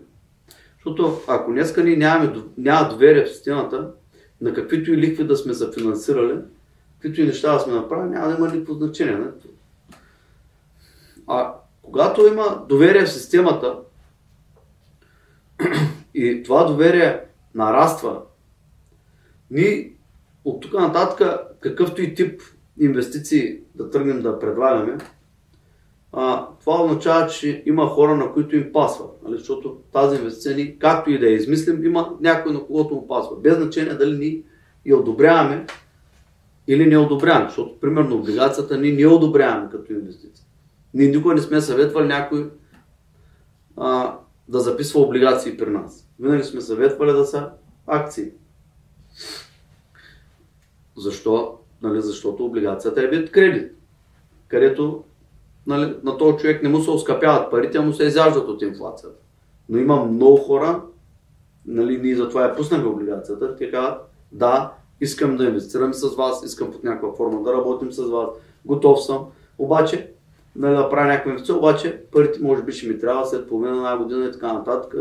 Защото 0.74 1.20
ако 1.28 1.52
днеска 1.52 1.84
ние 1.84 1.96
нямаме, 1.96 2.42
няма 2.58 2.88
доверие 2.88 3.24
в 3.24 3.28
системата, 3.28 3.90
на 4.40 4.54
каквито 4.54 4.92
и 4.92 4.96
лихви 4.96 5.24
да 5.24 5.36
сме 5.36 5.54
се 5.54 5.72
финансирали, 5.72 6.38
каквито 6.92 7.20
и 7.20 7.26
неща 7.26 7.52
да 7.52 7.60
сме 7.60 7.72
направили, 7.72 8.10
няма 8.10 8.28
да 8.28 8.36
има 8.36 8.48
никакво 8.48 8.74
значение. 8.74 9.16
Не? 9.16 9.26
А 11.26 11.54
когато 11.82 12.26
има 12.26 12.64
доверие 12.68 13.04
в 13.04 13.12
системата 13.12 13.78
и 16.14 16.42
това 16.42 16.64
доверие 16.64 17.20
нараства, 17.54 18.22
ние 19.50 19.92
от 20.44 20.62
тук 20.62 20.72
нататък, 20.72 21.40
какъвто 21.60 22.02
и 22.02 22.14
тип 22.14 22.40
инвестиции 22.80 23.58
да 23.74 23.90
тръгнем 23.90 24.22
да 24.22 24.38
предлагаме, 24.38 24.98
а, 26.12 26.48
това 26.60 26.82
означава, 26.82 27.26
че 27.26 27.62
има 27.66 27.86
хора, 27.86 28.16
на 28.16 28.32
които 28.32 28.56
им 28.56 28.72
пасва. 28.72 29.04
Нали? 29.24 29.38
Защото 29.38 29.76
тази 29.92 30.16
инвестиция, 30.16 30.56
ни, 30.56 30.78
както 30.78 31.10
и 31.10 31.18
да 31.18 31.26
я 31.26 31.32
измислим, 31.32 31.84
има 31.84 32.16
някой, 32.20 32.52
на 32.52 32.60
когото 32.60 32.94
му 32.94 33.08
пасва. 33.08 33.36
Без 33.36 33.56
значение 33.56 33.94
дали 33.94 34.18
ние 34.18 34.42
я 34.86 34.96
одобряваме 34.96 35.66
или 36.66 36.86
не 36.86 36.98
одобряваме. 36.98 37.48
Защото, 37.48 37.80
примерно, 37.80 38.16
облигацията 38.16 38.78
ние 38.78 38.92
не 38.92 39.06
одобряваме 39.06 39.70
като 39.70 39.92
инвестиция. 39.92 40.46
Ние 40.94 41.08
никога 41.08 41.34
не 41.34 41.40
сме 41.40 41.60
съветвали 41.60 42.06
някой 42.06 42.50
а, 43.76 44.18
да 44.48 44.60
записва 44.60 45.00
облигации 45.00 45.56
при 45.56 45.70
нас. 45.70 46.08
Винаги 46.20 46.44
сме 46.44 46.60
съветвали 46.60 47.12
да 47.12 47.24
са 47.24 47.50
акции. 47.86 48.30
Защо? 50.96 51.58
Нали, 51.82 52.02
защото 52.02 52.44
облигацията 52.44 53.02
е 53.02 53.06
вид 53.06 53.30
кредит, 53.30 53.72
където 54.48 55.04
нали, 55.66 55.94
на 56.02 56.18
този 56.18 56.36
човек 56.36 56.62
не 56.62 56.68
му 56.68 56.80
се 56.80 56.90
оскъпяват 56.90 57.50
парите, 57.50 57.78
а 57.78 57.82
му 57.82 57.92
се 57.92 58.04
изяждат 58.04 58.48
от 58.48 58.62
инфлацията. 58.62 59.18
Но 59.68 59.78
има 59.78 60.04
много 60.04 60.36
хора, 60.36 60.82
нали, 61.66 61.98
ние 61.98 62.16
затова 62.16 62.42
я 62.42 62.56
пуснахме 62.56 62.88
облигацията, 62.88 63.56
те 63.56 63.70
казват, 63.70 64.00
да, 64.32 64.72
искам 65.00 65.36
да 65.36 65.44
инвестирам 65.44 65.94
с 65.94 66.16
вас, 66.16 66.44
искам 66.44 66.72
под 66.72 66.84
някаква 66.84 67.16
форма 67.16 67.42
да 67.42 67.52
работим 67.52 67.92
с 67.92 68.02
вас, 68.02 68.28
готов 68.64 69.04
съм, 69.04 69.24
обаче 69.58 70.10
нали, 70.56 70.76
да 70.76 70.90
правя 70.90 71.06
някаква 71.06 71.30
инвестиция, 71.30 71.56
обаче 71.58 72.02
парите 72.12 72.42
може 72.42 72.62
би 72.62 72.72
ще 72.72 72.88
ми 72.88 72.98
трябва 72.98 73.26
след 73.26 73.48
половина 73.48 73.76
една 73.76 73.96
година 73.96 74.26
и 74.26 74.32
така 74.32 74.52
нататък, 74.52 74.94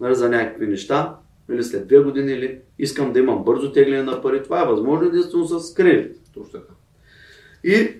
нали, 0.00 0.14
за 0.14 0.28
някакви 0.28 0.66
неща, 0.66 1.16
или 1.50 1.62
след 1.62 1.86
две 1.88 1.98
години, 1.98 2.32
или 2.32 2.60
искам 2.78 3.12
да 3.12 3.18
имам 3.18 3.44
бързо 3.44 3.72
тегляне 3.72 4.02
на 4.02 4.22
пари. 4.22 4.42
Това 4.42 4.62
е 4.62 4.66
възможно 4.66 5.06
единствено 5.06 5.44
с 5.44 5.74
кредит. 5.74 6.16
Точно 6.34 6.52
така. 6.52 6.72
И 7.64 7.92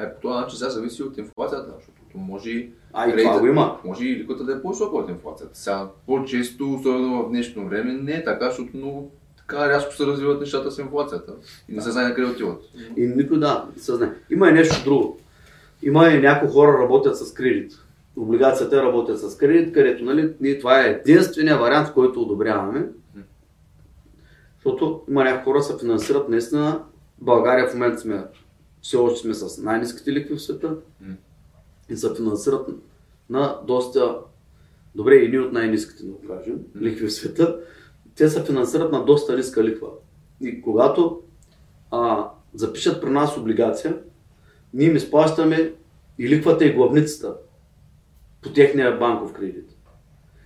А 0.00 0.04
и 0.04 0.14
по 0.14 0.20
този 0.20 0.40
начин 0.40 0.58
сега 0.58 0.70
зависи 0.70 1.02
от 1.02 1.18
инфлацията, 1.18 1.72
защото 1.76 2.18
може 2.18 2.68
А, 2.92 3.08
и 3.08 3.38
го 3.40 3.46
има. 3.46 3.78
Може 3.84 4.04
и 4.04 4.16
ликвата 4.16 4.44
да 4.44 4.52
е 4.52 4.62
по-висока 4.62 4.96
от 4.96 5.08
инфлацията. 5.08 5.58
Сега 5.58 5.88
по-често, 6.06 6.74
особено 6.74 7.22
в 7.22 7.28
днешно 7.28 7.68
време, 7.68 7.92
не 7.92 8.12
е 8.12 8.24
така, 8.24 8.46
защото 8.46 8.76
много 8.76 9.10
така 9.36 9.68
рязко 9.68 9.94
се 9.94 10.06
развиват 10.06 10.40
нещата 10.40 10.70
с 10.70 10.78
инфлацията. 10.78 11.32
И 11.68 11.74
не 11.74 11.82
се 11.82 11.90
знае 11.90 12.08
на 12.08 12.14
къде 12.14 12.30
отиват. 12.30 12.62
И 12.96 13.06
никой 13.06 13.38
да 13.38 13.66
се 13.76 13.94
знае. 13.94 14.10
Има 14.30 14.48
и 14.48 14.52
нещо 14.52 14.84
друго. 14.84 15.18
Има 15.82 16.08
и 16.08 16.20
някои 16.20 16.48
хора 16.48 16.78
работят 16.82 17.16
с 17.16 17.34
кредит. 17.34 17.72
Облигацията 18.16 18.82
работят 18.82 19.20
с 19.20 19.36
кредит, 19.36 19.74
където 19.74 20.04
нали, 20.04 20.32
ние, 20.40 20.58
това 20.58 20.80
е 20.80 20.90
единствения 20.90 21.58
вариант, 21.58 21.92
който 21.92 22.22
одобряваме. 22.22 22.88
Защото 24.54 25.02
има 25.08 25.24
някои 25.24 25.52
хора 25.52 25.62
се 25.62 25.78
финансират 25.78 26.28
наистина. 26.28 26.82
България 27.18 27.68
в 27.68 27.74
момента 27.74 28.00
сме 28.00 28.24
все 28.82 28.96
още 28.96 29.20
сме 29.20 29.34
с 29.34 29.62
най-низките 29.62 30.12
ликви 30.12 30.34
в 30.34 30.42
света 30.42 30.76
М. 31.00 31.14
и 31.88 31.96
се 31.96 32.14
финансират 32.14 32.68
на 33.30 33.60
доста 33.66 34.18
добре 34.94 35.14
и 35.14 35.28
ние 35.28 35.40
от 35.40 35.52
най-низките, 35.52 36.04
да 36.04 36.28
кажем, 36.28 36.58
лихви 36.80 37.06
в 37.06 37.12
света. 37.12 37.60
Те 38.14 38.28
се 38.28 38.44
финансират 38.44 38.92
на 38.92 39.04
доста 39.04 39.36
ниска 39.36 39.64
лихва. 39.64 39.88
И 40.40 40.62
когато 40.62 41.22
а, 41.90 42.30
запишат 42.54 43.02
при 43.02 43.10
нас 43.10 43.36
облигация, 43.36 43.98
ние 44.74 44.86
им 44.86 44.96
изплащаме 44.96 45.74
и 46.18 46.28
лихвата 46.28 46.64
и 46.64 46.74
главницата 46.74 47.36
по 48.42 48.52
техния 48.52 48.98
банков 48.98 49.32
кредит. 49.32 49.76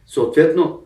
Съответно, 0.06 0.82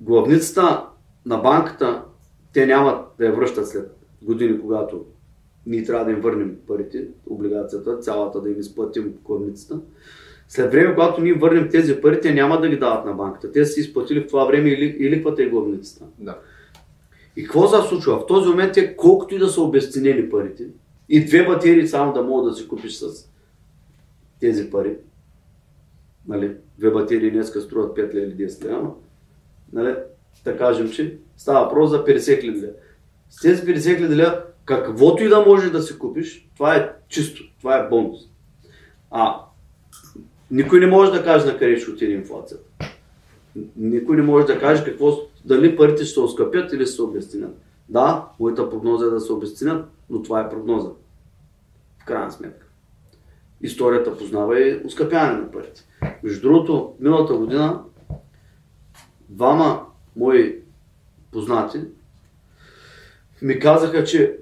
главницата 0.00 0.86
на 1.26 1.36
банката, 1.36 2.04
те 2.52 2.66
няма 2.66 3.06
да 3.18 3.26
я 3.26 3.32
връщат 3.32 3.68
след 3.68 3.96
години, 4.22 4.60
когато 4.60 5.04
ние 5.68 5.84
трябва 5.84 6.04
да 6.04 6.10
им 6.10 6.20
върнем 6.20 6.56
парите, 6.66 7.08
облигацията, 7.26 7.98
цялата 7.98 8.40
да 8.40 8.50
им 8.50 8.60
изплатим 8.60 9.14
главницата. 9.24 9.80
След 10.48 10.72
време, 10.72 10.94
когато 10.94 11.20
ние 11.20 11.32
върнем 11.32 11.68
тези 11.68 12.00
пари, 12.00 12.20
те 12.20 12.34
няма 12.34 12.60
да 12.60 12.68
ги 12.68 12.76
дават 12.76 13.06
на 13.06 13.12
банката. 13.12 13.52
Те 13.52 13.64
са 13.64 13.72
си 13.72 13.80
изплатили 13.80 14.20
в 14.20 14.26
това 14.26 14.44
време 14.44 14.68
и 14.68 14.76
ли- 14.76 14.96
и 14.98 15.10
лихвата 15.10 15.42
и 15.42 15.48
главницата. 15.50 16.04
Да. 16.18 16.38
И 17.36 17.44
какво 17.44 17.68
се 17.68 17.88
случва? 17.88 18.18
В 18.18 18.26
този 18.26 18.48
момент 18.48 18.72
те, 18.72 18.96
колкото 18.96 19.34
и 19.34 19.38
да 19.38 19.48
са 19.48 19.62
обесценени 19.62 20.30
парите, 20.30 20.66
и 21.08 21.24
две 21.24 21.46
батерии 21.46 21.88
само 21.88 22.12
да 22.12 22.22
могат 22.22 22.52
да 22.52 22.56
си 22.56 22.68
купиш 22.68 22.92
с 22.92 23.30
тези 24.40 24.70
пари, 24.70 24.96
нали, 26.28 26.56
две 26.78 26.90
батерии 26.90 27.30
днеска 27.30 27.60
струват 27.60 27.96
5 27.96 28.14
лева 28.14 28.26
или 28.26 28.48
10 28.48 28.64
лева, 28.64 28.90
нали, 29.72 29.94
да 30.44 30.56
кажем, 30.56 30.90
че 30.90 31.18
става 31.36 31.64
въпрос 31.64 31.90
за 31.90 32.04
50 32.04 32.40
хиляди. 32.40 32.66
С 33.30 33.40
тези 33.40 33.62
50 33.62 33.96
хиляди 33.96 34.14
каквото 34.68 35.24
и 35.24 35.28
да 35.28 35.40
можеш 35.40 35.70
да 35.70 35.82
си 35.82 35.98
купиш, 35.98 36.48
това 36.56 36.76
е 36.76 36.92
чисто, 37.08 37.42
това 37.58 37.76
е 37.76 37.88
бонус. 37.88 38.20
А 39.10 39.40
никой 40.50 40.80
не 40.80 40.86
може 40.86 41.12
да 41.12 41.24
каже 41.24 41.46
на 41.46 41.58
къде 41.58 41.76
ще 41.76 41.90
отиде 41.90 42.12
инфлацията. 42.12 42.64
Никой 43.76 44.16
не 44.16 44.22
може 44.22 44.46
да 44.46 44.60
каже 44.60 44.84
какво, 44.84 45.18
дали 45.44 45.76
парите 45.76 46.04
ще 46.04 46.14
се 46.14 46.20
оскъпят 46.20 46.72
или 46.72 46.86
ще 46.86 46.94
се 46.94 47.02
обесценят. 47.02 47.56
Да, 47.88 48.26
моята 48.40 48.70
прогноза 48.70 49.06
е 49.06 49.10
да 49.10 49.20
се 49.20 49.32
обесценят, 49.32 49.88
но 50.10 50.22
това 50.22 50.40
е 50.40 50.50
прогноза. 50.50 50.88
В 52.02 52.04
крайна 52.04 52.32
сметка. 52.32 52.66
Историята 53.60 54.16
познава 54.16 54.60
и 54.60 54.80
оскъпяване 54.84 55.38
на 55.38 55.50
парите. 55.50 55.84
Между 56.22 56.40
другото, 56.40 56.94
миналата 57.00 57.34
година 57.34 57.82
двама 59.28 59.86
мои 60.16 60.58
познати 61.32 61.80
ми 63.42 63.58
казаха, 63.58 64.04
че 64.04 64.36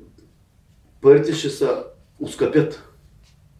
парите 1.02 1.32
ще 1.32 1.48
се 1.48 1.68
оскъпят. 2.20 2.82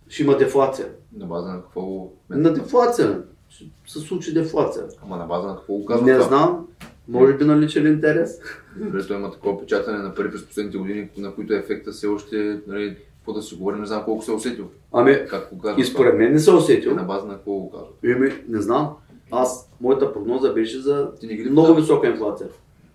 ще 0.09 0.23
има 0.23 0.37
дефлация. 0.37 0.89
На 1.17 1.27
база 1.27 1.49
на 1.49 1.63
какво. 1.63 2.09
На 2.31 2.53
дефлация. 2.53 3.23
Ще 3.49 3.65
се 3.87 3.99
случи 3.99 4.35
дефлация. 4.35 4.85
Ама 5.03 5.17
на 5.17 5.27
база 5.27 5.49
на 5.49 5.57
какво 5.57 5.75
го 5.75 5.87
казва 5.87 6.07
Не 6.07 6.21
знам. 6.21 6.67
Може 7.09 7.33
би 7.35 7.45
на 7.45 7.61
личен 7.61 7.87
интерес. 7.87 8.41
Добре, 8.77 9.07
той 9.07 9.17
има 9.17 9.31
такова 9.33 9.61
печатане 9.61 9.99
на 9.99 10.15
пари 10.15 10.31
през 10.31 10.47
последните 10.47 10.79
години, 10.79 11.09
на 11.17 11.35
които 11.35 11.55
ефекта 11.55 11.93
все 11.93 12.07
още, 12.07 12.61
нали, 12.67 12.97
какво 13.17 13.33
да 13.33 13.43
си 13.43 13.55
говорим, 13.55 13.81
не 13.81 13.87
знам 13.87 14.05
колко 14.05 14.23
се 14.25 14.31
е 14.31 14.35
усетил. 14.35 14.69
Ами, 14.93 15.27
Как 15.31 15.49
го 15.53 15.59
казва? 15.59 15.81
и 15.81 15.85
според 15.85 16.19
мен 16.19 16.33
не 16.33 16.39
се 16.39 16.47
това? 16.47 16.59
усетил. 16.59 16.95
На 16.95 17.03
база 17.03 17.27
на 17.27 17.35
какво 17.35 17.53
го 17.53 17.71
казва? 17.71 17.87
Еми, 18.05 18.33
не 18.49 18.61
знам. 18.61 18.91
Аз, 19.31 19.71
моята 19.81 20.13
прогноза 20.13 20.53
беше 20.53 20.79
за 20.81 21.15
Ти 21.15 21.27
не 21.27 21.35
ги 21.35 21.51
много 21.51 21.69
пита? 21.69 21.81
висока 21.81 22.07
инфлация. 22.07 22.49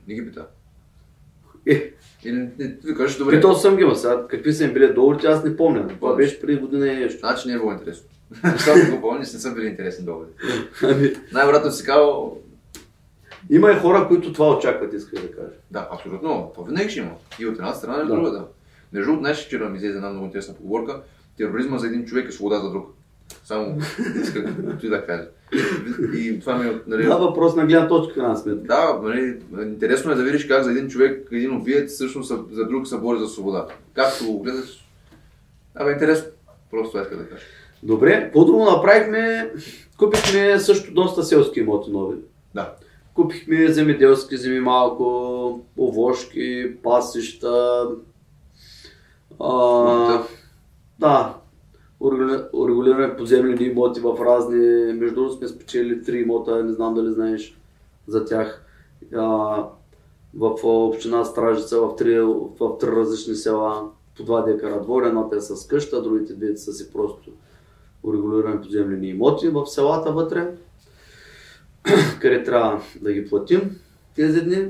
Не 0.08 0.14
ги 0.14 0.26
пита. 0.26 0.46
Е, 1.68 1.94
не, 2.26 2.50
ти 2.78 2.96
кажеш, 2.98 3.18
добре. 3.18 3.36
питал 3.36 3.56
съм 3.56 3.76
ги, 3.78 3.84
ма 3.84 3.96
сега 3.96 4.28
какви 4.30 4.54
са 4.54 4.64
им 4.64 4.74
били 4.74 4.94
доларите, 4.94 5.28
аз 5.28 5.44
не 5.44 5.58
помня. 5.58 5.88
Това 5.88 6.16
беше 6.16 6.42
преди 6.42 6.58
година 6.58 6.88
и 6.88 6.96
нещо. 6.96 7.20
Значи 7.20 7.48
не 7.48 7.54
е 7.54 7.58
било 7.58 7.72
интересно. 7.72 8.08
Защото 8.54 8.96
го 8.96 9.02
помня, 9.02 9.20
не 9.20 9.26
са 9.26 9.54
били 9.54 9.68
интересни 9.68 10.06
доводи. 10.06 10.32
Ами, 10.84 11.12
Най-вероятно 11.34 11.72
си 11.72 11.86
казал, 11.86 12.38
има 13.50 13.72
и 13.72 13.76
хора, 13.76 14.08
които 14.08 14.34
това 14.34 14.50
очакват, 14.50 14.94
исках 14.94 15.22
да 15.22 15.32
кажа. 15.32 15.50
да, 15.72 15.88
абсолютно, 15.92 16.52
това 16.56 16.68
винаги 16.68 16.90
ще 16.90 17.00
има. 17.00 17.12
И 17.40 17.46
от 17.46 17.56
една 17.56 17.74
страна, 17.74 17.98
и 17.98 18.02
от 18.02 18.08
Да. 18.08 18.16
друга, 18.16 18.32
да. 18.32 18.46
Между 18.94 19.06
другото, 19.06 19.24
знаеш, 19.24 19.46
вчера 19.46 19.70
ми 19.70 19.78
излезе 19.78 19.96
една 19.96 20.10
много 20.10 20.26
интересна 20.26 20.54
поговорка. 20.54 21.02
Тероризма 21.38 21.78
за 21.78 21.88
един 21.88 22.06
човек 22.06 22.30
е 22.30 22.32
свобода 22.32 22.60
за 22.60 22.70
друг. 22.72 22.90
Само 23.44 23.78
исках 24.22 24.46
ти 24.80 24.90
да 24.90 25.06
кажа. 25.06 25.28
И 26.18 26.40
това 26.40 26.58
ми, 26.58 26.70
е, 26.70 26.80
нали, 26.88 27.04
Това 27.04 27.16
въпрос 27.18 27.56
на 27.56 27.66
гледна 27.66 27.88
точка, 27.88 28.14
крайна 28.14 28.38
сметка. 28.38 28.64
Да, 28.64 29.00
нали, 29.04 29.38
интересно 29.64 30.12
е 30.12 30.16
да 30.16 30.24
видиш 30.24 30.46
как 30.48 30.64
за 30.64 30.72
един 30.72 30.90
човек, 30.90 31.28
един 31.32 31.56
убиец, 31.56 31.94
всъщност 31.94 32.32
за 32.52 32.66
друг 32.66 32.88
се 32.88 32.98
бори 32.98 33.20
за 33.20 33.28
свобода. 33.28 33.68
Както 33.94 34.26
го 34.26 34.40
гледаш, 34.40 34.86
да, 35.78 35.86
бе, 35.86 35.92
интересно. 35.92 36.32
Просто 36.72 36.90
това 36.92 37.02
иска 37.02 37.18
да 37.18 37.30
кажа. 37.30 37.44
Добре, 37.84 38.24
какво 38.24 38.46
друго 38.46 38.66
направихме? 38.66 39.52
Купихме 39.98 40.60
също 40.60 40.94
доста 40.94 41.24
селски 41.24 41.60
имоти 41.60 41.92
нови. 41.92 42.16
Да. 42.56 42.74
Купихме 43.14 43.68
земеделски 43.68 44.38
земи 44.38 44.60
малко, 44.60 45.66
овошки, 45.78 46.72
пасища. 46.84 47.88
А, 49.40 49.54
Да. 50.08 50.24
да, 51.00 51.36
поземлени 53.22 53.66
имоти 53.66 54.00
в 54.00 54.26
разни. 54.26 54.94
Между 54.94 55.16
другото 55.16 55.38
сме 55.38 55.48
спечели 55.48 56.04
три 56.04 56.18
имота, 56.20 56.64
не 56.64 56.74
знам 56.74 56.94
дали 56.94 57.14
знаеш 57.14 57.58
за 58.08 58.26
тях. 58.26 58.66
А, 59.16 59.26
в 60.34 60.64
община 60.64 61.26
Стражица, 61.26 61.82
в 61.82 61.96
три, 61.96 62.20
в 62.20 62.78
три 62.80 62.88
различни 62.88 63.36
села, 63.36 63.90
по 64.18 64.24
два 64.24 64.42
декара 64.42 64.82
двор, 64.82 65.04
едната 65.04 65.36
е 65.36 65.42
с 65.42 65.68
къща, 65.68 66.02
другите 66.02 66.34
две 66.34 66.58
са 66.58 66.74
си 66.74 66.92
просто 66.92 67.32
урегулираме 68.04 68.62
поземлени 68.62 69.08
имоти 69.08 69.50
в 69.50 69.66
селата 69.66 70.12
вътре, 70.12 70.52
къде 72.22 72.44
трябва 72.44 72.82
да 73.02 73.14
ги 73.14 73.30
платим 73.30 73.80
тези 74.16 74.42
дни. 74.42 74.68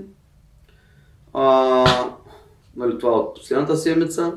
А, 1.34 1.86
нали, 2.76 2.98
това 2.98 3.12
от 3.12 3.36
последната 3.36 3.78
седмица. 3.78 4.34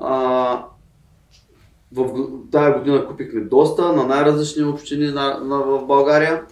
А, 0.00 0.64
в 1.94 2.28
тая 2.50 2.78
година 2.78 3.06
купихме 3.06 3.40
доста 3.40 3.92
на 3.92 4.06
най-различни 4.06 4.64
общини 4.64 5.06
на, 5.06 5.38
на, 5.38 5.58
в 5.58 5.86
България 5.86 6.42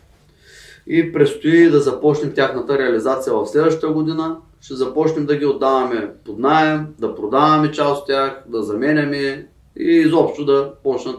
и 0.87 1.13
предстои 1.13 1.71
да 1.71 1.81
започнем 1.81 2.33
тяхната 2.35 2.79
реализация 2.79 3.35
в 3.35 3.47
следващата 3.47 3.93
година. 3.93 4.37
Ще 4.61 4.75
започнем 4.75 5.27
да 5.27 5.37
ги 5.37 5.47
отдаваме 5.47 6.11
под 6.25 6.39
найем, 6.39 6.87
да 6.99 7.15
продаваме 7.15 7.73
част 7.73 8.01
от 8.01 8.07
тях, 8.07 8.45
да 8.49 8.63
заменяме 8.63 9.49
и 9.79 9.91
изобщо 9.91 10.45
да 10.45 10.75
почнат 10.83 11.17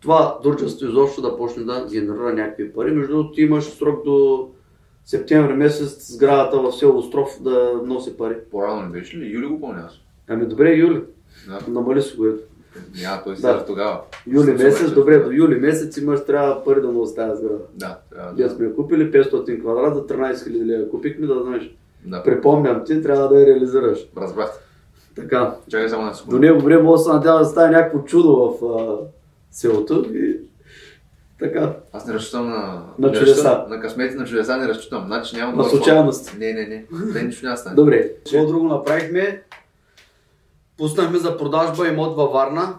това 0.00 0.38
дружество 0.42 0.86
изобщо 0.86 1.22
да 1.22 1.36
почне 1.36 1.64
да 1.64 1.86
генерира 1.92 2.32
някакви 2.32 2.72
пари. 2.72 2.90
Между 2.90 3.12
другото 3.12 3.34
ти 3.34 3.42
имаш 3.42 3.64
срок 3.64 4.04
до 4.04 4.48
септември 5.04 5.52
месец 5.54 6.12
сградата 6.12 6.60
в 6.60 6.72
село 6.72 6.98
Остров 6.98 7.42
да 7.42 7.80
носи 7.84 8.16
пари. 8.16 8.36
По-рано 8.50 8.82
не 8.82 8.88
беше 8.88 9.16
ли? 9.16 9.32
Юли 9.32 9.46
го 9.46 9.60
помня. 9.60 9.90
Ами 10.28 10.46
добре, 10.46 10.74
юли. 10.74 11.02
Да. 11.48 11.72
Намали 11.72 12.02
си 12.02 12.16
го. 12.16 12.26
ето. 12.26 12.42
Няма, 13.02 13.22
той 13.24 13.36
си 13.36 13.42
Да. 13.42 13.52
да. 13.54 13.64
тогава. 13.64 14.00
Юли 14.26 14.52
месец, 14.52 14.92
добре, 14.92 15.18
до 15.18 15.30
юли 15.30 15.54
месец 15.54 15.96
имаш 15.96 16.24
трябва 16.24 16.64
пари 16.64 16.80
да 16.80 16.88
му 16.88 17.00
оставя 17.00 17.36
сграда. 17.36 17.58
Да, 17.74 17.98
трябва 18.10 18.32
Ние 18.32 18.44
да. 18.44 18.50
сме 18.50 18.64
я 18.66 18.74
купили 18.74 19.12
500 19.12 19.60
квадрат 19.60 19.94
за 19.94 20.06
13 20.06 20.34
000 20.34 20.64
лева. 20.66 20.90
Купихме 20.90 21.26
да 21.26 21.42
знаеш. 21.42 21.74
да. 22.04 22.22
Припомням 22.22 22.82
ти, 22.86 23.02
трябва 23.02 23.28
да 23.28 23.40
я 23.40 23.46
реализираш. 23.46 23.98
Разбрах. 24.16 24.50
Така. 25.16 25.54
Чакай 25.68 25.88
само 25.88 26.02
на 26.02 26.10
До 26.10 26.16
секунда. 26.16 26.38
него 26.40 26.60
време 26.60 26.82
може 26.82 26.98
да 26.98 27.04
се 27.04 27.12
надява 27.12 27.38
да 27.38 27.44
стане 27.44 27.76
някакво 27.76 27.98
чудо 27.98 28.36
в 28.60 28.64
а, 28.78 28.96
селото 29.50 30.06
и 30.14 30.36
така. 31.38 31.72
Аз 31.92 32.06
не 32.06 32.14
разчитам 32.14 32.48
на... 32.48 32.82
На 32.98 33.12
чудеса. 33.12 33.64
На 33.68 33.80
късмети 33.80 34.14
на 34.14 34.24
чудеса 34.24 34.56
не 34.56 34.68
разчитам. 34.68 35.04
Значи 35.06 35.36
няма 35.36 35.56
На 35.56 35.62
да 35.62 35.68
случайности. 35.68 36.38
Не, 36.38 36.52
не, 36.52 36.66
не. 36.66 36.84
Те 37.12 37.22
нищо 37.22 37.44
няма 37.46 37.54
да 37.54 37.60
стане. 37.60 37.76
Добре, 37.76 38.08
какво 38.08 38.46
друго 38.46 38.66
направихме? 38.68 39.42
Пуснахме 40.80 41.18
за 41.18 41.36
продажба 41.36 41.88
имот 41.88 42.16
във 42.16 42.32
Варна. 42.32 42.78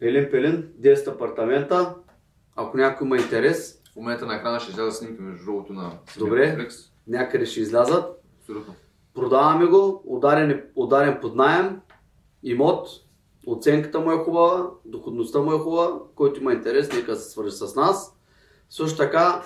Елин 0.00 0.28
Пелин, 0.30 0.68
10 0.80 1.08
апартамента. 1.08 1.94
Ако 2.56 2.76
някой 2.76 3.06
има 3.06 3.16
интерес, 3.16 3.82
В 3.92 3.96
момента 3.96 4.26
на 4.26 4.34
екрана 4.34 4.60
ще 4.60 4.70
изляза 4.70 4.92
снимки 4.92 5.22
между 5.22 5.44
другото 5.44 5.72
на 5.72 5.90
Добре. 6.18 6.48
комплекс. 6.48 6.74
някъде 7.06 7.46
ще 7.46 7.60
излязат. 7.60 8.04
Абсолютно. 8.40 8.74
Продаваме 9.14 9.66
го, 9.66 10.02
ударен, 10.06 10.50
е- 10.50 10.64
ударен 10.76 11.18
под 11.20 11.34
найем, 11.36 11.80
имот, 12.42 12.88
оценката 13.46 14.00
му 14.00 14.12
е 14.12 14.16
хубава, 14.16 14.70
доходността 14.84 15.38
му 15.38 15.52
е 15.52 15.58
хубава, 15.58 15.98
който 16.14 16.40
има 16.40 16.52
интерес, 16.52 16.92
нека 16.92 17.16
се 17.16 17.30
свържи 17.30 17.50
с 17.50 17.74
нас. 17.76 18.16
Също 18.70 18.98
така 18.98 19.42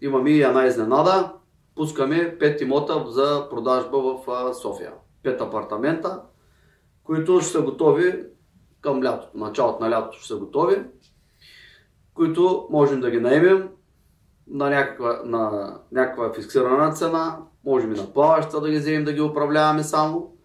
имаме 0.00 0.30
и 0.30 0.42
една 0.42 0.66
изненада, 0.66 1.32
пускаме 1.74 2.38
5 2.38 2.62
имота 2.62 3.04
за 3.06 3.46
продажба 3.50 3.98
в 3.98 4.24
София. 4.54 4.92
5 5.24 5.40
апартамента, 5.40 6.20
които 7.04 7.40
ще 7.40 7.50
са 7.50 7.62
готови 7.62 8.24
към 8.80 9.04
лятото, 9.04 9.38
началото 9.38 9.84
на 9.84 9.90
лятото 9.90 10.18
ще 10.18 10.26
са 10.26 10.36
готови, 10.36 10.82
които 12.14 12.68
можем 12.70 13.00
да 13.00 13.10
ги 13.10 13.20
наемем 13.20 13.68
на 14.46 14.70
някаква, 14.70 15.22
на 15.24 15.74
някаква 15.92 16.32
фиксирана 16.32 16.92
цена, 16.92 17.38
можем 17.64 17.92
и 17.92 17.96
на 17.96 18.12
плаваща 18.12 18.60
да 18.60 18.70
ги 18.70 18.76
вземем 18.76 19.04
да 19.04 19.12
ги 19.12 19.20
управляваме 19.20 19.82
само, 19.82 20.36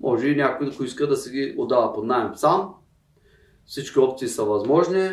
може 0.00 0.28
и 0.28 0.36
някой, 0.36 0.68
ако 0.72 0.84
иска 0.84 1.06
да 1.06 1.16
си 1.16 1.30
ги 1.30 1.54
отдава 1.58 1.92
под 1.92 2.04
найем 2.04 2.34
сам. 2.34 2.74
Всички 3.66 3.98
опции 3.98 4.28
са 4.28 4.44
възможни 4.44 5.10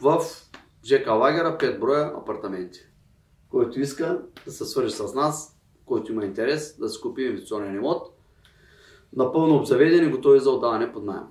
в 0.00 0.20
ЖК 0.84 1.06
Лагера 1.06 1.58
5 1.58 1.78
броя 1.78 2.12
апартаменти. 2.16 2.78
Който 3.50 3.80
иска 3.80 4.22
да 4.44 4.52
се 4.52 4.64
свържи 4.64 4.90
с 4.90 5.14
нас, 5.14 5.58
който 5.86 6.12
има 6.12 6.24
интерес 6.24 6.78
да 6.78 6.88
си 6.88 7.00
купи 7.00 7.22
инвестиционен 7.22 7.74
имот, 7.74 8.15
напълно 9.12 9.56
обзаведен 9.56 10.08
и 10.08 10.10
готови 10.10 10.40
за 10.40 10.50
отдаване 10.50 10.92
под 10.92 11.04
найем. 11.04 11.24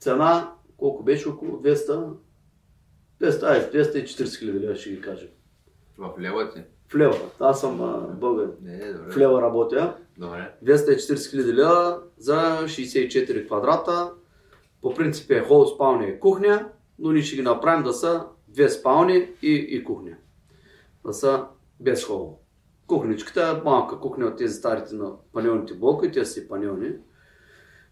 Цена, 0.00 0.52
колко 0.76 1.02
беше? 1.02 1.28
Около 1.28 1.52
200, 1.62 2.12
200, 3.22 3.42
ай, 3.42 3.70
240 3.70 4.38
хиляди 4.38 4.60
лева 4.60 4.76
ще 4.76 4.90
ги 4.90 5.00
кажем. 5.00 5.28
В 5.98 6.14
лева 6.20 6.50
ти. 6.50 6.62
В 6.88 6.94
лева. 6.94 7.16
Аз 7.40 7.60
съм 7.60 7.80
а, 7.80 7.98
българин. 7.98 8.50
Не, 8.62 8.76
не, 8.76 8.92
добре. 8.92 9.12
В 9.12 9.16
лева 9.16 9.42
работя. 9.42 9.96
Добре. 10.18 10.52
240 10.64 11.30
хиляди 11.30 11.52
лева 11.52 12.00
за 12.18 12.34
64 12.64 13.46
квадрата. 13.46 14.12
По 14.82 14.94
принцип 14.94 15.30
е 15.30 15.40
хол, 15.40 15.66
спалня 15.66 16.06
и 16.06 16.20
кухня, 16.20 16.68
но 16.98 17.12
ние 17.12 17.22
ще 17.22 17.36
ги 17.36 17.42
направим 17.42 17.84
да 17.84 17.92
са 17.92 18.26
две 18.48 18.68
спални 18.68 19.28
и, 19.42 19.52
и 19.52 19.84
кухня. 19.84 20.16
Да 21.06 21.12
са 21.12 21.46
без 21.80 22.04
хол. 22.04 22.38
Кухничката 22.86 23.58
е 23.58 23.64
малка 23.64 24.00
кухня 24.00 24.26
от 24.26 24.36
тези 24.36 24.54
старите 24.54 24.94
на 24.94 25.12
панелните 25.32 25.74
блокове, 25.74 26.10
те 26.10 26.24
са 26.24 26.40
и 26.40 26.48
панелни, 26.48 26.92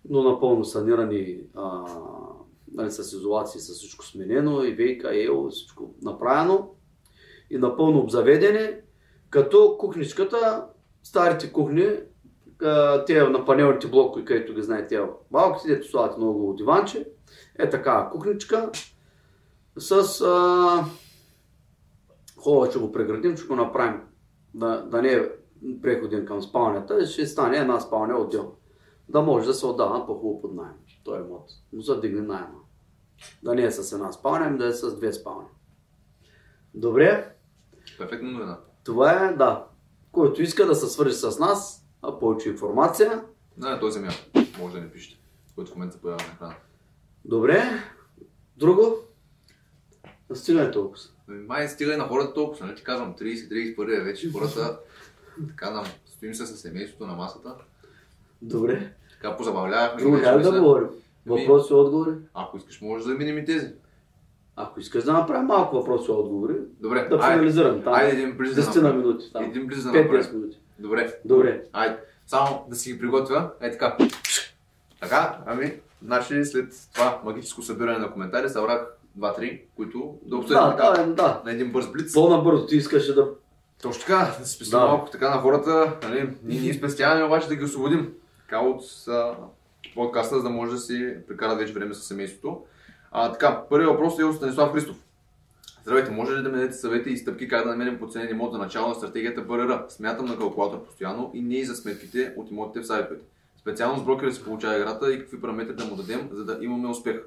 но 0.09 0.23
напълно 0.23 0.65
санирани 0.65 1.41
а, 1.55 1.85
нали, 2.73 2.91
с 2.91 3.12
изолации, 3.12 3.61
с 3.61 3.73
всичко 3.73 4.07
сменено, 4.07 4.65
и 4.65 4.73
ВИК, 4.73 5.05
и 5.12 5.25
ЕО, 5.25 5.51
всичко 5.51 5.95
направено 6.03 6.71
и 7.51 7.59
напълно 7.59 8.01
обзаведени, 8.01 8.69
като 9.31 9.77
кухничката, 9.79 10.66
старите 11.03 11.53
кухни, 11.53 11.87
те 13.07 13.23
на 13.23 13.45
панелните 13.45 13.89
блокове, 13.89 14.25
където 14.25 14.55
ги 14.55 14.62
знаете, 14.62 14.89
те 14.89 15.03
малките, 15.31 15.69
дето 15.69 15.89
слагате 15.89 16.19
много 16.19 16.55
диванче, 16.55 17.07
е 17.59 17.71
такава 17.71 18.11
кухничка 18.11 18.71
с 19.79 20.21
а, 20.21 20.85
хубаво, 22.37 22.73
че 22.73 22.79
го 22.79 22.93
преградим, 22.93 23.37
че 23.37 23.47
го 23.47 23.57
направим 23.57 24.01
да, 24.55 24.82
да 24.82 25.02
не 25.02 25.12
е 25.12 25.28
преходен 25.82 26.26
към 26.26 26.43
спалнята, 26.43 27.06
ще 27.06 27.26
стане 27.26 27.56
една 27.56 27.81
спалня 27.81 28.18
отдел. 28.18 28.55
Да 29.09 29.22
може 29.22 29.47
да 29.47 29.55
се 29.55 29.66
отдава 29.66 30.06
по-хубаво 30.06 30.40
под 30.43 30.55
найем. 30.55 30.74
Той 31.05 31.20
имот. 31.20 31.51
Му 31.72 31.81
задигне 31.81 32.20
найема. 32.20 32.60
Да 33.43 33.55
не 33.55 33.62
е 33.62 33.70
с 33.70 33.93
една 33.93 34.12
спалня, 34.12 34.47
ами 34.47 34.59
да 34.59 34.66
е 34.66 34.72
с 34.72 34.97
две 34.97 35.12
спални. 35.12 35.48
Добре, 36.74 37.35
Перфектно 37.98 38.31
новина. 38.31 38.59
това 38.85 39.24
е, 39.24 39.32
да. 39.32 39.66
Който 40.12 40.43
иска 40.43 40.66
да 40.66 40.74
се 40.74 40.86
свържи 40.86 41.14
с 41.14 41.39
нас, 41.39 41.86
а 42.02 42.18
повече 42.18 42.48
информация, 42.48 43.24
На 43.59 43.81
този 43.81 44.01
място 44.01 44.31
може 44.59 44.74
да 44.74 44.81
ни 44.81 44.90
пишете, 44.90 45.20
който 45.55 45.70
в 45.70 45.74
момента 45.74 45.94
се 45.97 46.01
появява 46.02 46.26
на 46.28 46.32
екрана. 46.35 46.55
Добре. 47.24 47.62
Друго? 48.56 48.94
Стигане 50.35 50.70
толкова. 50.70 51.02
Ами, 51.28 51.39
Май 51.40 51.69
стига 51.69 51.94
и 51.94 51.97
на 51.97 52.05
хората 52.05 52.35
толкова, 52.35 52.66
нали 52.66 52.77
ти 52.77 52.82
казвам, 52.82 53.15
30-31 53.15 53.98
е 53.98 54.02
вече 54.02 54.32
хората, 54.32 54.78
така 55.48 55.70
нам, 55.70 55.85
стоим 56.06 56.35
се 56.35 56.47
с 56.47 56.56
семейството 56.56 57.06
на 57.06 57.12
масата, 57.15 57.55
Добре. 58.43 58.93
така 59.12 59.36
позабавлявахме. 59.36 60.02
Друго 60.02 60.19
как 60.23 60.40
да 60.40 60.61
говорим? 60.61 60.89
Ами- 61.31 61.40
Въпроси 61.40 61.73
и 61.73 61.77
отговори? 61.77 62.11
Ако 62.35 62.56
искаш, 62.56 62.81
можеш 62.81 63.06
да 63.06 63.15
минем 63.15 63.39
и 63.39 63.44
тези. 63.44 63.69
Ако 64.56 64.81
искаш 64.81 65.05
да 65.05 65.12
направим 65.12 65.47
малко 65.47 65.77
въпроси 65.77 66.06
и 66.09 66.15
отговори, 66.15 66.55
Добре, 66.81 67.09
да 67.11 67.19
финализирам 67.20 67.82
там. 67.82 67.93
айде 67.93 68.12
един 68.12 68.36
близ 68.36 68.55
да 68.55 68.62
10 68.62 68.82
на 68.82 68.93
минути. 68.93 69.32
Там. 69.32 69.44
Един 69.44 69.66
близ 69.66 69.82
да 69.82 69.90
5-10 69.90 70.02
направим. 70.02 70.32
минути. 70.32 70.59
Добре, 70.78 71.15
Добре. 71.24 71.65
айде, 71.73 71.97
само 72.27 72.66
да 72.70 72.77
си 72.77 72.93
ги 72.93 72.98
приготвя, 72.98 73.51
е 73.61 73.70
така. 73.70 73.97
Така, 75.01 75.39
ами, 75.47 75.73
значи 76.02 76.44
след 76.44 76.73
това 76.94 77.20
магическо 77.24 77.62
събиране 77.62 77.98
на 77.98 78.12
коментари 78.12 78.48
събрах 78.48 78.86
2-3, 79.19 79.61
които 79.77 80.19
да 80.23 80.36
обсъдим 80.36 80.62
Да, 80.62 80.77
така, 80.77 81.03
да, 81.03 81.15
да. 81.15 81.43
на 81.45 81.53
един 81.53 81.73
бърз 81.73 81.86
блиц. 81.93 82.12
По-набързо 82.15 82.66
ти 82.66 82.77
искаше 82.77 83.15
да... 83.15 83.28
Точно 83.82 84.01
така, 84.01 84.36
да 84.41 84.47
спестим 84.47 84.78
Да. 84.78 84.86
малко 84.86 85.11
така 85.11 85.31
на 85.31 85.41
хората. 85.41 85.93
Нали? 86.03 86.31
Ние, 86.43 86.61
ние 86.61 86.74
спестяваме 86.74 87.24
обаче 87.24 87.49
да 87.49 87.57
ги 87.57 87.65
освободим. 87.65 88.12
Така 88.43 88.61
от 88.61 88.82
а, 89.09 89.35
подкаста, 89.95 90.36
за 90.36 90.43
да 90.43 90.51
може 90.51 90.73
да 90.73 90.78
си 90.78 91.15
прекарат 91.28 91.59
вече 91.59 91.73
време 91.73 91.95
с 91.95 92.03
семейството. 92.03 92.62
А, 93.12 93.32
така, 93.32 93.62
първият 93.70 93.93
въпрос 93.93 94.19
е 94.19 94.24
от 94.24 94.36
Станислав 94.36 94.73
Христов. 94.73 94.97
Здравейте, 95.82 96.11
може 96.11 96.32
ли 96.32 96.43
да 96.43 96.49
ми 96.49 96.55
дадете 96.57 96.74
съвети 96.74 97.11
и 97.11 97.16
стъпки 97.16 97.49
как 97.49 97.65
да 97.65 97.70
намерим 97.70 97.99
подценен 97.99 98.31
имот 98.31 98.53
за 98.53 98.59
начало 98.59 98.89
на 98.89 98.95
стратегията 98.95 99.41
БРР? 99.43 99.85
Смятам 99.89 100.27
на 100.27 100.39
калкулатор 100.39 100.85
постоянно 100.85 101.31
и 101.35 101.43
не 101.43 101.55
и 101.55 101.65
за 101.65 101.74
сметките 101.74 102.35
от 102.36 102.51
имотите 102.51 102.81
в 102.81 102.86
сайтовете. 102.86 103.24
Специално 103.61 103.99
с 103.99 104.05
брокера 104.05 104.32
се 104.32 104.45
получава 104.45 104.77
играта 104.77 105.12
и 105.12 105.19
какви 105.19 105.41
параметри 105.41 105.74
да 105.74 105.85
му 105.85 105.97
дадем, 105.97 106.28
за 106.32 106.45
да 106.45 106.59
имаме 106.61 106.89
успех. 106.89 107.20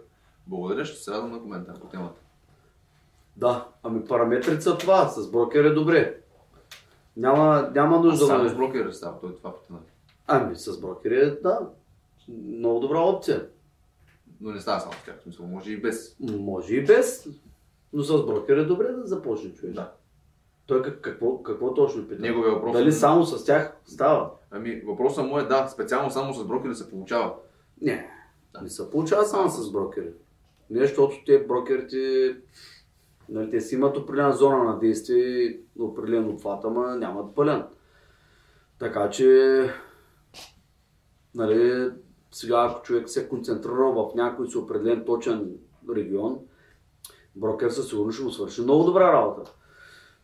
Благодаря, 0.47 0.85
ще 0.85 1.03
се 1.03 1.11
радвам 1.11 1.31
на 1.31 1.41
коментар 1.41 1.79
по 1.79 1.87
темата. 1.87 2.21
Да, 3.37 3.67
ами 3.83 4.05
параметрите 4.05 4.61
са 4.61 4.77
това, 4.77 5.07
с 5.07 5.31
брокер 5.31 5.63
е 5.63 5.69
добре. 5.69 6.17
Няма, 7.17 7.71
няма 7.75 7.99
нужда 7.99 8.25
Само 8.25 8.43
да... 8.43 8.49
с 8.49 8.55
брокера 8.55 8.93
става, 8.93 9.19
той 9.19 9.35
това 9.35 9.55
питане. 9.55 9.79
Ами 10.27 10.55
с 10.55 10.79
брокер 10.79 11.11
е, 11.11 11.31
да, 11.31 11.59
много 12.27 12.79
добра 12.79 12.99
опция. 12.99 13.47
Но 14.41 14.51
не 14.51 14.59
става 14.59 14.79
само 14.79 14.93
тях, 15.05 15.19
в 15.19 15.23
смисъл, 15.23 15.45
може 15.45 15.71
и 15.71 15.81
без. 15.81 16.15
Може 16.19 16.75
и 16.75 16.85
без, 16.85 17.27
но 17.93 18.03
с 18.03 18.25
брокер 18.25 18.57
е 18.57 18.65
добре 18.65 18.91
да 18.91 19.07
започне 19.07 19.53
човек. 19.53 19.75
Да. 19.75 19.91
Той 20.65 20.81
как, 20.81 21.01
какво, 21.01 21.43
какво 21.43 21.73
точно 21.73 22.07
пита? 22.07 22.21
Неговия 22.21 22.53
въпрос 22.53 22.73
Дали 22.73 22.89
е- 22.89 22.91
само 22.91 23.25
с 23.25 23.45
тях 23.45 23.77
става? 23.85 24.31
Ами, 24.51 24.81
въпросът 24.85 25.25
му 25.25 25.39
е 25.39 25.43
да, 25.43 25.67
специално 25.67 26.11
само 26.11 26.33
с 26.33 26.43
брокери 26.43 26.75
се 26.75 26.89
получава. 26.89 27.33
Не, 27.81 28.11
не 28.61 28.69
се 28.69 28.91
получава 28.91 29.25
само 29.25 29.49
с 29.49 29.71
брокери. 29.71 30.09
Не, 30.69 30.79
защото 30.79 31.15
те 31.25 31.45
брокерите, 31.47 32.35
нали, 33.29 33.49
те 33.49 33.61
си 33.61 33.75
имат 33.75 33.97
определена 33.97 34.33
зона 34.33 34.63
на 34.63 34.79
действие, 34.79 35.59
определен 35.79 36.29
обхват, 36.29 36.65
ама 36.65 36.95
нямат 36.95 37.35
пълен. 37.35 37.63
Така 38.79 39.09
че, 39.09 39.63
нали, 41.35 41.89
сега 42.31 42.67
ако 42.69 42.81
човек 42.81 43.09
се 43.09 43.21
е 43.21 43.27
концентрирал 43.27 43.93
в 43.93 44.15
някой 44.15 44.47
си 44.47 44.57
определен 44.57 45.05
точен 45.05 45.51
регион, 45.95 46.39
брокер 47.35 47.69
със 47.69 47.89
сигурност 47.89 48.15
ще 48.15 48.23
му 48.25 48.31
свърши 48.31 48.61
много 48.61 48.83
добра 48.83 49.13
работа. 49.13 49.53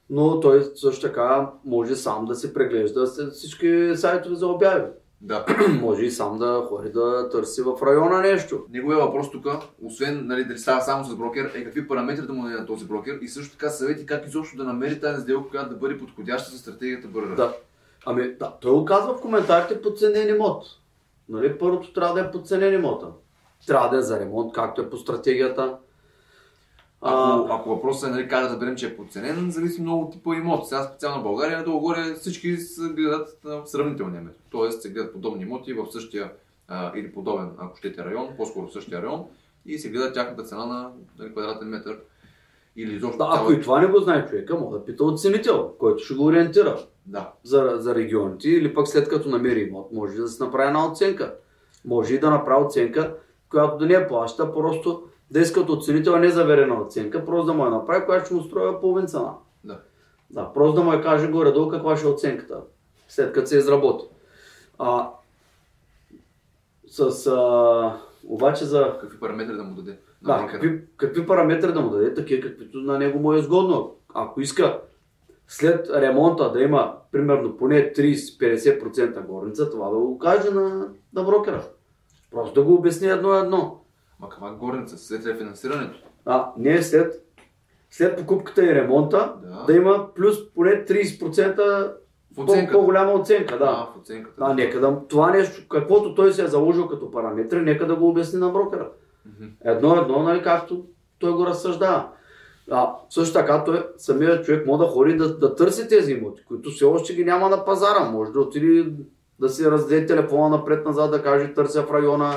Но 0.09 0.39
той 0.39 0.63
също 0.75 1.07
така 1.07 1.51
може 1.65 1.95
сам 1.95 2.25
да 2.25 2.35
се 2.35 2.53
преглежда 2.53 3.07
с 3.07 3.31
всички 3.31 3.91
сайтове 3.95 4.35
за 4.35 4.47
обяви. 4.47 4.91
Да. 5.23 5.45
може 5.81 6.05
и 6.05 6.11
сам 6.11 6.37
да 6.37 6.65
ходи 6.69 6.89
да 6.89 7.29
търси 7.29 7.61
в 7.61 7.85
района 7.85 8.21
нещо. 8.21 8.65
Неговия 8.69 8.99
въпрос 8.99 9.31
тук, 9.31 9.47
освен 9.81 10.27
нали, 10.27 10.45
дали 10.45 10.57
става 10.57 10.81
само 10.81 11.03
с 11.03 11.15
брокер, 11.15 11.51
е 11.55 11.63
какви 11.63 11.87
параметри 11.87 12.25
да 12.25 12.33
му 12.33 12.43
даде 12.43 12.55
на 12.55 12.65
този 12.65 12.85
брокер 12.85 13.19
и 13.21 13.27
също 13.27 13.57
така 13.57 13.69
съвети 13.69 14.05
как 14.05 14.27
изобщо 14.27 14.57
да 14.57 14.63
намери 14.63 14.99
тази 14.99 15.21
сделка, 15.21 15.49
която 15.49 15.69
да 15.69 15.75
бъде 15.75 15.97
подходяща 15.97 16.51
за 16.51 16.57
стратегията 16.57 17.07
БРР. 17.07 17.35
Да. 17.35 17.53
Ами, 18.05 18.33
да, 18.39 18.53
той 18.61 18.71
го 18.71 18.85
казва 18.85 19.13
в 19.13 19.21
коментарите 19.21 19.81
подценен 19.81 20.35
имот. 20.35 20.65
Нали, 21.29 21.57
първото 21.57 21.93
трябва 21.93 22.13
да 22.13 22.21
е 22.21 22.31
подценен 22.31 22.73
имота. 22.73 23.07
Трябва 23.67 23.89
да 23.89 23.97
е 23.97 24.01
за 24.01 24.19
ремонт, 24.19 24.53
както 24.53 24.81
е 24.81 24.89
по 24.89 24.97
стратегията. 24.97 25.77
Ако, 27.05 27.53
ако 27.53 27.69
въпросът 27.69 28.09
е 28.09 28.11
нали, 28.11 28.27
как 28.27 28.43
да 28.43 28.49
разберем, 28.49 28.75
че 28.75 28.87
е 28.87 28.97
подценен, 28.97 29.51
зависи 29.51 29.81
много 29.81 30.03
от 30.03 30.11
типа 30.11 30.35
имот. 30.35 30.67
Сега 30.67 30.83
специално 30.83 31.21
в 31.21 31.23
България, 31.23 31.63
долу-горе 31.63 32.13
всички 32.13 32.57
се 32.57 32.89
гледат 32.89 33.39
на 33.43 33.61
сравнителния 33.65 34.21
метод. 34.21 34.43
Тоест 34.49 34.81
се 34.81 34.89
гледат 34.89 35.13
подобни 35.13 35.43
имоти 35.43 35.73
в 35.73 35.85
същия 35.91 36.31
а, 36.67 36.91
или 36.95 37.13
подобен, 37.13 37.49
ако 37.57 37.77
щете 37.77 38.05
район, 38.05 38.27
по-скоро 38.37 38.67
в 38.67 38.73
същия 38.73 39.01
район 39.01 39.25
и 39.65 39.79
се 39.79 39.89
гледа 39.89 40.13
тяхната 40.13 40.43
цена 40.43 40.65
на 40.65 40.91
нали, 41.19 41.31
квадратен 41.31 41.67
метър. 41.67 41.99
Или 42.75 42.95
изобщо 42.95 43.17
да, 43.17 43.29
ако 43.31 43.51
и 43.51 43.61
това 43.61 43.81
не 43.81 43.87
го 43.87 43.99
знае 43.99 44.25
човека, 44.25 44.55
може 44.55 44.79
да 44.79 44.85
пита 44.85 45.03
оценител, 45.03 45.73
който 45.79 46.03
ще 46.03 46.13
го 46.13 46.25
ориентира 46.25 46.79
Да, 47.05 47.31
за, 47.43 47.73
за 47.77 47.95
регионите 47.95 48.49
или 48.49 48.73
пък 48.73 48.87
след 48.87 49.09
като 49.09 49.29
намери 49.29 49.59
имот, 49.59 49.91
може 49.93 50.15
да 50.15 50.27
се 50.27 50.43
направи 50.43 50.67
една 50.67 50.87
оценка. 50.87 51.35
Може 51.85 52.15
и 52.15 52.19
да 52.19 52.29
направи 52.29 52.65
оценка, 52.65 53.15
която 53.49 53.77
да 53.77 53.85
не 53.85 53.93
я 53.93 54.07
плаща, 54.07 54.53
просто 54.53 55.03
да 55.31 55.39
иска 55.39 55.59
от 55.59 55.69
оценител 55.69 56.17
незаверена 56.17 56.81
оценка, 56.81 57.25
просто 57.25 57.45
да 57.45 57.53
му 57.53 57.63
я 57.65 57.69
направи, 57.71 58.05
която 58.05 58.25
ще 58.25 58.33
му 58.33 58.43
струва 58.43 58.81
половин 58.81 59.07
цена. 59.07 59.33
да. 59.63 59.79
Да, 60.29 60.53
просто 60.53 60.75
да 60.75 60.83
му 60.83 60.93
я 60.93 61.01
каже 61.01 61.27
горе-долу 61.27 61.69
каква 61.69 61.97
ще 61.97 62.07
е 62.07 62.09
оценката, 62.09 62.57
след 63.07 63.33
като 63.33 63.47
се 63.47 63.57
изработи. 63.57 64.05
А, 64.79 65.09
с, 66.87 67.27
а, 67.27 67.97
обаче 68.27 68.65
за 68.65 68.97
Какви 69.01 69.19
параметри 69.19 69.55
да 69.55 69.63
му 69.63 69.75
даде? 69.75 69.97
да, 70.21 70.37
брокера? 70.37 70.51
какви, 70.51 70.81
какви 70.97 71.27
параметри 71.27 71.73
да 71.73 71.81
му 71.81 71.89
даде, 71.89 72.13
такива 72.13 72.41
каквито 72.49 72.77
на 72.77 72.97
него 72.97 73.19
му 73.19 73.33
е 73.33 73.39
изгодно. 73.39 73.95
Ако 74.13 74.41
иска 74.41 74.79
след 75.47 75.89
ремонта 75.89 76.51
да 76.51 76.61
има 76.61 76.95
примерно 77.11 77.57
поне 77.57 77.93
30-50% 77.93 79.25
горница, 79.25 79.69
това 79.69 79.89
да 79.89 79.95
го 79.97 80.19
каже 80.19 80.49
на, 80.49 80.87
на 81.13 81.23
брокера. 81.23 81.63
Просто 82.31 82.53
да 82.53 82.63
го 82.63 82.73
обясни 82.73 83.07
едно-едно. 83.07 83.82
Ма 84.19 84.29
каква 84.29 84.51
горница? 84.51 84.97
След 84.97 85.25
рефинансирането? 85.25 85.99
А, 86.25 86.51
не 86.57 86.73
е 86.73 86.81
след, 86.81 87.25
след 87.91 88.17
покупката 88.17 88.63
и 88.65 88.75
ремонта 88.75 89.33
Да. 89.43 89.63
да, 89.67 89.73
има 89.73 90.13
плюс 90.15 90.53
поне 90.53 90.85
30% 90.85 91.55
В 91.57 92.35
по, 92.35 92.41
оценката. 92.41 92.77
по-голяма 92.77 93.11
оценка. 93.11 93.57
Да. 93.57 93.65
А, 93.65 93.93
в 93.93 94.01
оценката. 94.01 94.45
Да, 94.45 94.53
нека 94.53 94.79
да, 94.79 94.99
това 95.07 95.31
нещо, 95.31 95.61
каквото 95.69 96.15
той 96.15 96.33
се 96.33 96.43
е 96.43 96.47
заложил 96.47 96.87
като 96.87 97.11
параметри, 97.11 97.61
нека 97.61 97.87
да 97.87 97.95
го 97.95 98.09
обясни 98.09 98.39
на 98.39 98.49
брокера. 98.49 98.89
Едно 99.65 99.95
едно, 100.01 100.23
нали, 100.23 100.43
както 100.43 100.85
той 101.19 101.31
го 101.31 101.45
разсъждава. 101.45 102.07
А, 102.71 102.95
също 103.09 103.33
така, 103.33 103.63
той, 103.63 103.87
самият 103.97 104.45
човек 104.45 104.67
може 104.67 104.79
да 104.79 104.85
ходи 104.87 105.15
да, 105.15 105.37
да 105.37 105.55
търси 105.55 105.87
тези 105.87 106.11
имоти, 106.13 106.43
които 106.45 106.69
все 106.69 106.85
още 106.85 107.13
ги 107.13 107.25
няма 107.25 107.49
на 107.49 107.65
пазара. 107.65 108.09
Може 108.11 108.31
да 108.31 108.39
отиде 108.39 108.91
да 109.39 109.49
си 109.49 109.71
раздаде 109.71 110.05
телефона 110.05 110.49
напред-назад, 110.57 111.11
да 111.11 111.23
каже 111.23 111.53
търся 111.53 111.83
в 111.83 111.91
района 111.93 112.33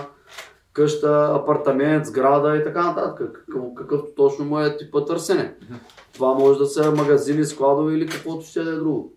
къща, 0.76 1.30
апартамент, 1.34 2.06
сграда 2.06 2.56
и 2.56 2.64
така 2.64 2.86
нататък. 2.86 3.44
Какъв, 3.46 3.62
какъвто 3.76 4.10
точно 4.16 4.44
му 4.44 4.60
е 4.60 4.76
типа 4.76 5.04
търсене. 5.04 5.56
Това 6.14 6.34
може 6.34 6.58
да 6.58 6.66
са 6.66 6.90
магазини, 6.90 7.44
складове 7.44 7.94
или 7.94 8.06
каквото 8.06 8.46
ще 8.46 8.62
да 8.62 8.70
е 8.70 8.74
друго. 8.76 9.14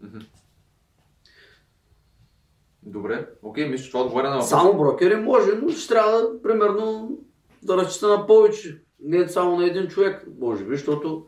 Добре, 2.84 3.30
окей, 3.44 3.70
мисля, 3.70 3.84
че 3.84 3.92
това 3.92 4.04
отговаря 4.04 4.30
на 4.30 4.36
въпроса. 4.36 4.50
Само 4.50 4.78
брокери 4.78 5.16
може, 5.16 5.52
но 5.62 5.70
ще 5.70 5.94
трябва 5.94 6.12
да, 6.12 6.42
примерно, 6.42 7.18
да 7.64 7.78
разчита 7.78 8.08
на 8.08 8.28
повече. 8.28 8.82
Не 9.00 9.28
само 9.28 9.58
на 9.58 9.66
един 9.66 9.88
човек, 9.88 10.28
може 10.40 10.64
би, 10.64 10.76
защото 10.76 11.26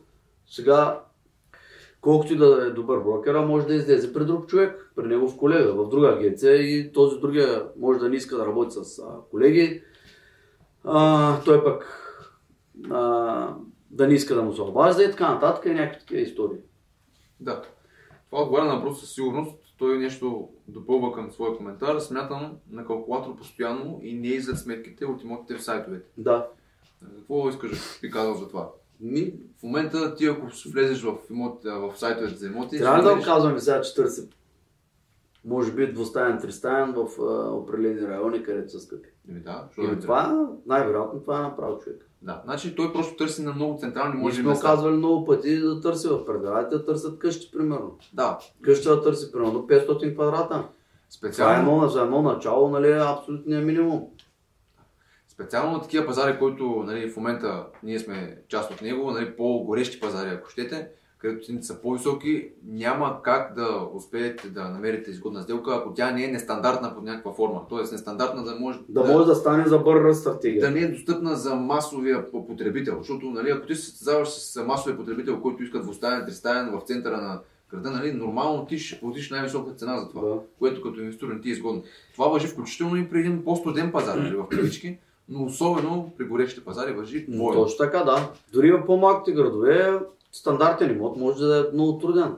сега, 0.48 1.04
колкото 2.02 2.34
и 2.34 2.38
да 2.38 2.66
е 2.68 2.70
добър 2.70 3.00
брокера, 3.00 3.42
може 3.42 3.68
да 3.68 3.74
излезе 3.74 4.14
при 4.14 4.26
друг 4.26 4.48
човек, 4.48 4.92
при 4.96 5.08
негов 5.08 5.38
колега, 5.38 5.74
в 5.74 5.90
друга 5.90 6.08
агенция 6.08 6.56
и 6.56 6.92
този 6.92 7.20
другия 7.20 7.66
може 7.80 8.00
да 8.00 8.10
не 8.10 8.16
иска 8.16 8.38
да 8.38 8.46
работи 8.46 8.76
с 8.82 9.02
колеги. 9.32 9.84
А, 10.84 11.42
той 11.42 11.64
пък 11.64 11.86
а, 12.92 13.56
да 13.92 14.08
не 14.08 14.14
иска 14.14 14.36
да 14.36 14.42
му 14.42 14.54
се 14.54 14.62
обажда 14.62 15.04
и 15.04 15.12
така 15.12 15.34
нататък 15.34 15.66
и 15.66 15.74
някакви 15.74 16.00
такива 16.00 16.22
истории. 16.22 16.58
Да. 17.40 17.62
Това 18.30 18.42
отговаря 18.42 18.66
на 18.66 18.76
въпроса 18.76 19.06
със 19.06 19.14
сигурност. 19.16 19.58
Той 19.78 19.98
нещо 19.98 20.50
допълва 20.68 21.14
към 21.14 21.32
своя 21.32 21.58
коментар. 21.58 22.00
Смятам 22.00 22.58
на 22.72 22.86
калкулатор 22.86 23.36
постоянно 23.36 24.00
и 24.04 24.14
не 24.14 24.28
излед 24.28 24.58
сметките 24.58 25.06
от 25.06 25.24
имотите 25.24 25.56
в 25.56 25.64
сайтовете. 25.64 26.06
Да. 26.18 26.48
Какво 27.16 27.50
искаш 27.50 27.72
да 27.72 27.78
би 28.02 28.12
казал 28.12 28.34
за 28.34 28.48
това? 28.48 28.72
Ми, 29.00 29.34
В 29.60 29.64
момента 29.64 30.16
ти 30.16 30.26
ако 30.26 30.42
влезеш 30.72 31.02
в, 31.02 31.16
имот, 31.30 31.64
в 31.64 31.94
сайтовете 31.96 32.36
за 32.36 32.48
имоти, 32.48 32.78
Трябва 32.78 33.04
да 33.04 33.10
намериш- 33.10 33.26
казваме 33.26 33.60
сега, 33.60 33.82
че 33.82 33.96
търси 33.96 34.22
може 35.46 35.72
би 35.72 35.94
двустаен, 35.94 36.40
тристаен 36.42 36.94
в 36.94 37.08
а, 37.20 37.52
определени 37.54 38.08
райони, 38.08 38.44
където 38.44 38.72
са 38.72 38.80
скъпи. 38.80 39.10
Да, 39.28 39.68
И 39.78 39.88
не 39.88 40.00
това, 40.00 40.48
най-вероятно, 40.66 41.20
това 41.20 41.40
е 41.40 41.42
направил 41.42 41.78
човек. 41.80 42.08
Да, 42.22 42.42
значи 42.46 42.76
той 42.76 42.94
просто 42.94 43.16
търси 43.16 43.44
на 43.44 43.54
много 43.54 43.80
централни 43.80 44.14
Ние 44.14 44.24
може 44.24 44.36
би 44.36 44.42
сме 44.42 44.50
места. 44.50 44.68
казвали 44.68 44.96
много 44.96 45.26
пъти 45.26 45.60
да 45.60 45.82
търси 45.82 46.08
в 46.08 46.26
предавателите, 46.26 46.78
да 46.78 46.86
търсят 46.86 47.20
къщи, 47.20 47.52
примерно. 47.52 47.98
Да, 48.14 48.40
Къща 48.62 48.96
да 48.96 49.02
търси, 49.02 49.32
примерно, 49.32 49.68
500 49.68 50.14
квадрата. 50.14 50.48
Това 50.48 50.60
е 50.60 50.70
специално, 51.10 51.76
едно, 51.76 51.88
за 51.88 52.02
едно 52.02 52.22
начало, 52.22 52.70
нали, 52.70 52.92
е 52.92 53.00
абсолютният 53.00 53.66
минимум. 53.66 54.08
Специално 55.28 55.72
на 55.74 55.82
такива 55.82 56.06
пазари, 56.06 56.40
които 56.40 56.84
нали, 56.86 57.10
в 57.10 57.18
момента 57.18 57.66
ние 57.84 58.00
сме 58.00 58.38
част 58.48 58.72
от 58.72 58.82
него, 58.82 59.12
нали, 59.12 59.36
по-горещи 59.36 60.00
пазари, 60.00 60.30
ако 60.30 60.50
щете, 60.50 60.90
където 61.22 61.46
цените 61.46 61.66
са 61.66 61.82
по-високи, 61.82 62.50
няма 62.66 63.20
как 63.24 63.56
да 63.56 63.88
успеете 63.94 64.50
да 64.50 64.64
намерите 64.64 65.12
изгодна 65.12 65.42
сделка, 65.42 65.76
ако 65.76 65.94
тя 65.94 66.12
не 66.12 66.24
е 66.24 66.32
нестандартна 66.32 66.96
под 66.96 67.04
някаква 67.04 67.34
форма. 67.34 67.62
Тоест 67.70 67.92
нестандартна 67.92 68.44
да 68.44 68.56
може 68.56 68.80
Да, 68.90 69.04
може 69.04 69.26
да 69.26 69.36
стане 69.36 69.68
за 69.68 69.80
бърза 69.80 70.14
стратегия. 70.14 70.62
да 70.62 70.72
не 70.72 70.80
е 70.80 70.88
достъпна 70.88 71.36
за 71.36 71.56
масовия 71.56 72.32
по- 72.32 72.48
потребител. 72.48 72.96
Защото 72.98 73.26
нали, 73.26 73.50
ако 73.50 73.68
ти 73.68 73.76
се 73.76 73.82
състезаваш 73.82 74.28
с 74.30 74.64
масовия 74.64 74.98
потребител, 74.98 75.42
който 75.42 75.64
иска 75.64 75.82
двустаен, 75.82 76.26
тристаен 76.26 76.70
в 76.70 76.82
центъра 76.82 77.18
на 77.18 77.40
града, 77.72 77.92
нали, 77.92 78.12
нормално 78.14 78.66
ти 78.66 78.80
ще 78.80 79.00
платиш 79.00 79.30
най-висока 79.30 79.74
цена 79.74 79.98
за 79.98 80.10
това, 80.10 80.22
Да. 80.22 80.36
което 80.60 80.82
като 80.82 81.00
инвеститор 81.00 81.28
не 81.28 81.42
ти 81.42 81.50
е 81.50 81.52
изгодно. 81.52 81.84
Това 82.14 82.28
въжи 82.28 82.48
включително 82.48 82.98
и 82.98 83.10
при 83.10 83.20
един 83.20 83.44
по-студен 83.44 83.92
пазар, 83.92 84.18
нали, 84.18 84.36
в 84.36 84.48
кавички, 84.48 84.98
но 85.30 85.44
особено 85.44 86.12
при 86.18 86.26
горещите 86.26 86.66
пазари 86.66 86.92
въжи 86.94 87.26
двойно. 87.30 87.64
Точно 87.64 87.78
така, 87.78 88.00
да. 88.00 88.30
Дори 88.54 88.72
в 88.72 88.86
по-малките 88.86 89.32
градове 89.32 90.00
стандартен 90.32 90.92
имот 90.92 91.18
може 91.18 91.46
да 91.46 91.60
е 91.60 91.74
много 91.74 92.00
труден. 92.00 92.36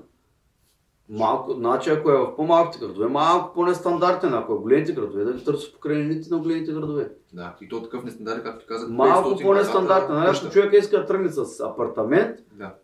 Малко, 1.10 1.53
значи 1.53 1.90
ако 1.90 2.11
е 2.11 2.18
в 2.18 2.36
по-малките 2.36 2.86
градове, 2.86 3.07
малко 3.07 3.53
по-нестандартен, 3.53 4.34
ако 4.34 4.53
е 4.53 4.56
в 4.56 4.61
големите 4.61 4.94
градове, 4.94 5.24
да 5.24 5.34
ги 5.34 5.44
търси 5.44 5.74
покрайнините 5.74 6.30
на 6.32 6.40
големите 6.40 6.74
градове. 6.74 7.11
Да, 7.34 7.56
и 7.61 7.70
то 7.70 7.84
такъв 7.84 8.03
нестандартен, 8.03 8.44
както 8.44 8.65
казах. 8.68 8.90
Малко 8.90 9.30
500 9.30 9.41
по-нестандартен. 9.44 10.15
Нали, 10.15 10.38
ако 10.38 10.53
човек 10.53 10.74
иска 10.74 10.99
да 10.99 11.06
тръгне 11.06 11.30
с 11.30 11.60
апартамент, 11.60 12.40
Да. 12.53 12.76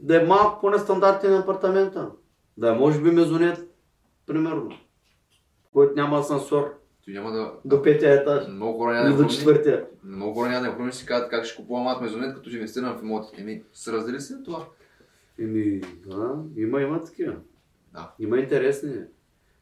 да 0.00 0.22
е 0.22 0.26
малко 0.26 0.60
по-нестандартен 0.60 1.34
апартамента. 1.34 2.10
Да 2.56 2.68
е 2.68 2.72
може 2.78 3.00
би 3.00 3.10
мезонет, 3.10 3.74
примерно, 4.26 4.70
който 5.72 5.94
няма 5.94 6.18
асансьор 6.18 6.74
няма 7.08 7.32
да... 7.32 7.52
до 7.64 7.82
петия 7.82 8.20
етаж. 8.20 8.48
Много 8.48 8.78
хора 8.78 8.94
няма 8.94 9.16
да 9.16 9.22
до 9.22 9.28
четвъртия. 9.28 9.86
Много 10.04 10.34
хора 10.34 10.50
няма 10.50 10.86
да 10.86 10.92
си 10.92 11.06
казват 11.06 11.30
как 11.30 11.44
ще 11.44 11.56
купувам 11.56 11.86
аз 11.86 12.00
мезонет, 12.00 12.34
като 12.34 12.48
ще 12.48 12.56
инвестирам 12.56 12.98
в 12.98 13.02
имоти. 13.02 13.40
Еми, 13.40 13.62
се 13.72 13.92
раздели 13.92 14.20
се 14.20 14.42
това. 14.42 14.66
Еми, 15.38 15.80
да, 16.06 16.34
има, 16.56 16.80
има 16.80 17.04
такива. 17.04 17.36
Да. 17.92 18.12
Има 18.18 18.38
интересни. 18.38 18.92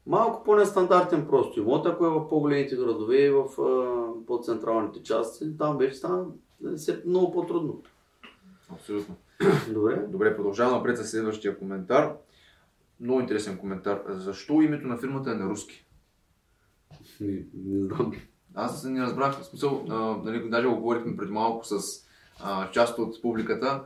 Малко 0.06 0.44
по-нестандартен 0.44 1.26
просто 1.26 1.60
имот, 1.60 1.86
ако 1.86 2.06
е 2.06 2.10
в 2.10 2.28
по-големите 2.28 2.76
градове 2.76 3.16
и 3.16 3.30
в 3.30 3.44
а, 3.62 4.26
по-централните 4.26 5.02
части, 5.02 5.58
там 5.58 5.78
вече 5.78 5.94
става 5.94 6.26
нали, 6.60 6.76
все 6.76 7.02
много 7.06 7.32
по-трудно. 7.32 7.82
Абсолютно. 8.72 9.16
Добре. 9.68 10.04
Добре, 10.08 10.36
продължавам 10.36 10.74
напред 10.74 10.98
с 10.98 11.04
следващия 11.04 11.58
коментар. 11.58 12.12
Много 13.00 13.20
интересен 13.20 13.58
коментар. 13.58 14.02
Защо 14.08 14.62
името 14.62 14.86
на 14.86 14.98
фирмата 14.98 15.30
е 15.30 15.34
на 15.34 15.50
руски? 15.50 15.86
Не, 17.20 17.44
не 17.54 17.86
знам. 17.86 18.12
Аз 18.54 18.84
не 18.84 19.02
разбрах, 19.02 19.40
в 19.40 19.44
смисъл, 19.44 19.84
а, 19.90 19.94
нали, 20.24 20.50
даже 20.50 20.68
го 20.68 20.76
говорихме 20.76 21.16
преди 21.16 21.32
малко 21.32 21.66
с 21.66 21.80
а, 22.42 22.70
част 22.70 22.98
от 22.98 23.22
публиката, 23.22 23.82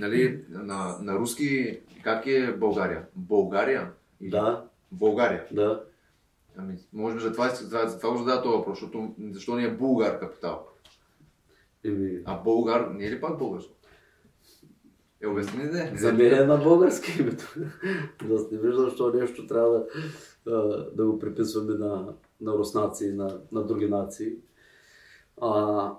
нали, 0.00 0.44
на, 0.48 0.98
на 1.02 1.18
руски, 1.18 1.80
как 2.04 2.26
е 2.26 2.56
България? 2.56 3.06
България? 3.16 3.92
Или 4.20 4.30
Да, 4.30 4.64
България. 4.92 5.46
да. 5.52 5.84
Ами, 6.56 6.78
може 6.92 7.14
би 7.14 7.20
за 7.22 7.32
това, 7.32 7.48
за, 7.48 7.84
за 7.86 7.98
това 8.00 8.12
го 8.12 8.18
задава 8.18 8.42
този 8.42 8.56
въпрос, 8.56 8.80
защото 8.80 9.14
защо 9.30 9.54
не 9.56 9.64
е 9.64 9.70
Булгар 9.70 10.20
капитал? 10.20 10.66
Еми, 11.84 12.20
А 12.24 12.42
Българ 12.42 12.90
не 12.94 13.06
е 13.06 13.10
ли 13.10 13.20
пак 13.20 13.38
българско? 13.38 13.74
Е, 15.22 15.26
обясни 15.26 15.64
не. 15.64 15.92
за 15.96 16.12
мен 16.12 16.34
е 16.34 16.44
на 16.44 16.56
български 16.56 17.20
името. 17.22 17.54
да 18.24 18.46
не 18.52 18.58
виждам, 18.58 18.84
защо 18.84 19.12
нещо 19.12 19.46
трябва 19.46 19.84
да, 20.46 20.88
да 20.96 21.06
го 21.06 21.18
приписваме 21.18 21.74
на, 21.74 22.14
на 22.42 22.52
руснаци 22.52 23.06
и 23.06 23.12
на, 23.12 23.40
на 23.52 23.66
други 23.66 23.88
нации. 23.88 24.32
А, 25.40 25.92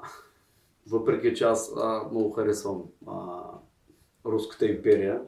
въпреки 0.88 1.36
че 1.36 1.44
аз 1.44 1.74
а, 1.78 2.08
много 2.12 2.32
харесвам 2.32 2.84
а, 3.08 3.44
Руската 4.26 4.66
империя, 4.66 5.22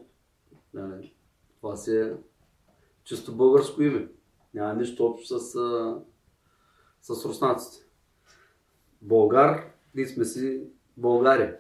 нали, 0.74 1.14
това 1.58 1.76
си 1.76 1.98
е 1.98 2.14
чисто 3.04 3.36
българско 3.36 3.82
име. 3.82 4.08
Няма 4.54 4.74
нищо 4.74 5.06
общо 5.06 5.40
с, 5.40 5.56
а, 5.56 5.98
с 7.02 7.26
руснаците. 7.26 7.86
Българ, 9.02 9.74
ние 9.96 10.08
сме 10.08 10.26
си 10.26 10.64
България. 10.98 11.58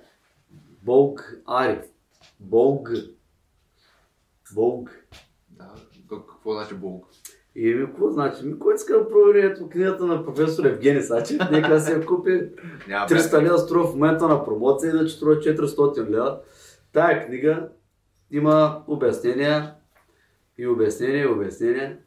Болгари. 0.81 1.81
Болг. 2.39 2.89
Болг. 4.53 5.07
Да, 5.49 5.75
как- 6.09 6.27
какво 6.27 6.53
значи 6.53 6.75
Булг? 6.75 7.07
И 7.55 7.73
ми, 7.73 7.85
какво 7.85 8.11
значи? 8.11 8.45
Ми, 8.45 8.59
кой 8.59 8.75
иска 8.75 8.99
да 8.99 9.09
провери 9.09 9.45
ето 9.45 9.69
книгата 9.69 10.05
на 10.05 10.25
професор 10.25 10.65
Евгений 10.65 11.01
Сачев? 11.01 11.37
Нека 11.51 11.79
си 11.79 11.91
я 11.91 12.05
купи. 12.05 12.49
Няма 12.87 13.07
300 13.07 13.41
лева 13.41 13.57
струва 13.57 13.87
в 13.87 13.93
момента 13.93 14.27
на 14.27 14.45
промоция, 14.45 14.89
иначе 14.89 15.15
струва 15.15 15.35
400 15.35 16.09
лева. 16.09 16.39
Тая 16.93 17.25
книга 17.25 17.69
има 18.31 18.83
обяснения 18.87 19.73
и 20.57 20.67
обяснения 20.67 21.23
и 21.23 21.27
обяснения, 21.27 21.97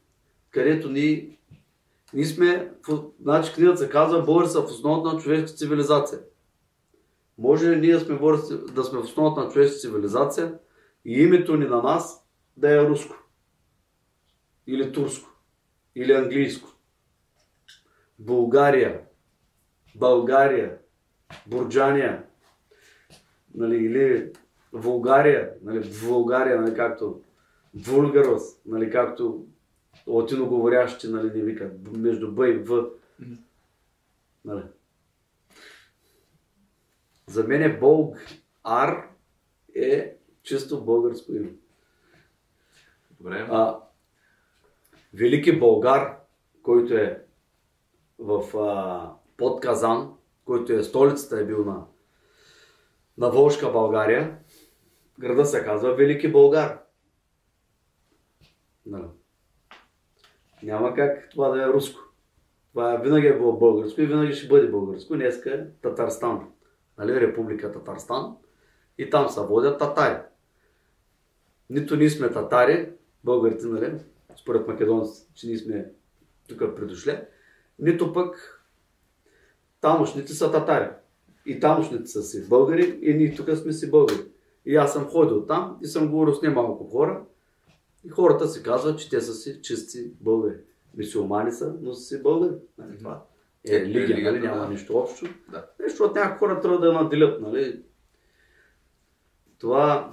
където 0.50 0.90
ние, 0.90 1.38
ние 2.14 2.24
сме, 2.24 2.72
значи 3.20 3.54
книгата 3.54 3.78
се 3.78 3.88
казва 3.88 4.22
Българи 4.22 4.48
са 4.48 4.62
в 4.62 4.64
основата 4.64 5.14
на 5.14 5.20
човешка 5.20 5.46
цивилизация. 5.46 6.20
Може 7.38 7.70
ли 7.70 7.80
ние 7.80 7.98
сме, 7.98 8.18
българи, 8.18 8.42
да 8.74 8.84
сме 8.84 8.98
в 8.98 9.04
основата 9.04 9.40
на 9.40 9.50
човешка 9.50 9.76
цивилизация 9.76 10.54
и 11.04 11.22
името 11.22 11.56
ни 11.56 11.66
на 11.66 11.82
нас 11.82 12.26
да 12.56 12.72
е 12.72 12.88
руско? 12.88 13.16
Или 14.66 14.92
турско? 14.92 15.37
Или 15.98 16.12
английско? 16.12 16.68
България, 18.18 19.00
България, 19.94 20.78
Бурджания, 21.46 22.24
нали, 23.54 23.76
или 23.76 24.32
Вулгария, 24.72 25.54
нали, 25.62 25.78
Вулгария, 25.78 26.60
нали, 26.60 26.74
както 26.74 27.22
Вулгарос, 27.74 28.42
нали, 28.66 28.90
както 28.90 29.46
латиноговорящи, 30.06 31.08
нали, 31.08 31.38
не 31.38 31.44
викат, 31.44 31.96
между 31.96 32.32
Б 32.32 32.48
и 32.48 32.52
В. 32.52 32.86
Нали. 34.44 34.62
За 37.26 37.44
мен 37.44 37.62
е 37.62 37.78
Болгар 37.78 39.08
е 39.74 40.16
чисто 40.42 40.84
българско 40.84 41.32
име. 41.32 41.52
Добре. 43.10 43.46
А, 43.50 43.87
Велики 45.14 45.58
Болгар, 45.58 46.16
който 46.62 46.94
е 46.94 47.24
в 48.18 48.58
а, 48.58 49.12
под 49.36 49.60
Казан, 49.60 50.14
който 50.44 50.72
е 50.72 50.82
столицата 50.82 51.40
е 51.40 51.44
бил 51.44 51.64
на, 51.64 51.84
на 53.18 53.30
Волжка 53.30 53.72
България, 53.72 54.38
града 55.18 55.44
се 55.44 55.64
казва 55.64 55.94
Велики 55.94 56.32
Болгар. 56.32 56.78
Нали. 58.86 59.08
Няма 60.62 60.94
как 60.94 61.30
това 61.30 61.48
да 61.48 61.62
е 61.62 61.68
руско. 61.68 62.00
Това 62.70 62.94
е, 62.94 62.98
винаги 62.98 63.26
е 63.26 63.38
било 63.38 63.58
българско 63.58 64.00
и 64.00 64.06
винаги 64.06 64.32
ще 64.32 64.48
бъде 64.48 64.68
българско. 64.68 65.14
Днеска 65.14 65.54
е 65.54 65.66
Татарстан. 65.82 66.52
Нали, 66.98 67.20
Република 67.20 67.72
Татарстан. 67.72 68.36
И 68.98 69.10
там 69.10 69.28
се 69.28 69.40
водят 69.40 69.78
татари. 69.78 70.18
Нито 71.70 71.96
ние 71.96 72.10
сме 72.10 72.30
татари, 72.30 72.92
българите, 73.24 73.66
нали, 73.66 73.98
според 74.42 74.68
македонците, 74.68 75.34
че 75.34 75.46
ние 75.46 75.58
сме 75.58 75.92
тук 76.48 76.76
придошли, 76.76 77.18
нито 77.78 78.12
пък 78.12 78.62
тамошните 79.80 80.32
са 80.32 80.52
татари. 80.52 80.88
И 81.46 81.60
тамошните 81.60 82.06
са 82.06 82.22
си 82.22 82.48
българи, 82.48 82.98
и 83.02 83.14
ние 83.14 83.34
тук 83.34 83.56
сме 83.56 83.72
си 83.72 83.90
българи. 83.90 84.24
И 84.66 84.76
аз 84.76 84.92
съм 84.92 85.04
ходил 85.04 85.46
там 85.46 85.78
и 85.82 85.86
съм 85.86 86.10
говорил 86.10 86.34
с 86.34 86.42
немалко 86.42 86.84
хора. 86.84 87.24
И 88.04 88.08
хората 88.08 88.48
си 88.48 88.62
казват, 88.62 88.98
че 88.98 89.10
те 89.10 89.20
са 89.20 89.34
си 89.34 89.62
чисти 89.62 90.10
българи. 90.20 90.56
Мисиомани 90.94 91.52
са, 91.52 91.74
но 91.80 91.94
са 91.94 92.02
си 92.02 92.22
българи. 92.22 92.54
Нали, 92.78 92.98
това 92.98 93.24
е 93.64 93.76
Е, 93.76 93.80
религия, 93.80 94.32
нали, 94.32 94.40
няма 94.40 94.62
да. 94.62 94.68
нищо 94.68 94.98
общо. 94.98 95.26
Да. 95.50 95.66
Нещо 95.80 96.04
от 96.04 96.14
някои 96.14 96.38
хора 96.38 96.60
трябва 96.60 96.80
да 96.80 96.92
наделят, 96.92 97.40
нали? 97.40 97.82
Това 99.58 100.12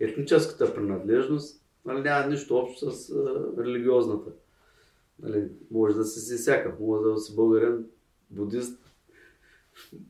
етническата 0.00 0.74
принадлежност 0.74 1.57
нали, 1.84 2.00
няма 2.00 2.26
нищо 2.26 2.56
общо 2.56 2.90
с 2.90 3.10
а, 3.10 3.62
религиозната. 3.62 4.30
Нали, 5.22 5.48
може 5.70 5.94
да 5.94 6.04
си 6.04 6.36
всякакъв, 6.36 6.80
може 6.80 7.04
да 7.04 7.18
си 7.18 7.36
българен, 7.36 7.86
будист 8.30 8.78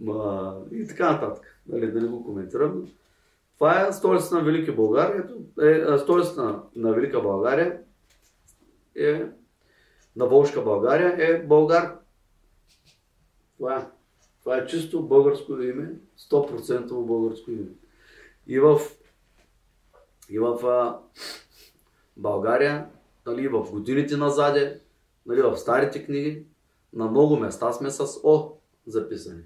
ма, 0.01 0.57
и 0.73 0.87
така 0.87 1.13
нататък. 1.13 1.61
Нали, 1.67 1.93
да 1.93 2.01
не 2.01 2.09
го 2.09 2.25
коментирам. 2.25 2.89
Това 3.55 3.87
е 3.87 3.93
столицата 3.93 4.35
на 4.35 4.45
Велика 4.45 4.73
България. 4.73 5.29
Е, 5.63 5.81
а, 5.81 5.99
столицата 5.99 6.63
на, 6.77 6.93
Велика 6.93 7.21
България 7.21 7.81
е 8.97 9.27
на 10.17 10.27
Волжка 10.27 10.63
България 10.63 11.17
е 11.19 11.43
Българ. 11.43 11.97
Това 13.57 13.77
е. 13.77 13.87
Това 14.41 14.57
е 14.57 14.67
чисто 14.67 15.03
българско 15.03 15.53
име, 15.53 15.91
100% 16.19 17.05
българско 17.07 17.51
име. 17.51 17.69
И 18.47 18.61
в, 18.61 18.81
и 20.31 20.39
в 20.39 20.67
а, 20.67 20.99
България, 22.19 22.89
нали, 23.27 23.49
в 23.49 23.71
годините 23.71 24.17
назаде, 24.17 24.81
нали, 25.27 25.43
в 25.43 25.57
старите 25.57 26.05
книги, 26.05 26.45
на 26.93 27.11
много 27.11 27.37
места 27.37 27.73
сме 27.73 27.91
с 27.91 28.21
О 28.25 28.53
записани. 28.87 29.43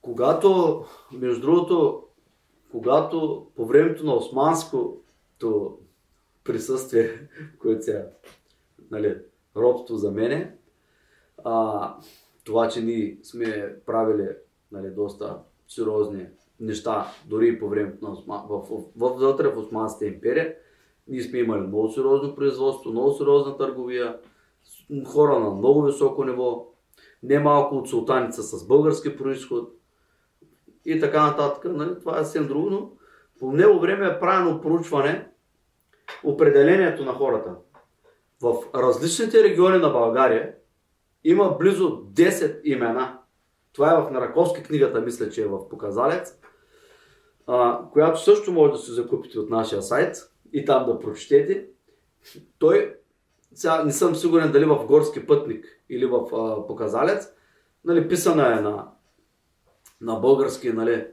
Когато, 0.00 0.84
между 1.12 1.40
другото, 1.40 2.04
когато 2.70 3.46
по 3.56 3.66
времето 3.66 4.04
на 4.04 4.14
османското 4.14 5.78
присъствие, 6.44 7.28
което 7.58 7.84
сега, 7.84 8.06
нали, 8.90 9.16
робство 9.56 9.96
за 9.96 10.10
мене, 10.10 10.56
а, 11.44 11.94
това, 12.44 12.68
че 12.68 12.80
ние 12.80 13.18
сме 13.22 13.76
правили 13.86 14.28
нали, 14.72 14.90
доста 14.90 15.38
сериозни 15.68 16.26
неща, 16.60 17.06
дори 17.26 17.48
и 17.48 17.58
по 17.58 17.68
времето 17.68 18.04
на 18.04 18.12
Осман, 18.12 18.46
в, 18.48 18.60
в, 18.70 18.82
в, 18.96 19.18
вътре 19.18 19.48
в 19.48 19.58
Османската 19.58 20.06
империя, 20.06 20.56
ние 21.08 21.22
сме 21.22 21.38
имали 21.38 21.60
много 21.60 21.88
сериозно 21.88 22.34
производство, 22.34 22.90
много 22.90 23.12
сериозна 23.12 23.56
търговия, 23.56 24.18
хора 25.06 25.38
на 25.38 25.50
много 25.50 25.82
високо 25.82 26.24
ниво, 26.24 26.66
немалко 27.22 27.76
от 27.76 27.88
султаница 27.88 28.42
с 28.42 28.66
български 28.66 29.16
происход 29.16 29.72
и 30.84 31.00
така 31.00 31.26
нататък. 31.26 31.64
Нали? 31.64 31.98
Това 32.00 32.20
е 32.20 32.24
съвсем 32.24 32.48
друго, 32.48 32.70
но 32.70 32.90
по 33.38 33.52
него 33.52 33.80
време 33.80 34.06
е 34.06 34.20
правено 34.20 34.60
проучване 34.60 35.28
определението 36.24 37.04
на 37.04 37.12
хората. 37.12 37.54
В 38.42 38.54
различните 38.74 39.44
региони 39.44 39.78
на 39.78 39.90
България 39.90 40.54
има 41.24 41.56
близо 41.58 42.02
10 42.12 42.60
имена. 42.64 43.18
Това 43.72 43.92
е 43.92 44.02
в 44.02 44.10
Нараковски 44.10 44.62
книгата, 44.62 45.00
мисля, 45.00 45.30
че 45.30 45.42
е 45.42 45.46
в 45.46 45.68
показалец, 45.68 46.38
която 47.92 48.20
също 48.20 48.52
може 48.52 48.72
да 48.72 48.78
се 48.78 48.92
закупите 48.92 49.38
от 49.38 49.50
нашия 49.50 49.82
сайт 49.82 50.16
и 50.52 50.64
там 50.64 50.86
да 50.86 50.98
прочетете. 50.98 51.66
Той, 52.58 52.94
сега 53.54 53.84
не 53.84 53.92
съм 53.92 54.14
сигурен 54.14 54.52
дали 54.52 54.64
в 54.64 54.86
Горски 54.86 55.26
пътник 55.26 55.66
или 55.90 56.06
в 56.06 56.36
а, 56.36 56.66
показалец, 56.66 57.32
нали, 57.84 58.08
писана 58.08 58.58
е 58.58 58.60
на, 58.60 58.88
на 60.00 60.14
български, 60.14 60.72
нали, 60.72 61.06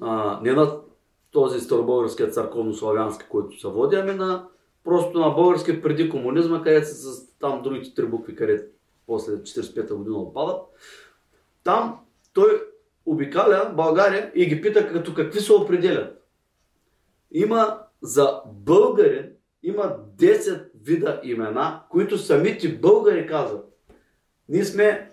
а, 0.00 0.40
не 0.42 0.52
на 0.52 0.80
този 1.30 1.60
старобългарския 1.60 2.30
църковно-славянски, 2.30 3.28
който 3.28 3.60
се 3.60 3.68
води, 3.68 3.96
ами 3.96 4.14
на 4.14 4.48
просто 4.84 5.18
на 5.18 5.30
български 5.30 5.82
преди 5.82 6.10
комунизма, 6.10 6.62
където 6.62 6.88
са 6.88 6.94
с 6.94 7.38
там 7.38 7.62
другите 7.62 7.94
три 7.94 8.06
букви, 8.06 8.36
където 8.36 8.64
после 9.06 9.32
45-та 9.32 9.94
година 9.94 10.18
отпадат. 10.18 10.62
Там 11.64 12.00
той 12.32 12.62
обикаля 13.06 13.72
България 13.76 14.32
и 14.34 14.46
ги 14.46 14.60
пита 14.60 14.92
като 14.92 15.14
какви 15.14 15.40
се 15.40 15.52
определят. 15.52 16.24
Има 17.32 17.83
за 18.04 18.40
българин 18.46 19.30
има 19.62 19.96
10 20.18 20.68
вида 20.82 21.20
имена, 21.24 21.82
които 21.90 22.18
самите 22.18 22.78
българи 22.78 23.26
казват. 23.26 23.64
Ние 24.48 24.64
сме 24.64 25.10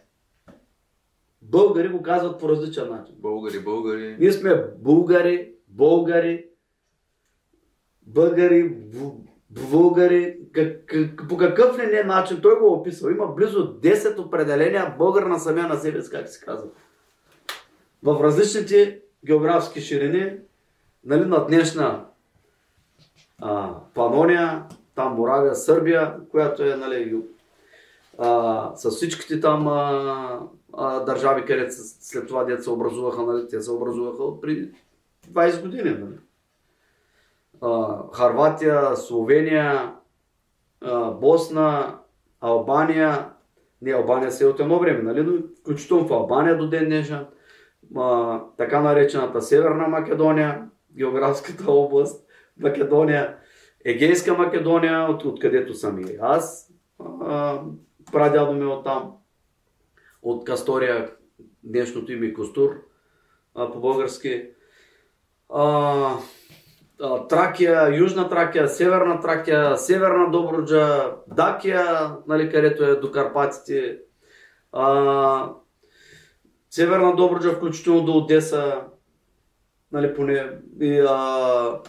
българи 1.41 1.87
го 1.87 2.01
казват 2.01 2.39
по 2.39 2.49
различен 2.49 2.89
начин. 2.89 3.15
Българи, 3.17 3.59
българи. 3.59 4.17
Ние 4.19 4.31
сме 4.31 4.65
българи, 4.77 5.53
българи, 5.67 6.45
българи, 8.01 8.75
българи, 9.49 10.37
как, 10.51 10.85
как, 10.85 11.27
по 11.29 11.37
какъв 11.37 11.79
ли 11.79 11.85
не 11.85 12.03
начин 12.03 12.41
той 12.41 12.59
го 12.59 12.65
е 12.65 12.69
описал. 12.69 13.09
Има 13.09 13.27
близо 13.27 13.79
10 13.79 14.25
определения 14.25 14.95
българ 14.97 15.23
на 15.23 15.39
самия 15.39 15.67
на 15.67 15.75
себе 15.75 16.01
си, 16.01 16.11
как 16.11 16.29
се 16.29 16.45
казва. 16.45 16.69
В 18.03 18.23
различните 18.23 19.01
географски 19.25 19.81
ширини, 19.81 20.37
нали, 21.03 21.25
на 21.25 21.45
днешна 21.45 22.05
а, 23.41 23.75
Панония, 23.93 24.63
там 24.95 25.15
Моравия, 25.15 25.55
Сърбия, 25.55 26.15
която 26.31 26.63
е 26.63 26.75
нали, 26.75 27.21
а, 28.17 28.71
с 28.75 28.91
всичките 28.91 29.39
там 29.39 29.67
а, 29.67 30.39
а, 30.73 30.99
държави, 30.99 31.45
където 31.45 31.73
след 31.77 32.27
това 32.27 32.43
деца 32.43 32.63
се 32.63 32.69
образуваха, 32.69 33.21
нали, 33.21 33.47
те 33.47 33.61
се 33.61 33.71
образуваха 33.71 34.41
при 34.41 34.69
20 35.31 35.61
години. 35.61 35.89
Нали. 35.89 36.17
Харватия, 38.13 38.95
Словения, 38.95 39.93
Босна, 41.21 41.97
Албания, 42.41 43.29
не 43.81 43.91
Албания 43.91 44.31
се 44.31 44.43
е 44.43 44.47
от 44.47 44.59
едно 44.59 44.79
време, 44.79 45.01
нали? 45.01 45.23
но 45.23 45.33
включително 45.59 46.07
в 46.07 46.13
Албания 46.13 46.57
до 46.57 46.69
ден 46.69 46.85
днешен, 46.85 47.25
така 48.57 48.81
наречената 48.81 49.41
Северна 49.41 49.87
Македония, 49.87 50.69
географската 50.97 51.71
област, 51.71 52.20
Македония, 52.61 53.37
Егейска 53.85 54.33
Македония, 54.33 55.07
от, 55.09 55.25
откъдето 55.25 55.73
съм 55.73 55.99
и 55.99 56.17
аз, 56.21 56.73
прадядо 58.11 58.53
ми 58.53 58.65
от 58.65 58.83
там, 58.83 59.11
от 60.21 60.45
Кастория, 60.45 61.11
днешното 61.63 62.11
име 62.11 62.33
Костур, 62.33 62.69
по 63.53 63.79
български. 63.79 64.47
Тракия, 67.29 67.97
Южна 67.97 68.29
Тракия, 68.29 68.67
Северна 68.67 69.19
Тракия, 69.19 69.77
Северна 69.77 70.31
Добруджа, 70.31 71.15
Дакия, 71.27 72.15
нали, 72.27 72.49
където 72.49 72.83
е 72.83 72.95
до 72.95 73.11
Карпатите, 73.11 73.97
а, 74.71 75.53
Северна 76.69 77.15
Добруджа, 77.15 77.51
включително 77.51 78.03
до 78.03 78.17
Одеса, 78.17 78.81
нали, 79.91 80.15
поне, 80.15 80.49
и, 80.81 80.99
а, 80.99 81.79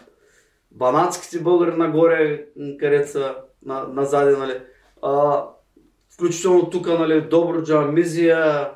банатските 0.75 1.43
българи 1.43 1.77
нагоре, 1.77 2.47
където 2.79 3.11
са 3.11 3.37
на, 3.65 3.89
назади, 3.89 4.37
нали, 4.37 4.61
а, 5.03 5.45
включително 6.15 6.71
тук, 6.71 6.87
нали, 6.87 7.21
Добруджа, 7.21 7.81
Мизия, 7.81 8.71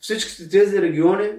всичките 0.00 0.48
тези 0.48 0.82
региони, 0.82 1.32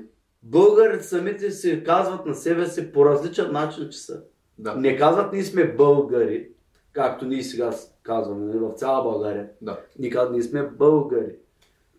българите 0.44 1.04
самите 1.04 1.52
се 1.52 1.84
казват 1.84 2.26
на 2.26 2.36
себе 2.36 2.66
си 2.66 2.92
по 2.92 3.06
различен 3.06 3.52
начин, 3.52 3.90
че 3.90 3.98
са. 3.98 4.22
Да. 4.58 4.76
Не 4.76 4.98
казват 4.98 5.34
ние 5.34 5.44
сме 5.44 5.76
българи, 5.76 6.50
както 6.92 7.26
ние 7.26 7.44
сега 7.44 7.72
казваме 8.04 8.46
нали, 8.46 8.58
в 8.58 8.72
цяла 8.72 9.04
България. 9.04 9.50
Да. 9.62 9.80
Ни 10.00 10.10
казват 10.10 10.34
ние 10.34 10.44
сме 10.44 10.64
българи. 10.64 11.36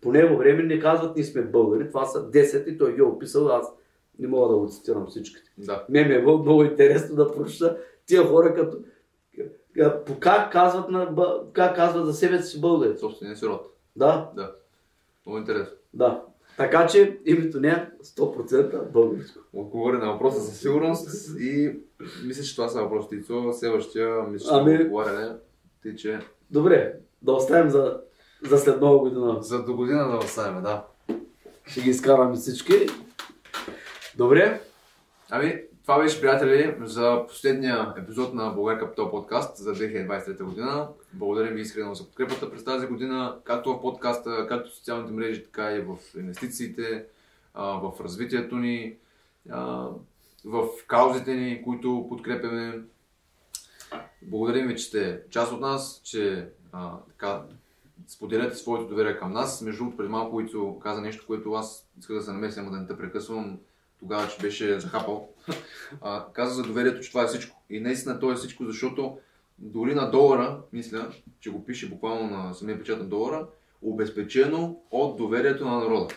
По 0.01 0.11
него 0.11 0.37
време 0.37 0.63
не 0.63 0.79
казват 0.79 1.15
ние 1.15 1.25
сме 1.25 1.41
българи, 1.41 1.87
това 1.87 2.05
са 2.05 2.31
10 2.31 2.67
и 2.67 2.77
той 2.77 2.95
ги 2.95 2.99
е 2.99 3.03
описал, 3.03 3.49
аз 3.49 3.73
не 4.19 4.27
мога 4.27 4.53
да 4.53 4.59
го 4.59 4.67
цитирам 4.67 5.07
всичките. 5.07 5.51
Да. 5.57 5.85
Ме 5.89 6.03
ми 6.03 6.15
е 6.15 6.21
много 6.21 6.63
интересно 6.63 7.15
да 7.15 7.31
прочета 7.31 7.77
тия 8.05 8.27
хора 8.27 8.53
като 8.55 8.77
как 10.19 10.51
казват, 10.51 10.89
на, 10.89 11.15
как 11.53 11.75
казват 11.75 12.05
за 12.05 12.13
себе 12.13 12.41
си 12.41 12.61
българи. 12.61 12.97
Собствения 12.97 13.37
си 13.37 13.45
род. 13.45 13.75
Да. 13.95 14.29
Да. 14.35 14.55
Много 15.25 15.39
интересно. 15.39 15.75
Да. 15.93 16.21
Така 16.57 16.87
че 16.87 17.19
името 17.25 17.59
не 17.59 17.67
е 17.67 17.89
100% 18.03 18.91
българско. 18.91 19.39
Отговори 19.53 19.97
на 19.97 20.11
въпроса 20.11 20.41
със 20.41 20.59
сигурност 20.59 21.29
и 21.39 21.79
мисля, 22.25 22.43
че 22.43 22.55
това 22.55 22.69
са 22.69 22.81
въпросите. 22.81 23.15
Ицо, 23.15 23.53
следващия, 23.53 24.23
мисля, 24.23 24.47
че 24.49 24.53
Ами- 24.53 24.83
отговаряне. 24.83 25.35
Ти, 25.81 25.95
че... 25.95 26.19
Добре, 26.51 26.93
да 27.21 27.31
оставим 27.31 27.69
за, 27.69 28.01
за 28.43 28.57
след 28.57 28.81
нова 28.81 28.99
година. 28.99 29.37
За 29.41 29.63
до 29.63 29.75
година 29.75 30.09
да 30.11 30.17
оставим, 30.17 30.63
да. 30.63 30.85
Ще 31.65 31.81
ги 31.81 31.89
изкараме 31.89 32.35
всички. 32.35 32.73
Добре, 34.17 34.61
Ами, 35.29 35.61
това 35.85 35.99
беше, 35.99 36.21
приятели, 36.21 36.75
за 36.81 37.25
последния 37.27 37.93
епизод 37.97 38.33
на 38.33 38.49
Българ 38.49 38.79
Капитал 38.79 39.11
подкаст 39.11 39.57
за 39.57 39.75
2023 39.75 40.43
година. 40.43 40.87
Благодарим 41.13 41.53
ви 41.53 41.61
искрено 41.61 41.95
за 41.95 42.05
подкрепата 42.05 42.51
през 42.51 42.63
тази 42.63 42.87
година, 42.87 43.37
както 43.43 43.73
в 43.73 43.81
подкаста, 43.81 44.47
както 44.47 44.69
в 44.69 44.75
социалните 44.75 45.13
мрежи, 45.13 45.43
така 45.43 45.71
и 45.71 45.79
в 45.79 45.97
инвестициите, 46.17 47.05
в 47.55 47.93
развитието 48.03 48.55
ни, 48.55 48.95
в 50.45 50.67
каузите 50.87 51.33
ни, 51.33 51.63
които 51.63 52.05
подкрепяме. 52.09 52.81
Благодарим 54.21 54.67
ви, 54.67 54.75
че 54.75 54.83
сте 54.83 55.21
част 55.29 55.51
от 55.51 55.59
нас, 55.59 56.01
че 56.03 56.49
а, 56.71 56.97
така, 57.07 57.43
споделяте 58.07 58.55
своето 58.55 58.87
доверие 58.87 59.17
към 59.17 59.33
нас. 59.33 59.61
Между 59.61 59.77
другото, 59.77 59.97
преди 59.97 60.09
малко 60.09 60.41
Ицо 60.41 60.79
каза 60.79 61.01
нещо, 61.01 61.23
което 61.27 61.53
аз 61.53 61.87
исках 61.99 62.15
да 62.15 62.21
се 62.21 62.31
намеся, 62.31 62.59
ама 62.59 62.71
да 62.71 62.77
не 62.77 62.87
те 62.87 62.97
прекъсвам. 62.97 63.59
Тогава, 63.99 64.27
че 64.27 64.41
беше 64.41 64.79
захапал. 64.79 65.29
А, 66.01 66.25
каза 66.33 66.55
за 66.55 66.63
доверието, 66.63 67.01
че 67.03 67.09
това 67.09 67.23
е 67.23 67.27
всичко. 67.27 67.61
И 67.69 67.79
наистина 67.79 68.19
то 68.19 68.31
е 68.31 68.35
всичко, 68.35 68.65
защото 68.65 69.17
дори 69.59 69.95
на 69.95 70.11
долара, 70.11 70.61
мисля, 70.73 71.11
че 71.39 71.49
го 71.49 71.65
пише 71.65 71.89
буквално 71.89 72.37
на 72.37 72.53
самия 72.53 72.77
печат 72.79 72.99
на 72.99 73.05
долара, 73.05 73.47
обезпечено 73.81 74.79
от 74.91 75.17
доверието 75.17 75.65
на 75.65 75.79
народа. 75.79 76.15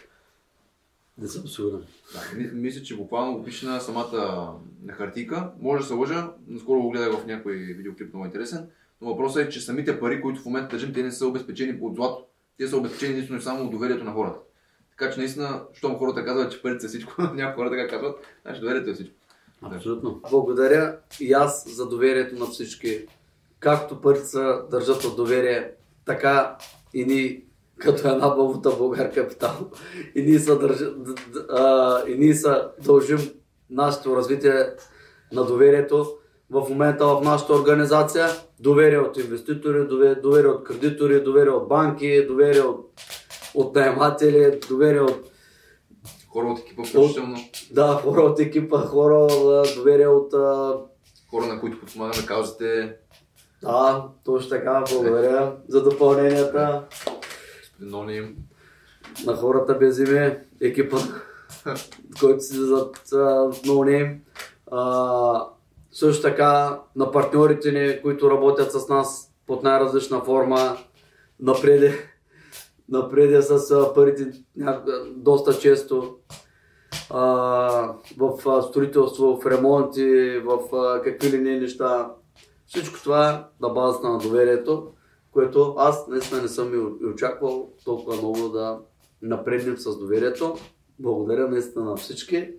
не 1.18 1.28
съм 1.28 1.48
сигурен. 1.48 1.82
Да, 2.12 2.38
ми- 2.38 2.50
мисля, 2.52 2.82
че 2.82 2.96
буквално 2.96 3.38
го 3.38 3.44
пише 3.44 3.66
на 3.66 3.80
самата 3.80 4.52
на 4.84 4.92
хартийка. 4.92 5.50
Може 5.60 5.82
да 5.82 5.88
се 5.88 5.94
лъжа, 5.94 6.30
наскоро 6.48 6.80
го 6.82 6.90
гледах 6.90 7.12
в 7.20 7.26
някой 7.26 7.52
видеоклип 7.54 8.12
много 8.14 8.26
интересен, 8.26 8.66
но 9.00 9.08
въпросът 9.08 9.46
е, 9.46 9.48
че 9.48 9.60
самите 9.60 10.00
пари, 10.00 10.20
които 10.20 10.40
в 10.40 10.44
момента 10.44 10.68
държим, 10.76 10.92
те 10.92 11.02
не 11.02 11.12
са 11.12 11.26
обезпечени 11.26 11.78
от 11.80 11.94
злато. 11.96 12.24
Те 12.58 12.68
са 12.68 12.76
обезпечени 12.76 13.12
единствено 13.12 13.40
и 13.40 13.42
само 13.42 13.64
от 13.64 13.70
доверието 13.70 14.04
на 14.04 14.12
хората. 14.12 14.38
Така 14.98 15.12
че 15.12 15.20
наистина, 15.20 15.62
щом 15.74 15.98
хората 15.98 16.24
казват, 16.24 16.52
че 16.52 16.62
парите 16.62 16.80
са 16.80 16.88
всичко, 16.88 17.22
някои 17.34 17.64
хора 17.64 17.70
така 17.70 17.88
казват, 17.88 18.16
значи 18.44 18.60
доверието 18.60 18.90
е 18.90 18.94
всичко. 18.94 19.14
Абсолютно. 19.62 20.20
Благодаря 20.30 20.96
и 21.20 21.32
аз 21.32 21.76
за 21.76 21.88
доверието 21.88 22.34
на 22.34 22.46
всички. 22.46 23.06
Както 23.60 24.00
парите 24.00 24.24
са 24.24 24.62
държат 24.70 25.04
от 25.04 25.16
доверие, 25.16 25.70
така 26.04 26.56
и 26.94 27.04
ние 27.04 27.44
като 27.78 28.08
една 28.08 28.28
валута 28.28 28.70
Българ 28.78 29.12
Капитал. 29.14 29.70
И 30.14 30.22
ние 30.22 30.38
са, 30.38 30.58
държ... 30.58 30.78
д- 30.78 30.94
д- 31.32 31.46
а, 31.50 32.02
и 32.08 32.14
ние 32.14 32.34
са 32.34 32.70
дължим 32.84 33.18
нашето 33.70 34.16
развитие 34.16 34.66
на 35.32 35.44
доверието 35.44 36.06
в 36.50 36.66
момента 36.70 37.06
в 37.06 37.20
нашата 37.24 37.52
организация. 37.52 38.26
Доверие 38.60 38.98
от 38.98 39.16
инвеститори, 39.16 39.88
дове- 39.88 40.20
доверие 40.20 40.50
от 40.50 40.64
кредитори, 40.64 41.22
доверие 41.24 41.52
от 41.52 41.68
банки, 41.68 42.26
доверие 42.26 42.60
от, 42.62 42.90
от 43.58 43.74
наематели, 43.74 44.60
доверие 44.68 45.00
от 45.00 45.30
Хора 46.32 46.46
от 46.46 46.58
екипа 46.58 46.84
включително, 46.84 47.36
да, 47.72 48.00
хора 48.02 48.20
от 48.20 48.40
екипа, 48.40 48.78
хора, 48.78 49.26
доверие 49.76 50.06
от 50.06 50.34
а, 50.34 50.76
хора 51.30 51.46
на 51.46 51.60
които 51.60 51.80
подпомагаме 51.80 52.26
каузите, 52.26 52.96
Да, 53.62 54.08
точно 54.24 54.50
така. 54.50 54.84
Благодаря 54.92 55.56
за 55.68 55.82
допълненията 55.82 56.84
господин 57.60 57.90
Нони, 57.90 58.34
на 59.26 59.36
хората 59.36 59.74
без 59.74 59.98
име, 59.98 60.44
екипа, 60.62 60.96
който 62.20 62.40
си 62.40 62.54
зад. 62.56 63.12
А, 64.70 65.46
също 65.92 66.22
така 66.22 66.80
на 66.96 67.12
партньорите 67.12 67.72
ни, 67.72 68.02
които 68.02 68.30
работят 68.30 68.72
с 68.72 68.88
нас 68.88 69.32
под 69.46 69.62
най-различна 69.62 70.20
форма, 70.20 70.76
напреде, 71.40 72.17
напреде 72.88 73.42
с 73.42 73.92
парите 73.94 74.32
доста 75.16 75.58
често. 75.58 76.16
В 77.10 78.62
строителство, 78.68 79.40
в 79.40 79.46
ремонти, 79.46 80.38
в 80.44 80.60
какви 81.04 81.30
ли 81.30 81.38
не 81.38 81.60
неща. 81.60 82.12
Всичко 82.66 83.02
това 83.02 83.30
е 83.30 83.62
на 83.62 83.68
базата 83.68 84.08
на 84.08 84.18
доверието, 84.18 84.92
което 85.32 85.74
аз 85.78 86.08
наистина 86.08 86.42
не 86.42 86.48
съм 86.48 86.74
и 86.74 87.06
очаквал 87.06 87.70
толкова 87.84 88.16
много 88.16 88.48
да 88.48 88.78
напреднем 89.22 89.76
с 89.76 89.98
доверието. 89.98 90.56
Благодаря 90.98 91.48
наистина 91.48 91.84
на 91.84 91.96
всички. 91.96 92.50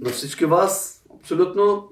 На 0.00 0.10
всички 0.10 0.44
вас, 0.44 1.04
абсолютно. 1.20 1.88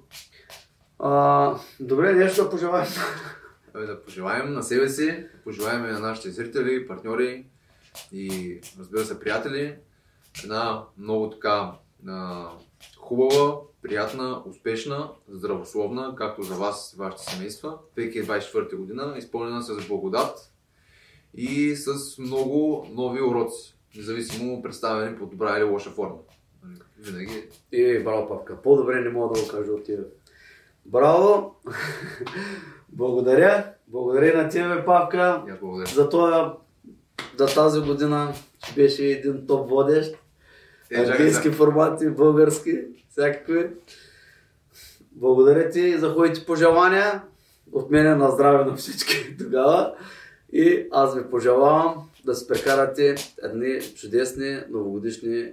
А, 0.99 1.55
добре, 1.81 2.12
нещо 2.12 2.45
да 2.45 2.51
пожелаем. 2.51 2.89
Да 3.86 4.02
пожелаем 4.02 4.52
на 4.52 4.62
себе 4.62 4.89
си, 4.89 5.24
пожелаем 5.44 5.82
на 5.82 6.01
нашите 6.01 6.31
зрители, 6.31 6.86
партньори 6.86 7.47
и 8.12 8.61
разбира 8.78 9.05
се 9.05 9.20
приятели 9.20 9.77
една 10.44 10.85
много 10.98 11.31
така 11.31 11.73
а, 12.09 12.48
хубава, 12.98 13.61
приятна, 13.82 14.43
успешна, 14.47 15.11
здравословна, 15.28 16.15
както 16.16 16.43
за 16.43 16.55
вас 16.55 16.93
и 16.94 16.98
вашите 16.98 17.23
семейства, 17.32 17.78
2024 17.97 18.77
година, 18.77 19.15
изпълнена 19.19 19.62
с 19.62 19.89
благодат 19.89 20.52
и 21.35 21.77
с 21.77 22.19
много 22.19 22.86
нови 22.90 23.23
уроци, 23.23 23.77
независимо 23.97 24.62
представени 24.62 25.19
по 25.19 25.27
добра 25.27 25.57
или 25.57 25.65
лоша 25.65 25.90
форма. 25.90 26.19
Винаги 26.98 27.48
И 27.73 27.98
браво, 28.05 28.28
Павка. 28.28 28.62
По-добре 28.62 29.01
не 29.01 29.09
мога 29.09 29.35
да 29.35 29.43
го 29.43 29.48
кажа 29.48 29.73
от 29.73 29.85
тебе. 29.85 30.05
Браво! 30.86 31.57
Благодаря. 32.93 33.73
Благодаря 33.89 34.43
на 34.43 34.49
тебе, 34.49 34.85
Павка. 34.85 35.43
За 35.95 36.09
това 36.09 36.57
за 37.39 37.47
тази 37.47 37.81
година 37.81 38.33
беше 38.77 39.05
един 39.05 39.47
топ 39.47 39.69
водещ. 39.71 40.15
Е, 40.91 40.97
Английски 40.97 41.43
сега. 41.43 41.55
формати, 41.55 42.11
български, 42.11 42.79
всякакви. 43.11 43.67
Благодаря 45.12 45.71
ти 45.71 45.99
за 45.99 46.11
хубавите 46.11 46.47
пожелания. 46.47 47.23
От 47.73 47.91
мене 47.91 48.15
на 48.15 48.31
здраве 48.31 48.65
на 48.65 48.77
всички 48.77 49.37
тогава. 49.39 49.95
И 50.53 50.87
аз 50.91 51.17
ви 51.17 51.31
пожелавам 51.31 52.09
да 52.25 52.35
си 52.35 52.47
прекарате 52.47 53.15
едни 53.43 53.81
чудесни 53.95 54.59
новогодишни 54.71 55.53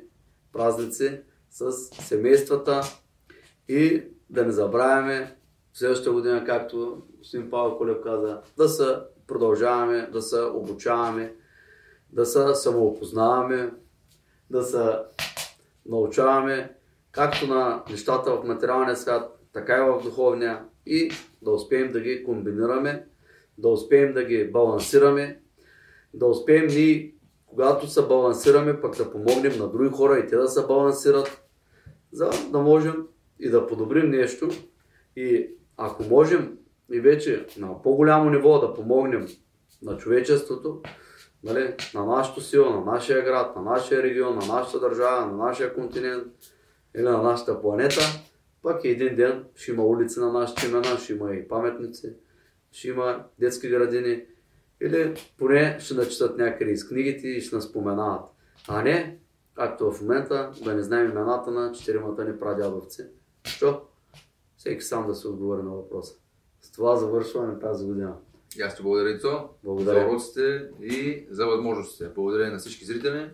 празници 0.53 1.19
с 1.49 1.71
семействата 2.01 2.81
и 3.67 4.03
да 4.29 4.45
не 4.45 4.51
забравяме 4.51 5.35
следващата 5.73 6.11
година, 6.11 6.43
както 6.45 7.01
господин 7.27 7.49
Павел 7.49 7.77
Колев 7.77 7.97
каза, 8.03 8.41
да 8.57 8.69
се 8.69 8.95
продължаваме, 9.27 10.09
да 10.11 10.21
се 10.21 10.41
обучаваме, 10.41 11.35
да 12.11 12.25
се 12.25 12.55
самоопознаваме, 12.55 13.71
да 14.49 14.63
се 14.63 14.83
научаваме 15.85 16.75
както 17.11 17.47
на 17.47 17.83
нещата 17.89 18.35
в 18.35 18.43
материалния 18.43 18.95
свят, 18.95 19.39
така 19.53 19.77
и 19.77 19.81
в 19.81 20.03
духовния 20.03 20.63
и 20.85 21.11
да 21.41 21.51
успеем 21.51 21.91
да 21.91 21.99
ги 21.99 22.23
комбинираме, 22.23 23.05
да 23.57 23.69
успеем 23.69 24.13
да 24.13 24.23
ги 24.23 24.51
балансираме, 24.51 25.39
да 26.13 26.25
успеем 26.25 26.67
ние, 26.67 27.15
когато 27.45 27.87
се 27.87 28.01
балансираме, 28.01 28.81
пък 28.81 28.97
да 28.97 29.11
помогнем 29.11 29.57
на 29.59 29.67
други 29.67 29.89
хора 29.89 30.19
и 30.19 30.27
те 30.27 30.35
да 30.35 30.47
се 30.47 30.67
балансират, 30.67 31.41
за 32.11 32.29
да 32.51 32.59
можем 32.59 33.07
и 33.39 33.49
да 33.49 33.67
подобрим 33.67 34.09
нещо. 34.09 34.49
И 35.15 35.49
ако 35.77 36.03
можем 36.03 36.57
и 36.91 36.99
вече 36.99 37.47
на 37.57 37.81
по-голямо 37.81 38.29
ниво 38.29 38.59
да 38.59 38.73
помогнем 38.73 39.27
на 39.81 39.97
човечеството, 39.97 40.81
нали, 41.43 41.75
на 41.93 42.05
нашото 42.05 42.41
сила, 42.41 42.69
на 42.69 42.91
нашия 42.91 43.23
град, 43.23 43.55
на 43.55 43.61
нашия 43.61 44.03
регион, 44.03 44.35
на 44.35 44.45
нашата 44.45 44.79
държава, 44.79 45.25
на 45.25 45.37
нашия 45.37 45.73
континент 45.73 46.27
или 46.95 47.03
на 47.03 47.21
нашата 47.21 47.61
планета, 47.61 48.01
пък 48.61 48.83
и 48.83 48.89
един 48.89 49.15
ден 49.15 49.45
ще 49.55 49.71
има 49.71 49.85
улици 49.85 50.19
на 50.19 50.31
нашите 50.31 50.67
имена, 50.67 50.97
ще 50.97 51.13
има 51.13 51.33
и 51.33 51.47
паметници, 51.47 52.13
ще 52.71 52.87
има 52.87 53.23
детски 53.39 53.69
градини 53.69 54.25
или 54.81 55.15
поне 55.37 55.77
ще 55.79 55.93
начитат 55.93 56.37
някъде 56.37 56.71
из 56.71 56.87
книгите 56.87 57.27
и 57.27 57.41
ще 57.41 57.55
нас 57.55 57.65
споменават. 57.65 58.21
А 58.67 58.81
не, 58.81 59.19
както 59.53 59.91
в 59.91 60.01
момента, 60.01 60.51
да 60.63 60.73
не 60.73 60.83
знаем 60.83 61.11
имената 61.11 61.51
на 61.51 61.71
четиримата 61.71 62.25
ни 62.25 62.39
прадядовци. 62.39 63.07
Що? 63.43 63.81
Всеки 64.57 64.81
сам 64.83 65.07
да 65.07 65.15
се 65.15 65.27
отговори 65.27 65.63
на 65.63 65.71
въпроса. 65.71 66.13
С 66.61 66.71
това 66.71 66.95
завършваме 66.95 67.59
тази 67.59 67.85
година. 67.85 68.13
И 68.57 68.61
аз 68.61 68.75
ти 68.75 68.83
благодаря, 68.83 69.19
Цо, 69.19 69.49
Благодаря. 69.63 69.99
за 69.99 70.07
уроците 70.07 70.69
и 70.81 71.27
за 71.29 71.45
възможностите. 71.45 72.09
Благодаря 72.15 72.51
на 72.51 72.57
всички 72.57 72.85
зрители 72.85 73.29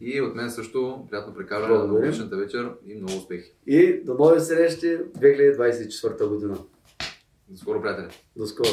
и 0.00 0.20
от 0.20 0.34
мен 0.34 0.50
също 0.50 1.06
приятно 1.10 1.34
прекарване 1.34 1.74
на 1.74 1.86
новогодишната 1.86 2.36
вечер 2.36 2.72
и 2.86 2.94
много 2.94 3.18
успехи. 3.18 3.52
И 3.66 4.02
до 4.04 4.14
нови 4.14 4.40
срещи 4.40 4.98
2024 4.98 6.28
година. 6.28 6.58
До 7.48 7.58
скоро, 7.58 7.82
приятели! 7.82 8.08
До 8.36 8.46
скоро! 8.46 8.68